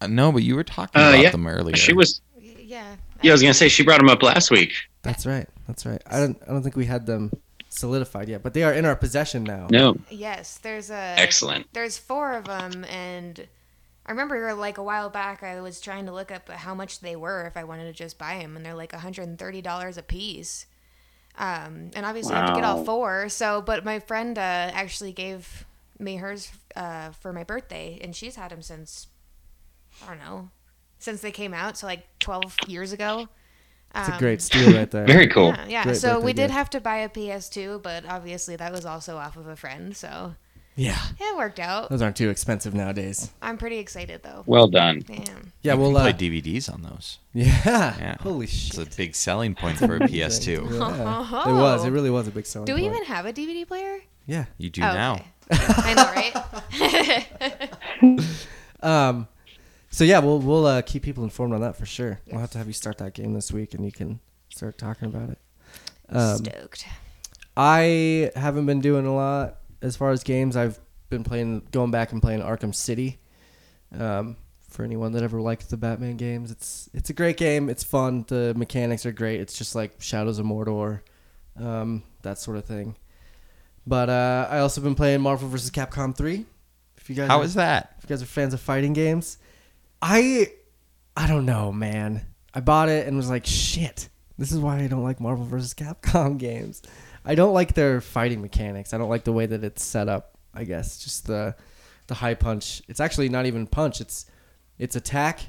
Uh, 0.02 0.08
no, 0.08 0.32
but 0.32 0.43
you 0.43 0.56
were 0.56 0.64
talking 0.64 1.00
Uh, 1.02 1.10
about 1.10 1.20
yeah. 1.22 1.30
them 1.32 1.45
earlier. 1.45 1.76
She 1.76 1.93
was. 1.93 2.22
Yeah. 2.39 2.95
Yeah, 3.22 3.32
I 3.32 3.34
was 3.34 3.41
gonna 3.41 3.54
say 3.54 3.68
she 3.68 3.84
brought 3.84 4.00
them 4.00 4.10
up 4.10 4.24
last 4.24 4.50
week. 4.50 4.72
That's 5.02 5.26
right. 5.26 5.47
That's 5.68 5.86
right. 5.86 6.02
I 6.08 6.20
don't. 6.20 6.41
I 6.47 6.52
don't 6.52 6.64
think 6.64 6.76
we 6.78 6.86
had 6.86 7.06
them 7.06 7.32
solidified 7.68 8.30
yet, 8.30 8.41
but 8.41 8.54
they 8.54 8.64
are 8.64 8.74
in 8.74 8.86
our 8.86 8.95
possession 8.95 9.43
now. 9.43 9.68
No, 9.70 9.97
Yes, 10.10 10.58
there's 10.64 10.89
a 10.89 11.16
excellent. 11.18 11.68
There's 11.74 11.97
four 11.97 12.34
of 12.34 12.45
them, 12.45 12.86
and 12.86 13.45
I 14.10 14.12
remember 14.12 14.55
like 14.55 14.80
a 14.80 14.84
while 14.84 15.12
back 15.12 15.43
I 15.43 15.62
was 15.62 15.80
trying 15.80 16.07
to 16.07 16.12
look 16.12 16.32
up 16.32 16.49
how 16.49 16.74
much 16.74 16.99
they 16.99 17.16
were 17.16 17.45
if 17.45 17.55
I 17.55 17.64
wanted 17.64 17.84
to 17.86 17.93
just 17.93 18.18
buy 18.18 18.39
them, 18.39 18.57
and 18.57 18.66
they're 18.66 18.74
like 18.74 18.91
130 18.91 19.62
dollars 19.62 19.97
a 19.97 20.01
piece. 20.03 20.66
Um, 21.38 21.91
and 21.93 22.05
obviously 22.05 22.34
I 22.34 22.39
have 22.39 22.49
to 22.49 22.55
get 22.55 22.64
all 22.64 22.84
four. 22.84 23.30
So, 23.30 23.62
but 23.62 23.86
my 23.86 23.99
friend 23.99 24.36
uh, 24.38 24.41
actually 24.41 25.12
gave 25.14 25.66
me 25.99 26.16
hers 26.18 26.51
uh, 26.76 27.12
for 27.12 27.32
my 27.32 27.43
birthday, 27.43 27.99
and 28.01 28.16
she's 28.16 28.36
had 28.36 28.49
them 28.51 28.64
since 28.64 29.07
I 30.03 30.10
don't 30.10 30.20
know, 30.20 30.49
since 30.97 31.22
they 31.22 31.32
came 31.32 31.53
out, 31.53 31.78
so 31.78 31.86
like 31.88 32.07
12 32.20 32.57
years 32.68 32.91
ago. 32.91 33.30
It's 33.95 34.07
a 34.10 34.14
Um, 34.14 34.20
great 34.20 34.41
steal 34.41 34.74
right 34.78 34.89
there. 34.89 35.05
Very 35.05 35.28
cool. 35.28 35.49
Yeah, 35.49 35.68
yeah. 35.68 35.93
So 35.93 36.14
birthday 36.14 36.26
we 36.26 36.34
did 36.34 36.41
gift. 36.43 36.53
have 36.53 36.70
to 36.72 36.82
buy 36.82 36.97
a 36.97 37.10
PS2, 37.10 37.78
but 37.82 38.05
obviously 38.07 38.55
that 38.55 38.72
was 38.72 38.86
also 38.86 39.18
off 39.18 39.38
of 39.38 39.47
a 39.47 39.55
friend, 39.55 39.95
so 39.95 40.34
yeah. 40.80 40.98
yeah, 41.20 41.32
it 41.32 41.38
worked 41.38 41.60
out. 41.60 41.90
Those 41.90 42.02
aren't 42.02 42.16
too 42.16 42.30
expensive 42.30 42.74
nowadays. 42.74 43.32
I'm 43.42 43.58
pretty 43.58 43.78
excited 43.80 44.24
though. 44.24 44.44
Well 44.46 44.68
done. 44.68 45.04
Damn. 45.06 45.52
Yeah, 45.62 45.74
we'll 45.74 45.90
can 45.94 45.98
uh, 45.98 46.14
play 46.14 46.30
DVDs 46.30 46.72
on 46.74 46.82
those. 46.84 47.20
Yeah. 47.34 47.46
Yeah. 47.66 48.16
Holy 48.22 48.46
It's 48.46 48.54
shit. 48.54 48.94
a 48.94 48.98
big 48.98 49.16
selling 49.16 49.56
point 49.56 49.78
for 49.78 49.96
a 49.98 50.00
PS2. 50.00 50.70
Yeah. 50.80 51.50
It 51.50 51.54
was. 51.54 51.86
It 51.86 51.90
really 51.90 52.10
was 52.10 52.28
a 52.28 52.32
big 52.32 52.46
selling 52.46 52.66
point. 52.66 52.78
Do 52.78 52.82
we 52.82 52.88
point. 52.90 53.02
even 53.04 53.08
have 53.14 53.26
a 53.26 53.34
DVD 53.34 53.68
player? 53.68 54.00
Yeah. 54.26 54.46
You 54.58 54.70
do 54.70 54.82
Oh, 54.82 54.94
now. 54.94 55.14
okay. 55.14 55.26
I 55.52 55.94
know, 55.94 56.06
right? 58.02 58.26
Um. 58.82 59.28
So 59.90 60.04
yeah, 60.04 60.20
we'll 60.20 60.40
we'll 60.40 60.66
uh, 60.66 60.82
keep 60.82 61.04
people 61.04 61.24
informed 61.24 61.54
on 61.54 61.62
that 61.62 61.76
for 61.76 61.86
sure. 61.86 62.22
We'll 62.28 62.40
have 62.40 62.52
to 62.52 62.58
have 62.58 62.68
you 62.68 62.74
start 62.74 62.98
that 63.00 63.14
game 63.14 63.34
this 63.34 63.52
week, 63.52 63.74
and 63.74 63.84
you 63.84 63.92
can 63.92 64.20
start 64.50 64.78
talking 64.78 65.08
about 65.10 65.30
it. 65.32 65.40
Um, 66.10 66.38
Stoked. 66.38 66.86
I 67.58 68.32
haven't 68.36 68.66
been 68.68 68.80
doing 68.80 69.06
a 69.06 69.14
lot 69.14 69.58
as 69.82 69.96
far 69.96 70.12
as 70.12 70.24
games. 70.24 70.56
I've 70.58 70.80
been 71.10 71.24
playing, 71.24 71.68
going 71.72 71.92
back 71.92 72.12
and 72.12 72.22
playing 72.22 72.42
Arkham 72.42 72.74
City. 72.74 73.20
Um, 73.98 74.38
for 74.70 74.84
anyone 74.84 75.14
that 75.14 75.24
ever 75.24 75.42
liked 75.42 75.70
the 75.72 75.78
Batman 75.78 76.16
games, 76.18 76.52
it's 76.52 76.90
it's 76.94 77.10
a 77.10 77.14
great 77.14 77.38
game. 77.38 77.70
It's 77.70 77.84
fun. 77.84 78.24
The 78.28 78.54
mechanics 78.56 79.04
are 79.08 79.12
great. 79.12 79.40
It's 79.42 79.58
just 79.58 79.74
like 79.74 79.94
Shadows 80.00 80.38
of 80.38 80.46
Mordor, 80.46 81.02
um, 81.60 82.04
that 82.22 82.38
sort 82.38 82.58
of 82.58 82.66
thing. 82.66 82.96
But 83.88 84.10
uh, 84.10 84.48
I 84.52 84.60
also 84.60 84.82
been 84.82 84.94
playing 84.94 85.22
Marvel 85.22 85.50
vs. 85.50 85.72
Capcom 85.72 86.16
3. 86.16 86.46
If 86.98 87.10
you 87.10 87.16
guys 87.16 87.28
How 87.30 87.40
are- 87.40 87.44
is 87.44 87.56
that? 87.56 87.96
if 87.98 88.04
you 88.04 88.10
guys 88.10 88.22
are 88.22 88.28
fans 88.28 88.54
of 88.54 88.62
fighting 88.62 88.94
games, 88.94 89.40
I 90.04 90.52
I 91.18 91.26
don't 91.28 91.46
know, 91.48 91.72
man. 91.72 92.28
I 92.54 92.60
bought 92.60 92.90
it 92.90 93.08
and 93.08 93.18
was 93.18 93.30
like, 93.30 93.48
shit. 93.48 94.10
This 94.38 94.52
is 94.52 94.60
why 94.60 94.80
I 94.80 94.88
don't 94.88 95.04
like 95.04 95.20
Marvel 95.20 95.46
vs. 95.46 95.74
Capcom 95.74 96.38
games. 96.38 96.84
I 97.30 97.36
don't 97.36 97.54
like 97.54 97.76
their 97.76 98.02
fighting 98.02 98.42
mechanics. 98.42 98.92
I 98.94 98.98
don't 98.98 99.10
like 99.10 99.24
the 99.24 99.32
way 99.32 99.46
that 99.46 99.64
it's 99.64 99.84
set 99.84 100.10
up. 100.10 100.32
I 100.54 100.64
guess 100.64 100.98
just 101.04 101.28
the 101.28 101.56
the 102.08 102.16
high 102.16 102.34
punch. 102.34 102.82
It's 102.88 103.00
actually 103.00 103.30
not 103.30 103.46
even 103.46 103.68
punch. 103.68 104.02
It's 104.02 104.26
it's 104.80 104.96
attack, 104.96 105.42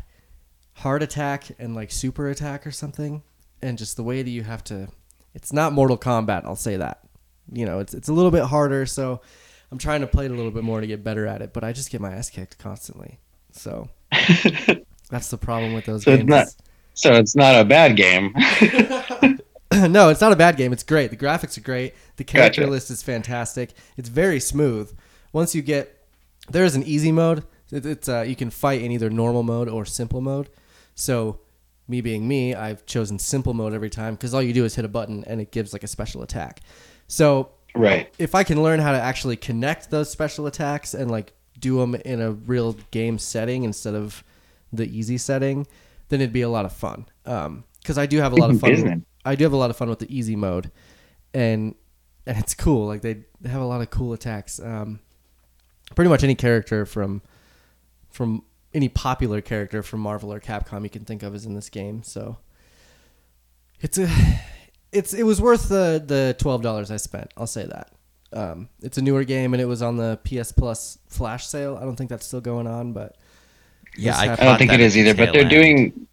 hard 0.74 1.02
attack, 1.02 1.46
and 1.58 1.74
like 1.74 1.90
super 1.90 2.28
attack 2.28 2.66
or 2.66 2.70
something. 2.70 3.22
And 3.62 3.78
just 3.78 3.96
the 3.96 4.02
way 4.02 4.22
that 4.22 4.30
you 4.30 4.42
have 4.42 4.62
to. 4.64 4.88
It's 5.34 5.52
not 5.52 5.72
Mortal 5.72 5.96
Kombat. 5.96 6.44
I'll 6.44 6.54
say 6.56 6.76
that. 6.76 7.00
You 7.50 7.64
know, 7.64 7.78
it's 7.78 7.94
it's 7.94 8.08
a 8.08 8.12
little 8.12 8.30
bit 8.30 8.44
harder. 8.44 8.84
So 8.84 9.22
I'm 9.72 9.78
trying 9.78 10.02
to 10.02 10.06
play 10.06 10.26
it 10.26 10.30
a 10.30 10.34
little 10.34 10.50
bit 10.50 10.64
more 10.64 10.82
to 10.82 10.86
get 10.86 11.02
better 11.02 11.26
at 11.26 11.40
it. 11.40 11.54
But 11.54 11.64
I 11.64 11.72
just 11.72 11.90
get 11.90 12.00
my 12.02 12.12
ass 12.12 12.28
kicked 12.28 12.58
constantly. 12.58 13.20
So 13.52 13.88
that's 15.10 15.28
the 15.30 15.38
problem 15.38 15.72
with 15.72 15.86
those 15.86 16.04
So 16.04 16.10
it's 16.12 16.18
games. 16.20 16.28
not- 16.28 16.48
So 16.92 17.14
it's 17.14 17.34
not 17.34 17.58
a 17.58 17.64
bad 17.64 17.96
game. 17.96 18.34
no, 19.88 20.08
it's 20.08 20.20
not 20.20 20.32
a 20.32 20.36
bad 20.36 20.56
game. 20.56 20.72
It's 20.72 20.82
great. 20.82 21.10
The 21.10 21.16
graphics 21.16 21.56
are 21.56 21.62
great. 21.62 21.94
The 22.16 22.24
character 22.24 22.62
Gotcha. 22.62 22.70
list 22.70 22.90
is 22.90 23.02
fantastic. 23.02 23.72
It's 23.96 24.08
very 24.08 24.40
smooth. 24.40 24.92
Once 25.32 25.54
you 25.54 25.62
get 25.62 25.96
there 26.48 26.64
is 26.64 26.74
an 26.74 26.82
easy 26.82 27.12
mode. 27.12 27.44
It, 27.70 27.86
it's 27.86 28.08
uh, 28.08 28.22
you 28.22 28.36
can 28.36 28.50
fight 28.50 28.82
in 28.82 28.90
either 28.90 29.10
normal 29.10 29.42
mode 29.42 29.68
or 29.68 29.84
simple 29.84 30.20
mode. 30.20 30.50
So 30.94 31.40
me 31.88 32.00
being 32.00 32.26
me, 32.26 32.54
I've 32.54 32.84
chosen 32.86 33.18
simple 33.18 33.54
mode 33.54 33.72
every 33.72 33.90
time 33.90 34.14
because 34.14 34.34
all 34.34 34.42
you 34.42 34.52
do 34.52 34.64
is 34.64 34.74
hit 34.74 34.84
a 34.84 34.88
button 34.88 35.24
and 35.26 35.40
it 35.40 35.52
gives 35.52 35.72
like 35.72 35.84
a 35.84 35.88
special 35.88 36.22
attack. 36.22 36.60
So 37.06 37.50
right. 37.74 38.12
if 38.18 38.34
I 38.34 38.44
can 38.44 38.62
learn 38.62 38.80
how 38.80 38.92
to 38.92 39.00
actually 39.00 39.36
connect 39.36 39.90
those 39.90 40.10
special 40.10 40.46
attacks 40.46 40.94
and 40.94 41.10
like 41.10 41.32
do 41.58 41.78
them 41.78 41.94
in 41.94 42.20
a 42.20 42.32
real 42.32 42.74
game 42.90 43.18
setting 43.18 43.64
instead 43.64 43.94
of 43.94 44.24
the 44.72 44.86
easy 44.86 45.18
setting, 45.18 45.66
then 46.08 46.20
it'd 46.20 46.32
be 46.32 46.42
a 46.42 46.48
lot 46.48 46.64
of 46.64 46.72
fun. 46.72 47.06
Um, 47.26 47.64
because 47.80 47.96
I 47.96 48.06
do 48.06 48.18
have 48.18 48.32
a 48.32 48.36
lot 48.36 48.50
of 48.50 48.60
fun. 48.60 49.04
Business. 49.24 49.32
I 49.32 49.34
do 49.36 49.44
have 49.44 49.52
a 49.52 49.56
lot 49.56 49.70
of 49.70 49.76
fun 49.76 49.88
with 49.88 49.98
the 50.00 50.14
easy 50.16 50.36
mode, 50.36 50.70
and 51.34 51.74
and 52.26 52.38
it's 52.38 52.54
cool. 52.54 52.86
Like 52.86 53.02
they, 53.02 53.24
they 53.40 53.48
have 53.48 53.62
a 53.62 53.66
lot 53.66 53.80
of 53.80 53.90
cool 53.90 54.12
attacks. 54.12 54.60
Um, 54.60 55.00
pretty 55.94 56.08
much 56.08 56.22
any 56.24 56.34
character 56.34 56.84
from 56.86 57.22
from 58.10 58.42
any 58.74 58.88
popular 58.88 59.40
character 59.40 59.82
from 59.82 60.00
Marvel 60.00 60.32
or 60.32 60.40
Capcom 60.40 60.82
you 60.84 60.90
can 60.90 61.04
think 61.04 61.22
of 61.22 61.34
is 61.34 61.44
in 61.46 61.54
this 61.54 61.68
game. 61.68 62.02
So 62.02 62.38
it's 63.80 63.98
a 63.98 64.08
it's 64.92 65.14
it 65.14 65.22
was 65.24 65.40
worth 65.40 65.68
the 65.68 66.02
the 66.04 66.36
twelve 66.38 66.62
dollars 66.62 66.90
I 66.90 66.96
spent. 66.96 67.32
I'll 67.36 67.46
say 67.46 67.66
that. 67.66 67.92
Um, 68.32 68.68
it's 68.80 68.96
a 68.96 69.02
newer 69.02 69.24
game 69.24 69.54
and 69.54 69.60
it 69.60 69.64
was 69.66 69.82
on 69.82 69.96
the 69.96 70.18
PS 70.24 70.52
Plus 70.52 70.98
flash 71.08 71.46
sale. 71.46 71.76
I 71.76 71.84
don't 71.84 71.96
think 71.96 72.10
that's 72.10 72.24
still 72.26 72.40
going 72.40 72.68
on, 72.68 72.92
but 72.92 73.16
Yeah, 73.96 74.16
I, 74.16 74.32
I 74.32 74.36
don't 74.36 74.56
think 74.56 74.70
that 74.70 74.78
it 74.78 74.84
at 74.84 74.86
is 74.86 74.94
the 74.94 75.00
either, 75.00 75.14
but 75.14 75.32
they're 75.32 75.40
end. 75.42 75.50
doing. 75.50 76.06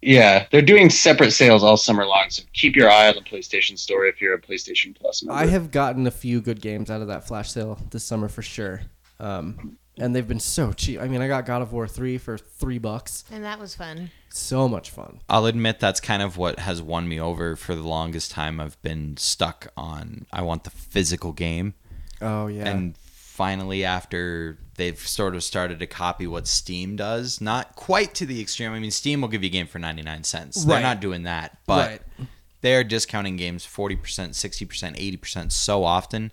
Yeah, 0.00 0.46
they're 0.50 0.62
doing 0.62 0.90
separate 0.90 1.32
sales 1.32 1.64
all 1.64 1.76
summer 1.76 2.06
long. 2.06 2.26
So 2.30 2.42
keep 2.52 2.76
your 2.76 2.88
eye 2.90 3.08
on 3.08 3.14
the 3.14 3.20
PlayStation 3.20 3.78
Store 3.78 4.06
if 4.06 4.20
you're 4.20 4.34
a 4.34 4.40
PlayStation 4.40 4.96
Plus 4.96 5.22
member. 5.22 5.40
I 5.40 5.46
have 5.46 5.70
gotten 5.70 6.06
a 6.06 6.10
few 6.10 6.40
good 6.40 6.60
games 6.60 6.90
out 6.90 7.02
of 7.02 7.08
that 7.08 7.26
flash 7.26 7.50
sale 7.50 7.78
this 7.90 8.04
summer 8.04 8.28
for 8.28 8.42
sure. 8.42 8.82
Um, 9.18 9.76
and 9.98 10.14
they've 10.14 10.26
been 10.26 10.38
so 10.38 10.72
cheap. 10.72 11.00
I 11.00 11.08
mean, 11.08 11.20
I 11.20 11.26
got 11.26 11.46
God 11.46 11.62
of 11.62 11.72
War 11.72 11.88
three 11.88 12.18
for 12.18 12.38
three 12.38 12.78
bucks. 12.78 13.24
And 13.32 13.44
that 13.44 13.58
was 13.58 13.74
fun. 13.74 14.10
So 14.28 14.68
much 14.68 14.90
fun. 14.90 15.20
I'll 15.28 15.46
admit 15.46 15.80
that's 15.80 16.00
kind 16.00 16.22
of 16.22 16.36
what 16.36 16.60
has 16.60 16.80
won 16.80 17.08
me 17.08 17.18
over 17.18 17.56
for 17.56 17.74
the 17.74 17.82
longest 17.82 18.30
time. 18.30 18.60
I've 18.60 18.80
been 18.82 19.16
stuck 19.16 19.72
on 19.76 20.26
I 20.32 20.42
want 20.42 20.62
the 20.62 20.70
physical 20.70 21.32
game. 21.32 21.74
Oh 22.20 22.46
yeah. 22.46 22.68
And 22.68 22.94
finally, 23.38 23.84
after 23.84 24.58
they've 24.74 24.98
sort 24.98 25.36
of 25.36 25.44
started 25.44 25.78
to 25.78 25.86
copy 25.86 26.26
what 26.26 26.48
Steam 26.48 26.96
does, 26.96 27.40
not 27.40 27.76
quite 27.76 28.12
to 28.16 28.26
the 28.26 28.40
extreme. 28.40 28.72
I 28.72 28.80
mean, 28.80 28.90
Steam 28.90 29.20
will 29.20 29.28
give 29.28 29.44
you 29.44 29.46
a 29.46 29.52
game 29.52 29.68
for 29.68 29.78
99 29.78 30.24
cents. 30.24 30.64
They're 30.64 30.80
not 30.82 30.98
doing 31.00 31.22
that. 31.22 31.56
But 31.64 31.88
Right. 32.18 32.28
they're 32.62 32.82
discounting 32.82 33.36
games 33.36 33.64
40%, 33.64 34.34
60%, 34.34 34.96
80% 34.98 35.52
so 35.52 35.84
often 35.84 36.32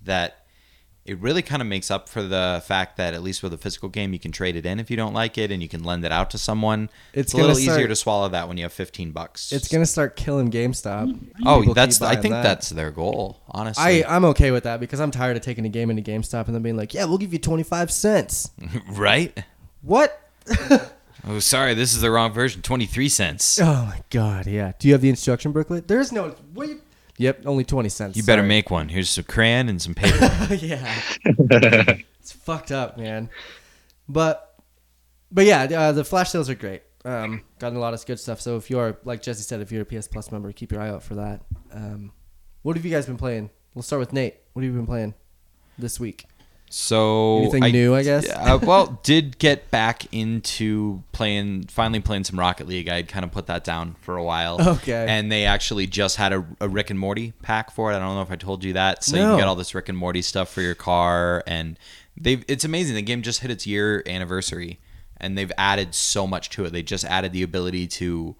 that 0.00 0.43
it 1.06 1.18
really 1.18 1.42
kind 1.42 1.60
of 1.60 1.68
makes 1.68 1.90
up 1.90 2.08
for 2.08 2.22
the 2.22 2.62
fact 2.66 2.96
that 2.96 3.12
at 3.12 3.22
least 3.22 3.42
with 3.42 3.52
a 3.52 3.58
physical 3.58 3.88
game, 3.90 4.12
you 4.14 4.18
can 4.18 4.32
trade 4.32 4.56
it 4.56 4.64
in 4.64 4.80
if 4.80 4.90
you 4.90 4.96
don't 4.96 5.12
like 5.12 5.36
it 5.36 5.50
and 5.50 5.62
you 5.62 5.68
can 5.68 5.84
lend 5.84 6.04
it 6.04 6.10
out 6.12 6.30
to 6.30 6.38
someone. 6.38 6.88
It's 7.12 7.26
It's, 7.26 7.34
a 7.34 7.36
little 7.36 7.54
start- 7.54 7.76
easier 7.78 7.88
to 7.88 7.94
swallow 7.96 8.28
that 8.30 8.48
when 8.48 8.56
you 8.56 8.62
have 8.64 8.72
15 8.72 9.10
bucks. 9.12 9.52
it's 9.52 9.68
gonna 9.68 9.84
start 9.84 10.16
killing 10.16 10.50
GameStop. 10.50 11.12
Mm-hmm. 11.12 11.46
Oh, 11.46 11.60
People 11.60 11.74
that's 11.74 11.98
keep 11.98 12.08
I 12.08 12.16
think 12.16 12.32
that. 12.32 12.42
that's 12.42 12.70
their 12.70 12.90
goal, 12.90 13.42
honestly. 13.48 14.02
I 14.04 14.16
I'm 14.16 14.24
okay 14.26 14.50
with 14.50 14.64
that 14.64 14.80
because 14.80 14.98
I'm 15.00 15.10
tired 15.10 15.36
of 15.36 15.42
taking 15.42 15.66
a 15.66 15.68
game 15.68 15.90
into 15.90 16.02
GameStop 16.02 16.46
and 16.46 16.54
then 16.54 16.62
being 16.62 16.76
like, 16.76 16.94
yeah, 16.94 17.04
we'll 17.04 17.18
give 17.18 17.32
you 17.34 17.38
twenty 17.38 17.64
five 17.64 17.90
cents. 17.90 18.50
right? 18.92 19.44
What? 19.82 20.18
Oh, 21.26 21.38
sorry, 21.38 21.72
this 21.72 21.94
is 21.94 22.02
the 22.02 22.10
wrong 22.10 22.32
version. 22.34 22.60
23 22.60 23.08
cents. 23.08 23.58
Oh 23.58 23.64
my 23.86 24.02
god, 24.10 24.46
yeah. 24.46 24.72
Do 24.78 24.88
you 24.88 24.92
have 24.92 25.00
the 25.00 25.08
instruction 25.08 25.52
booklet? 25.52 25.88
There's 25.88 26.12
no. 26.12 26.34
What? 26.52 26.68
You, 27.16 27.26
yep, 27.26 27.42
only 27.46 27.64
twenty 27.64 27.88
cents. 27.88 28.16
You 28.16 28.22
better 28.22 28.40
Sorry. 28.40 28.48
make 28.48 28.70
one. 28.70 28.88
Here's 28.88 29.10
some 29.10 29.24
crayon 29.24 29.68
and 29.68 29.80
some 29.80 29.94
paper. 29.94 30.54
yeah. 30.54 31.00
it's 32.20 32.32
fucked 32.32 32.72
up, 32.72 32.98
man. 32.98 33.30
But 34.08 34.60
but 35.30 35.46
yeah, 35.46 35.64
uh, 35.64 35.92
the 35.92 36.04
flash 36.04 36.30
sales 36.30 36.50
are 36.50 36.54
great. 36.54 36.82
Um, 37.04 37.42
gotten 37.58 37.76
a 37.76 37.80
lot 37.80 37.92
of 37.92 38.04
good 38.06 38.18
stuff. 38.18 38.40
So 38.40 38.56
if 38.56 38.70
you're 38.70 38.98
like 39.04 39.22
Jesse 39.22 39.42
said, 39.42 39.60
if 39.60 39.70
you're 39.70 39.82
a 39.82 39.84
PS 39.84 40.08
Plus 40.08 40.32
member, 40.32 40.50
keep 40.52 40.72
your 40.72 40.80
eye 40.80 40.88
out 40.88 41.02
for 41.02 41.14
that. 41.16 41.42
Um, 41.72 42.12
what 42.62 42.76
have 42.76 42.84
you 42.84 42.90
guys 42.90 43.06
been 43.06 43.18
playing? 43.18 43.50
We'll 43.74 43.82
start 43.82 44.00
with 44.00 44.12
Nate. 44.12 44.36
What 44.52 44.62
have 44.64 44.72
you 44.72 44.76
been 44.78 44.86
playing 44.86 45.14
this 45.78 46.00
week? 46.00 46.26
So 46.76 47.38
Anything 47.38 47.70
new, 47.70 47.94
I 47.94 48.02
guess? 48.02 48.28
uh, 48.28 48.58
well, 48.60 48.98
did 49.04 49.38
get 49.38 49.70
back 49.70 50.12
into 50.12 51.04
playing, 51.12 51.68
finally 51.68 52.00
playing 52.00 52.24
some 52.24 52.36
Rocket 52.36 52.66
League. 52.66 52.88
I 52.88 52.96
had 52.96 53.06
kind 53.08 53.24
of 53.24 53.30
put 53.30 53.46
that 53.46 53.62
down 53.62 53.94
for 54.00 54.16
a 54.16 54.24
while. 54.24 54.60
Okay. 54.60 55.06
And 55.08 55.30
they 55.30 55.44
actually 55.44 55.86
just 55.86 56.16
had 56.16 56.32
a, 56.32 56.44
a 56.60 56.68
Rick 56.68 56.90
and 56.90 56.98
Morty 56.98 57.32
pack 57.42 57.70
for 57.70 57.92
it. 57.92 57.96
I 57.96 58.00
don't 58.00 58.16
know 58.16 58.22
if 58.22 58.30
I 58.32 58.34
told 58.34 58.64
you 58.64 58.72
that. 58.72 59.04
So 59.04 59.14
you 59.16 59.22
No. 59.22 59.28
can 59.30 59.38
get 59.38 59.46
all 59.48 59.54
this 59.54 59.72
Rick 59.72 59.88
and 59.88 59.96
Morty 59.96 60.20
stuff 60.20 60.48
for 60.50 60.62
your 60.62 60.74
car, 60.74 61.44
and 61.46 61.78
they've 62.20 62.44
it's 62.48 62.64
amazing. 62.64 62.96
The 62.96 63.02
game 63.02 63.22
just 63.22 63.38
hit 63.40 63.52
its 63.52 63.68
year 63.68 64.02
anniversary, 64.04 64.80
and 65.18 65.38
they've 65.38 65.52
added 65.56 65.94
so 65.94 66.26
much 66.26 66.50
to 66.50 66.64
it. 66.64 66.72
They 66.72 66.82
just 66.82 67.04
added 67.04 67.32
the 67.32 67.44
ability 67.44 67.86
to 67.86 68.34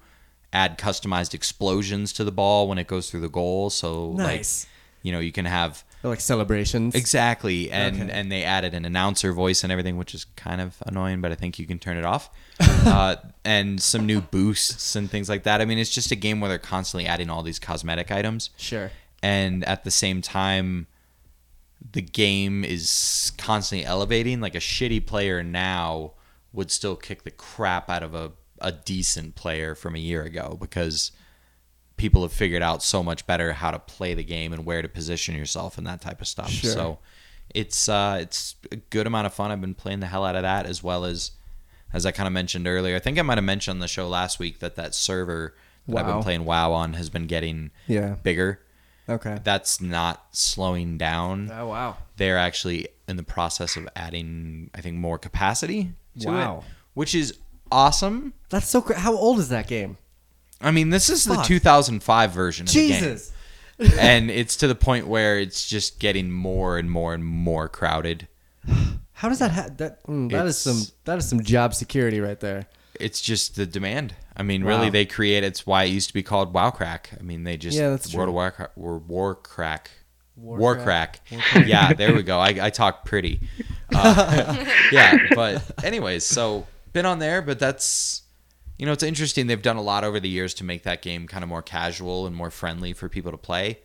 add 0.52 0.76
customized 0.76 1.34
explosions 1.34 2.12
to 2.14 2.24
the 2.24 2.32
ball 2.32 2.66
when 2.66 2.78
it 2.78 2.88
goes 2.88 3.08
through 3.10 3.20
the 3.20 3.28
goal. 3.28 3.70
So 3.70 4.12
Nice. 4.14 4.64
like, 4.64 4.70
you 5.04 5.12
know, 5.12 5.20
you 5.20 5.30
can 5.30 5.44
have 5.44 5.84
They're 6.04 6.10
like 6.10 6.20
celebrations. 6.20 6.94
Exactly, 6.94 7.70
and 7.70 7.96
Okay. 8.02 8.12
and 8.12 8.30
they 8.30 8.44
added 8.44 8.74
an 8.74 8.84
announcer 8.84 9.32
voice 9.32 9.62
and 9.64 9.72
everything, 9.72 9.96
which 9.96 10.14
is 10.14 10.26
kind 10.36 10.60
of 10.60 10.76
annoying, 10.84 11.22
but 11.22 11.32
I 11.32 11.34
think 11.34 11.58
you 11.58 11.66
can 11.66 11.78
turn 11.78 11.96
it 11.96 12.04
off. 12.04 12.28
uh, 12.60 13.16
and 13.42 13.80
some 13.80 14.04
new 14.04 14.20
boosts 14.20 14.96
and 14.96 15.10
things 15.10 15.30
like 15.30 15.44
that. 15.44 15.62
I 15.62 15.64
mean, 15.64 15.78
it's 15.78 15.88
just 15.88 16.10
a 16.10 16.14
game 16.16 16.40
where 16.42 16.50
they're 16.50 16.58
constantly 16.58 17.06
adding 17.06 17.30
all 17.30 17.42
these 17.42 17.58
cosmetic 17.58 18.10
items, 18.12 18.50
Sure. 18.58 18.90
and 19.22 19.64
at 19.64 19.84
the 19.84 19.90
same 19.90 20.20
time, 20.20 20.88
the 21.92 22.02
game 22.02 22.66
is 22.66 23.32
constantly 23.38 23.86
elevating. 23.86 24.42
Like 24.42 24.54
a 24.54 24.58
shitty 24.58 25.06
player 25.06 25.42
now 25.42 26.12
would 26.52 26.70
still 26.70 26.96
kick 26.96 27.22
the 27.24 27.30
crap 27.30 27.88
out 27.88 28.02
of 28.02 28.14
a 28.14 28.32
a 28.60 28.72
decent 28.72 29.36
player 29.36 29.74
from 29.74 29.94
a 29.96 29.98
year 29.98 30.22
ago 30.22 30.58
because 30.60 31.12
people 31.96 32.22
have 32.22 32.32
figured 32.32 32.62
out 32.62 32.82
so 32.82 33.02
much 33.02 33.26
better 33.26 33.52
how 33.52 33.70
to 33.70 33.78
play 33.78 34.14
the 34.14 34.24
game 34.24 34.52
and 34.52 34.64
where 34.66 34.82
to 34.82 34.88
position 34.88 35.34
yourself 35.34 35.78
and 35.78 35.86
that 35.86 36.00
type 36.00 36.20
of 36.20 36.26
stuff. 36.26 36.50
Sure. 36.50 36.70
So 36.70 36.98
it's 37.54 37.88
uh, 37.88 38.18
it's 38.20 38.56
a 38.72 38.76
good 38.76 39.06
amount 39.06 39.26
of 39.26 39.34
fun. 39.34 39.50
I've 39.50 39.60
been 39.60 39.74
playing 39.74 40.00
the 40.00 40.06
hell 40.06 40.24
out 40.24 40.34
of 40.36 40.42
that 40.42 40.66
as 40.66 40.82
well 40.82 41.04
as 41.04 41.32
as 41.92 42.04
I 42.04 42.10
kind 42.10 42.26
of 42.26 42.32
mentioned 42.32 42.66
earlier. 42.66 42.96
I 42.96 42.98
think 42.98 43.18
I 43.18 43.22
might 43.22 43.38
have 43.38 43.44
mentioned 43.44 43.76
on 43.76 43.80
the 43.80 43.88
show 43.88 44.08
last 44.08 44.38
week 44.38 44.58
that 44.58 44.74
that 44.76 44.94
server 44.94 45.54
that 45.86 45.98
I've 45.98 46.06
been 46.06 46.22
playing 46.22 46.44
WoW 46.44 46.72
on 46.72 46.94
has 46.94 47.10
been 47.10 47.26
getting 47.26 47.70
Yeah. 47.86 48.16
bigger. 48.22 48.60
Okay. 49.08 49.38
That's 49.44 49.80
not 49.82 50.24
slowing 50.32 50.96
down. 50.96 51.50
Oh 51.52 51.66
wow. 51.68 51.98
They're 52.16 52.38
actually 52.38 52.88
in 53.06 53.16
the 53.18 53.22
process 53.22 53.76
of 53.76 53.86
adding, 53.94 54.70
I 54.74 54.80
think, 54.80 54.96
more 54.96 55.18
capacity 55.18 55.92
to 56.20 56.28
Wow. 56.30 56.58
it, 56.58 56.64
which 56.94 57.14
is 57.14 57.36
awesome. 57.70 58.32
That's 58.48 58.66
so. 58.66 58.80
Cra- 58.80 58.98
How 58.98 59.14
old 59.14 59.38
is 59.38 59.50
that 59.50 59.66
game? 59.68 59.98
I 60.64 60.70
mean, 60.70 60.90
this 60.90 61.10
is 61.10 61.24
the 61.24 61.36
2005 61.42 62.30
version 62.32 62.64
of 62.66 62.70
Jesus. 62.72 63.32
the 63.76 63.88
game, 63.88 63.98
and 64.00 64.30
it's 64.30 64.56
to 64.56 64.66
the 64.66 64.74
point 64.74 65.06
where 65.06 65.38
it's 65.38 65.66
just 65.68 65.98
getting 66.00 66.30
more 66.30 66.78
and 66.78 66.90
more 66.90 67.14
and 67.14 67.24
more 67.24 67.68
crowded. 67.68 68.28
How 69.12 69.28
does 69.28 69.38
that 69.38 69.52
ha- 69.52 69.68
that 69.76 70.04
mm, 70.06 70.30
that 70.32 70.46
is 70.46 70.58
some 70.58 70.82
that 71.04 71.18
is 71.18 71.28
some 71.28 71.42
job 71.42 71.74
security 71.74 72.20
right 72.20 72.38
there. 72.40 72.66
It's 73.00 73.20
just 73.20 73.56
the 73.56 73.66
demand. 73.66 74.14
I 74.36 74.42
mean, 74.42 74.64
Wow. 74.64 74.70
really, 74.70 74.90
they 74.90 75.04
create. 75.06 75.44
It's 75.44 75.66
why 75.66 75.84
it 75.84 75.88
used 75.88 76.08
to 76.08 76.14
be 76.14 76.22
called 76.22 76.52
WoW 76.54 76.70
Crack. 76.70 77.10
I 77.18 77.22
mean, 77.22 77.44
they 77.44 77.56
just 77.56 77.76
Yeah, 77.76 77.90
that's 77.90 78.12
World 78.14 78.26
true. 78.26 78.30
of 78.30 78.34
Warcraft, 78.34 78.76
War, 78.76 78.98
War 78.98 79.34
Crack. 79.36 79.90
War 80.36 80.58
War 80.58 80.74
Crack. 80.76 81.20
crack. 81.28 81.66
yeah, 81.66 81.92
there 81.92 82.12
we 82.14 82.22
go. 82.24 82.38
I, 82.40 82.48
I 82.60 82.70
talk 82.70 83.04
pretty. 83.04 83.40
Uh, 83.96 84.64
yeah, 84.92 85.16
but 85.36 85.62
anyways, 85.84 86.24
so 86.24 86.66
been 86.92 87.06
on 87.06 87.20
there, 87.20 87.40
but 87.42 87.60
that's 87.60 88.22
you 88.84 88.86
know 88.86 88.92
it's 88.92 89.02
interesting. 89.02 89.46
They've 89.46 89.62
done 89.62 89.76
a 89.76 89.82
lot 89.82 90.04
over 90.04 90.20
the 90.20 90.28
years 90.28 90.52
to 90.54 90.62
make 90.64 90.82
that 90.82 91.00
game 91.00 91.26
kind 91.26 91.42
of 91.42 91.48
more 91.48 91.62
casual 91.62 92.26
and 92.26 92.36
more 92.36 92.50
friendly 92.50 92.92
for 92.92 93.08
people 93.08 93.30
to 93.32 93.38
play. 93.38 93.78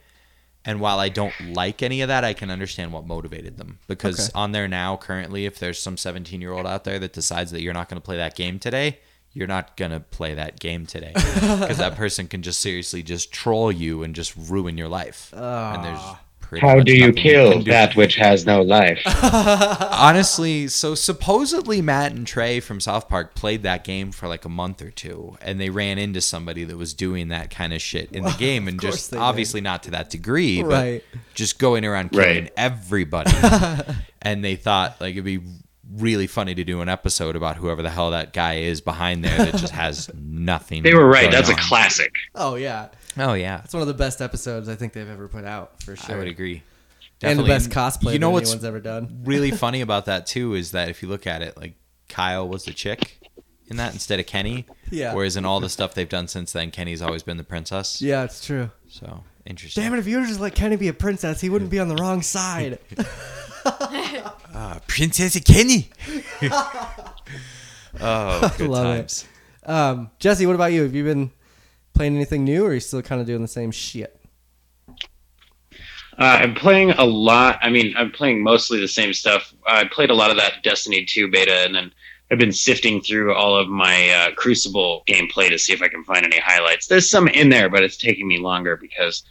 And 0.65 0.81
while 0.81 0.99
I 0.99 1.07
don't 1.07 1.33
like 1.53 1.81
any 1.81 2.01
of 2.01 2.09
that, 2.09 2.25
I 2.25 2.33
can 2.33 2.51
understand 2.51 2.91
what 2.91 3.07
motivated 3.07 3.57
them 3.57 3.79
because 3.87 4.19
Okay. 4.29 4.31
on 4.35 4.51
there 4.51 4.67
now, 4.67 4.97
currently, 4.97 5.45
if 5.45 5.57
there's 5.57 5.79
some 5.79 5.95
17 5.95 6.41
year 6.41 6.51
old 6.51 6.67
out 6.67 6.83
there 6.83 6.99
that 6.99 7.13
decides 7.13 7.51
that 7.51 7.61
you're 7.61 7.73
not 7.73 7.87
going 7.87 7.95
to 7.95 8.03
play 8.05 8.17
that 8.17 8.35
game 8.35 8.59
today, 8.59 8.99
you're 9.31 9.47
not 9.47 9.77
going 9.77 9.91
to 9.91 10.01
play 10.01 10.33
that 10.33 10.59
game 10.59 10.85
today 10.85 11.13
because 11.15 11.77
that 11.77 11.95
person 11.95 12.27
can 12.27 12.41
just 12.41 12.59
seriously 12.59 13.01
just 13.01 13.31
troll 13.31 13.71
you 13.71 14.03
and 14.03 14.13
just 14.13 14.35
ruin 14.35 14.77
your 14.77 14.89
life. 14.89 15.31
and 15.33 15.81
there's 15.85 15.97
ah. 16.01 16.19
Pretty 16.49 16.65
How 16.67 16.75
much 16.77 16.85
do 16.87 16.95
you 16.97 17.13
kill 17.13 17.51
can 17.53 17.63
do. 17.63 17.71
that 17.71 17.95
which 17.95 18.15
has 18.15 18.45
no 18.45 18.61
life? 18.61 18.99
Honestly, 19.05 20.67
so 20.67 20.95
supposedly 20.95 21.81
Matt 21.81 22.11
and 22.11 22.25
Trey 22.25 22.59
from 22.59 22.79
South 22.79 23.07
Park 23.07 23.35
played 23.35 23.63
that 23.63 23.83
game 23.83 24.11
for 24.11 24.27
like 24.27 24.45
a 24.45 24.49
month 24.49 24.81
or 24.81 24.91
two, 24.91 25.37
and 25.41 25.59
they 25.59 25.69
ran 25.69 25.97
into 25.97 26.21
somebody 26.21 26.63
that 26.65 26.75
was 26.77 26.93
doing 26.93 27.29
that 27.29 27.49
kind 27.49 27.73
of 27.73 27.81
shit 27.81 28.11
in 28.11 28.23
the 28.23 28.31
game, 28.39 28.67
and 28.67 28.81
just 28.81 29.11
they 29.11 29.17
did. 29.17 29.21
obviously 29.23 29.61
not 29.61 29.83
to 29.83 29.91
that 29.91 30.09
degree, 30.09 30.61
Right. 30.63 31.03
but 31.11 31.19
just 31.35 31.59
going 31.59 31.85
around 31.85 32.11
killing 32.11 32.43
Right. 32.43 32.53
everybody. 32.57 33.31
and 34.21 34.43
they 34.43 34.55
thought 34.55 34.99
like 34.99 35.11
it'd 35.13 35.23
be 35.23 35.39
really 35.97 36.27
funny 36.27 36.53
to 36.53 36.63
do 36.63 36.81
an 36.81 36.89
episode 36.89 37.35
about 37.35 37.57
whoever 37.57 37.81
the 37.81 37.89
hell 37.89 38.11
that 38.11 38.31
guy 38.31 38.55
is 38.55 38.79
behind 38.79 39.23
there 39.23 39.37
that 39.37 39.55
just 39.55 39.73
has 39.73 40.09
nothing. 40.13 40.83
They 40.83 40.93
were 40.93 41.07
right. 41.07 41.23
going 41.23 41.31
That's 41.31 41.49
a 41.49 41.55
classic. 41.55 42.11
Oh 42.35 42.55
yeah, 42.55 42.89
Oh 43.17 43.33
yeah, 43.33 43.57
that's 43.57 43.73
one 43.73 43.81
of 43.81 43.87
the 43.87 43.93
best 43.93 44.21
episodes 44.21 44.69
I 44.69 44.75
think 44.75 44.93
they've 44.93 45.09
ever 45.09 45.27
put 45.27 45.45
out 45.45 45.81
for 45.83 45.95
sure. 45.95 46.15
I 46.15 46.19
would 46.19 46.27
agree. 46.27 46.63
And 47.21 47.37
the 47.37 47.43
best 47.43 47.69
cosplay 47.69 48.13
You 48.13 48.19
know 48.19 48.29
what's 48.29 48.49
anyone's 48.49 48.65
ever 48.65 48.79
done. 48.79 49.21
really 49.25 49.51
funny 49.51 49.81
about 49.81 50.05
that 50.05 50.25
too 50.25 50.53
is 50.53 50.71
that 50.71 50.89
if 50.89 51.01
you 51.01 51.09
look 51.09 51.27
at 51.27 51.41
it, 51.41 51.57
like 51.57 51.73
Kyle 52.07 52.47
was 52.47 52.63
the 52.63 52.71
chick 52.71 53.19
in 53.67 53.77
that 53.77 53.93
instead 53.93 54.19
of 54.19 54.25
Kenny. 54.25 54.65
Yeah. 54.89 55.13
Whereas 55.13 55.35
in 55.35 55.45
all 55.45 55.59
the 55.59 55.69
stuff 55.69 55.93
they've 55.93 56.07
done 56.07 56.27
since 56.27 56.53
then, 56.53 56.71
Kenny's 56.71 57.01
always 57.01 57.23
been 57.23 57.37
the 57.37 57.43
princess. 57.43 58.01
Yeah, 58.01 58.23
it's 58.23 58.45
true. 58.45 58.71
So 58.87 59.23
interesting. 59.45 59.83
Damn 59.83 59.93
it! 59.95 59.99
If 59.99 60.07
you 60.07 60.19
were 60.19 60.25
just 60.25 60.39
let 60.39 60.55
Kenny 60.55 60.77
be 60.77 60.87
a 60.87 60.93
princess, 60.93 61.41
he 61.41 61.49
wouldn't 61.49 61.71
be 61.71 61.79
on 61.79 61.89
the 61.89 61.95
wrong 61.95 62.21
side. 62.21 62.79
Ah, 64.51 64.81
Princess 64.87 65.39
Kenny. 65.41 65.89
oh, 68.01 68.55
good 68.57 68.71
times. 68.73 69.25
Um, 69.63 70.09
Jesse, 70.19 70.45
what 70.45 70.55
about 70.55 70.73
you? 70.73 70.83
Have 70.83 70.95
you 70.95 71.03
been 71.03 71.31
playing 71.99 72.15
anything 72.15 72.45
new, 72.45 72.63
or 72.63 72.69
are 72.69 72.73
you 72.73 72.79
still 72.79 73.01
kind 73.01 73.19
of 73.19 73.27
doing 73.27 73.41
the 73.41 73.47
same 73.47 73.71
shit? 73.71 74.17
Uh, 76.17 76.39
I'm 76.39 76.55
playing 76.55 76.91
a 76.91 77.03
lot. 77.03 77.59
I 77.61 77.69
mean, 77.69 77.93
I'm 77.97 78.09
playing 78.09 78.41
mostly 78.41 78.79
the 78.79 78.87
same 78.87 79.11
stuff. 79.11 79.53
I 79.67 79.83
played 79.83 80.09
a 80.09 80.13
lot 80.13 80.31
of 80.31 80.37
that 80.37 80.63
Destiny 80.63 81.03
2 81.03 81.29
beta, 81.29 81.65
and 81.65 81.75
then 81.75 81.91
I've 82.31 82.37
been 82.37 82.53
sifting 82.53 83.01
through 83.01 83.33
all 83.33 83.53
of 83.53 83.67
my 83.67 84.11
uh, 84.11 84.31
Crucible 84.35 85.03
gameplay 85.09 85.49
to 85.49 85.59
see 85.59 85.73
if 85.73 85.81
I 85.81 85.89
can 85.89 86.05
find 86.05 86.23
any 86.23 86.39
highlights. 86.39 86.87
There's 86.87 87.09
some 87.09 87.27
in 87.27 87.49
there, 87.49 87.67
but 87.67 87.83
it's 87.83 87.97
taking 87.97 88.29
me 88.29 88.37
longer 88.37 88.77
because 88.77 89.23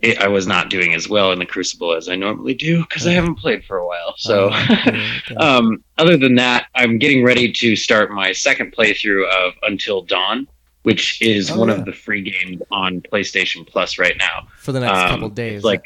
it, 0.00 0.18
I 0.18 0.28
was 0.28 0.46
not 0.46 0.70
doing 0.70 0.94
as 0.94 1.08
well 1.08 1.32
in 1.32 1.40
the 1.40 1.46
Crucible 1.46 1.96
as 1.96 2.08
I 2.08 2.14
normally 2.14 2.54
do 2.54 2.82
because 2.82 3.04
I 3.04 3.14
haven't 3.14 3.40
played 3.40 3.64
for 3.64 3.78
a 3.78 3.86
while. 3.86 4.14
So, 4.16 4.52
um, 5.38 5.82
other 5.98 6.16
than 6.16 6.36
that, 6.36 6.66
I'm 6.76 6.98
getting 7.00 7.24
ready 7.24 7.52
to 7.52 7.74
start 7.74 8.12
my 8.12 8.30
second 8.30 8.76
playthrough 8.76 9.28
of 9.28 9.54
Until 9.64 10.02
Dawn, 10.02 10.46
which 10.82 11.20
is 11.22 11.50
Oh, 11.50 11.58
one 11.58 11.68
yeah. 11.68 11.74
of 11.76 11.84
the 11.84 11.92
free 11.92 12.22
games 12.22 12.62
on 12.70 13.00
PlayStation 13.02 13.66
Plus 13.66 13.98
right 13.98 14.16
now. 14.18 14.48
for 14.56 14.72
the 14.72 14.80
next 14.80 14.98
Um, 14.98 15.08
couple 15.10 15.28
days. 15.30 15.56
it's 15.56 15.64
like 15.64 15.84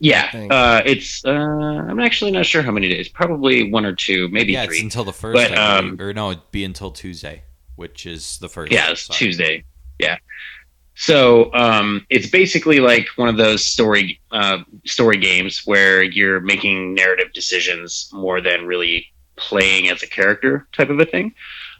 yeah 0.00 0.28
uh 0.50 0.82
it's 0.84 1.24
uh 1.24 1.30
i'm 1.30 2.00
actually 2.00 2.32
not 2.32 2.44
sure 2.44 2.62
how 2.62 2.72
many 2.72 2.88
days 2.88 3.08
probably 3.08 3.70
one 3.70 3.86
or 3.86 3.94
two 3.94 4.28
maybe 4.28 4.52
Yeah, 4.52 4.64
it's 4.64 4.80
until 4.80 5.04
the 5.04 5.12
first, 5.12 5.34
But, 5.36 5.56
um, 5.56 5.96
or 6.00 6.12
no, 6.12 6.32
it'd 6.32 6.50
be 6.50 6.64
until 6.64 6.90
Tuesday, 6.90 7.44
which 7.76 8.04
is 8.04 8.38
the 8.38 8.48
first. 8.48 8.72
yeah 8.72 8.90
it's 8.90 9.02
Sorry. 9.02 9.16
tuesday 9.18 9.64
yeah 10.00 10.16
so 10.96 11.52
um 11.54 12.04
it's 12.10 12.28
basically 12.28 12.80
like 12.80 13.06
one 13.16 13.28
of 13.28 13.36
those 13.36 13.64
story 13.64 14.20
uh 14.32 14.58
story 14.84 15.16
games 15.16 15.62
where 15.64 16.02
you're 16.02 16.40
making 16.40 16.94
narrative 16.94 17.32
decisions 17.32 18.10
more 18.12 18.40
than 18.40 18.66
really 18.66 19.06
playing 19.36 19.88
as 19.88 20.02
a 20.02 20.06
character 20.08 20.66
type 20.72 20.90
of 20.90 20.98
a 20.98 21.04
thing 21.06 21.32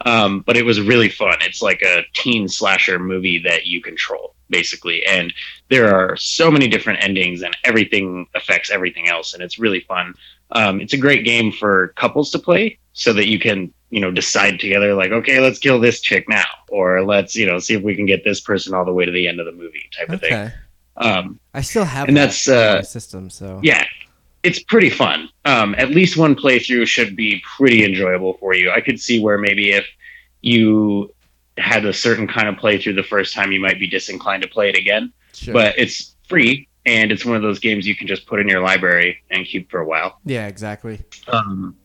um 0.05 0.40
but 0.40 0.56
it 0.56 0.64
was 0.64 0.81
really 0.81 1.09
fun. 1.09 1.36
It's 1.40 1.62
like 1.62 1.82
a 1.82 2.02
teen 2.12 2.48
slasher 2.48 2.98
movie 2.98 3.39
that 3.40 3.66
you 3.66 3.81
control 3.82 4.35
basically. 4.51 5.05
And 5.06 5.32
there 5.70 5.94
are 5.94 6.16
so 6.16 6.51
many 6.51 6.68
different 6.68 7.02
endings 7.02 7.43
and 7.43 7.56
everything 7.64 8.26
affects 8.35 8.70
everything 8.70 9.09
else 9.09 9.35
and 9.35 9.43
it's 9.43 9.59
really 9.59 9.81
fun. 9.81 10.14
Um, 10.52 10.81
it's 10.81 10.93
a 10.93 10.98
great 10.98 11.24
game 11.24 11.51
for 11.51 11.89
couples 11.97 12.31
to 12.32 12.39
play 12.39 12.78
so 12.93 13.12
that 13.14 13.28
you 13.28 13.39
can 13.39 13.72
you 13.90 14.01
know 14.01 14.10
decide 14.10 14.59
together 14.59 14.94
like 14.94 15.12
okay 15.12 15.40
let's 15.40 15.59
kill 15.59 15.78
this 15.78 16.01
chick 16.01 16.28
now 16.28 16.44
or 16.68 17.05
let's 17.05 17.36
you 17.36 17.47
know 17.47 17.59
see 17.59 17.74
if 17.74 17.82
we 17.82 17.94
can 17.94 18.06
get 18.06 18.24
this 18.24 18.40
person 18.40 18.74
all 18.74 18.85
the 18.85 18.93
way 18.93 19.05
to 19.05 19.12
the 19.12 19.28
end 19.28 19.39
of 19.40 19.47
the 19.47 19.52
movie 19.52 19.89
type 19.97 20.09
of 20.10 20.20
thing. 20.20 20.52
Um, 20.97 21.40
I 21.52 21.60
still 21.60 21.85
have 21.85 22.06
and 22.09 22.16
that 22.16 22.26
that's, 22.26 22.48
uh, 22.48 22.82
system. 22.82 23.31
So. 23.31 23.60
yeah 23.62 23.85
it's 24.45 24.62
pretty 24.62 24.91
fun 24.91 25.29
um, 25.45 25.75
at 25.79 25.91
least 25.91 26.16
one 26.16 26.35
playthrough 26.35 26.87
should 26.87 27.16
be 27.16 27.43
pretty 27.57 27.85
enjoyable 27.85 28.35
for 28.35 28.55
you 28.55 28.71
i 28.71 28.81
could 28.81 29.01
see 29.01 29.21
where 29.21 29.39
maybe 29.39 29.73
if 29.73 29.87
you 30.43 31.12
had 31.57 31.85
a 31.85 31.93
certain 31.93 32.27
kind 32.27 32.49
of 32.49 32.55
playthrough 32.57 32.95
the 32.95 33.03
first 33.03 33.35
time 33.35 33.53
you 33.53 33.61
might 33.61 33.79
be 33.79 33.87
disinclined 33.87 34.43
to 34.43 34.49
play 34.49 34.69
it 34.69 34.77
again 34.77 35.12
sure. 35.33 35.55
but 35.55 35.79
it's 35.79 36.16
free 36.29 36.69
and 36.87 37.11
it's 37.11 37.25
one 37.25 37.37
of 37.37 37.43
those 37.43 37.59
games 37.59 37.87
you 37.87 37.97
can 37.97 38.07
just 38.07 38.27
put 38.27 38.41
in 38.41 38.49
your 38.49 38.61
library 38.61 39.23
and 39.31 39.47
keep 39.47 39.71
for 39.71 39.81
a 39.81 39.87
while 39.87 40.21
yeah, 40.25 40.47
exactly. 40.47 41.01
um, 41.29 41.77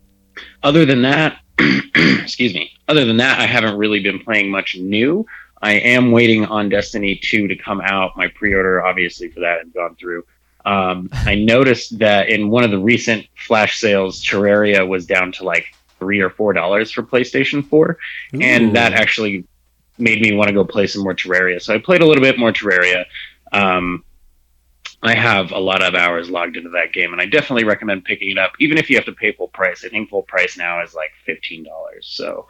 other 0.64 0.86
than 0.86 1.02
that, 1.02 1.40
excuse 1.60 2.54
me. 2.54 2.72
Other 2.88 3.06
than 3.06 3.18
that, 3.18 3.40
I 3.40 3.46
haven't 3.46 3.78
really 3.78 4.02
been 4.02 4.20
playing 4.20 4.50
much 4.50 4.78
new. 4.78 5.26
I 5.62 5.74
am 5.74 6.12
waiting 6.12 6.46
on 6.46 6.70
Destiny 6.70 7.20
2 7.22 7.48
to 7.48 7.56
come 7.56 7.82
out. 7.82 8.16
My 8.16 8.28
pre-order, 8.28 8.86
obviously, 8.86 9.30
for 9.30 9.42
that 9.42 9.60
had 9.60 9.74
gone 9.74 9.96
through. 9.96 10.24
Um, 10.66 11.10
I 11.14 11.36
noticed 11.36 12.00
that 12.00 12.30
in 12.30 12.50
one 12.50 12.64
of 12.64 12.72
the 12.72 12.80
recent 12.80 13.26
flash 13.36 13.80
sales, 13.80 14.24
Terraria 14.24 14.88
was 14.88 15.06
down 15.06 15.32
to 15.34 15.44
like 15.44 15.66
three 16.00 16.20
or 16.20 16.30
four 16.30 16.54
dollars 16.54 16.92
for 16.92 17.04
PlayStation 17.04 17.66
4, 17.66 17.90
Ooh. 18.36 18.40
and 18.42 18.76
that 18.76 18.94
actually 18.94 19.46
made 19.98 20.22
me 20.22 20.34
want 20.34 20.48
to 20.48 20.54
go 20.54 20.64
play 20.64 20.88
some 20.88 21.04
more 21.04 21.14
Terraria. 21.14 21.62
So 21.62 21.74
I 21.74 21.78
played 21.78 22.02
a 22.02 22.06
little 22.06 22.24
bit 22.24 22.40
more 22.40 22.52
Terraria. 22.54 23.06
Um, 23.52 24.04
I 25.02 25.16
have 25.16 25.52
a 25.52 25.60
lot 25.60 25.82
of 25.82 25.96
hours 25.96 26.30
logged 26.30 26.58
into 26.58 26.70
that 26.72 26.92
game, 26.92 27.14
and 27.14 27.22
I 27.22 27.26
definitely 27.26 27.64
recommend 27.64 28.04
picking 28.04 28.32
it 28.32 28.38
up, 28.38 28.54
even 28.60 28.78
if 28.78 28.90
you 28.90 28.98
have 28.98 29.06
to 29.06 29.14
pay 29.14 29.32
full 29.32 29.48
price. 29.48 29.84
I 29.86 29.90
think 29.90 30.10
full 30.10 30.24
price 30.24 30.58
now 30.58 30.84
is 30.84 30.94
like 30.94 31.12
fifteen 31.26 31.64
dollars. 31.64 32.08
So 32.10 32.48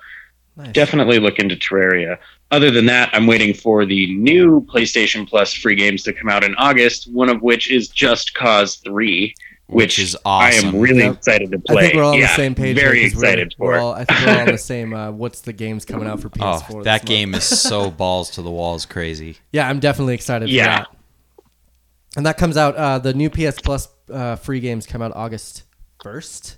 Nice. 0.56 0.74
definitely 0.74 1.20
look 1.20 1.40
into 1.40 1.56
Terraria. 1.56 2.18
Other 2.52 2.72
than 2.72 2.88
that, 2.88 3.10
I'm 3.14 3.28
waiting 3.28 3.54
for 3.54 3.86
the 3.86 4.12
new 4.16 4.62
PlayStation 4.66 5.28
Plus 5.30 5.54
free 5.54 5.76
games 5.76 6.02
to 6.04 6.14
come 6.14 6.30
out 6.30 6.44
in 6.44 6.56
August. 6.56 7.12
One 7.14 7.30
of 7.30 7.42
which 7.42 7.70
is 7.70 7.88
Just 7.88 8.34
Cause 8.34 8.78
Three, 8.78 9.36
Which 9.68 9.76
which, 9.98 10.00
is 10.00 10.18
awesome. 10.26 10.66
I 10.66 10.70
am 10.70 10.80
really 10.80 11.02
Yep. 11.04 11.16
excited 11.18 11.52
to 11.52 11.60
play. 11.60 11.78
I 11.78 11.82
think 11.82 11.94
we're 11.96 12.04
all 12.04 12.14
on 12.16 12.20
the 12.22 12.28
same 12.30 12.56
page. 12.56 12.76
here 12.76 12.88
Very 12.90 13.04
'cause 13.04 13.16
we're- 13.22 13.28
excited 13.30 13.56
we're 13.60 13.74
for 13.76 13.80
all- 13.80 13.94
I 13.94 14.04
think 14.06 14.20
we're 14.26 14.34
all 14.34 14.40
on 14.40 14.46
the 14.48 14.58
same. 14.74 14.94
Uh, 14.96 15.12
what's 15.12 15.42
the 15.42 15.54
games 15.54 15.86
coming 15.86 16.08
out 16.08 16.22
for 16.22 16.30
PS4? 16.30 16.46
Oh, 16.72 16.78
this 16.80 16.86
that 16.86 17.02
month. 17.02 17.06
game 17.06 17.36
is 17.36 17.44
so 17.44 17.92
balls 18.04 18.32
to 18.32 18.42
the 18.42 18.50
walls 18.52 18.86
crazy. 18.88 19.38
Yeah, 19.52 19.70
I'm 19.70 19.80
definitely 19.80 20.16
excited 20.16 20.50
Yeah. 20.50 20.64
for 20.86 20.86
that. 20.86 20.88
And 22.18 22.26
that 22.26 22.38
comes 22.40 22.58
out. 22.58 22.76
Uh, 22.76 22.98
the 22.98 23.14
new 23.14 23.30
PS 23.30 23.60
Plus 23.62 23.88
uh, 24.12 24.36
free 24.38 24.60
games 24.60 24.88
come 24.88 25.04
out 25.04 25.12
August 25.16 25.64
first. 26.02 26.58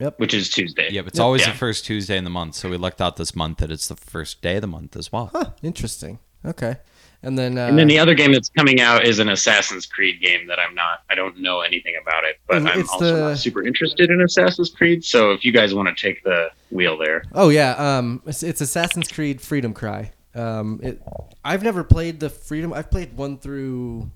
Yep. 0.00 0.12
Yep. 0.12 0.20
Which 0.20 0.34
is 0.34 0.50
Tuesday. 0.50 0.90
Yep, 0.90 1.06
it's 1.08 1.18
always 1.20 1.42
Yeah. 1.42 1.52
the 1.52 1.58
first 1.58 1.84
Tuesday 1.84 2.16
in 2.16 2.24
the 2.24 2.30
month, 2.30 2.54
so 2.56 2.68
we 2.70 2.76
lucked 2.76 3.00
out 3.00 3.16
this 3.16 3.34
month 3.36 3.58
that 3.58 3.70
it's 3.70 3.86
the 3.88 3.96
first 3.96 4.42
day 4.42 4.56
of 4.56 4.60
the 4.60 4.66
month 4.66 4.96
as 4.96 5.12
well. 5.12 5.30
Huh, 5.32 5.50
interesting. 5.62 6.18
Okay. 6.44 6.76
And 7.22 7.38
then. 7.38 7.56
Uh, 7.56 7.68
And 7.68 7.78
then 7.78 7.86
the 7.88 7.98
other 7.98 8.12
game 8.14 8.32
that's 8.32 8.50
coming 8.50 8.80
out 8.82 9.04
is 9.06 9.18
an 9.18 9.30
Assassin's 9.30 9.86
Creed 9.86 10.20
game 10.20 10.46
that 10.48 10.58
I'm 10.58 10.74
not, 10.74 11.00
I 11.08 11.14
don't 11.14 11.38
know 11.40 11.60
anything 11.62 11.94
about 12.02 12.24
it, 12.24 12.36
but 12.46 12.66
I'm 12.66 12.86
also 12.88 12.98
the- 13.04 13.20
not 13.30 13.38
super 13.38 13.62
interested 13.66 14.10
in 14.10 14.20
Assassin's 14.20 14.70
Creed. 14.70 15.02
So 15.04 15.30
if 15.32 15.42
you 15.44 15.50
guys 15.52 15.72
want 15.74 15.88
to 15.88 15.94
take 16.08 16.22
the 16.22 16.50
wheel 16.70 16.98
there, 16.98 17.24
Oh 17.32 17.48
yeah, 17.48 17.72
um, 17.72 18.20
it's, 18.26 18.42
it's 18.42 18.60
Assassin's 18.60 19.10
Creed 19.10 19.40
Freedom 19.40 19.72
Cry. 19.72 20.12
Um, 20.34 20.80
it, 20.82 21.00
I've 21.44 21.62
never 21.62 21.82
played 21.84 22.18
the 22.20 22.28
Freedom. 22.28 22.72
I've 22.74 22.90
played 22.90 23.16
one 23.16 23.38
through 23.38 24.10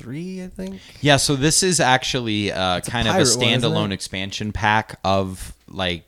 three, 0.00 0.42
I 0.42 0.48
think. 0.48 0.80
Yeah, 1.00 1.16
so 1.16 1.36
this 1.36 1.62
is 1.62 1.80
actually 1.80 2.50
uh, 2.52 2.78
a 2.78 2.80
kind 2.80 3.06
of 3.08 3.14
a 3.14 3.18
pirate 3.18 3.36
one, 3.36 3.46
standalone 3.48 3.92
expansion 3.92 4.52
pack 4.52 4.98
of 5.04 5.54
like 5.68 6.04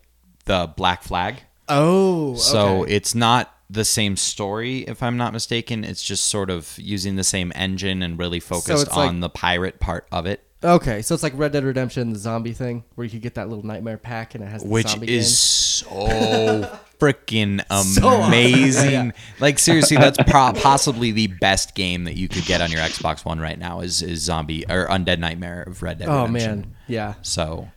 the 0.47 0.73
Black 0.77 1.03
Flag. 1.03 1.37
Oh, 1.69 2.35
So 2.37 2.83
okay. 2.83 2.95
it's 2.95 3.15
not 3.15 3.55
the 3.71 3.85
same 3.85 4.17
story, 4.17 4.81
if 4.81 5.03
I'm 5.03 5.17
not 5.17 5.33
mistaken. 5.33 5.85
It's 5.85 6.03
just 6.03 6.25
sort 6.25 6.51
of 6.51 6.77
using 6.79 7.17
the 7.17 7.25
same 7.25 7.53
engine 7.55 8.03
and 8.03 8.19
really 8.19 8.41
focused 8.41 8.89
like- 8.89 8.97
on 9.09 9.21
the 9.21 9.31
pirate 9.31 9.81
part 9.81 10.07
of 10.13 10.27
it, 10.27 10.43
okay, 10.65 11.03
so 11.03 11.15
it's 11.15 11.23
like 11.23 11.33
Red 11.37 11.53
Dead 11.53 11.65
Redemption, 11.65 12.13
the 12.13 12.19
zombie 12.19 12.53
thing, 12.53 12.85
where 12.95 13.05
you 13.05 13.11
could 13.11 13.23
get 13.23 13.35
that 13.35 13.49
little 13.49 13.65
nightmare 13.65 13.99
pack 13.99 14.35
and 14.35 14.43
it 14.45 14.49
has 14.49 14.63
the 14.63 14.69
which 14.69 14.89
zombie 14.89 15.15
is 15.15 15.37
so 15.39 15.89
freaking 17.01 17.61
So 17.95 18.09
amazing. 18.09 18.91
Yeah, 18.91 19.03
yeah. 19.05 19.11
Like 19.41 19.59
seriously, 19.59 19.97
that's 19.97 20.19
pro- 20.31 20.53
possibly 20.53 21.11
the 21.13 21.27
best 21.29 21.75
game 21.75 22.05
that 22.05 22.17
you 22.17 22.29
could 22.29 22.45
get 22.45 22.61
on 22.61 22.71
your 22.71 22.81
Xbox 22.81 23.25
One 23.25 23.41
right 23.41 23.59
now. 23.59 23.81
Is 23.81 24.03
is 24.03 24.21
Zombie 24.23 24.65
or 24.69 24.87
Undead 24.89 25.19
Nightmare 25.19 25.63
of 25.63 25.83
Red 25.83 25.99
Dead 25.99 26.07
game. 26.07 26.15
Oh 26.15 26.27
Redemption. 26.27 26.61
man, 26.61 26.77
yeah. 26.87 27.15
So 27.23 27.69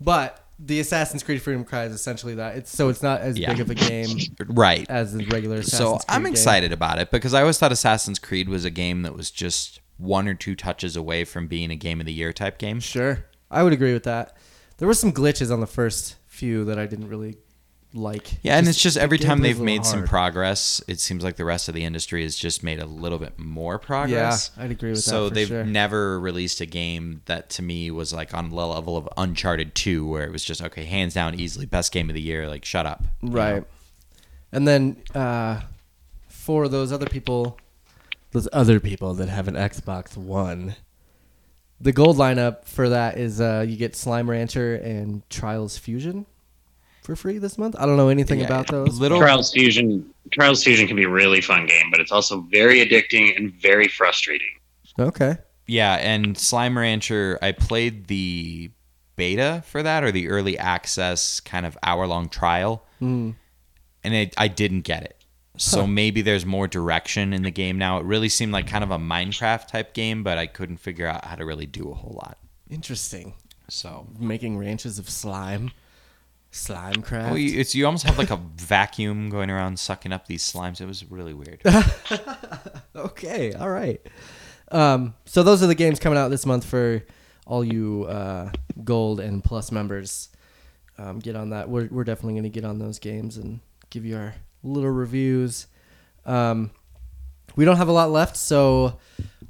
But 0.00 0.38
the 0.64 0.78
Assassin's 0.80 1.22
Creed 1.24 1.42
Freedom 1.42 1.64
Cry 1.64 1.84
is 1.84 1.92
essentially 1.92 2.34
that. 2.36 2.56
It's 2.56 2.70
so 2.70 2.88
it's 2.88 3.02
not 3.02 3.20
as 3.20 3.36
Yeah. 3.38 3.52
big 3.52 3.60
of 3.60 3.70
a 3.70 3.74
game 3.74 4.16
right. 4.46 4.86
as 4.88 5.12
the 5.12 5.24
regular. 5.26 5.56
Assassin's 5.56 5.78
so 5.78 5.90
Creed 5.96 6.04
I'm 6.08 6.22
game. 6.24 6.32
excited 6.32 6.72
about 6.72 6.98
it 6.98 7.10
because 7.10 7.34
I 7.34 7.40
always 7.40 7.58
thought 7.58 7.72
Assassin's 7.72 8.18
Creed 8.18 8.48
was 8.48 8.64
a 8.64 8.70
game 8.70 9.02
that 9.02 9.14
was 9.16 9.30
just 9.30 9.80
one 10.02 10.28
or 10.28 10.34
two 10.34 10.54
touches 10.54 10.96
away 10.96 11.24
from 11.24 11.46
being 11.46 11.70
a 11.70 11.76
game 11.76 12.00
of 12.00 12.06
the 12.06 12.12
year 12.12 12.32
type 12.32 12.58
game. 12.58 12.80
Sure, 12.80 13.24
I 13.50 13.62
would 13.62 13.72
agree 13.72 13.92
with 13.92 14.04
that. 14.04 14.36
There 14.78 14.88
were 14.88 14.94
some 14.94 15.12
glitches 15.12 15.52
on 15.52 15.60
the 15.60 15.66
first 15.66 16.16
few 16.26 16.64
that 16.64 16.78
I 16.78 16.86
didn't 16.86 17.08
really 17.08 17.36
like. 17.94 18.38
Yeah, 18.42 18.56
and 18.58 18.68
it's 18.68 18.80
just 18.80 18.96
the 18.96 19.02
every 19.02 19.18
time 19.18 19.40
they've 19.40 19.60
made 19.60 19.84
some 19.84 20.04
progress, 20.04 20.82
it 20.88 21.00
seems 21.00 21.22
like 21.22 21.36
the 21.36 21.44
rest 21.44 21.68
of 21.68 21.74
the 21.74 21.84
industry 21.84 22.22
has 22.22 22.36
just 22.36 22.62
made 22.62 22.80
a 22.80 22.86
little 22.86 23.18
bit 23.18 23.38
more 23.38 23.78
progress. 23.78 24.50
Yeah, 24.56 24.64
I'd 24.64 24.70
agree 24.70 24.90
with 24.90 25.04
that 25.04 25.10
so 25.10 25.28
they've 25.28 25.48
sure. 25.48 25.64
never 25.64 26.18
released 26.18 26.60
a 26.60 26.66
game 26.66 27.22
that 27.26 27.50
to 27.50 27.62
me 27.62 27.90
was 27.90 28.12
like 28.12 28.34
on 28.34 28.48
the 28.48 28.56
level 28.56 28.96
of 28.96 29.08
Uncharted 29.16 29.74
2 29.74 30.06
where 30.06 30.24
it 30.24 30.32
was 30.32 30.44
just 30.44 30.62
okay, 30.62 30.84
hands 30.84 31.14
down 31.14 31.38
easily 31.38 31.66
best 31.66 31.92
game 31.92 32.08
of 32.08 32.14
the 32.14 32.22
year, 32.22 32.48
like 32.48 32.64
shut 32.64 32.86
up. 32.86 33.04
Right. 33.22 33.56
know? 33.56 33.64
And 34.52 34.68
then 34.68 34.96
uh, 35.14 35.60
for 36.28 36.68
those 36.68 36.92
other 36.92 37.06
people, 37.06 37.58
those 38.32 38.48
other 38.52 38.80
people 38.80 39.14
that 39.14 39.28
have 39.28 39.48
an 39.48 39.54
Xbox 39.54 40.16
One, 40.16 40.74
the 41.80 41.92
gold 41.92 42.16
lineup 42.16 42.64
for 42.64 42.88
that 42.90 43.18
is 43.18 43.40
uh, 43.40 43.64
you 43.66 43.76
get 43.76 43.94
Slime 43.96 44.28
Rancher 44.28 44.74
and 44.76 45.28
Trials 45.30 45.78
Fusion 45.78 46.26
for 47.02 47.16
free 47.16 47.38
this 47.38 47.58
month. 47.58 47.74
I 47.78 47.86
don't 47.86 47.96
know 47.96 48.08
anything 48.08 48.40
Yeah, 48.40 48.46
about 48.46 48.68
those. 48.68 48.98
Little 49.00 49.18
Trials 49.20 49.52
Fusion, 49.52 50.12
Trials 50.32 50.62
Fusion 50.64 50.86
can 50.86 50.96
be 50.96 51.04
a 51.04 51.08
really 51.08 51.40
fun 51.40 51.66
game, 51.66 51.90
but 51.90 52.00
it's 52.00 52.12
also 52.12 52.40
very 52.50 52.84
addicting 52.86 53.36
and 53.36 53.52
very 53.54 53.88
frustrating. 53.88 54.48
Okay. 54.98 55.36
Yeah, 55.66 55.94
and 55.94 56.36
Slime 56.36 56.76
Rancher, 56.76 57.38
I 57.40 57.52
played 57.52 58.06
the 58.08 58.70
beta 59.16 59.62
for 59.66 59.82
that 59.82 60.04
or 60.04 60.10
the 60.12 60.28
early 60.28 60.58
access 60.58 61.40
kind 61.40 61.66
of 61.66 61.76
hour 61.82 62.06
long 62.06 62.28
trial, 62.28 62.84
Mm. 63.00 63.34
and 64.04 64.14
it, 64.14 64.34
I 64.38 64.46
didn't 64.48 64.82
get 64.82 65.02
it. 65.02 65.21
So 65.58 65.86
maybe 65.86 66.22
there's 66.22 66.46
more 66.46 66.66
direction 66.66 67.32
in 67.32 67.42
the 67.42 67.50
game 67.50 67.76
now. 67.78 67.98
It 67.98 68.04
really 68.04 68.28
seemed 68.30 68.52
like 68.52 68.66
kind 68.66 68.82
of 68.82 68.90
a 68.90 68.98
Minecraft 68.98 69.68
type 69.68 69.92
game, 69.92 70.22
but 70.22 70.38
I 70.38 70.46
couldn't 70.46 70.78
figure 70.78 71.06
out 71.06 71.24
how 71.26 71.36
to 71.36 71.44
really 71.44 71.66
do 71.66 71.90
a 71.90 71.94
whole 71.94 72.18
lot. 72.22 72.38
Interesting. 72.70 73.34
So 73.68 74.06
Making 74.18 74.56
ranches 74.56 74.98
of 74.98 75.08
slime. 75.10 75.70
Slime 76.50 77.00
craft. 77.02 77.28
well, 77.30 77.38
you, 77.38 77.58
it's 77.60 77.74
you 77.74 77.86
almost 77.86 78.04
have 78.04 78.18
like 78.18 78.30
a 78.30 78.36
vacuum 78.56 79.30
going 79.30 79.50
around 79.50 79.78
sucking 79.78 80.12
up 80.12 80.26
these 80.26 80.42
slimes. 80.42 80.80
It 80.80 80.86
was 80.86 81.04
really 81.10 81.32
weird. 81.34 81.62
Okay, 82.94 83.52
all 83.54 83.70
right. 83.70 84.00
Um, 84.70 85.14
so 85.24 85.42
those 85.42 85.62
are 85.62 85.66
the 85.66 85.74
games 85.74 85.98
coming 85.98 86.18
out 86.18 86.28
this 86.28 86.46
month 86.46 86.64
for 86.64 87.02
all 87.46 87.64
you 87.64 88.04
uh, 88.04 88.50
gold 88.84 89.18
and 89.20 89.42
plus 89.42 89.72
members. 89.72 90.28
Um, 90.98 91.18
get 91.18 91.34
on 91.36 91.50
that. 91.50 91.68
We're, 91.68 91.88
we're 91.90 92.04
definitely 92.04 92.34
going 92.34 92.44
to 92.44 92.48
get 92.50 92.64
on 92.64 92.78
those 92.78 92.98
games 92.98 93.36
and 93.38 93.60
give 93.90 94.04
you 94.04 94.16
our 94.16 94.34
little 94.62 94.90
reviews. 94.90 95.66
Um, 96.24 96.70
we 97.56 97.64
don't 97.64 97.76
have 97.76 97.88
a 97.88 97.92
lot 97.92 98.10
left, 98.10 98.36
so 98.36 98.98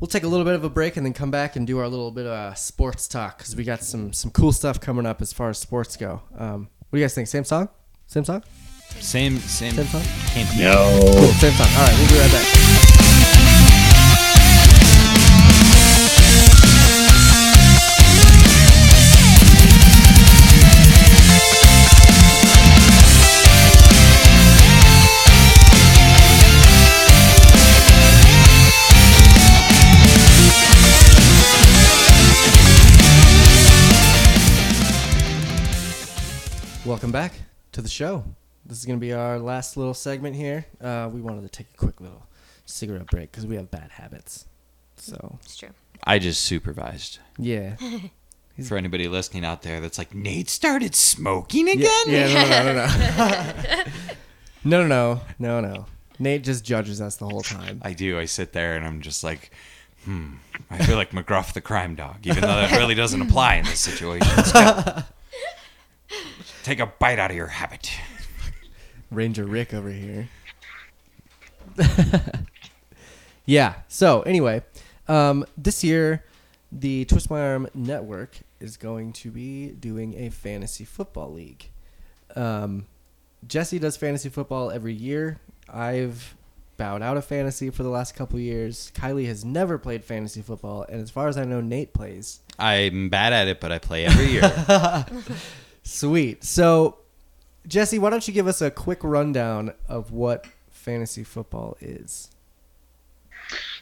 we'll 0.01 0.09
take 0.09 0.25
a 0.25 0.29
little 0.29 0.45
bit 0.45 0.55
of 0.55 0.65
a 0.65 0.71
break 0.71 0.97
and 0.97 1.07
then 1.07 1.13
come 1.13 1.31
back 1.31 1.57
and 1.57 1.67
do 1.67 1.79
our 1.79 1.89
little 1.89 2.11
bit 2.11 2.27
of 2.27 2.33
uh, 2.33 2.55
sports 2.55 3.07
talk 3.07 3.39
because 3.39 3.55
we 3.55 3.65
got 3.65 3.83
some 3.83 4.13
some 4.13 4.31
cool 4.31 4.53
stuff 4.53 4.81
coming 4.81 5.07
up 5.07 5.23
as 5.23 5.33
far 5.33 5.51
as 5.51 5.59
sports 5.59 5.97
go. 5.97 6.23
Um, 6.37 6.69
what 6.79 6.97
do 6.97 6.99
you 6.99 7.05
guys 7.05 7.15
think? 7.15 7.29
Same 7.29 7.45
song? 7.45 7.69
Same 8.07 8.25
song? 8.25 8.43
Same, 9.01 9.39
same. 9.39 9.73
Same 9.73 9.87
song? 9.87 10.03
Can't 10.29 10.51
be. 10.51 10.63
No. 10.63 11.01
Cool, 11.01 11.29
same 11.35 11.53
song. 11.53 11.69
All 11.77 11.87
right, 11.87 11.97
we'll 11.99 12.09
be 12.09 12.19
right 12.19 12.33
back. 12.33 12.72
Welcome 36.93 37.11
back 37.11 37.33
to 37.73 37.81
the 37.81 37.89
show. 37.89 38.23
This 38.67 38.77
is 38.77 38.85
going 38.85 38.99
to 38.99 39.01
be 39.01 39.15
our 39.15 39.39
last 39.39 39.79
little 39.79 39.95
segment 39.95 40.37
here. 40.37 40.67
Uh, 40.79 41.09
we 41.11 41.23
wanted 41.23 41.41
to 41.41 41.49
take 41.49 41.69
a 41.73 41.77
quick 41.79 42.03
little 42.03 42.27
cigarette 42.67 43.07
break 43.07 43.31
because 43.33 43.47
we 43.47 43.57
have 43.57 43.71
bad 43.71 43.93
habits. 43.93 44.45
So, 44.97 45.39
It's 45.43 45.57
true. 45.57 45.71
I 46.05 46.19
just 46.19 46.43
supervised. 46.43 47.19
yeah. 47.39 47.77
For 48.69 48.77
anybody 48.77 49.09
listening 49.09 49.43
out 49.43 49.63
there 49.63 49.81
that's 49.81 49.97
like, 49.97 50.15
Nate 50.15 50.51
started 50.51 50.95
smoking 50.95 51.67
Yeah, 51.67 51.73
again? 51.73 52.05
yeah, 52.09 52.27
no, 52.35 52.63
no, 52.63 52.75
no, 52.75 52.87
no. 54.85 54.87
no, 54.87 54.87
no, 54.87 55.21
no, 55.39 55.61
no, 55.63 55.73
no. 55.75 55.87
Nate 56.19 56.45
just 56.45 56.63
judges 56.63 57.01
us 57.01 57.17
the 57.17 57.25
whole 57.27 57.41
time. 57.41 57.81
I 57.83 57.95
do. 57.95 58.19
I 58.19 58.27
sit 58.27 58.53
there 58.53 58.77
and 58.77 58.85
I'm 58.85 59.01
just 59.01 59.25
like, 59.25 59.51
hmm. 60.05 60.35
I 60.71 60.85
feel 60.85 60.97
like 60.97 61.13
McGruff 61.13 61.55
the 61.55 61.63
crime 61.63 61.95
dog, 61.95 62.19
even 62.27 62.43
though 62.43 62.49
that 62.49 62.73
really 62.73 62.95
doesn't 62.95 63.23
apply 63.23 63.55
in 63.55 63.65
this 63.65 63.81
situation. 63.81 64.29
Still. 66.63 66.75
Take 66.75 66.81
a 66.81 66.87
bite 66.99 67.19
out 67.19 67.31
of 67.31 67.37
your 67.37 67.49
habit. 67.49 67.93
Ranger 69.11 69.45
Rick 69.45 69.75
over 69.75 69.91
here. 69.91 70.29
yeah. 73.47 73.75
So 73.89 74.23
anyway, 74.23 74.63
um, 75.09 75.45
this 75.57 75.83
year, 75.83 76.25
the 76.71 77.05
Twist 77.05 77.31
My 77.31 77.41
Arm 77.41 77.69
Network 77.75 78.39
is 78.61 78.77
going 78.77 79.13
to 79.15 79.31
be 79.31 79.71
doing 79.71 80.15
a 80.15 80.31
fantasy 80.31 80.85
football 80.85 81.33
league. 81.33 81.67
Um, 82.37 82.87
Jesse 83.47 83.79
does 83.79 83.97
fantasy 83.97 84.29
football 84.29 84.71
every 84.71 84.95
year. 84.95 85.41
I've 85.69 86.37
bowed 86.77 87.03
out 87.03 87.17
of 87.17 87.25
fantasy 87.25 87.71
for 87.71 87.83
the 87.83 87.89
last 87.89 88.15
couple 88.15 88.39
years. 88.39 88.91
Kylie 88.95 89.27
has 89.27 89.45
never 89.45 89.79
played 89.79 90.05
fantasy 90.05 90.43
football, 90.43 90.87
and 90.89 91.01
as 91.01 91.11
far 91.11 91.29
as 91.29 91.37
I 91.37 91.45
know, 91.45 91.61
Nate 91.61 91.93
plays. 91.93 92.41
I'm 92.59 93.09
bad 93.09 93.33
at 93.33 93.49
it, 93.49 93.61
but 93.61 93.73
I 93.73 93.79
play 93.79 94.07
every 94.07 94.27
year. 94.27 94.43
Sweet. 95.83 96.45
So, 96.45 96.97
Jesse, 97.67 97.99
why 97.99 98.11
don't 98.11 98.27
you 98.27 98.35
give 98.35 98.47
us 98.47 98.61
a 98.61 98.71
quick 98.71 99.01
rundown 99.03 99.75
of 99.89 100.13
what 100.13 100.47
fantasy 100.71 101.25
football 101.25 101.77
is? 101.81 102.29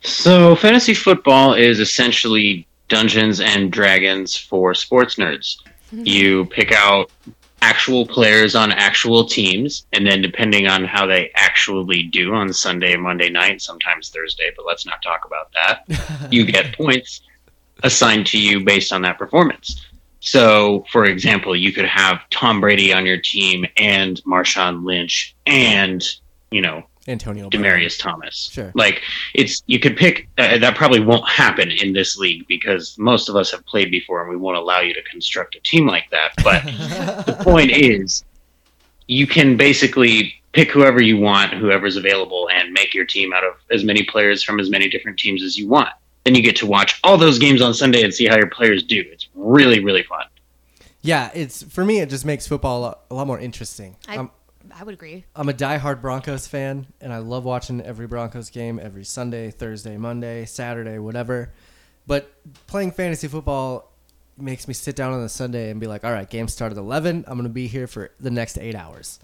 So, 0.02 0.56
fantasy 0.56 0.94
football 0.94 1.55
is 1.55 1.78
essentially 1.78 2.66
Dungeons 2.89 3.40
and 3.40 3.70
Dragons 3.70 4.36
for 4.36 4.74
sports 4.74 5.16
nerds. 5.16 5.56
Hmm. 5.90 6.02
You 6.05 6.47
pick 6.47 6.72
out 6.72 7.10
actual 7.62 8.06
players 8.06 8.55
on 8.55 8.72
actual 8.72 9.24
teams, 9.24 9.86
and 9.93 10.06
then 10.06 10.22
depending 10.22 10.66
on 10.66 10.85
how 10.85 11.06
they 11.06 11.31
actually 11.35 12.05
do 12.05 12.35
on 12.35 12.52
Sunday 12.52 12.97
Monday 12.97 13.28
night, 13.28 13.60
sometimes 13.60 14.09
Thursday, 14.09 14.51
but 14.56 14.66
let's 14.66 14.86
not 14.86 15.02
talk 15.02 15.24
about 15.27 15.51
that, 15.52 16.28
you 16.32 16.44
get 16.44 16.74
points 16.74 17.22
assigned 17.82 18.27
to 18.27 18.39
you 18.39 18.64
based 18.64 18.93
on 18.93 19.02
that 19.02 19.18
performance. 19.18 19.86
So, 20.20 20.84
for 20.90 21.05
example, 21.06 21.56
you 21.56 21.72
could 21.72 21.86
have 21.86 22.20
Tom 22.30 22.60
Brady 22.60 22.92
on 22.92 23.06
your 23.06 23.18
team 23.18 23.64
and 23.76 24.22
Marshawn 24.24 24.84
Lynch 24.84 25.34
and, 25.47 26.06
you 26.51 26.60
know, 26.60 26.84
Antonio 27.09 27.48
Brown. 27.48 27.62
Demaryius 27.62 27.98
Thomas. 27.98 28.51
Sure. 28.52 28.70
Like 28.74 29.02
it's 29.34 29.62
you 29.66 29.80
could 29.80 29.97
pick 29.97 30.28
uh, 30.38 30.59
that 30.59 30.76
probably 30.76 31.01
won't 31.01 31.28
happen 31.28 31.70
in 31.70 31.92
this 31.92 32.18
league 32.18 32.47
because 32.47 32.97
most 32.98 33.28
of 33.28 33.36
us 33.36 33.51
have 33.51 33.64
played 33.66 33.90
before 33.90 34.20
and 34.20 34.30
we 34.30 34.36
won't 34.36 34.56
allow 34.56 34.80
you 34.80 34.94
to 34.94 35.02
construct 35.05 35.56
a 35.56 35.60
team 35.60 35.86
like 35.86 36.10
that. 36.10 36.32
But 36.44 36.64
the 37.26 37.36
point 37.42 37.70
is 37.70 38.24
you 39.06 39.26
can 39.26 39.56
basically 39.56 40.34
pick 40.52 40.70
whoever 40.70 41.01
you 41.01 41.16
want, 41.16 41.52
whoever's 41.52 41.97
available 41.97 42.48
and 42.51 42.72
make 42.72 42.94
your 42.94 43.05
team 43.05 43.32
out 43.32 43.44
of 43.44 43.55
as 43.70 43.84
many 43.84 44.02
players 44.05 44.42
from 44.42 44.60
as 44.60 44.68
many 44.68 44.88
different 44.88 45.18
teams 45.18 45.42
as 45.42 45.56
you 45.56 45.68
want. 45.68 45.90
Then 46.24 46.34
you 46.34 46.42
get 46.42 46.56
to 46.56 46.66
watch 46.66 47.01
all 47.02 47.16
those 47.16 47.38
games 47.38 47.62
on 47.62 47.72
Sunday 47.72 48.02
and 48.02 48.12
see 48.12 48.26
how 48.26 48.36
your 48.36 48.51
players 48.51 48.82
do. 48.82 49.02
It's 49.10 49.28
really 49.40 49.80
really 49.82 50.02
fun. 50.02 50.24
Yeah, 51.02 51.30
it's 51.34 51.62
for 51.62 51.84
me. 51.84 52.00
It 52.00 52.10
just 52.10 52.24
makes 52.24 52.46
football 52.46 52.78
a 52.78 52.82
lot, 52.82 53.00
a 53.10 53.14
lot 53.14 53.26
more 53.26 53.38
interesting. 53.38 53.96
I, 54.06 54.18
I'm, 54.18 54.30
I 54.74 54.84
would 54.84 54.92
agree. 54.94 55.24
I'm 55.34 55.48
a 55.48 55.52
diehard 55.54 56.02
Broncos 56.02 56.46
fan, 56.46 56.86
and 57.00 57.12
I 57.12 57.18
love 57.18 57.44
watching 57.44 57.80
every 57.80 58.06
Broncos 58.06 58.50
game 58.50 58.78
every 58.82 59.04
Sunday, 59.04 59.50
Thursday, 59.50 59.96
Monday, 59.96 60.44
Saturday, 60.44 60.98
whatever. 60.98 61.52
But 62.06 62.30
playing 62.66 62.92
fantasy 62.92 63.28
football 63.28 63.90
makes 64.36 64.68
me 64.68 64.74
sit 64.74 64.96
down 64.96 65.12
on 65.12 65.20
a 65.22 65.28
Sunday 65.28 65.70
and 65.70 65.80
be 65.80 65.86
like, 65.86 66.04
"All 66.04 66.12
right, 66.12 66.28
game 66.28 66.48
started 66.48 66.76
at 66.76 66.82
11. 66.82 67.24
I'm 67.26 67.34
going 67.34 67.44
to 67.44 67.48
be 67.48 67.66
here 67.66 67.86
for 67.86 68.10
the 68.20 68.30
next 68.30 68.58
eight 68.58 68.74
hours." 68.74 69.20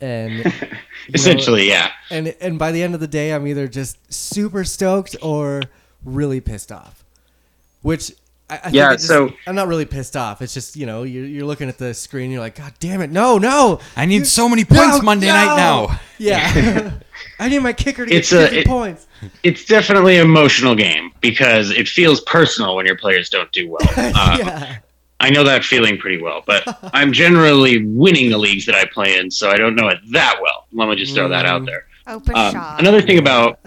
And 0.00 0.34
you 0.38 0.44
know, 0.44 0.52
Essentially, 1.12 1.68
yeah. 1.68 1.90
and 2.10 2.34
and 2.40 2.58
by 2.58 2.70
the 2.72 2.82
end 2.82 2.94
of 2.94 3.00
the 3.00 3.08
day, 3.08 3.32
I'm 3.32 3.46
either 3.48 3.66
just 3.66 4.12
super 4.12 4.64
stoked 4.64 5.16
or 5.20 5.62
really 6.04 6.40
pissed 6.40 6.70
off. 6.70 7.04
Which 7.82 8.12
I, 8.50 8.54
I 8.54 8.58
think 8.58 8.74
Yeah, 8.74 8.90
it 8.92 8.96
just- 8.96 9.06
so- 9.08 9.32
I'm 9.46 9.54
not 9.54 9.68
really 9.68 9.84
pissed 9.84 10.16
off. 10.16 10.42
It's 10.42 10.52
just 10.54 10.76
you 10.76 10.86
know 10.86 11.02
you're, 11.04 11.24
you're 11.24 11.46
looking 11.46 11.68
at 11.68 11.78
the 11.78 11.94
screen, 11.94 12.30
you're 12.30 12.40
like, 12.40 12.56
God 12.56 12.72
damn 12.80 13.00
it, 13.00 13.10
no, 13.10 13.38
no, 13.38 13.80
I 13.96 14.06
need 14.06 14.26
so 14.26 14.48
many 14.48 14.64
points 14.64 14.98
no, 14.98 15.02
Monday 15.02 15.26
no!" 15.28 15.32
night 15.34 15.56
now. 15.56 16.00
Yeah, 16.18 16.92
I 17.38 17.48
need 17.48 17.60
my 17.60 17.72
kicker 17.72 18.04
to 18.04 18.10
get 18.10 18.18
It's 18.18 18.32
a- 18.32 18.42
50 18.42 18.58
it- 18.58 18.66
points. 18.66 19.06
It's 19.42 19.64
definitely 19.66 20.16
an 20.16 20.24
emotional 20.26 20.74
game 20.74 21.12
because 21.20 21.70
it 21.70 21.86
feels 21.88 22.22
personal 22.22 22.74
when 22.76 22.86
your 22.86 22.96
players 22.96 23.28
don't 23.28 23.52
do 23.52 23.68
well. 23.68 23.86
Uh, 23.96 24.36
yeah, 24.40 24.76
I 25.20 25.28
know 25.28 25.44
that 25.44 25.62
feeling 25.62 25.98
pretty 25.98 26.22
well, 26.22 26.42
but 26.46 26.64
I'm 26.94 27.12
generally 27.12 27.84
winning 27.84 28.30
the 28.30 28.38
leagues 28.38 28.64
that 28.64 28.74
I 28.74 28.86
play 28.86 29.18
in, 29.18 29.30
so 29.30 29.50
I 29.50 29.56
don't 29.58 29.74
know 29.74 29.88
it 29.88 29.98
that 30.12 30.38
well. 30.40 30.66
Let 30.72 30.88
me 30.88 30.96
just 30.96 31.14
throw 31.14 31.28
that 31.28 31.44
out 31.44 31.66
there. 31.66 31.84
Open 32.06 32.34
Um, 32.34 32.52
shop. 32.54 32.78
another 32.80 33.02
thing 33.02 33.18
about 33.18 33.58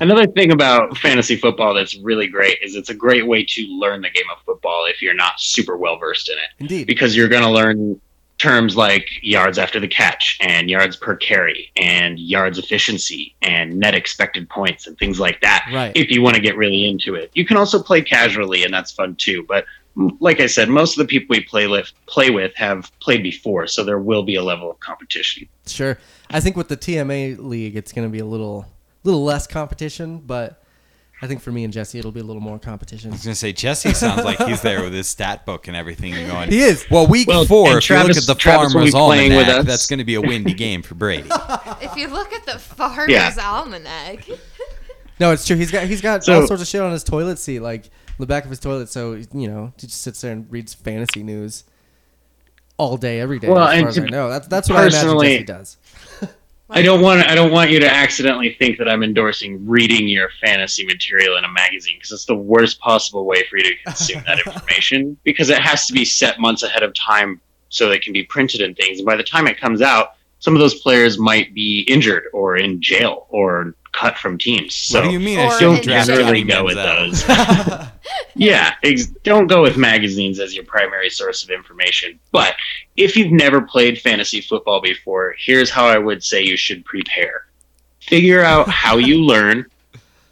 another 0.00 0.26
thing 0.26 0.52
about 0.52 0.96
fantasy 0.98 1.36
football 1.36 1.74
that's 1.74 1.96
really 1.98 2.26
great 2.26 2.58
is 2.62 2.74
it's 2.76 2.90
a 2.90 2.94
great 2.94 3.26
way 3.26 3.44
to 3.44 3.62
learn 3.68 4.00
the 4.02 4.10
game 4.10 4.24
of 4.32 4.38
football 4.44 4.86
if 4.88 5.00
you're 5.02 5.14
not 5.14 5.38
super 5.40 5.76
well 5.76 5.96
versed 5.98 6.28
in 6.28 6.36
it 6.38 6.50
indeed. 6.58 6.86
because 6.86 7.16
you're 7.16 7.28
going 7.28 7.42
to 7.42 7.50
learn 7.50 8.00
terms 8.36 8.76
like 8.76 9.08
yards 9.22 9.58
after 9.58 9.78
the 9.78 9.86
catch 9.86 10.38
and 10.40 10.68
yards 10.68 10.96
per 10.96 11.14
carry 11.16 11.70
and 11.76 12.18
yards 12.18 12.58
efficiency 12.58 13.34
and 13.42 13.78
net 13.78 13.94
expected 13.94 14.48
points 14.50 14.86
and 14.88 14.98
things 14.98 15.20
like 15.20 15.40
that 15.40 15.64
Right. 15.72 15.92
if 15.96 16.10
you 16.10 16.20
want 16.20 16.34
to 16.34 16.42
get 16.42 16.56
really 16.56 16.86
into 16.86 17.14
it. 17.14 17.30
You 17.34 17.46
can 17.46 17.56
also 17.56 17.80
play 17.82 18.02
casually 18.02 18.64
and 18.64 18.74
that's 18.74 18.90
fun 18.90 19.14
too, 19.14 19.44
but 19.48 19.64
like 20.18 20.40
I 20.40 20.46
said, 20.46 20.68
most 20.68 20.98
of 20.98 21.06
the 21.06 21.08
people 21.08 21.36
we 21.36 21.44
play 21.44 21.68
with 21.68 21.92
play 22.06 22.30
with 22.30 22.52
have 22.56 22.90
played 22.98 23.22
before, 23.22 23.68
so 23.68 23.84
there 23.84 24.00
will 24.00 24.24
be 24.24 24.34
a 24.34 24.42
level 24.42 24.68
of 24.68 24.80
competition. 24.80 25.46
Sure. 25.68 25.96
I 26.30 26.40
think 26.40 26.56
with 26.56 26.66
the 26.66 26.76
TMA 26.76 27.38
league, 27.38 27.76
it's 27.76 27.92
going 27.92 28.04
to 28.08 28.10
be 28.10 28.18
a 28.18 28.24
little 28.24 28.66
little 29.04 29.22
less 29.24 29.46
competition, 29.46 30.18
but 30.18 30.62
I 31.22 31.26
think 31.26 31.40
for 31.40 31.52
me 31.52 31.64
and 31.64 31.72
Jesse, 31.72 31.98
it'll 31.98 32.10
be 32.12 32.20
a 32.20 32.24
little 32.24 32.42
more 32.42 32.58
competition. 32.58 33.10
I 33.10 33.12
was 33.14 33.22
gonna 33.24 33.34
say 33.36 33.52
Jesse 33.52 33.94
sounds 33.94 34.24
like 34.24 34.38
he's 34.42 34.60
there 34.62 34.82
with 34.82 34.92
his 34.92 35.06
stat 35.08 35.46
book 35.46 35.68
and 35.68 35.76
everything 35.76 36.12
and 36.14 36.30
going. 36.30 36.50
He 36.50 36.58
is. 36.60 36.84
Well, 36.90 37.06
week 37.06 37.28
Well, 37.28 37.44
four, 37.44 37.68
and 37.68 37.78
if 37.78 37.88
you 37.88 37.96
look 37.96 38.10
at 38.16 38.26
the 38.26 38.34
Travis 38.34 38.74
will 38.74 38.84
be 38.84 38.90
Farmer's 38.90 39.08
playing 39.16 39.30
with 39.36 39.46
Almanac, 39.46 39.66
that's 39.66 39.86
going 39.86 39.98
to 40.00 40.04
be 40.04 40.16
a 40.16 40.20
windy 40.20 40.52
game 40.54 40.82
for 40.82 40.94
Brady. 40.96 41.28
if 41.80 41.96
you 41.96 42.08
look 42.08 42.32
at 42.32 42.44
the 42.44 42.58
Farmer's 42.58 43.10
Yeah. 43.10 43.32
Almanac, 43.40 44.26
No, 45.20 45.30
it's 45.30 45.46
true. 45.46 45.56
He's 45.56 45.70
got 45.70 45.84
he's 45.84 46.00
got 46.00 46.24
So- 46.24 46.40
all 46.40 46.46
sorts 46.46 46.62
of 46.62 46.68
shit 46.68 46.80
on 46.80 46.90
his 46.92 47.04
toilet 47.04 47.38
seat, 47.38 47.60
like 47.60 47.88
the 48.18 48.26
back 48.26 48.44
of 48.44 48.50
his 48.50 48.58
toilet. 48.58 48.88
So 48.88 49.12
you 49.32 49.46
know, 49.48 49.72
he 49.78 49.86
just 49.86 50.02
sits 50.02 50.20
there 50.20 50.32
and 50.32 50.50
reads 50.50 50.74
fantasy 50.74 51.22
news 51.22 51.64
all 52.76 52.96
day, 52.96 53.20
every 53.20 53.38
day. 53.38 53.48
Well, 53.48 53.68
as 53.68 53.74
and 53.74 53.82
far 53.82 53.88
as 53.90 53.98
I 53.98 54.06
know, 54.06 54.28
that's 54.28 54.48
that's 54.48 54.68
what 54.68 54.78
I 54.78 54.86
imagine 54.88 55.20
Jesse 55.20 55.44
does. 55.44 55.76
I 56.74 56.82
don't 56.82 57.00
want 57.00 57.24
I 57.28 57.36
don't 57.36 57.52
want 57.52 57.70
you 57.70 57.78
to 57.78 57.88
accidentally 57.88 58.54
think 58.54 58.78
that 58.78 58.88
I'm 58.88 59.04
endorsing 59.04 59.64
reading 59.64 60.08
your 60.08 60.28
fantasy 60.44 60.84
material 60.84 61.36
in 61.36 61.44
a 61.44 61.48
magazine 61.48 61.96
because 61.98 62.10
it's 62.10 62.24
the 62.24 62.34
worst 62.34 62.80
possible 62.80 63.24
way 63.26 63.44
for 63.48 63.58
you 63.58 63.62
to 63.62 63.74
consume 63.84 64.24
that 64.26 64.38
information 64.46 65.16
because 65.22 65.50
it 65.50 65.58
has 65.58 65.86
to 65.86 65.92
be 65.92 66.04
set 66.04 66.40
months 66.40 66.64
ahead 66.64 66.82
of 66.82 66.92
time 66.94 67.40
so 67.68 67.86
that 67.86 67.94
it 67.94 68.02
can 68.02 68.12
be 68.12 68.24
printed 68.24 68.60
and 68.60 68.76
things. 68.76 68.98
And 68.98 69.06
by 69.06 69.14
the 69.14 69.22
time 69.22 69.46
it 69.46 69.56
comes 69.56 69.82
out, 69.82 70.14
some 70.44 70.54
of 70.54 70.60
those 70.60 70.74
players 70.74 71.18
might 71.18 71.54
be 71.54 71.86
injured 71.88 72.24
or 72.34 72.58
in 72.58 72.78
jail 72.82 73.24
or 73.30 73.74
cut 73.92 74.18
from 74.18 74.36
teams. 74.36 74.74
So 74.74 75.00
what 75.00 75.06
do 75.06 75.12
you 75.14 75.18
mean? 75.18 75.38
I 75.38 75.48
don't 75.48 75.58
shouldn't 75.58 75.78
in 75.78 75.84
draft 75.84 76.06
jail. 76.08 76.16
generally 76.18 76.42
go 76.42 76.64
with 76.66 76.76
Manziel? 76.76 77.78
those. 77.78 77.88
yeah, 78.34 78.74
ex- 78.82 79.06
don't 79.22 79.46
go 79.46 79.62
with 79.62 79.78
magazines 79.78 80.38
as 80.40 80.54
your 80.54 80.64
primary 80.64 81.08
source 81.08 81.44
of 81.44 81.48
information. 81.48 82.20
But 82.30 82.56
if 82.94 83.16
you've 83.16 83.32
never 83.32 83.62
played 83.62 83.98
fantasy 84.02 84.42
football 84.42 84.82
before, 84.82 85.34
here's 85.38 85.70
how 85.70 85.86
I 85.86 85.96
would 85.96 86.22
say 86.22 86.42
you 86.42 86.58
should 86.58 86.84
prepare. 86.84 87.46
Figure 88.02 88.42
out 88.42 88.68
how 88.68 88.98
you 88.98 89.24
learn. 89.24 89.64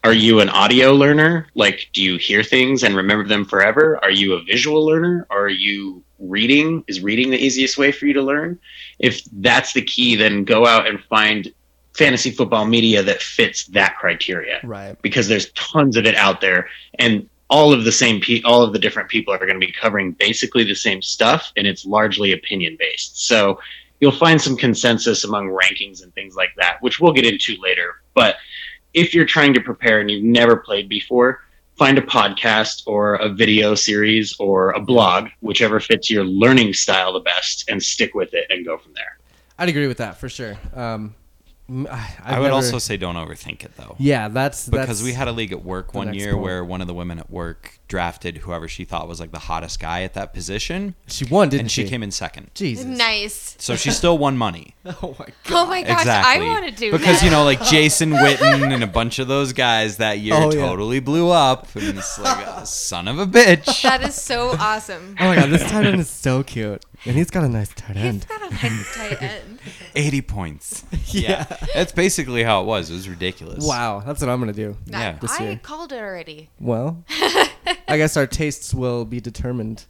Are 0.04 0.12
you 0.12 0.40
an 0.40 0.50
audio 0.50 0.92
learner? 0.92 1.46
Like, 1.54 1.88
do 1.94 2.02
you 2.02 2.18
hear 2.18 2.42
things 2.42 2.82
and 2.82 2.94
remember 2.94 3.26
them 3.26 3.46
forever? 3.46 3.98
Are 4.02 4.10
you 4.10 4.34
a 4.34 4.42
visual 4.42 4.84
learner? 4.84 5.26
Are 5.30 5.48
you 5.48 6.04
reading? 6.22 6.84
Is 6.86 7.00
reading 7.02 7.30
the 7.30 7.38
easiest 7.38 7.76
way 7.78 7.92
for 7.92 8.06
you 8.06 8.12
to 8.14 8.22
learn? 8.22 8.58
If 8.98 9.22
that's 9.32 9.72
the 9.72 9.82
key, 9.82 10.16
then 10.16 10.44
go 10.44 10.66
out 10.66 10.86
and 10.86 11.02
find 11.04 11.52
fantasy 11.94 12.30
football 12.30 12.64
media 12.64 13.02
that 13.02 13.20
fits 13.20 13.66
that 13.66 13.96
criteria 13.98 14.60
Right. 14.64 14.96
because 15.02 15.28
there's 15.28 15.50
tons 15.52 15.96
of 15.98 16.06
it 16.06 16.14
out 16.14 16.40
there 16.40 16.68
and 16.98 17.28
all 17.50 17.74
of 17.74 17.84
the 17.84 17.92
same 17.92 18.18
pe- 18.18 18.40
all 18.46 18.62
of 18.62 18.72
the 18.72 18.78
different 18.78 19.10
people 19.10 19.34
are 19.34 19.38
going 19.38 19.60
to 19.60 19.66
be 19.66 19.70
covering 19.72 20.12
basically 20.12 20.64
the 20.64 20.74
same 20.74 21.02
stuff 21.02 21.52
and 21.54 21.66
it's 21.66 21.84
largely 21.84 22.32
opinion 22.32 22.78
based 22.78 23.26
so 23.26 23.60
you'll 24.00 24.10
find 24.10 24.40
some 24.40 24.56
consensus 24.56 25.24
among 25.24 25.48
rankings 25.48 26.02
and 26.02 26.14
things 26.14 26.34
like 26.34 26.48
that 26.56 26.80
which 26.80 26.98
we'll 26.98 27.12
get 27.12 27.26
into 27.26 27.60
later 27.60 27.96
but 28.14 28.36
if 28.94 29.12
you're 29.12 29.26
trying 29.26 29.52
to 29.52 29.60
prepare 29.60 30.00
and 30.00 30.10
you've 30.10 30.24
never 30.24 30.56
played 30.56 30.88
before 30.88 31.42
find 31.84 31.98
a 31.98 32.02
podcast 32.02 32.82
or 32.86 33.14
a 33.16 33.28
video 33.28 33.74
series 33.74 34.36
or 34.38 34.70
a 34.70 34.80
blog 34.80 35.28
whichever 35.40 35.80
fits 35.80 36.08
your 36.08 36.24
learning 36.24 36.72
style 36.72 37.12
the 37.12 37.20
best 37.20 37.68
and 37.68 37.82
stick 37.82 38.14
with 38.14 38.32
it 38.34 38.46
and 38.50 38.64
go 38.64 38.78
from 38.78 38.92
there 38.94 39.18
I'd 39.58 39.68
agree 39.68 39.86
with 39.88 39.98
that 39.98 40.16
for 40.18 40.28
sure. 40.28 40.56
Um, 40.74 41.14
m- 41.68 41.86
I, 41.90 41.92
I've 42.24 42.34
I 42.36 42.38
would 42.40 42.44
never- 42.46 42.54
also 42.56 42.78
say 42.78 42.96
don't 42.96 43.16
overthink 43.16 43.64
it 43.64 43.72
though. 43.76 43.96
yeah, 43.98 44.28
that's 44.28 44.68
Because 44.68 44.86
that's, 44.88 45.02
we 45.02 45.12
had 45.12 45.28
a 45.28 45.32
league 45.32 45.52
at 45.52 45.62
work 45.64 45.92
one 45.94 46.14
year 46.14 46.32
point. 46.32 46.42
where 46.44 46.64
one 46.64 46.80
of 46.80 46.86
the 46.86 46.94
women 46.94 47.18
at 47.18 47.30
work 47.30 47.78
drafted 47.92 48.38
whoever 48.38 48.66
she 48.68 48.86
thought 48.86 49.06
was 49.06 49.20
like 49.20 49.32
the 49.32 49.38
hottest 49.38 49.78
guy 49.78 50.02
at 50.02 50.14
that 50.14 50.32
position, 50.32 50.94
she 51.06 51.26
won, 51.26 51.50
didn't 51.50 51.60
and 51.60 51.70
she? 51.70 51.82
she 51.84 51.90
came 51.90 52.02
in 52.02 52.10
second. 52.10 52.50
Jesus. 52.54 52.86
nice. 52.86 53.54
So 53.58 53.76
she 53.76 53.90
still 53.90 54.16
won 54.16 54.38
money. 54.38 54.74
Oh 55.02 55.14
my 55.18 55.26
god. 55.26 55.34
Oh 55.62 55.66
my 55.66 55.82
gosh, 55.82 56.00
exactly. 56.00 56.44
I 56.46 56.48
want 56.48 56.64
to 56.64 56.70
do 56.72 56.90
that. 56.90 56.98
because 56.98 57.20
that. 57.20 57.24
you 57.26 57.30
know, 57.30 57.44
like 57.44 57.62
Jason 57.66 58.10
Witten 58.12 58.72
and 58.72 58.82
a 58.82 58.86
bunch 58.86 59.18
of 59.18 59.28
those 59.28 59.52
guys 59.52 59.98
that 59.98 60.18
year 60.20 60.34
Oh, 60.34 60.50
yeah. 60.52 60.66
totally 60.66 61.00
blew 61.00 61.28
up, 61.30 61.68
and 61.76 61.98
it's 61.98 62.18
like 62.18 62.46
a 62.46 62.50
ah, 62.50 62.62
son 62.64 63.08
of 63.08 63.18
a 63.18 63.26
bitch. 63.26 63.82
that 63.82 64.02
is 64.02 64.14
so 64.14 64.50
awesome. 64.58 65.14
Oh 65.20 65.26
my 65.26 65.34
god, 65.36 65.50
this 65.50 65.62
tight 65.70 65.84
end 65.86 66.00
is 66.00 66.08
so 66.10 66.42
cute, 66.42 66.82
and 67.04 67.14
he's 67.14 67.30
got 67.30 67.44
a 67.44 67.48
nice 67.48 67.72
tight 67.74 67.96
He's 67.96 68.04
end. 68.06 68.26
got 68.26 68.42
a 68.42 68.50
nice 68.50 68.94
tight 68.96 69.22
end. 69.22 69.58
Eighty 69.94 70.22
points. 70.22 70.84
Yeah. 71.08 71.44
that's 71.74 71.92
basically 71.92 72.42
how 72.42 72.62
it 72.62 72.64
was. 72.64 72.90
It 72.90 72.94
was 72.94 73.08
ridiculous. 73.08 73.64
Wow, 73.64 74.00
that's 74.04 74.20
what 74.20 74.30
I'm 74.30 74.40
gonna 74.40 74.52
do. 74.52 74.76
Yeah. 74.86 75.18
This 75.20 75.38
I 75.38 75.44
year. 75.44 75.60
called 75.62 75.92
it 75.92 76.00
already. 76.00 76.48
Well, 76.58 77.04
I 77.88 77.96
guess 77.96 78.16
our 78.16 78.26
tastes 78.26 78.72
will 78.74 79.04
be 79.04 79.20
determined 79.20 79.84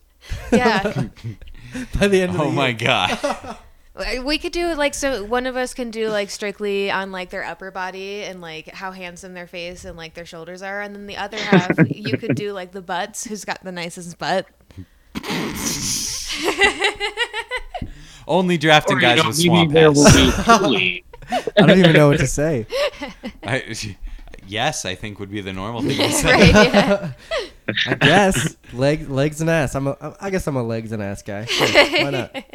Yeah. 0.53 0.83
by 1.99 2.09
the 2.09 2.23
end 2.23 2.31
of 2.33 2.37
the 2.37 2.43
Oh 2.43 2.47
year. 2.47 2.53
my 2.53 2.73
god. 2.73 3.57
We 4.25 4.39
could 4.39 4.53
do 4.53 4.75
like 4.75 4.95
so. 4.95 5.23
One 5.23 5.45
of 5.45 5.55
us 5.55 5.75
can 5.75 5.91
do 5.91 6.09
like 6.09 6.31
strictly 6.31 6.91
on 6.91 7.13
like 7.13 7.29
their 7.29 7.45
upper 7.45 7.71
body 7.71 8.23
and 8.23 8.41
like 8.41 8.69
how 8.69 8.91
handsome 8.91 9.35
their 9.35 9.47
face 9.47 9.85
and 9.85 9.99
like 9.99 10.15
their 10.15 10.25
shoulders 10.25 10.63
are, 10.63 10.81
and 10.81 10.95
then 10.95 11.07
the 11.07 11.19
other 11.19 11.37
half 11.41 11.71
you 11.95 12.17
could 12.17 12.35
do 12.35 12.53
like 12.55 12.73
the 12.73 12.81
butts. 12.81 13.25
Who's 13.25 13.45
got 13.45 13.63
the 13.63 13.71
nicest 13.71 14.17
butt? 14.17 14.47
Only 18.27 18.57
drafting 18.57 18.97
Or, 18.97 19.01
guys 19.01 19.19
with 19.27 19.37
maybe 19.39 19.49
swamp 19.49 19.73
there 19.73 19.91
ass. 19.91 19.97
will 19.97 20.59
be 20.59 20.59
Julie. 20.69 21.05
I 21.31 21.67
don't 21.67 21.79
even 21.79 21.93
know 21.93 22.09
what 22.09 22.19
to 22.21 22.27
say. 22.27 22.67
I, 23.43 23.75
yes, 24.47 24.85
I 24.87 24.95
think 24.95 25.19
would 25.21 25.31
be 25.31 25.41
the 25.43 25.53
normal 25.53 25.83
thing 25.83 25.99
to 25.99 26.11
say. 26.13 26.31
right? 26.33 26.55
Yeah. 26.55 27.13
I 27.87 27.95
guess 27.95 28.57
legs, 28.73 29.09
legs 29.09 29.41
and 29.41 29.51
ass. 29.51 29.75
I'm 29.75 29.87
a. 29.87 30.17
I 30.21 30.31
guess 30.31 30.47
I'm 30.47 30.57
a 30.57 30.63
legs 30.63 30.93
and 30.93 31.03
ass 31.03 31.23
guy. 31.23 31.45
Sure, 31.45 32.05
why 32.05 32.11
not? 32.11 32.45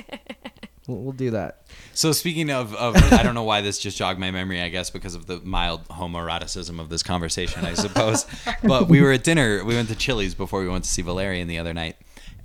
We'll, 0.87 0.99
we'll 0.99 1.11
do 1.11 1.31
that. 1.31 1.63
So 1.93 2.13
speaking 2.13 2.49
of, 2.49 2.73
of 2.73 2.95
I 3.11 3.21
don't 3.21 3.35
know 3.35 3.43
why 3.43 3.61
this 3.61 3.77
just 3.77 3.97
jogged 3.97 4.19
my 4.19 4.31
memory. 4.31 4.61
I 4.61 4.69
guess 4.69 4.89
because 4.89 5.15
of 5.15 5.25
the 5.25 5.39
mild 5.41 5.85
homoeroticism 5.89 6.79
of 6.79 6.89
this 6.89 7.03
conversation, 7.03 7.65
I 7.65 7.73
suppose. 7.73 8.25
but 8.63 8.87
we 8.87 9.01
were 9.01 9.11
at 9.11 9.23
dinner. 9.23 9.63
We 9.65 9.75
went 9.75 9.89
to 9.89 9.95
Chili's 9.95 10.33
before 10.33 10.61
we 10.61 10.69
went 10.69 10.85
to 10.85 10.89
see 10.89 11.01
Valerian 11.01 11.49
the 11.49 11.59
other 11.59 11.73
night, 11.73 11.97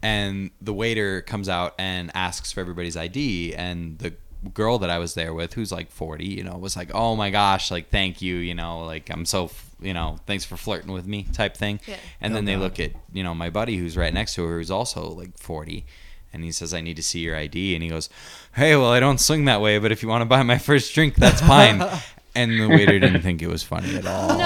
and 0.03 0.51
the 0.61 0.75
waiter 0.75 1.23
comes 1.23 1.49
out 1.49 1.75
and 1.79 2.11
asks 2.15 2.51
for 2.51 2.61
everybody's 2.61 2.97
ID, 2.97 3.55
and 3.55 3.99
the 3.99 4.15
girl 4.53 4.79
that 4.79 4.91
I 4.91 4.99
was 4.99 5.15
there 5.15 5.33
with, 5.33 5.55
who's 5.55 5.71
like 5.71 5.91
40, 5.91 6.25
you 6.25 6.43
know, 6.43 6.57
was 6.57 6.77
like, 6.77 6.91
"Oh 6.95 7.15
my 7.15 7.31
gosh, 7.31 7.71
like 7.71 7.91
thank 7.91 8.21
you, 8.21 8.37
you 8.37 8.55
know, 8.55 8.85
like 8.85 9.09
I'm 9.11 9.25
so, 9.25 9.51
you 9.85 9.95
know, 9.95 10.19
thanks 10.27 10.45
for 10.45 10.57
flirting 10.57 10.93
with 10.93 11.07
me," 11.07 11.27
type 11.33 11.57
thing. 11.57 11.81
Yeah. 11.87 11.97
And 12.21 12.35
then 12.35 12.45
Oh, 12.45 12.47
they 12.47 12.53
God. 12.55 12.61
look 12.63 12.81
at, 12.81 12.93
you 13.13 13.23
know, 13.23 13.35
my 13.35 13.51
buddy 13.51 13.77
who's 13.77 13.97
right 13.97 14.13
next 14.13 14.35
to 14.35 14.45
her, 14.45 14.59
who's 14.59 14.71
also 14.71 15.09
like 15.09 15.39
40, 15.39 15.85
and 16.33 16.45
he 16.45 16.53
says, 16.53 16.73
"I 16.75 16.81
need 16.81 16.97
to 16.97 17.03
see 17.03 17.21
your 17.21 17.37
ID," 17.37 17.75
and 17.75 17.83
he 17.83 17.89
goes, 17.91 18.09
"Hey, 18.55 18.75
well, 18.77 18.91
I 18.91 19.01
don't 19.01 19.19
swing 19.21 19.45
that 19.47 19.61
way, 19.61 19.79
but 19.79 19.93
if 19.93 20.03
you 20.03 20.09
want 20.09 20.23
to 20.23 20.27
buy 20.27 20.43
my 20.43 20.59
first 20.59 20.95
drink, 20.95 21.15
that's 21.17 21.41
fine." 21.41 21.83
and 22.35 22.61
the 22.61 22.69
waiter 22.69 22.99
didn't 22.99 23.23
think 23.23 23.43
it 23.43 23.47
was 23.49 23.63
funny 23.63 23.95
at 23.97 24.07
all. 24.07 24.29
No. 24.39 24.45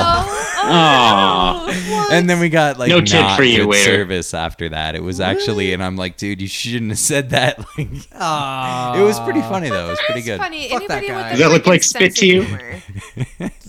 Aw. 0.68 1.66
Oh, 1.68 2.08
And 2.10 2.28
then 2.28 2.40
we 2.40 2.48
got 2.48 2.78
like 2.78 2.88
No 2.88 3.00
tip 3.00 3.20
not 3.20 3.36
for 3.36 3.44
you, 3.44 3.58
good 3.58 3.66
waiter. 3.68 3.84
service 3.84 4.34
after 4.34 4.68
that. 4.70 4.94
It 4.96 5.02
was 5.02 5.20
actually, 5.20 5.72
and 5.72 5.82
I'm 5.82 5.96
like, 5.96 6.16
dude, 6.16 6.40
you 6.40 6.48
shouldn't 6.48 6.90
have 6.90 6.98
said 6.98 7.30
that. 7.30 7.58
Like, 7.78 7.88
Ah, 8.14 8.96
it 8.98 9.02
was 9.02 9.20
pretty 9.20 9.42
funny 9.42 9.68
though. 9.68 9.86
It 9.86 9.90
was 9.90 10.00
pretty 10.06 10.22
good. 10.22 10.38
funny. 10.38 10.68
Fuck 10.70 10.86
that 10.88 11.06
guy. 11.06 11.30
Does 11.30 11.38
that 11.40 11.50
look 11.50 11.66
like 11.66 11.82
spit 11.82 12.16
to 12.16 12.26
you? 12.26 12.42
of. 12.42 12.48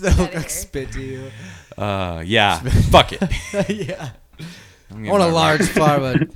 That 0.01 0.15
look 0.17 0.33
like 0.33 0.49
spit 0.49 0.91
to 0.93 1.01
you. 1.01 1.31
Uh, 1.77 2.23
yeah, 2.25 2.59
fuck 2.89 3.11
it. 3.13 3.21
yeah. 3.69 4.09
I'm 4.89 4.97
I 4.99 5.01
getting 5.03 5.11
want 5.11 5.23
a 5.23 5.27
large 5.27 5.75
mark. 5.77 5.99
farm. 6.01 6.31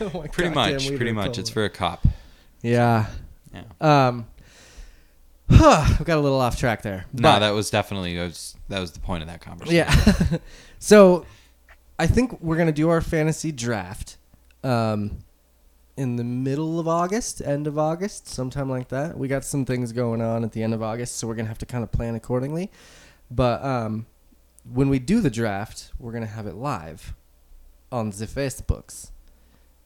Oh 0.00 0.24
Pretty 0.32 0.50
much, 0.54 0.88
pretty 0.88 1.12
much. 1.12 1.26
told 1.26 1.38
It's 1.38 1.50
for 1.50 1.64
a 1.64 1.70
cop. 1.70 2.06
Yeah. 2.62 3.06
Yeah. 3.52 3.62
Um. 3.80 4.26
Huh, 5.50 5.96
we 5.98 6.04
got 6.04 6.18
a 6.18 6.20
little 6.20 6.40
off 6.40 6.58
track 6.58 6.82
there. 6.82 7.04
No, 7.12 7.22
But- 7.22 7.38
that 7.40 7.50
was 7.50 7.70
definitely 7.70 8.16
that 8.16 8.24
was, 8.24 8.56
that 8.68 8.80
was 8.80 8.92
the 8.92 9.00
point 9.00 9.22
of 9.22 9.28
that 9.28 9.40
conversation. 9.40 9.76
Yeah. 9.76 10.38
so, 10.78 11.26
I 11.98 12.06
think 12.06 12.40
we're 12.40 12.56
gonna 12.56 12.72
do 12.72 12.88
our 12.88 13.00
fantasy 13.00 13.52
draft, 13.52 14.16
um, 14.62 15.18
in 15.96 16.16
the 16.16 16.24
middle 16.24 16.80
of 16.80 16.88
August, 16.88 17.40
end 17.40 17.66
of 17.68 17.78
August, 17.78 18.26
sometime 18.26 18.68
like 18.68 18.88
that. 18.88 19.16
We 19.16 19.28
got 19.28 19.44
some 19.44 19.64
things 19.64 19.92
going 19.92 20.20
on 20.20 20.42
at 20.42 20.50
the 20.52 20.62
end 20.62 20.74
of 20.74 20.82
August, 20.82 21.16
so 21.16 21.28
we're 21.28 21.36
gonna 21.36 21.48
have 21.48 21.58
to 21.58 21.66
kind 21.66 21.84
of 21.84 21.92
plan 21.92 22.14
accordingly. 22.16 22.70
But 23.30 23.62
um, 23.64 24.06
when 24.70 24.88
we 24.88 24.98
do 24.98 25.20
the 25.20 25.30
draft, 25.30 25.92
we're 25.98 26.12
gonna 26.12 26.26
have 26.26 26.46
it 26.46 26.54
live 26.56 27.14
on 27.92 28.10
the 28.10 28.26
Facebooks, 28.26 29.10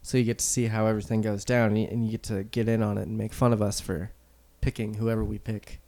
so 0.00 0.16
you 0.16 0.24
get 0.24 0.38
to 0.38 0.44
see 0.46 0.68
how 0.68 0.86
everything 0.86 1.20
goes 1.20 1.44
down, 1.44 1.70
and 1.70 1.78
you, 1.82 1.88
and 1.88 2.04
you 2.06 2.12
get 2.12 2.22
to 2.22 2.44
get 2.44 2.68
in 2.68 2.82
on 2.82 2.96
it 2.96 3.02
and 3.08 3.18
make 3.18 3.34
fun 3.34 3.52
of 3.52 3.60
us 3.60 3.78
for 3.80 4.10
picking 4.60 4.94
whoever 4.94 5.24
we 5.24 5.38
pick. 5.38 5.80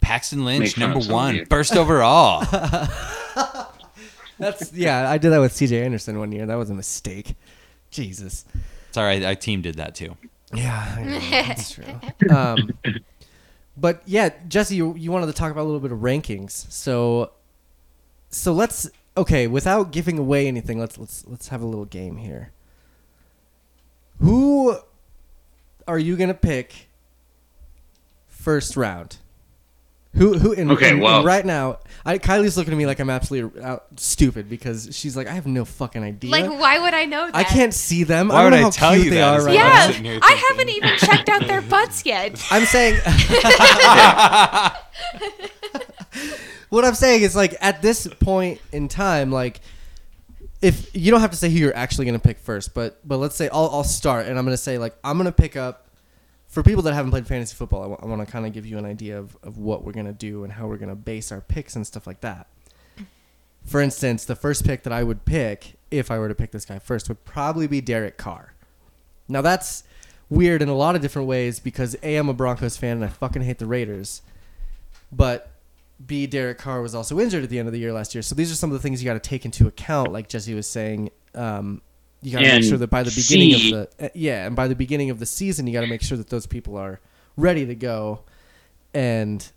Paxton 0.00 0.38
Make 0.44 0.60
Lynch, 0.60 0.74
fun 0.74 0.82
of 0.84 0.88
number 0.90 1.04
somebody. 1.04 1.38
one, 1.38 1.46
first 1.50 1.76
overall. 1.76 2.44
That's 4.38 4.72
yeah. 4.72 5.10
I 5.10 5.18
did 5.18 5.30
that 5.30 5.40
with 5.40 5.52
C.J. 5.52 5.82
Anderson 5.84 6.18
one 6.18 6.30
year. 6.32 6.46
That 6.46 6.56
was 6.56 6.70
a 6.70 6.74
mistake. 6.74 7.34
Jesus. 7.90 8.44
Sorry, 8.92 9.16
all 9.16 9.20
right. 9.20 9.26
Our 9.26 9.34
team 9.34 9.62
did 9.62 9.76
that 9.76 9.94
too. 9.94 10.16
Yeah, 10.54 10.94
I 10.96 11.02
know, 11.02 11.18
that's 11.18 11.72
true. 11.72 11.84
Um, 12.30 12.70
but 13.76 14.02
yeah, 14.06 14.30
Jesse, 14.46 14.76
you, 14.76 14.94
you 14.94 15.10
wanted 15.10 15.26
to 15.26 15.32
talk 15.32 15.50
about 15.50 15.62
a 15.62 15.68
little 15.68 15.80
bit 15.80 15.90
of 15.92 15.98
rankings. 15.98 16.70
So, 16.70 17.32
so 18.30 18.52
let's 18.52 18.88
okay. 19.16 19.46
Without 19.48 19.90
giving 19.90 20.18
away 20.18 20.46
anything, 20.46 20.78
let's 20.78 20.98
let's 20.98 21.24
let's 21.26 21.48
have 21.48 21.62
a 21.62 21.66
little 21.66 21.84
game 21.84 22.18
here. 22.18 22.52
Who 24.20 24.76
are 25.86 25.98
you 25.98 26.16
gonna 26.16 26.34
pick 26.34 26.88
first 28.28 28.76
round? 28.76 29.16
Who 30.14 30.38
who? 30.38 30.52
And, 30.54 30.70
Okay, 30.70 30.86
and- 30.86 30.94
and 30.94 31.02
well- 31.02 31.24
right 31.24 31.44
now, 31.44 31.78
I, 32.06 32.18
Kylie's 32.18 32.56
looking 32.56 32.72
at 32.72 32.76
me 32.76 32.86
like 32.86 33.00
I'm 33.00 33.10
absolutely 33.10 33.62
out, 33.62 33.84
stupid 33.96 34.48
because 34.48 34.88
she's 34.92 35.14
like, 35.16 35.26
I 35.26 35.32
have 35.32 35.46
no 35.46 35.64
fucking 35.66 36.02
idea. 36.02 36.30
Like, 36.30 36.48
why 36.48 36.78
would 36.78 36.94
I 36.94 37.04
know 37.04 37.26
that? 37.26 37.36
I 37.36 37.44
can't 37.44 37.74
see 37.74 38.04
them. 38.04 38.28
Why 38.28 38.36
I 38.36 38.42
don't 38.42 38.52
would 38.52 38.56
know 38.56 38.60
I 38.60 38.62
how 38.62 38.70
tell 38.70 38.92
cute 38.94 39.04
you 39.04 39.10
they 39.10 39.16
that 39.16 39.40
are 39.40 39.44
right 39.44 39.54
what 39.56 39.96
I'm 39.96 40.04
Yeah, 40.04 40.18
I 40.22 40.32
haven't 40.48 40.68
even 40.70 40.96
checked 40.98 41.28
out 41.28 41.46
their 41.46 41.60
butts 41.60 42.06
yet. 42.06 42.42
I'm 42.50 42.64
saying 42.64 42.94
what 46.70 46.84
I'm 46.84 46.94
saying 46.94 47.22
is 47.22 47.36
like 47.36 47.54
at 47.60 47.82
this 47.82 48.06
point 48.20 48.60
in 48.72 48.88
time, 48.88 49.30
like 49.30 49.60
if 50.62 50.94
you 50.94 51.10
don't 51.10 51.20
have 51.20 51.30
to 51.30 51.36
say 51.36 51.50
who 51.50 51.58
you're 51.58 51.76
actually 51.76 52.06
gonna 52.06 52.18
pick 52.18 52.38
first, 52.38 52.74
but 52.74 52.98
but 53.06 53.18
let's 53.18 53.36
say 53.36 53.48
I'll 53.52 53.68
I'll 53.72 53.84
start 53.84 54.26
and 54.26 54.38
I'm 54.38 54.44
gonna 54.44 54.56
say 54.56 54.78
like 54.78 54.96
I'm 55.04 55.16
gonna 55.16 55.32
pick 55.32 55.56
up 55.56 55.88
for 56.46 56.62
people 56.62 56.82
that 56.84 56.94
haven't 56.94 57.10
played 57.10 57.26
fantasy 57.26 57.54
football. 57.54 57.98
I 58.00 58.06
want 58.06 58.24
to 58.24 58.30
kind 58.30 58.46
of 58.46 58.52
give 58.52 58.66
you 58.66 58.78
an 58.78 58.84
idea 58.86 59.18
of 59.18 59.36
of 59.42 59.58
what 59.58 59.84
we're 59.84 59.92
gonna 59.92 60.12
do 60.12 60.44
and 60.44 60.52
how 60.52 60.66
we're 60.66 60.78
gonna 60.78 60.94
base 60.96 61.30
our 61.30 61.40
picks 61.40 61.76
and 61.76 61.86
stuff 61.86 62.06
like 62.06 62.20
that. 62.20 62.48
For 63.64 63.80
instance, 63.80 64.24
the 64.24 64.36
first 64.36 64.64
pick 64.64 64.84
that 64.84 64.92
I 64.92 65.02
would 65.02 65.24
pick 65.24 65.74
if 65.90 66.10
I 66.10 66.18
were 66.18 66.28
to 66.28 66.34
pick 66.34 66.52
this 66.52 66.64
guy 66.64 66.78
first 66.78 67.08
would 67.08 67.24
probably 67.24 67.66
be 67.66 67.80
Derek 67.80 68.16
Carr. 68.16 68.54
Now 69.28 69.42
that's 69.42 69.82
weird 70.30 70.62
in 70.62 70.68
a 70.68 70.74
lot 70.74 70.96
of 70.96 71.02
different 71.02 71.28
ways 71.28 71.60
because 71.60 71.96
A, 72.02 72.16
I'm 72.16 72.28
a 72.28 72.34
Broncos 72.34 72.76
fan 72.76 72.96
and 72.96 73.04
I 73.04 73.08
fucking 73.08 73.42
hate 73.42 73.58
the 73.58 73.66
Raiders. 73.66 74.22
But 75.12 75.50
B, 76.04 76.26
Derek 76.26 76.58
Carr 76.58 76.82
was 76.82 76.94
also 76.94 77.18
injured 77.18 77.44
at 77.44 77.50
the 77.50 77.58
end 77.58 77.68
of 77.68 77.72
the 77.72 77.80
year 77.80 77.92
last 77.92 78.14
year. 78.14 78.22
So 78.22 78.34
these 78.34 78.52
are 78.52 78.54
some 78.54 78.70
of 78.70 78.74
the 78.74 78.80
things 78.80 79.02
you 79.02 79.08
got 79.08 79.14
to 79.14 79.28
take 79.28 79.44
into 79.44 79.66
account. 79.66 80.12
Like 80.12 80.28
Jesse 80.28 80.54
was 80.54 80.66
saying, 80.66 81.10
um, 81.34 81.80
you 82.22 82.32
got 82.32 82.40
to 82.40 82.46
make 82.46 82.64
sure 82.64 82.78
that 82.78 82.88
by 82.88 83.02
the 83.02 83.10
beginning 83.10 83.52
C- 83.52 83.74
of 83.74 83.88
the 83.98 84.06
uh, 84.06 84.08
yeah, 84.14 84.46
and 84.46 84.56
by 84.56 84.68
the 84.68 84.74
beginning 84.74 85.10
of 85.10 85.18
the 85.18 85.26
season, 85.26 85.66
you 85.66 85.72
got 85.72 85.82
to 85.82 85.86
make 85.86 86.02
sure 86.02 86.18
that 86.18 86.28
those 86.28 86.46
people 86.46 86.76
are 86.76 87.00
ready 87.36 87.64
to 87.66 87.74
go, 87.74 88.20
and 88.92 89.50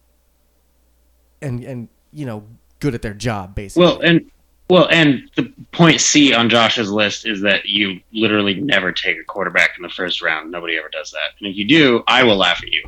and 1.41 1.63
and 1.63 1.89
you 2.11 2.25
know 2.25 2.43
good 2.79 2.95
at 2.95 3.01
their 3.01 3.13
job 3.13 3.55
basically. 3.55 3.83
Well, 3.85 3.99
and 4.01 4.31
well, 4.69 4.87
and 4.91 5.29
the 5.35 5.51
point 5.71 5.99
C 5.99 6.31
on 6.33 6.47
Josh's 6.49 6.91
list 6.91 7.25
is 7.25 7.41
that 7.41 7.65
you 7.65 7.99
literally 8.13 8.53
never 8.53 8.91
take 8.91 9.17
a 9.17 9.23
quarterback 9.23 9.71
in 9.77 9.81
the 9.81 9.89
first 9.89 10.21
round. 10.21 10.51
Nobody 10.51 10.77
ever 10.77 10.89
does 10.89 11.09
that. 11.11 11.31
And 11.39 11.49
if 11.49 11.57
you 11.57 11.65
do, 11.65 12.03
I 12.07 12.23
will 12.23 12.37
laugh 12.37 12.61
at 12.61 12.71
you. 12.71 12.83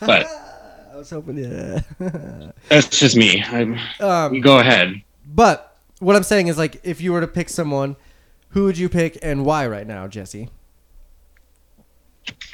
But 0.00 0.26
I 0.94 0.96
was 0.96 1.10
hoping, 1.10 1.38
yeah. 1.38 1.80
that's 2.68 3.00
just 3.00 3.16
me. 3.16 3.42
I'm, 3.42 3.76
um, 3.98 4.40
go 4.40 4.60
ahead. 4.60 5.02
But 5.26 5.76
what 5.98 6.14
I'm 6.14 6.22
saying 6.22 6.46
is, 6.46 6.56
like, 6.56 6.80
if 6.84 7.00
you 7.00 7.12
were 7.12 7.20
to 7.20 7.26
pick 7.26 7.48
someone, 7.48 7.96
who 8.50 8.62
would 8.66 8.78
you 8.78 8.88
pick 8.88 9.18
and 9.20 9.44
why 9.44 9.66
right 9.66 9.88
now, 9.88 10.06
Jesse? 10.06 10.50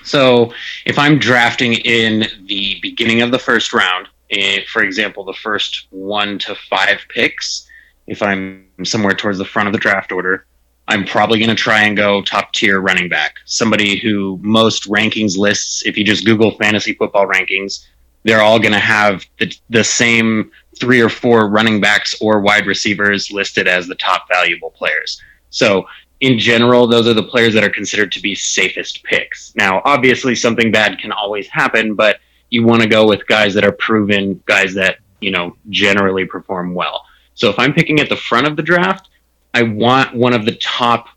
So 0.04 0.54
if 0.86 0.98
I'm 0.98 1.18
drafting 1.18 1.74
in 1.74 2.28
the 2.46 2.78
beginning 2.80 3.20
of 3.20 3.30
the 3.30 3.38
first 3.38 3.74
round, 3.74 4.08
eh, 4.30 4.60
for 4.72 4.82
example, 4.82 5.22
the 5.22 5.34
first 5.34 5.88
one 5.90 6.38
to 6.38 6.54
five 6.70 7.00
picks, 7.10 7.68
if 8.06 8.22
I'm 8.22 8.64
somewhere 8.84 9.12
towards 9.12 9.36
the 9.36 9.44
front 9.44 9.66
of 9.66 9.74
the 9.74 9.78
draft 9.78 10.12
order, 10.12 10.46
I'm 10.88 11.04
probably 11.04 11.38
going 11.38 11.50
to 11.50 11.62
try 11.62 11.82
and 11.82 11.94
go 11.94 12.22
top 12.22 12.54
tier 12.54 12.80
running 12.80 13.10
back. 13.10 13.34
Somebody 13.44 13.98
who 13.98 14.38
most 14.40 14.88
rankings 14.88 15.36
lists, 15.36 15.84
if 15.84 15.98
you 15.98 16.04
just 16.04 16.24
Google 16.24 16.52
fantasy 16.52 16.94
football 16.94 17.26
rankings, 17.26 17.84
they're 18.24 18.42
all 18.42 18.58
going 18.58 18.72
to 18.72 18.78
have 18.78 19.24
the, 19.38 19.54
the 19.70 19.84
same 19.84 20.50
three 20.78 21.00
or 21.00 21.08
four 21.08 21.48
running 21.48 21.80
backs 21.80 22.14
or 22.20 22.40
wide 22.40 22.66
receivers 22.66 23.30
listed 23.30 23.68
as 23.68 23.86
the 23.86 23.94
top 23.96 24.26
valuable 24.28 24.70
players. 24.70 25.20
So 25.50 25.86
in 26.20 26.38
general, 26.38 26.86
those 26.86 27.06
are 27.06 27.14
the 27.14 27.22
players 27.22 27.54
that 27.54 27.64
are 27.64 27.70
considered 27.70 28.12
to 28.12 28.20
be 28.20 28.34
safest 28.34 29.02
picks. 29.04 29.54
Now, 29.56 29.82
obviously, 29.84 30.34
something 30.34 30.70
bad 30.70 30.98
can 30.98 31.12
always 31.12 31.48
happen, 31.48 31.94
but 31.94 32.20
you 32.50 32.64
want 32.64 32.82
to 32.82 32.88
go 32.88 33.06
with 33.06 33.26
guys 33.26 33.54
that 33.54 33.64
are 33.64 33.72
proven, 33.72 34.42
guys 34.44 34.74
that, 34.74 34.98
you 35.20 35.30
know, 35.30 35.56
generally 35.70 36.26
perform 36.26 36.74
well. 36.74 37.04
So 37.34 37.48
if 37.48 37.58
I'm 37.58 37.72
picking 37.72 38.00
at 38.00 38.08
the 38.08 38.16
front 38.16 38.46
of 38.46 38.56
the 38.56 38.62
draft, 38.62 39.08
I 39.54 39.62
want 39.62 40.14
one 40.14 40.34
of 40.34 40.44
the 40.44 40.56
top 40.56 41.08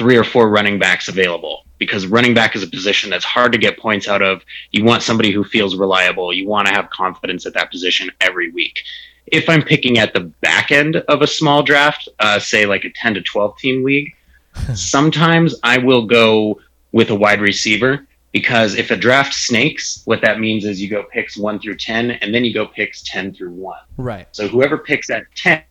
three 0.00 0.16
or 0.16 0.24
four 0.24 0.48
running 0.48 0.78
backs 0.78 1.08
available 1.08 1.66
because 1.76 2.06
running 2.06 2.32
back 2.32 2.56
is 2.56 2.62
a 2.62 2.66
position 2.66 3.10
that's 3.10 3.22
hard 3.24 3.52
to 3.52 3.58
get 3.58 3.78
points 3.78 4.08
out 4.08 4.22
of. 4.22 4.42
You 4.70 4.82
want 4.82 5.02
somebody 5.02 5.30
who 5.30 5.44
feels 5.44 5.76
reliable. 5.76 6.32
You 6.32 6.48
want 6.48 6.68
to 6.68 6.72
have 6.72 6.88
confidence 6.88 7.44
at 7.44 7.52
that 7.52 7.70
position 7.70 8.10
every 8.18 8.50
week. 8.50 8.80
If 9.26 9.46
I'm 9.50 9.60
picking 9.60 9.98
at 9.98 10.14
the 10.14 10.20
back 10.20 10.72
end 10.72 10.96
of 10.96 11.20
a 11.20 11.26
small 11.26 11.62
draft, 11.62 12.08
uh, 12.18 12.38
say 12.38 12.64
like 12.64 12.86
a 12.86 12.90
10 12.90 13.12
to 13.12 13.20
12 13.20 13.58
team 13.58 13.84
league, 13.84 14.14
sometimes 14.74 15.54
I 15.62 15.76
will 15.76 16.06
go 16.06 16.58
with 16.92 17.10
a 17.10 17.14
wide 17.14 17.42
receiver 17.42 18.06
because 18.32 18.76
if 18.76 18.90
a 18.90 18.96
draft 18.96 19.34
snakes, 19.34 20.00
what 20.06 20.22
that 20.22 20.40
means 20.40 20.64
is 20.64 20.80
you 20.80 20.88
go 20.88 21.02
picks 21.02 21.36
one 21.36 21.60
through 21.60 21.76
10, 21.76 22.12
and 22.12 22.34
then 22.34 22.42
you 22.42 22.54
go 22.54 22.64
picks 22.64 23.02
10 23.02 23.34
through 23.34 23.52
one. 23.52 23.80
Right. 23.98 24.26
So 24.32 24.48
whoever 24.48 24.78
picks 24.78 25.10
at 25.10 25.24
10, 25.34 25.62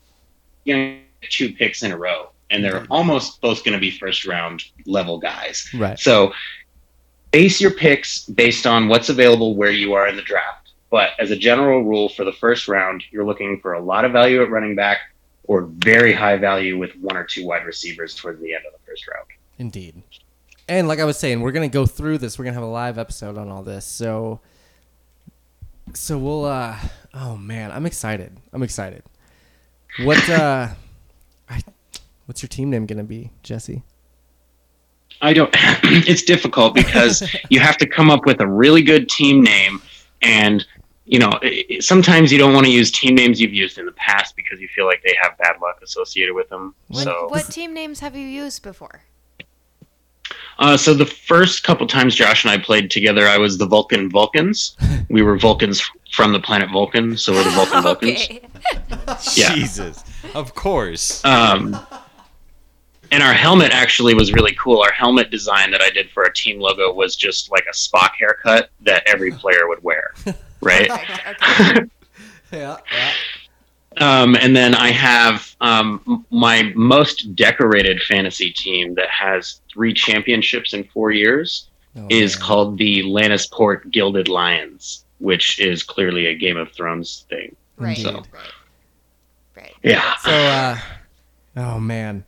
you 0.65 0.77
know, 0.77 0.99
two 1.29 1.51
picks 1.51 1.81
in 1.81 1.91
a 1.91 1.97
row, 1.97 2.29
and 2.49 2.63
they're 2.63 2.85
almost 2.89 3.41
both 3.41 3.63
going 3.63 3.73
to 3.73 3.79
be 3.79 3.91
first 3.91 4.25
round 4.25 4.63
level 4.85 5.19
guys. 5.19 5.69
Right. 5.73 5.99
So 5.99 6.33
base 7.31 7.61
your 7.61 7.71
picks 7.71 8.25
based 8.25 8.65
on 8.65 8.87
what's 8.87 9.09
available 9.09 9.55
where 9.55 9.71
you 9.71 9.93
are 9.93 10.07
in 10.07 10.15
the 10.15 10.21
draft. 10.21 10.71
But 10.89 11.11
as 11.19 11.29
a 11.29 11.35
general 11.35 11.83
rule, 11.83 12.09
for 12.09 12.25
the 12.25 12.31
first 12.31 12.67
round, 12.67 13.03
you're 13.11 13.25
looking 13.25 13.59
for 13.59 13.73
a 13.73 13.79
lot 13.79 14.05
of 14.05 14.11
value 14.11 14.41
at 14.41 14.49
running 14.49 14.75
back 14.75 14.97
or 15.43 15.63
very 15.63 16.13
high 16.13 16.37
value 16.37 16.77
with 16.77 16.95
one 16.95 17.15
or 17.15 17.23
two 17.23 17.45
wide 17.45 17.65
receivers 17.65 18.15
towards 18.15 18.41
the 18.41 18.53
end 18.53 18.63
of 18.65 18.73
the 18.73 18.79
first 18.87 19.07
round. 19.07 19.27
Indeed. 19.59 20.01
And 20.67 20.87
like 20.87 20.99
I 20.99 21.05
was 21.05 21.17
saying, 21.17 21.41
we're 21.41 21.51
gonna 21.51 21.67
go 21.67 21.85
through 21.85 22.19
this. 22.19 22.37
We're 22.39 22.45
gonna 22.45 22.55
have 22.55 22.63
a 22.63 22.67
live 22.67 22.97
episode 22.97 23.37
on 23.37 23.49
all 23.49 23.63
this. 23.63 23.85
So, 23.85 24.39
so 25.93 26.17
we'll. 26.17 26.45
uh 26.45 26.77
Oh 27.13 27.35
man, 27.35 27.71
I'm 27.71 27.85
excited. 27.87 28.37
I'm 28.53 28.61
excited. 28.63 29.03
What? 30.03 30.29
uh 30.29 30.69
What's 32.29 32.43
your 32.43 32.47
team 32.47 32.69
name 32.69 32.85
gonna 32.85 33.03
be, 33.03 33.31
Jesse? 33.41 33.81
I 35.19 35.33
don't. 35.33 35.49
it's 35.83 36.21
difficult 36.21 36.75
because 36.75 37.27
you 37.49 37.59
have 37.59 37.75
to 37.77 37.87
come 37.87 38.11
up 38.11 38.27
with 38.27 38.39
a 38.39 38.45
really 38.45 38.83
good 38.83 39.09
team 39.09 39.41
name, 39.41 39.81
and 40.21 40.63
you 41.05 41.17
know 41.17 41.39
sometimes 41.79 42.31
you 42.31 42.37
don't 42.37 42.53
want 42.53 42.67
to 42.67 42.71
use 42.71 42.91
team 42.91 43.15
names 43.15 43.41
you've 43.41 43.55
used 43.55 43.79
in 43.79 43.87
the 43.87 43.93
past 43.93 44.35
because 44.35 44.61
you 44.61 44.67
feel 44.67 44.85
like 44.85 45.01
they 45.01 45.15
have 45.19 45.39
bad 45.39 45.55
luck 45.59 45.79
associated 45.81 46.35
with 46.35 46.47
them. 46.49 46.75
What, 46.89 47.03
so, 47.03 47.27
what 47.29 47.45
team 47.49 47.73
names 47.73 47.99
have 48.01 48.15
you 48.15 48.27
used 48.27 48.61
before? 48.61 49.01
uh, 50.59 50.77
so 50.77 50.93
the 50.93 51.07
first 51.07 51.63
couple 51.63 51.87
times 51.87 52.13
Josh 52.13 52.45
and 52.45 52.51
I 52.51 52.59
played 52.59 52.91
together, 52.91 53.25
I 53.27 53.39
was 53.39 53.57
the 53.57 53.65
Vulcan 53.65 54.07
Vulcans. 54.07 54.77
we 55.09 55.23
were 55.23 55.35
Vulcans 55.35 55.81
from 56.11 56.31
the 56.31 56.39
planet 56.39 56.69
Vulcan, 56.69 57.17
so 57.17 57.33
we're 57.33 57.43
the 57.43 57.49
Vulcan 57.49 57.81
Vulcans. 57.81 58.19
okay. 58.21 58.41
Yeah. 59.33 59.55
Jesus. 59.55 60.03
Of 60.35 60.53
course. 60.53 61.25
Um, 61.25 61.79
and 63.11 63.23
our 63.23 63.33
helmet 63.33 63.71
actually 63.71 64.13
was 64.13 64.33
really 64.33 64.55
cool. 64.55 64.81
Our 64.81 64.91
helmet 64.91 65.31
design 65.31 65.71
that 65.71 65.81
I 65.81 65.89
did 65.89 66.09
for 66.11 66.23
our 66.23 66.29
team 66.31 66.59
logo 66.59 66.93
was 66.93 67.15
just 67.15 67.51
like 67.51 67.65
a 67.69 67.73
Spock 67.73 68.11
haircut 68.19 68.69
that 68.81 69.03
every 69.05 69.31
player 69.31 69.67
would 69.67 69.83
wear, 69.83 70.13
right? 70.61 70.89
Yeah. 72.51 72.77
yeah. 72.91 73.11
Um, 73.97 74.35
and 74.35 74.55
then 74.55 74.73
I 74.73 74.89
have 74.89 75.55
um, 75.61 76.25
my 76.31 76.71
most 76.75 77.35
decorated 77.35 78.01
fantasy 78.01 78.49
team 78.51 78.95
that 78.95 79.07
has 79.09 79.61
three 79.71 79.93
championships 79.93 80.73
in 80.73 80.83
four 80.85 81.11
years 81.11 81.67
Oh, 81.95 82.05
is 82.09 82.35
man. 82.37 82.45
called 82.47 82.77
the 82.77 83.01
Lannisport 83.03 83.91
Gilded 83.91 84.27
Lions, 84.27 85.05
which 85.19 85.59
is 85.59 85.81
clearly 85.83 86.27
a 86.27 86.35
Game 86.35 86.55
of 86.57 86.71
Thrones 86.71 87.25
thing. 87.29 87.55
Right. 87.77 87.97
Indeed. 87.97 88.27
Right. 88.31 88.51
Right. 89.55 89.73
Yeah. 89.83 90.15
So, 90.17 90.31
uh, 90.31 90.77
oh 91.57 91.79
man, 91.79 92.23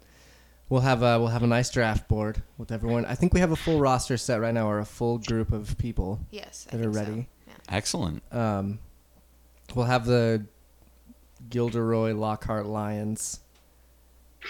we'll 0.72 0.82
have 0.82 1.04
a 1.04 1.20
we'll 1.20 1.28
have 1.28 1.44
a 1.44 1.48
nice 1.48 1.70
draft 1.70 2.08
board 2.08 2.42
with 2.58 2.72
everyone. 2.72 3.06
I 3.06 3.14
think 3.14 3.34
we 3.34 3.42
have 3.42 3.52
a 3.52 3.56
full 3.56 3.80
roster 3.80 4.18
set 4.18 4.42
right 4.42 4.54
now, 4.54 4.68
or 4.68 4.80
a 4.80 4.86
full 4.86 5.20
group 5.20 5.52
of 5.52 5.78
people 5.78 6.20
Yes. 6.32 6.66
I 6.72 6.78
that 6.78 6.88
are 6.88 6.92
think 6.94 7.06
so. 7.06 7.12
ready. 7.12 7.28
Excellent. 7.70 8.24
Um, 8.32 8.80
we'll 9.76 9.86
have 9.86 10.06
the 10.06 10.46
Gilderoy 11.50 12.14
Lockhart 12.18 12.66
Lions, 12.66 13.40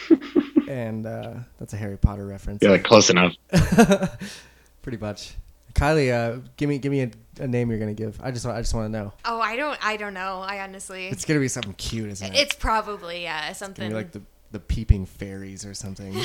and 0.69 1.06
uh, 1.06 1.34
that's 1.60 1.73
a 1.73 1.77
Harry 1.77 1.98
Potter 1.98 2.26
reference. 2.26 2.60
Yeah, 2.61 2.69
like 2.69 2.84
close 2.84 3.10
enough. 3.10 3.34
Pretty 4.81 4.98
much. 4.98 5.35
Kylie, 5.73 6.11
uh, 6.11 6.41
give 6.57 6.68
me 6.68 6.77
give 6.80 6.91
me 6.91 7.02
a, 7.03 7.11
a 7.39 7.48
name 7.48 7.69
you're 7.69 7.80
gonna 7.80 7.93
give. 7.93 8.19
I 8.22 8.31
just 8.31 8.45
I 8.45 8.60
just 8.61 8.73
want 8.73 8.91
to 8.91 8.98
know. 8.98 9.14
Oh, 9.23 9.39
I 9.39 9.56
don't. 9.56 9.77
I 9.85 9.95
don't 9.98 10.14
know. 10.14 10.41
I 10.45 10.61
honestly. 10.64 11.07
It's 11.07 11.23
gonna 11.26 11.39
be 11.39 11.48
something 11.48 11.73
cute, 11.73 12.10
isn't 12.10 12.34
it? 12.34 12.38
It's 12.38 12.56
probably 12.56 13.23
yeah 13.23 13.43
gonna 13.43 13.56
something. 13.56 13.89
be 13.89 13.95
like 13.95 14.11
the 14.11 14.22
the 14.52 14.60
peeping 14.60 15.06
fairies 15.06 15.65
or 15.65 15.73
something. 15.73 16.14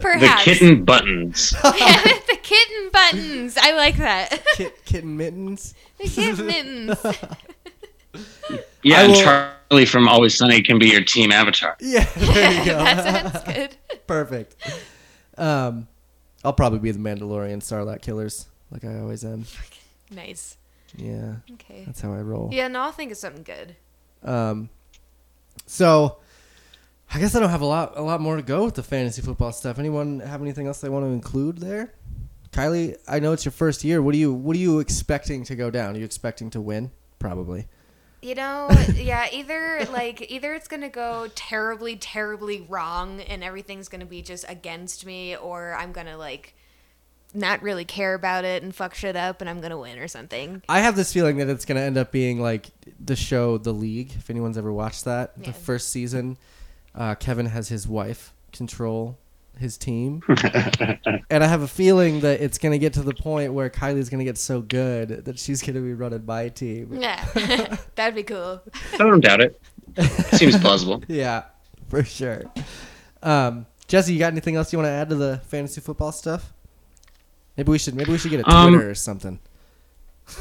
Perhaps. 0.00 0.44
The 0.44 0.50
kitten 0.50 0.84
buttons. 0.84 1.50
the 1.62 2.38
kitten 2.42 2.90
buttons. 2.92 3.56
I 3.60 3.72
like 3.76 3.96
that. 3.98 4.42
Kit, 4.54 4.84
kitten 4.84 5.16
mittens. 5.16 5.74
the 5.98 6.08
kitten 6.08 6.46
mittens. 6.46 6.98
Yeah, 8.82 8.98
I 8.98 9.02
and 9.04 9.14
Charlie 9.14 9.86
from 9.86 10.06
Always 10.08 10.34
Sunny 10.36 10.60
can 10.60 10.78
be 10.78 10.88
your 10.88 11.02
team 11.04 11.32
avatar. 11.32 11.76
Yeah, 11.80 12.04
there 12.16 12.52
you 12.52 12.64
go. 12.64 12.76
that 12.78 13.32
sounds 13.32 13.44
good. 13.44 13.76
Perfect. 14.06 14.56
Um, 15.38 15.86
I'll 16.44 16.52
probably 16.52 16.80
be 16.80 16.90
the 16.90 16.98
Mandalorian 16.98 17.62
Starlight 17.62 18.02
Killers, 18.02 18.48
like 18.70 18.84
I 18.84 18.98
always 18.98 19.24
am. 19.24 19.44
Nice. 20.10 20.58
Yeah, 20.96 21.36
Okay. 21.54 21.84
that's 21.86 22.00
how 22.02 22.12
I 22.12 22.18
roll. 22.18 22.50
Yeah. 22.52 22.68
No, 22.68 22.80
I'll 22.80 22.92
think 22.92 23.12
of 23.12 23.16
something 23.16 23.44
good. 23.44 23.76
Um, 24.24 24.68
so 25.66 26.18
I 27.14 27.18
guess 27.18 27.34
I 27.34 27.40
don't 27.40 27.50
have 27.50 27.60
a 27.60 27.66
lot 27.66 27.96
a 27.96 28.02
lot 28.02 28.20
more 28.20 28.36
to 28.36 28.42
go 28.42 28.64
with 28.64 28.74
the 28.74 28.82
fantasy 28.82 29.20
football 29.22 29.52
stuff. 29.52 29.78
Anyone 29.78 30.20
have 30.20 30.40
anything 30.40 30.66
else 30.66 30.80
they 30.80 30.88
want 30.88 31.04
to 31.04 31.10
include 31.10 31.58
there? 31.58 31.92
Kylie, 32.52 32.96
I 33.08 33.18
know 33.18 33.32
it's 33.32 33.44
your 33.44 33.52
first 33.52 33.84
year. 33.84 34.02
What 34.02 34.14
are 34.14 34.18
you 34.18 34.32
What 34.32 34.56
are 34.56 34.60
you 34.60 34.78
expecting 34.78 35.44
to 35.44 35.56
go 35.56 35.70
down? 35.70 35.94
Are 35.94 35.98
you 35.98 36.04
expecting 36.04 36.50
to 36.50 36.60
win? 36.60 36.90
Probably. 37.18 37.66
You 38.22 38.34
know, 38.34 38.70
yeah, 38.94 39.26
either 39.32 39.86
like 39.92 40.30
either 40.30 40.54
it's 40.54 40.68
gonna 40.68 40.88
go 40.88 41.28
terribly, 41.34 41.96
terribly 41.96 42.64
wrong 42.68 43.20
and 43.20 43.42
everything's 43.42 43.88
gonna 43.88 44.06
be 44.06 44.22
just 44.22 44.44
against 44.48 45.04
me, 45.04 45.36
or 45.36 45.74
I'm 45.74 45.92
gonna 45.92 46.16
like 46.16 46.54
not 47.34 47.62
really 47.62 47.84
care 47.84 48.14
about 48.14 48.44
it 48.44 48.62
and 48.62 48.74
fuck 48.74 48.94
shit 48.94 49.16
up 49.16 49.40
and 49.40 49.48
I'm 49.50 49.60
gonna 49.60 49.78
win 49.78 49.98
or 49.98 50.08
something. 50.08 50.62
I 50.68 50.80
have 50.80 50.96
this 50.96 51.12
feeling 51.12 51.38
that 51.38 51.48
it's 51.48 51.64
going 51.64 51.76
to 51.76 51.82
end 51.82 51.96
up 51.96 52.12
being 52.12 52.40
like 52.40 52.70
the 53.00 53.16
show 53.16 53.58
The 53.58 53.72
League. 53.72 54.12
If 54.16 54.28
anyone's 54.30 54.58
ever 54.58 54.72
watched 54.72 55.04
that, 55.06 55.32
Yeah. 55.38 55.46
the 55.46 55.52
first 55.52 55.88
season, 55.90 56.36
uh, 56.94 57.14
Kevin 57.14 57.46
has 57.46 57.68
his 57.68 57.88
wife 57.88 58.32
control 58.52 59.18
his 59.58 59.76
team, 59.76 60.22
and 60.28 61.44
I 61.44 61.46
have 61.46 61.60
a 61.60 61.68
feeling 61.68 62.20
that 62.20 62.40
it's 62.40 62.56
going 62.58 62.72
to 62.72 62.78
get 62.78 62.94
to 62.94 63.02
the 63.02 63.12
point 63.14 63.52
where 63.52 63.68
Kylie's 63.68 64.08
going 64.08 64.18
to 64.18 64.24
get 64.24 64.38
so 64.38 64.62
good 64.62 65.26
that 65.26 65.38
she's 65.38 65.60
going 65.60 65.74
to 65.74 65.80
be 65.80 65.92
running 65.92 66.24
my 66.24 66.48
team. 66.48 66.88
Yeah. 66.98 67.22
That'd 67.94 68.14
be 68.14 68.22
cool. 68.22 68.62
I 68.94 68.96
don't 68.96 69.20
doubt 69.20 69.42
it. 69.42 69.60
Seems 70.34 70.58
plausible. 70.58 71.02
Yeah, 71.08 71.42
for 71.88 72.02
sure. 72.02 72.44
Um, 73.22 73.66
Jesse, 73.88 74.14
you 74.14 74.18
got 74.18 74.32
anything 74.32 74.56
else 74.56 74.72
you 74.72 74.78
want 74.78 74.86
to 74.86 74.92
add 74.92 75.10
to 75.10 75.16
the 75.16 75.40
fantasy 75.46 75.80
football 75.82 76.12
stuff? 76.12 76.52
Maybe 77.56 77.70
we 77.70 77.78
should 77.78 77.94
maybe 77.94 78.12
we 78.12 78.18
should 78.18 78.30
get 78.30 78.40
a 78.40 78.50
Um, 78.50 78.72
Twitter 78.72 78.90
or 78.90 78.94
something. 78.94 79.38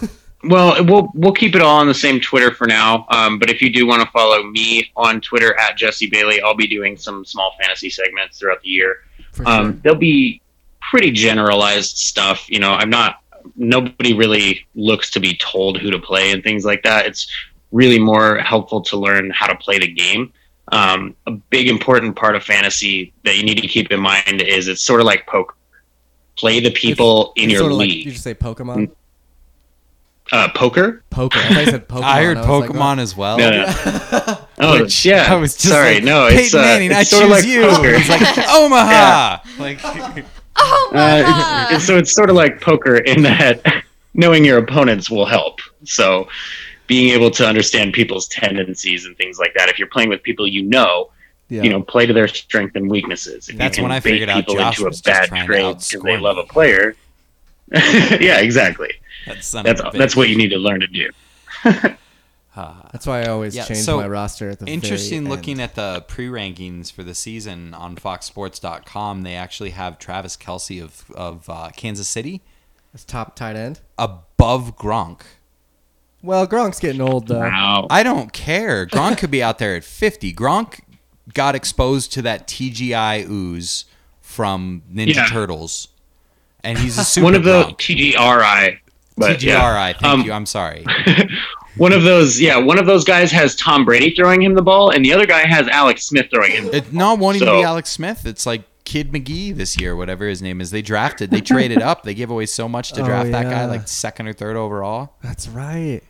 Well, 0.44 0.84
we'll 0.86 1.12
we'll 1.14 1.34
keep 1.34 1.54
it 1.54 1.62
all 1.62 1.78
on 1.80 1.86
the 1.88 1.94
same 1.94 2.20
Twitter 2.20 2.52
for 2.52 2.66
now. 2.66 3.06
Um, 3.10 3.38
but 3.38 3.52
if 3.52 3.62
you 3.62 3.72
do 3.72 3.86
want 3.86 4.02
to 4.02 4.10
follow 4.10 4.42
me 4.42 4.90
on 4.96 5.22
Twitter 5.22 5.56
at 5.60 5.78
Jesse 5.78 6.08
Bailey, 6.10 6.42
I'll 6.42 6.56
be 6.56 6.66
doing 6.66 6.98
some 6.98 7.24
small 7.24 7.54
fantasy 7.62 7.92
segments 7.92 8.40
throughout 8.40 8.60
the 8.64 8.70
year. 8.70 9.04
For 9.34 9.48
Um. 9.48 9.80
They'll 9.84 9.94
be 9.94 10.42
pretty 10.82 11.12
generalized 11.12 11.98
stuff. 11.98 12.50
You 12.50 12.58
know, 12.60 12.72
I'm 12.72 12.90
not. 12.90 13.22
Nobody 13.56 14.16
really 14.16 14.66
looks 14.74 15.12
to 15.12 15.20
be 15.20 15.36
told 15.38 15.80
who 15.80 15.92
to 15.92 16.00
play 16.00 16.32
and 16.32 16.44
things 16.44 16.66
like 16.66 16.82
that. 16.84 17.06
It's 17.06 17.28
really 17.72 18.00
more 18.00 18.40
helpful 18.40 18.82
to 18.82 18.98
learn 18.98 19.30
how 19.30 19.46
to 19.46 19.56
play 19.56 19.78
the 19.78 19.92
game. 19.94 20.34
Um, 20.72 21.16
a 21.28 21.32
big 21.32 21.68
important 21.68 22.16
part 22.16 22.36
of 22.36 22.44
fantasy 22.44 23.14
that 23.26 23.38
you 23.38 23.44
need 23.44 23.60
to 23.62 23.68
keep 23.68 23.92
in 23.92 24.00
mind 24.00 24.42
is 24.42 24.68
it's 24.68 24.82
sort 24.82 25.02
of 25.02 25.06
like 25.06 25.28
poker. 25.28 25.54
Play 26.38 26.60
the 26.60 26.72
people 26.72 27.34
in 27.36 27.46
It's 27.46 27.54
your 27.54 27.60
sorta 27.62 27.76
like- 27.76 27.90
league. 27.90 28.06
you 28.06 28.12
just 28.12 28.24
say 28.24 28.34
Pokemon. 28.34 28.92
uh, 30.32 30.50
poker. 30.56 31.04
Poker. 31.10 31.38
I 31.40 31.42
thought 31.54 31.60
you 31.66 31.72
said 31.72 31.88
Pokemon. 31.90 32.04
I 32.04 32.24
heard 32.24 32.38
was 32.38 32.48
like, 32.48 32.70
Pokemon 32.70 33.00
as 33.00 33.18
well. 33.18 33.38
No, 33.38 33.50
no. 33.52 34.38
Oh, 34.64 34.80
Which 34.82 35.06
yeah. 35.06 35.26
I 35.28 35.36
was 35.36 35.56
just 35.56 35.70
Sorry, 35.70 35.96
like, 35.96 36.04
no. 36.04 36.28
Peyton 36.30 36.44
It's, 36.46 36.54
uh, 36.54 36.58
Manning, 36.62 36.92
it's 36.92 37.00
I 37.00 37.04
sort 37.04 37.24
of 37.24 37.30
choose 37.30 37.38
like 37.42 37.48
you. 37.48 37.62
poker. 37.68 37.98
He's 37.98 38.10
like 38.10 38.38
Omaha. 38.50 39.38
Like 39.60 39.80
Oh 40.56 40.90
my 40.94 41.22
Uh, 41.74 41.80
so 41.80 41.98
it's 41.98 42.14
sort 42.14 42.30
of 42.30 42.36
like 42.36 42.62
poker 42.62 42.98
in 42.98 43.24
that 43.24 43.84
knowing 44.14 44.46
your 44.46 44.58
opponents 44.60 45.10
will 45.10 45.26
help. 45.26 45.60
So 45.84 46.28
being 46.88 47.12
able 47.14 47.32
to 47.32 47.46
understand 47.48 47.94
people's 47.94 48.28
tendencies 48.28 49.06
and 49.06 49.18
things 49.18 49.40
like 49.40 49.54
that. 49.56 49.68
If 49.70 49.80
you're 49.80 49.88
playing 49.88 50.10
with 50.10 50.22
people 50.24 50.46
you 50.48 50.62
know, 50.64 51.10
Yeah. 51.52 51.64
you 51.64 51.70
know, 51.70 51.82
play 51.82 52.06
to 52.06 52.14
their 52.14 52.30
strength 52.30 52.78
and 52.78 52.90
weaknesses. 52.90 53.50
If 53.50 53.58
That's 53.58 53.76
you 53.78 53.82
can 53.82 53.90
when 53.90 53.92
I 53.92 54.00
bait 54.00 54.12
figured 54.12 54.30
out 54.30 54.38
people 54.38 54.56
Josh 54.56 54.78
into 54.78 54.86
a 54.86 54.90
was 54.90 55.02
just 55.02 55.06
bad 55.06 55.28
trying 55.28 55.42
to 55.42 55.48
trade 55.48 55.78
because 55.80 56.02
they 56.04 56.18
love 56.18 56.38
a 56.38 56.44
player. 56.46 56.96
yeah, 57.74 58.40
exactly. 58.40 58.94
that 59.26 59.64
That's 59.66 59.82
that's 59.98 60.16
what 60.16 60.30
you 60.30 60.38
need 60.38 60.48
to 60.50 60.58
learn 60.58 60.80
to 60.80 60.88
do. 60.88 61.10
Ah. 61.66 61.98
That's 62.94 63.06
why 63.06 63.22
I 63.24 63.26
always 63.28 63.54
Yeah, 63.56 63.66
change 63.66 63.80
so 63.80 63.98
my 63.98 64.08
roster 64.08 64.50
at 64.50 64.60
the 64.60 64.66
Interesting 64.66 65.24
very 65.26 65.36
looking 65.36 65.60
end. 65.60 65.62
at 65.72 65.76
the 65.76 66.06
pre 66.08 66.28
rankings 66.28 66.90
for 66.92 67.04
the 67.04 67.14
season 67.16 67.74
on 67.74 67.98
FoxSports.com. 67.98 69.24
They 69.24 69.36
actually 69.36 69.72
have 69.72 70.00
Travis 70.00 70.38
Kelce 70.38 70.82
of 70.82 71.12
of 71.12 71.50
uh, 71.50 71.70
Kansas 71.76 72.08
City 72.08 72.42
It's 72.94 73.04
top 73.04 73.36
tight 73.36 73.58
end. 73.58 73.82
above 73.98 74.78
Gronk. 74.78 75.22
Well, 76.24 76.46
Gronk's 76.48 76.80
getting 76.80 77.02
old 77.02 77.28
though. 77.28 77.40
Wow. 77.40 77.88
I 77.90 78.04
don't 78.04 78.32
care. 78.32 78.86
Gronk 78.86 79.18
could 79.18 79.32
be 79.32 79.42
out 79.44 79.58
there 79.58 79.76
at 79.76 79.84
50. 79.84 80.34
Gronk 80.34 80.80
got 81.34 81.56
exposed 81.56 82.12
to 82.14 82.22
that 82.24 82.48
TGI 82.48 83.28
ooze 83.30 83.86
from 84.22 84.82
Ninja 84.94 85.16
Yeah. 85.16 85.26
Turtles. 85.28 85.88
and 86.64 86.78
he's 86.78 86.98
a 86.98 87.04
super 87.04 87.24
one 87.26 87.36
of 87.36 87.44
the 87.44 87.64
drunk. 87.64 87.78
TGRI. 87.80 88.78
But 89.18 89.40
TGRI. 89.40 89.44
yeah. 89.44 89.94
Thank 89.94 90.04
Um, 90.04 90.22
you. 90.22 90.32
I'm 90.32 90.46
sorry. 90.46 90.86
One 91.78 91.94
of 91.94 92.04
those, 92.04 92.40
yeah, 92.40 92.58
one 92.58 92.78
of 92.78 92.86
those 92.86 93.06
guys 93.06 93.32
has 93.32 93.56
Tom 93.56 93.86
Brady 93.86 94.14
throwing 94.14 94.42
him 94.42 94.56
the 94.56 94.62
ball, 94.62 94.90
and 94.90 95.06
the 95.06 95.14
other 95.14 95.26
guy 95.26 95.48
has 95.48 95.70
Alex 95.70 96.04
Smith 96.06 96.28
throwing 96.30 96.52
him. 96.52 96.66
It 96.74 96.92
no, 96.92 97.14
it 97.14 97.20
won't 97.20 97.38
even 97.38 97.48
So- 97.48 97.60
be 97.60 97.64
Alex 97.64 97.90
Smith. 97.90 98.26
It's 98.26 98.46
like 98.46 98.64
Kid 98.84 99.14
McGee 99.14 99.56
this 99.56 99.80
year, 99.80 99.96
whatever 99.96 100.28
his 100.28 100.42
name 100.42 100.60
is. 100.60 100.72
They 100.72 100.82
drafted, 100.82 101.32
they 101.32 101.40
traded 101.40 101.82
up, 101.82 102.04
they 102.04 102.14
gave 102.14 102.30
away 102.30 102.46
so 102.46 102.68
much 102.68 102.92
to 102.92 103.02
Oh, 103.02 103.06
draft 103.06 103.32
that 103.32 103.44
guy, 103.44 103.66
like 103.68 103.88
second 103.88 104.28
or 104.28 104.34
third 104.34 104.58
overall. 104.58 105.14
That's 105.24 105.48
right. 105.48 106.02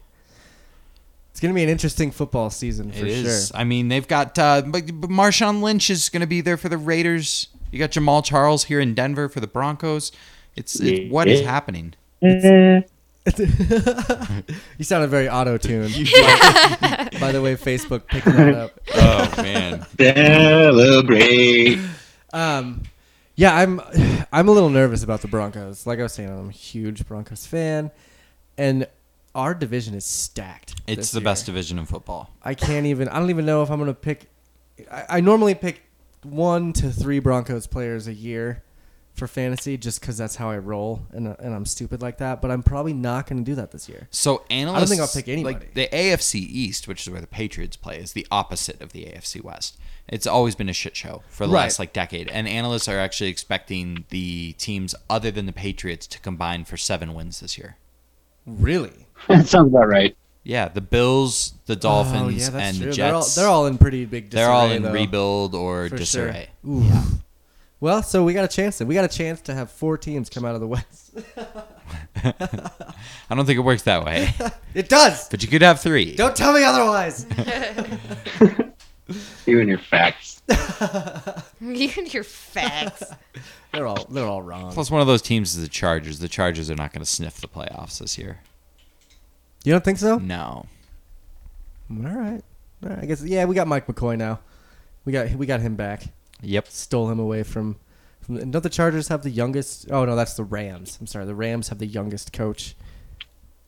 It's 1.32 1.40
gonna 1.40 1.53
be 1.53 1.64
an 1.64 1.70
interesting 1.70 2.12
football 2.12 2.49
season 2.49 2.91
for 2.91 2.99
It 3.06 3.08
is. 3.08 3.48
sure. 3.48 3.58
I 3.60 3.64
mean, 3.64 3.88
they've 3.88 4.08
got 4.08 4.38
uh, 4.38 4.62
but 4.66 4.86
but 4.99 5.10
Marshawn 5.10 5.62
Lynch 5.62 5.90
is 5.90 6.10
going 6.10 6.22
to 6.22 6.28
be 6.28 6.41
there 6.41 6.58
for 6.58 6.70
the 6.70 6.78
Raiders. 6.78 7.48
You 7.72 7.80
got 7.80 7.91
Jamaal 7.91 8.24
Charles 8.24 8.66
here 8.66 8.80
in 8.82 8.94
Denver 8.94 9.30
for 9.30 9.40
the 9.40 9.48
Broncos. 9.48 10.12
It's, 10.58 10.80
it's 10.82 11.10
what 11.12 11.28
is 11.30 11.40
Yeah. 11.41 11.49
happening. 11.52 11.94
you 12.22 12.84
sounded 14.82 15.08
very 15.10 15.30
auto 15.30 15.58
tuned. 15.58 15.94
By 17.20 17.32
the 17.32 17.40
way, 17.41 17.56
Facebook 17.56 18.08
picking 18.08 18.34
that 18.34 18.53
up. 18.56 18.80
Oh 18.94 19.34
man, 19.41 19.86
Celebrate. 19.98 21.80
Um, 22.34 22.84
yeah, 23.36 23.56
I'm 23.56 23.80
I'm 24.34 24.48
a 24.48 24.52
little 24.52 24.70
nervous 24.70 25.03
about 25.03 25.22
the 25.22 25.28
Broncos. 25.28 25.86
Like 25.88 25.99
I 25.99 26.03
was 26.03 26.14
saying, 26.14 26.30
I'm 26.30 26.49
a 26.49 26.52
huge 26.52 27.08
Broncos 27.08 27.45
fan, 27.45 27.91
and 28.58 28.88
our 29.36 29.53
division 29.53 29.94
is 29.94 30.06
stacked. 30.06 30.76
it's 30.88 31.12
the 31.12 31.20
year. 31.20 31.26
best 31.26 31.45
division 31.45 31.80
in 31.80 31.86
football. 31.86 32.32
I 32.44 32.53
can't 32.53 32.86
even. 32.86 33.08
I 33.10 33.20
don't 33.20 33.30
even 33.30 33.45
know 33.45 33.62
if 33.64 33.70
I'm 33.72 33.80
gonna 33.80 33.94
pick. 33.94 34.30
I, 34.91 35.06
I 35.10 35.22
normally 35.22 35.56
pick 35.56 35.82
one 36.24 36.74
to 36.74 36.91
three 36.91 37.20
Broncos 37.20 37.68
players 37.68 38.08
a 38.08 38.14
year 38.14 38.64
for 39.14 39.28
fantasy, 39.28 39.78
just 39.78 39.99
because 39.99 40.18
that's 40.18 40.38
how 40.38 40.49
I 40.49 40.58
roll, 40.58 41.06
and 41.12 41.28
uh, 41.28 41.36
and 41.40 41.53
I'm 41.53 41.66
stupid 41.66 42.02
like 42.02 42.18
that. 42.20 42.41
But 42.41 42.52
I'm 42.52 42.64
probably 42.64 42.94
not 42.94 43.28
gonna 43.28 43.41
do 43.41 43.56
that 43.56 43.72
this 43.72 43.88
year. 43.90 44.08
So 44.12 44.44
analysts, 44.49 44.76
I 44.76 44.80
don't 44.80 44.88
think 44.90 45.02
I'll 45.02 45.08
pick 45.08 45.28
anybody. 45.28 45.56
Like 45.56 45.74
the 45.74 45.88
AFC 45.91 46.36
East, 46.36 46.88
which 46.88 47.02
is 47.06 47.10
where 47.12 47.22
the 47.22 47.28
Patriots 47.28 47.76
play, 47.78 47.98
is 47.99 48.14
the 48.14 48.26
opposite 48.32 48.82
of 48.82 48.91
the 48.94 49.06
AFC 49.06 49.41
West. 49.44 49.78
It's 50.08 50.28
always 50.28 50.56
been 50.56 50.68
a 50.68 50.74
shit 50.74 50.95
show 50.98 51.24
for 51.30 51.45
the 51.48 51.53
Right. 51.53 51.62
last 51.64 51.80
like 51.80 51.94
decade, 51.94 52.28
and 52.30 52.48
analysts 52.48 52.88
are 52.90 52.99
actually 52.99 53.30
expecting 53.30 54.06
the 54.10 54.53
teams 54.53 54.94
other 55.10 55.32
than 55.32 55.45
the 55.45 55.53
Patriots 55.53 56.06
to 56.08 56.20
combine 56.20 56.66
for 56.66 56.76
seven 56.76 57.14
wins 57.14 57.40
this 57.40 57.58
year. 57.58 57.78
Really? 58.45 59.08
that 59.27 59.48
sounds 59.48 59.69
about 59.69 59.88
right. 59.88 60.15
Yeah, 60.43 60.68
the 60.69 60.81
Bills, 60.81 61.53
the 61.68 61.73
oh, 61.73 61.80
Dolphins, 61.80 62.49
Oh, 62.49 62.57
yeah, 62.57 62.64
and 62.64 62.77
true. 62.77 62.89
the 62.91 62.95
They're 62.98 63.14
all, 63.14 63.22
Jets. 63.22 63.35
they're 63.35 63.48
all 63.48 63.68
in 63.68 63.77
pretty 63.77 64.06
big. 64.06 64.30
Disarray, 64.30 64.43
they're 64.45 64.52
all 64.53 64.72
in 64.72 64.81
though, 64.84 64.91
rebuild 64.91 65.53
or 65.56 65.88
disarray. 65.89 66.49
Sure. 66.65 66.73
Ooh. 66.81 66.91
Well, 67.80 68.03
so 68.03 68.23
we 68.23 68.34
got 68.34 68.45
a 68.45 68.48
chance. 68.48 68.77
Then 68.80 68.88
we 68.88 68.93
got 68.95 69.06
a 69.06 69.07
chance 69.07 69.41
to 69.41 69.53
have 69.53 69.72
four 69.72 69.98
teams 69.98 70.30
come 70.30 70.45
out 70.45 70.53
of 70.56 70.61
the 70.61 70.68
West. 70.68 71.14
I 72.23 73.35
don't 73.35 73.45
think 73.45 73.57
it 73.57 73.64
works 73.64 73.84
that 73.84 74.06
way, 74.06 74.34
It 74.73 74.88
does. 74.89 75.27
but 75.30 75.41
you 75.43 75.49
could 75.49 75.61
have 75.61 75.80
three. 75.81 76.15
Don't 76.15 76.35
tell 76.35 76.53
me 76.53 76.64
otherwise. 76.64 77.26
You 79.45 79.60
and 79.60 79.68
your 79.68 79.77
facts. 79.80 80.41
You 81.60 81.89
and 81.98 82.14
your 82.14 82.23
facts. 82.23 83.03
they're 83.73 83.85
all 83.88 84.06
they're 84.10 84.26
all 84.26 84.41
wrong. 84.41 84.72
Plus, 84.72 84.89
one 84.89 85.02
of 85.02 85.07
those 85.07 85.22
teams 85.22 85.56
is 85.56 85.61
the 85.61 85.68
Chargers. 85.68 86.19
The 86.19 86.27
Chargers 86.30 86.69
are 86.69 86.76
not 86.76 86.93
going 86.93 87.02
to 87.02 87.10
sniff 87.10 87.41
the 87.41 87.48
playoffs 87.48 87.99
this 87.99 88.18
year. 88.18 88.39
You 89.64 89.72
don't 89.74 89.84
think 89.84 89.98
so? 90.00 90.18
No. 90.18 90.66
All 91.90 91.98
right. 91.98 92.42
All 92.84 92.90
right. 92.90 93.00
I 93.00 93.06
guess 93.06 93.24
yeah. 93.24 93.46
We 93.46 93.56
got 93.56 93.68
Mike 93.68 93.88
McCoy 93.88 94.18
now. 94.18 94.40
We 95.06 95.14
got 95.14 95.32
we 95.32 95.46
got 95.46 95.60
him 95.60 95.76
back. 95.76 96.04
Yep. 96.42 96.68
Stole 96.70 97.10
him 97.10 97.20
away 97.20 97.44
from. 97.44 97.78
from 98.22 98.38
and 98.38 98.52
don't 98.52 98.64
the 98.64 98.70
Chargers 98.70 99.10
have 99.10 99.24
the 99.24 99.30
youngest? 99.30 99.92
Oh 99.92 100.06
no, 100.06 100.16
that's 100.16 100.34
the 100.36 100.44
Rams. 100.44 100.98
I'm 101.00 101.08
sorry. 101.08 101.26
The 101.26 101.36
Rams 101.36 101.70
have 101.70 101.78
the 101.80 101.86
youngest 101.88 102.34
coach 102.34 102.76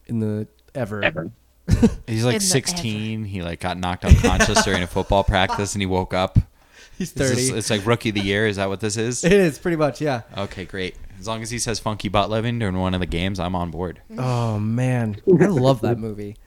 in 0.07 0.19
the 0.19 0.47
ever. 0.73 1.03
Ever. 1.03 1.31
He's 2.07 2.25
like 2.25 2.35
the 2.35 2.41
16. 2.41 3.25
He 3.25 3.41
like 3.41 3.59
got 3.59 3.77
knocked 3.77 4.03
unconscious 4.03 4.63
during 4.63 4.83
a 4.83 4.87
football 4.87 5.23
practice, 5.23 5.73
and 5.75 5.81
he 5.81 5.85
woke 5.85 6.13
up. 6.13 6.37
He's 6.97 7.09
Is 7.09 7.13
this- 7.13 7.29
thirty. 7.47 7.57
it's 7.57 7.69
like 7.69 7.85
rookie 7.85 8.09
of 8.09 8.15
the 8.15 8.21
year. 8.21 8.47
Is 8.47 8.57
that 8.57 8.69
what 8.69 8.79
this 8.79 8.97
is? 8.97 9.23
it 9.23 9.31
is 9.33 9.57
pretty 9.59 9.77
much 9.77 10.01
yeah. 10.01 10.21
Okay, 10.37 10.65
great. 10.65 10.95
As 11.19 11.27
long 11.27 11.41
as 11.41 11.49
he 11.49 11.59
says 11.59 11.79
"funky 11.79 12.09
butt 12.09 12.29
living" 12.29 12.59
during 12.59 12.77
one 12.77 12.93
of 12.93 12.99
the 12.99 13.05
games, 13.05 13.39
I'm 13.39 13.55
on 13.55 13.71
board. 13.71 14.01
Oh 14.17 14.59
man, 14.59 15.17
I 15.27 15.45
love 15.45 15.81
that 15.81 15.97
movie. 15.97 16.37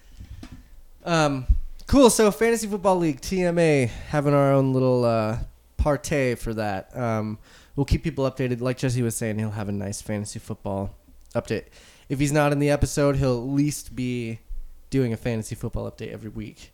Um, 1.05 1.47
cool. 1.87 2.11
So 2.11 2.31
fantasy 2.31 2.67
football 2.67 2.97
league 2.97 3.21
TMA 3.21 3.89
having 3.89 4.35
our 4.35 4.53
own 4.53 4.73
little 4.73 5.05
uh, 5.05 5.39
partay 5.79 6.37
for 6.37 6.53
that. 6.55 6.95
Um, 6.97 7.39
we'll 7.77 7.87
keep 7.87 8.03
people 8.03 8.31
updated. 8.31 8.61
Like 8.61 8.77
Jesse 8.77 9.03
was 9.03 9.17
saying, 9.17 9.39
he'll 9.39 9.51
have 9.53 9.69
a 9.69 9.73
nice 9.73 10.03
fantasy 10.03 10.39
football 10.39 10.95
update. 11.35 11.67
If 12.09 12.19
he's 12.19 12.33
not 12.33 12.53
in 12.53 12.59
the 12.59 12.71
episode, 12.71 13.17
he'll 13.17 13.39
at 13.39 13.49
least 13.49 13.95
be 13.97 14.41
doing 14.91 15.13
a 15.13 15.17
fantasy 15.17 15.55
football 15.55 15.91
update 15.91 16.13
every 16.13 16.31
week, 16.31 16.73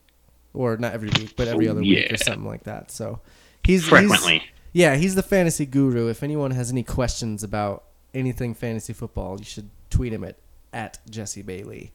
or 0.53 0.77
not 0.77 0.93
every 0.93 1.09
week, 1.11 1.35
but 1.37 1.49
every 1.49 1.69
other 1.69 1.81
week 1.81 2.13
or 2.13 2.17
something 2.17 2.47
like 2.47 2.65
that. 2.65 2.91
So 2.91 3.21
he's 3.65 3.87
Frequently. 3.87 4.39
He's, 4.39 4.49
yeah, 4.73 4.97
he's 4.97 5.15
the 5.15 5.23
fantasy 5.23 5.67
guru. 5.67 6.09
If 6.09 6.23
anyone 6.23 6.51
has 6.53 6.71
any 6.71 6.83
questions 6.83 7.43
about 7.43 7.85
anything 8.15 8.55
fantasy 8.55 8.93
football, 8.93 9.39
you 9.39 9.45
should 9.45 9.71
tweet 9.91 10.13
him 10.13 10.25
at 10.25 10.37
at 10.73 10.99
Jesse 11.09 11.43
Bailey. 11.43 11.93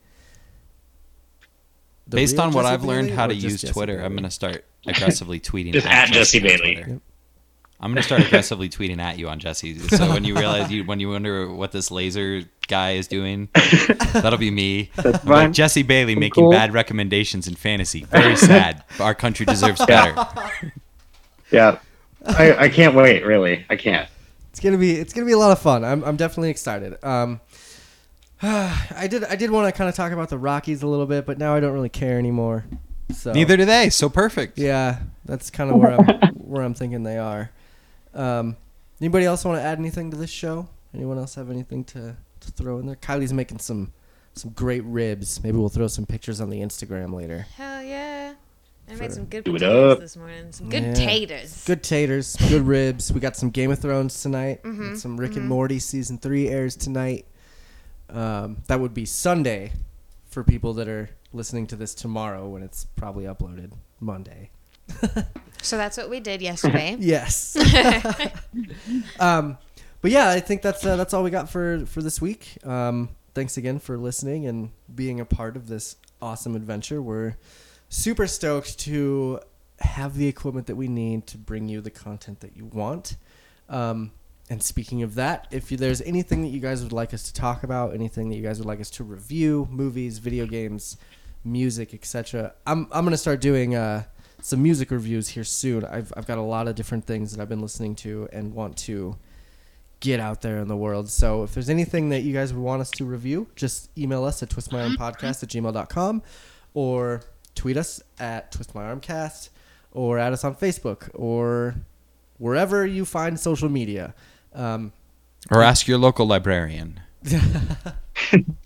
The 2.08 2.18
Based 2.18 2.34
real 2.34 2.44
on 2.44 2.52
what 2.54 2.64
Jesse 2.64 2.74
I've 2.74 2.84
learned 2.84 3.12
how 3.12 3.28
to 3.28 3.34
use 3.34 3.62
Jesse 3.62 3.74
Twitter, 3.74 4.00
I'm 4.00 4.16
gonna 4.16 4.32
start 4.32 4.64
aggressively 4.86 5.40
tweeting. 5.40 5.74
Just 5.74 5.88
at 5.88 6.10
Jesse 6.10 6.40
on 6.40 6.44
Bailey. 6.44 6.78
Yep. 6.78 7.02
I'm 7.80 7.92
gonna 7.92 8.04
start 8.04 8.22
aggressively 8.26 8.70
tweeting 8.70 9.00
at 9.00 9.20
you 9.20 9.28
on 9.30 9.40
Jesse. 9.40 9.78
So 9.80 10.10
when 10.10 10.24
you 10.24 10.36
realize 10.36 10.72
you 10.72 10.84
when 10.86 11.00
you 11.00 11.10
wonder 11.10 11.52
what 11.52 11.72
this 11.72 11.92
laser 11.92 12.44
guy 12.68 12.92
is 12.92 13.08
doing, 13.08 13.50
that'll 14.14 14.38
be 14.38 14.52
me. 14.52 14.90
I'm 14.98 15.12
like, 15.12 15.22
fine. 15.24 15.54
Jesse 15.54 15.84
Bailey 15.84 16.16
making 16.16 16.44
cool. 16.44 16.52
bad 16.52 16.74
recommendations 16.74 17.48
in 17.48 17.56
fantasy. 17.56 18.06
Very 18.06 18.36
sad. 18.36 18.84
Our 19.00 19.14
country 19.16 19.46
deserves 19.46 19.86
better. 19.86 20.16
Yeah. 21.50 21.80
I, 22.28 22.56
I 22.66 22.70
can't 22.70 22.96
wait, 22.96 23.26
really. 23.26 23.66
I 23.70 23.76
can't. 23.76 24.10
It's 24.52 24.60
gonna 24.60 24.78
be 24.78 24.94
it's 24.94 25.14
gonna 25.14 25.28
be 25.28 25.34
a 25.34 25.38
lot 25.38 25.52
of 25.52 25.60
fun. 25.60 25.84
I'm 25.84 26.04
I'm 26.04 26.18
definitely 26.18 26.50
excited. 26.50 27.04
Um, 27.04 27.40
I 28.42 29.08
did 29.10 29.24
I 29.24 29.36
did 29.36 29.52
want 29.52 29.74
to 29.74 29.78
kind 29.78 29.90
of 29.90 29.96
talk 29.96 30.12
about 30.12 30.30
the 30.30 30.38
Rockies 30.38 30.82
a 30.82 30.88
little 30.88 31.06
bit, 31.06 31.26
but 31.26 31.38
now 31.38 31.54
I 31.54 31.60
don't 31.60 31.74
really 31.74 31.90
care 31.90 32.18
anymore. 32.18 32.66
So 33.14 33.32
Neither 33.32 33.56
do 33.58 33.66
they. 33.66 33.90
So 33.90 34.10
perfect. 34.10 34.58
Yeah, 34.58 35.00
that's 35.26 35.50
kind 35.50 35.72
of 35.72 35.78
where 35.78 35.94
I'm 35.94 36.28
where 36.36 36.64
I'm 36.64 36.74
thinking 36.74 37.04
they 37.04 37.18
are. 37.18 37.52
Um, 38.14 38.58
anybody 39.00 39.26
else 39.26 39.46
want 39.46 39.60
to 39.60 39.64
add 39.64 39.80
anything 39.80 40.12
to 40.12 40.18
this 40.18 40.30
show? 40.30 40.68
Anyone 40.94 41.18
else 41.18 41.36
have 41.36 41.50
anything 41.52 41.84
to, 41.86 42.16
to 42.40 42.52
throw 42.52 42.80
in 42.80 42.88
there? 42.88 42.96
Kylie's 42.96 43.34
making 43.34 43.60
some 43.60 43.94
some 44.34 44.52
great 44.52 44.84
ribs. 44.86 45.44
Maybe 45.44 45.58
we'll 45.58 45.70
throw 45.70 45.88
some 45.88 46.06
pictures 46.06 46.42
on 46.42 46.50
the 46.50 46.62
Instagram 46.62 47.14
later. 47.14 47.46
Hell 47.56 47.84
yeah. 47.84 48.34
I 48.90 48.96
made 48.96 49.12
some 49.12 49.26
good 49.26 49.44
Do 49.44 49.52
it 49.52 49.60
potatoes 49.60 49.94
up. 49.94 50.00
this 50.00 50.16
morning. 50.16 50.52
Some 50.52 50.70
good 50.70 50.84
Yeah. 50.84 50.94
taters. 50.94 51.64
Good 51.66 51.84
taters, 51.84 52.36
good 52.50 52.62
ribs. 52.66 53.12
We 53.12 53.20
got 53.20 53.36
some 53.36 53.50
Game 53.50 53.70
of 53.72 53.80
Thrones 53.80 54.22
tonight. 54.22 54.62
and 54.64 54.98
Some 54.98 55.18
Rick 55.20 55.36
and 55.36 55.48
Morty 55.48 55.80
season 55.80 56.18
three 56.18 56.48
airs 56.48 56.76
tonight. 56.76 57.26
Um, 58.10 58.58
that 58.68 58.80
would 58.80 58.94
be 58.94 59.06
Sunday 59.06 59.74
for 60.30 60.44
people 60.44 60.74
that 60.76 60.88
are 60.88 61.10
listening 61.34 61.68
to 61.68 61.76
this 61.76 61.94
tomorrow 61.94 62.48
when 62.48 62.64
it's 62.64 62.86
probably 62.96 63.26
uploaded 63.26 63.72
Monday. 64.00 64.50
So 65.64 65.76
that's 65.76 65.98
what 65.98 66.08
we 66.10 66.20
did 66.20 66.40
yesterday. 66.44 66.96
Yes. 67.00 67.58
um, 69.20 69.58
but 70.02 70.12
yeah, 70.12 70.30
I 70.30 70.40
think 70.40 70.62
that's 70.62 70.86
uh, 70.86 70.96
that's 70.96 71.14
all 71.14 71.24
we 71.24 71.32
got 71.32 71.50
for 71.50 71.86
for 71.88 72.02
this 72.02 72.22
week. 72.22 72.58
Um, 72.64 73.10
thanks 73.34 73.58
again 73.58 73.80
for 73.80 73.98
listening 73.98 74.46
and 74.46 74.70
being 74.94 75.20
a 75.20 75.26
part 75.26 75.58
of 75.58 75.68
this 75.68 75.96
awesome 76.22 76.56
adventure. 76.56 77.02
We're 77.02 77.36
super 77.90 78.28
stoked 78.28 78.80
to 78.80 79.40
have 79.80 80.18
the 80.18 80.28
equipment 80.28 80.68
that 80.68 80.76
we 80.76 80.88
need 80.88 81.28
to 81.28 81.38
bring 81.38 81.68
you 81.68 81.82
the 81.82 81.92
content 81.92 82.40
that 82.40 82.56
you 82.56 82.66
want. 82.66 83.18
Um, 83.70 84.12
and 84.50 84.64
speaking 84.64 85.04
of 85.04 85.16
that, 85.16 85.48
if 85.52 85.70
there's 85.70 86.02
anything 86.02 86.42
that 86.44 86.50
you 86.50 86.60
guys 86.60 86.82
would 86.82 86.94
like 86.94 87.14
us 87.14 87.24
to 87.24 87.34
talk 87.34 87.64
about, 87.64 87.94
anything 87.94 88.30
that 88.30 88.36
you 88.36 88.44
guys 88.44 88.60
would 88.60 88.68
like 88.68 88.80
us 88.80 88.90
to 88.92 89.04
review, 89.04 89.68
movies, 89.70 90.20
video 90.20 90.46
games, 90.46 90.98
music, 91.44 91.94
etc., 91.94 92.54
I'm 92.66 92.88
I'm 92.92 93.04
gonna 93.04 93.18
start 93.18 93.42
doing 93.42 93.76
uh, 93.76 94.04
some 94.42 94.64
music 94.64 94.90
reviews 94.92 95.30
here 95.30 95.44
soon. 95.44 95.84
I've 95.84 96.14
I've 96.16 96.26
got 96.26 96.38
a 96.38 96.44
lot 96.44 96.70
of 96.70 96.76
different 96.76 97.06
things 97.06 97.34
that 97.34 97.42
I've 97.42 97.50
been 97.50 97.62
listening 97.62 97.96
to 97.96 98.30
and 98.32 98.54
want 98.54 98.78
to 98.78 99.18
get 100.00 100.20
out 100.20 100.42
there 100.42 100.60
in 100.60 100.68
the 100.68 100.78
world. 100.78 101.10
So 101.10 101.44
if 101.44 101.54
there's 101.54 101.70
anything 101.70 102.10
that 102.10 102.22
you 102.22 102.34
guys 102.34 102.54
would 102.54 102.64
want 102.64 102.82
us 102.82 102.92
to 102.92 103.06
review, 103.06 103.48
just 103.56 103.90
email 103.98 104.24
us 104.24 104.42
at 104.44 104.50
twistmyarmpodcast 104.50 105.44
at 105.44 105.50
gmail.com 105.50 106.22
or 106.74 107.22
tweet 107.58 107.76
us 107.78 108.02
at 108.20 108.52
twistmyarmcast 108.54 109.50
or 109.92 110.18
add 110.20 110.32
us 110.34 110.44
on 110.44 110.56
Facebook 110.56 111.10
or 111.14 111.76
wherever 112.38 112.86
you 112.86 113.04
find 113.04 113.40
social 113.40 113.68
media. 113.70 114.14
Um, 114.54 114.94
Or 115.52 115.62
ask 115.64 115.88
your 115.88 115.98
local 115.98 116.26
librarian. 116.26 117.02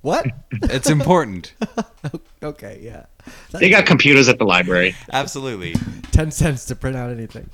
what? 0.01 0.25
It's 0.63 0.89
important. 0.89 1.53
Okay, 2.43 2.79
yeah. 2.81 3.05
They 3.51 3.69
got 3.69 3.85
computers 3.85 4.27
at 4.27 4.39
the 4.39 4.45
library. 4.45 4.95
Absolutely. 5.13 5.75
10 6.11 6.31
cents 6.31 6.65
to 6.65 6.75
print 6.75 6.97
out 6.97 7.11
anything. 7.11 7.47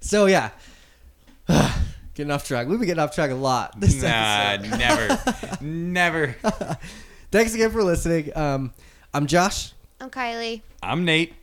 so, 0.00 0.26
yeah. 0.26 0.50
Getting 2.14 2.30
off 2.30 2.46
track. 2.46 2.68
We've 2.68 2.78
been 2.78 2.86
getting 2.86 3.02
off 3.02 3.12
track 3.12 3.32
a 3.32 3.34
lot. 3.34 3.80
This 3.80 4.00
Nah, 4.00 4.08
episode. 4.08 4.78
never, 4.78 5.18
never. 5.60 6.36
Thanks 7.32 7.54
again 7.54 7.72
for 7.72 7.82
listening. 7.82 8.30
Um, 8.36 8.72
I'm 9.14 9.26
Josh, 9.28 9.72
I'm 10.00 10.10
Kylie. 10.10 10.62
I'm 10.82 11.04
Nate. 11.04 11.34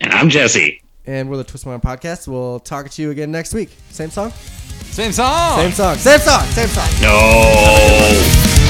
And 0.00 0.10
I'm 0.10 0.30
Jesse. 0.30 0.82
and 1.06 1.28
we're 1.28 1.36
the 1.36 1.44
Twist 1.44 1.66
My 1.66 1.72
Arm 1.72 1.82
Podcast. 1.82 2.26
We'll 2.26 2.60
talk 2.60 2.88
to 2.88 3.02
you 3.02 3.10
again 3.10 3.30
next 3.30 3.52
week. 3.52 3.68
Same 3.90 4.08
song? 4.10 4.30
Same 4.30 5.12
song. 5.12 5.58
Same 5.58 5.70
song. 5.70 5.96
Same 5.96 6.18
song. 6.20 6.46
Same 6.46 6.68
song. 6.68 6.88
No. 7.02 8.61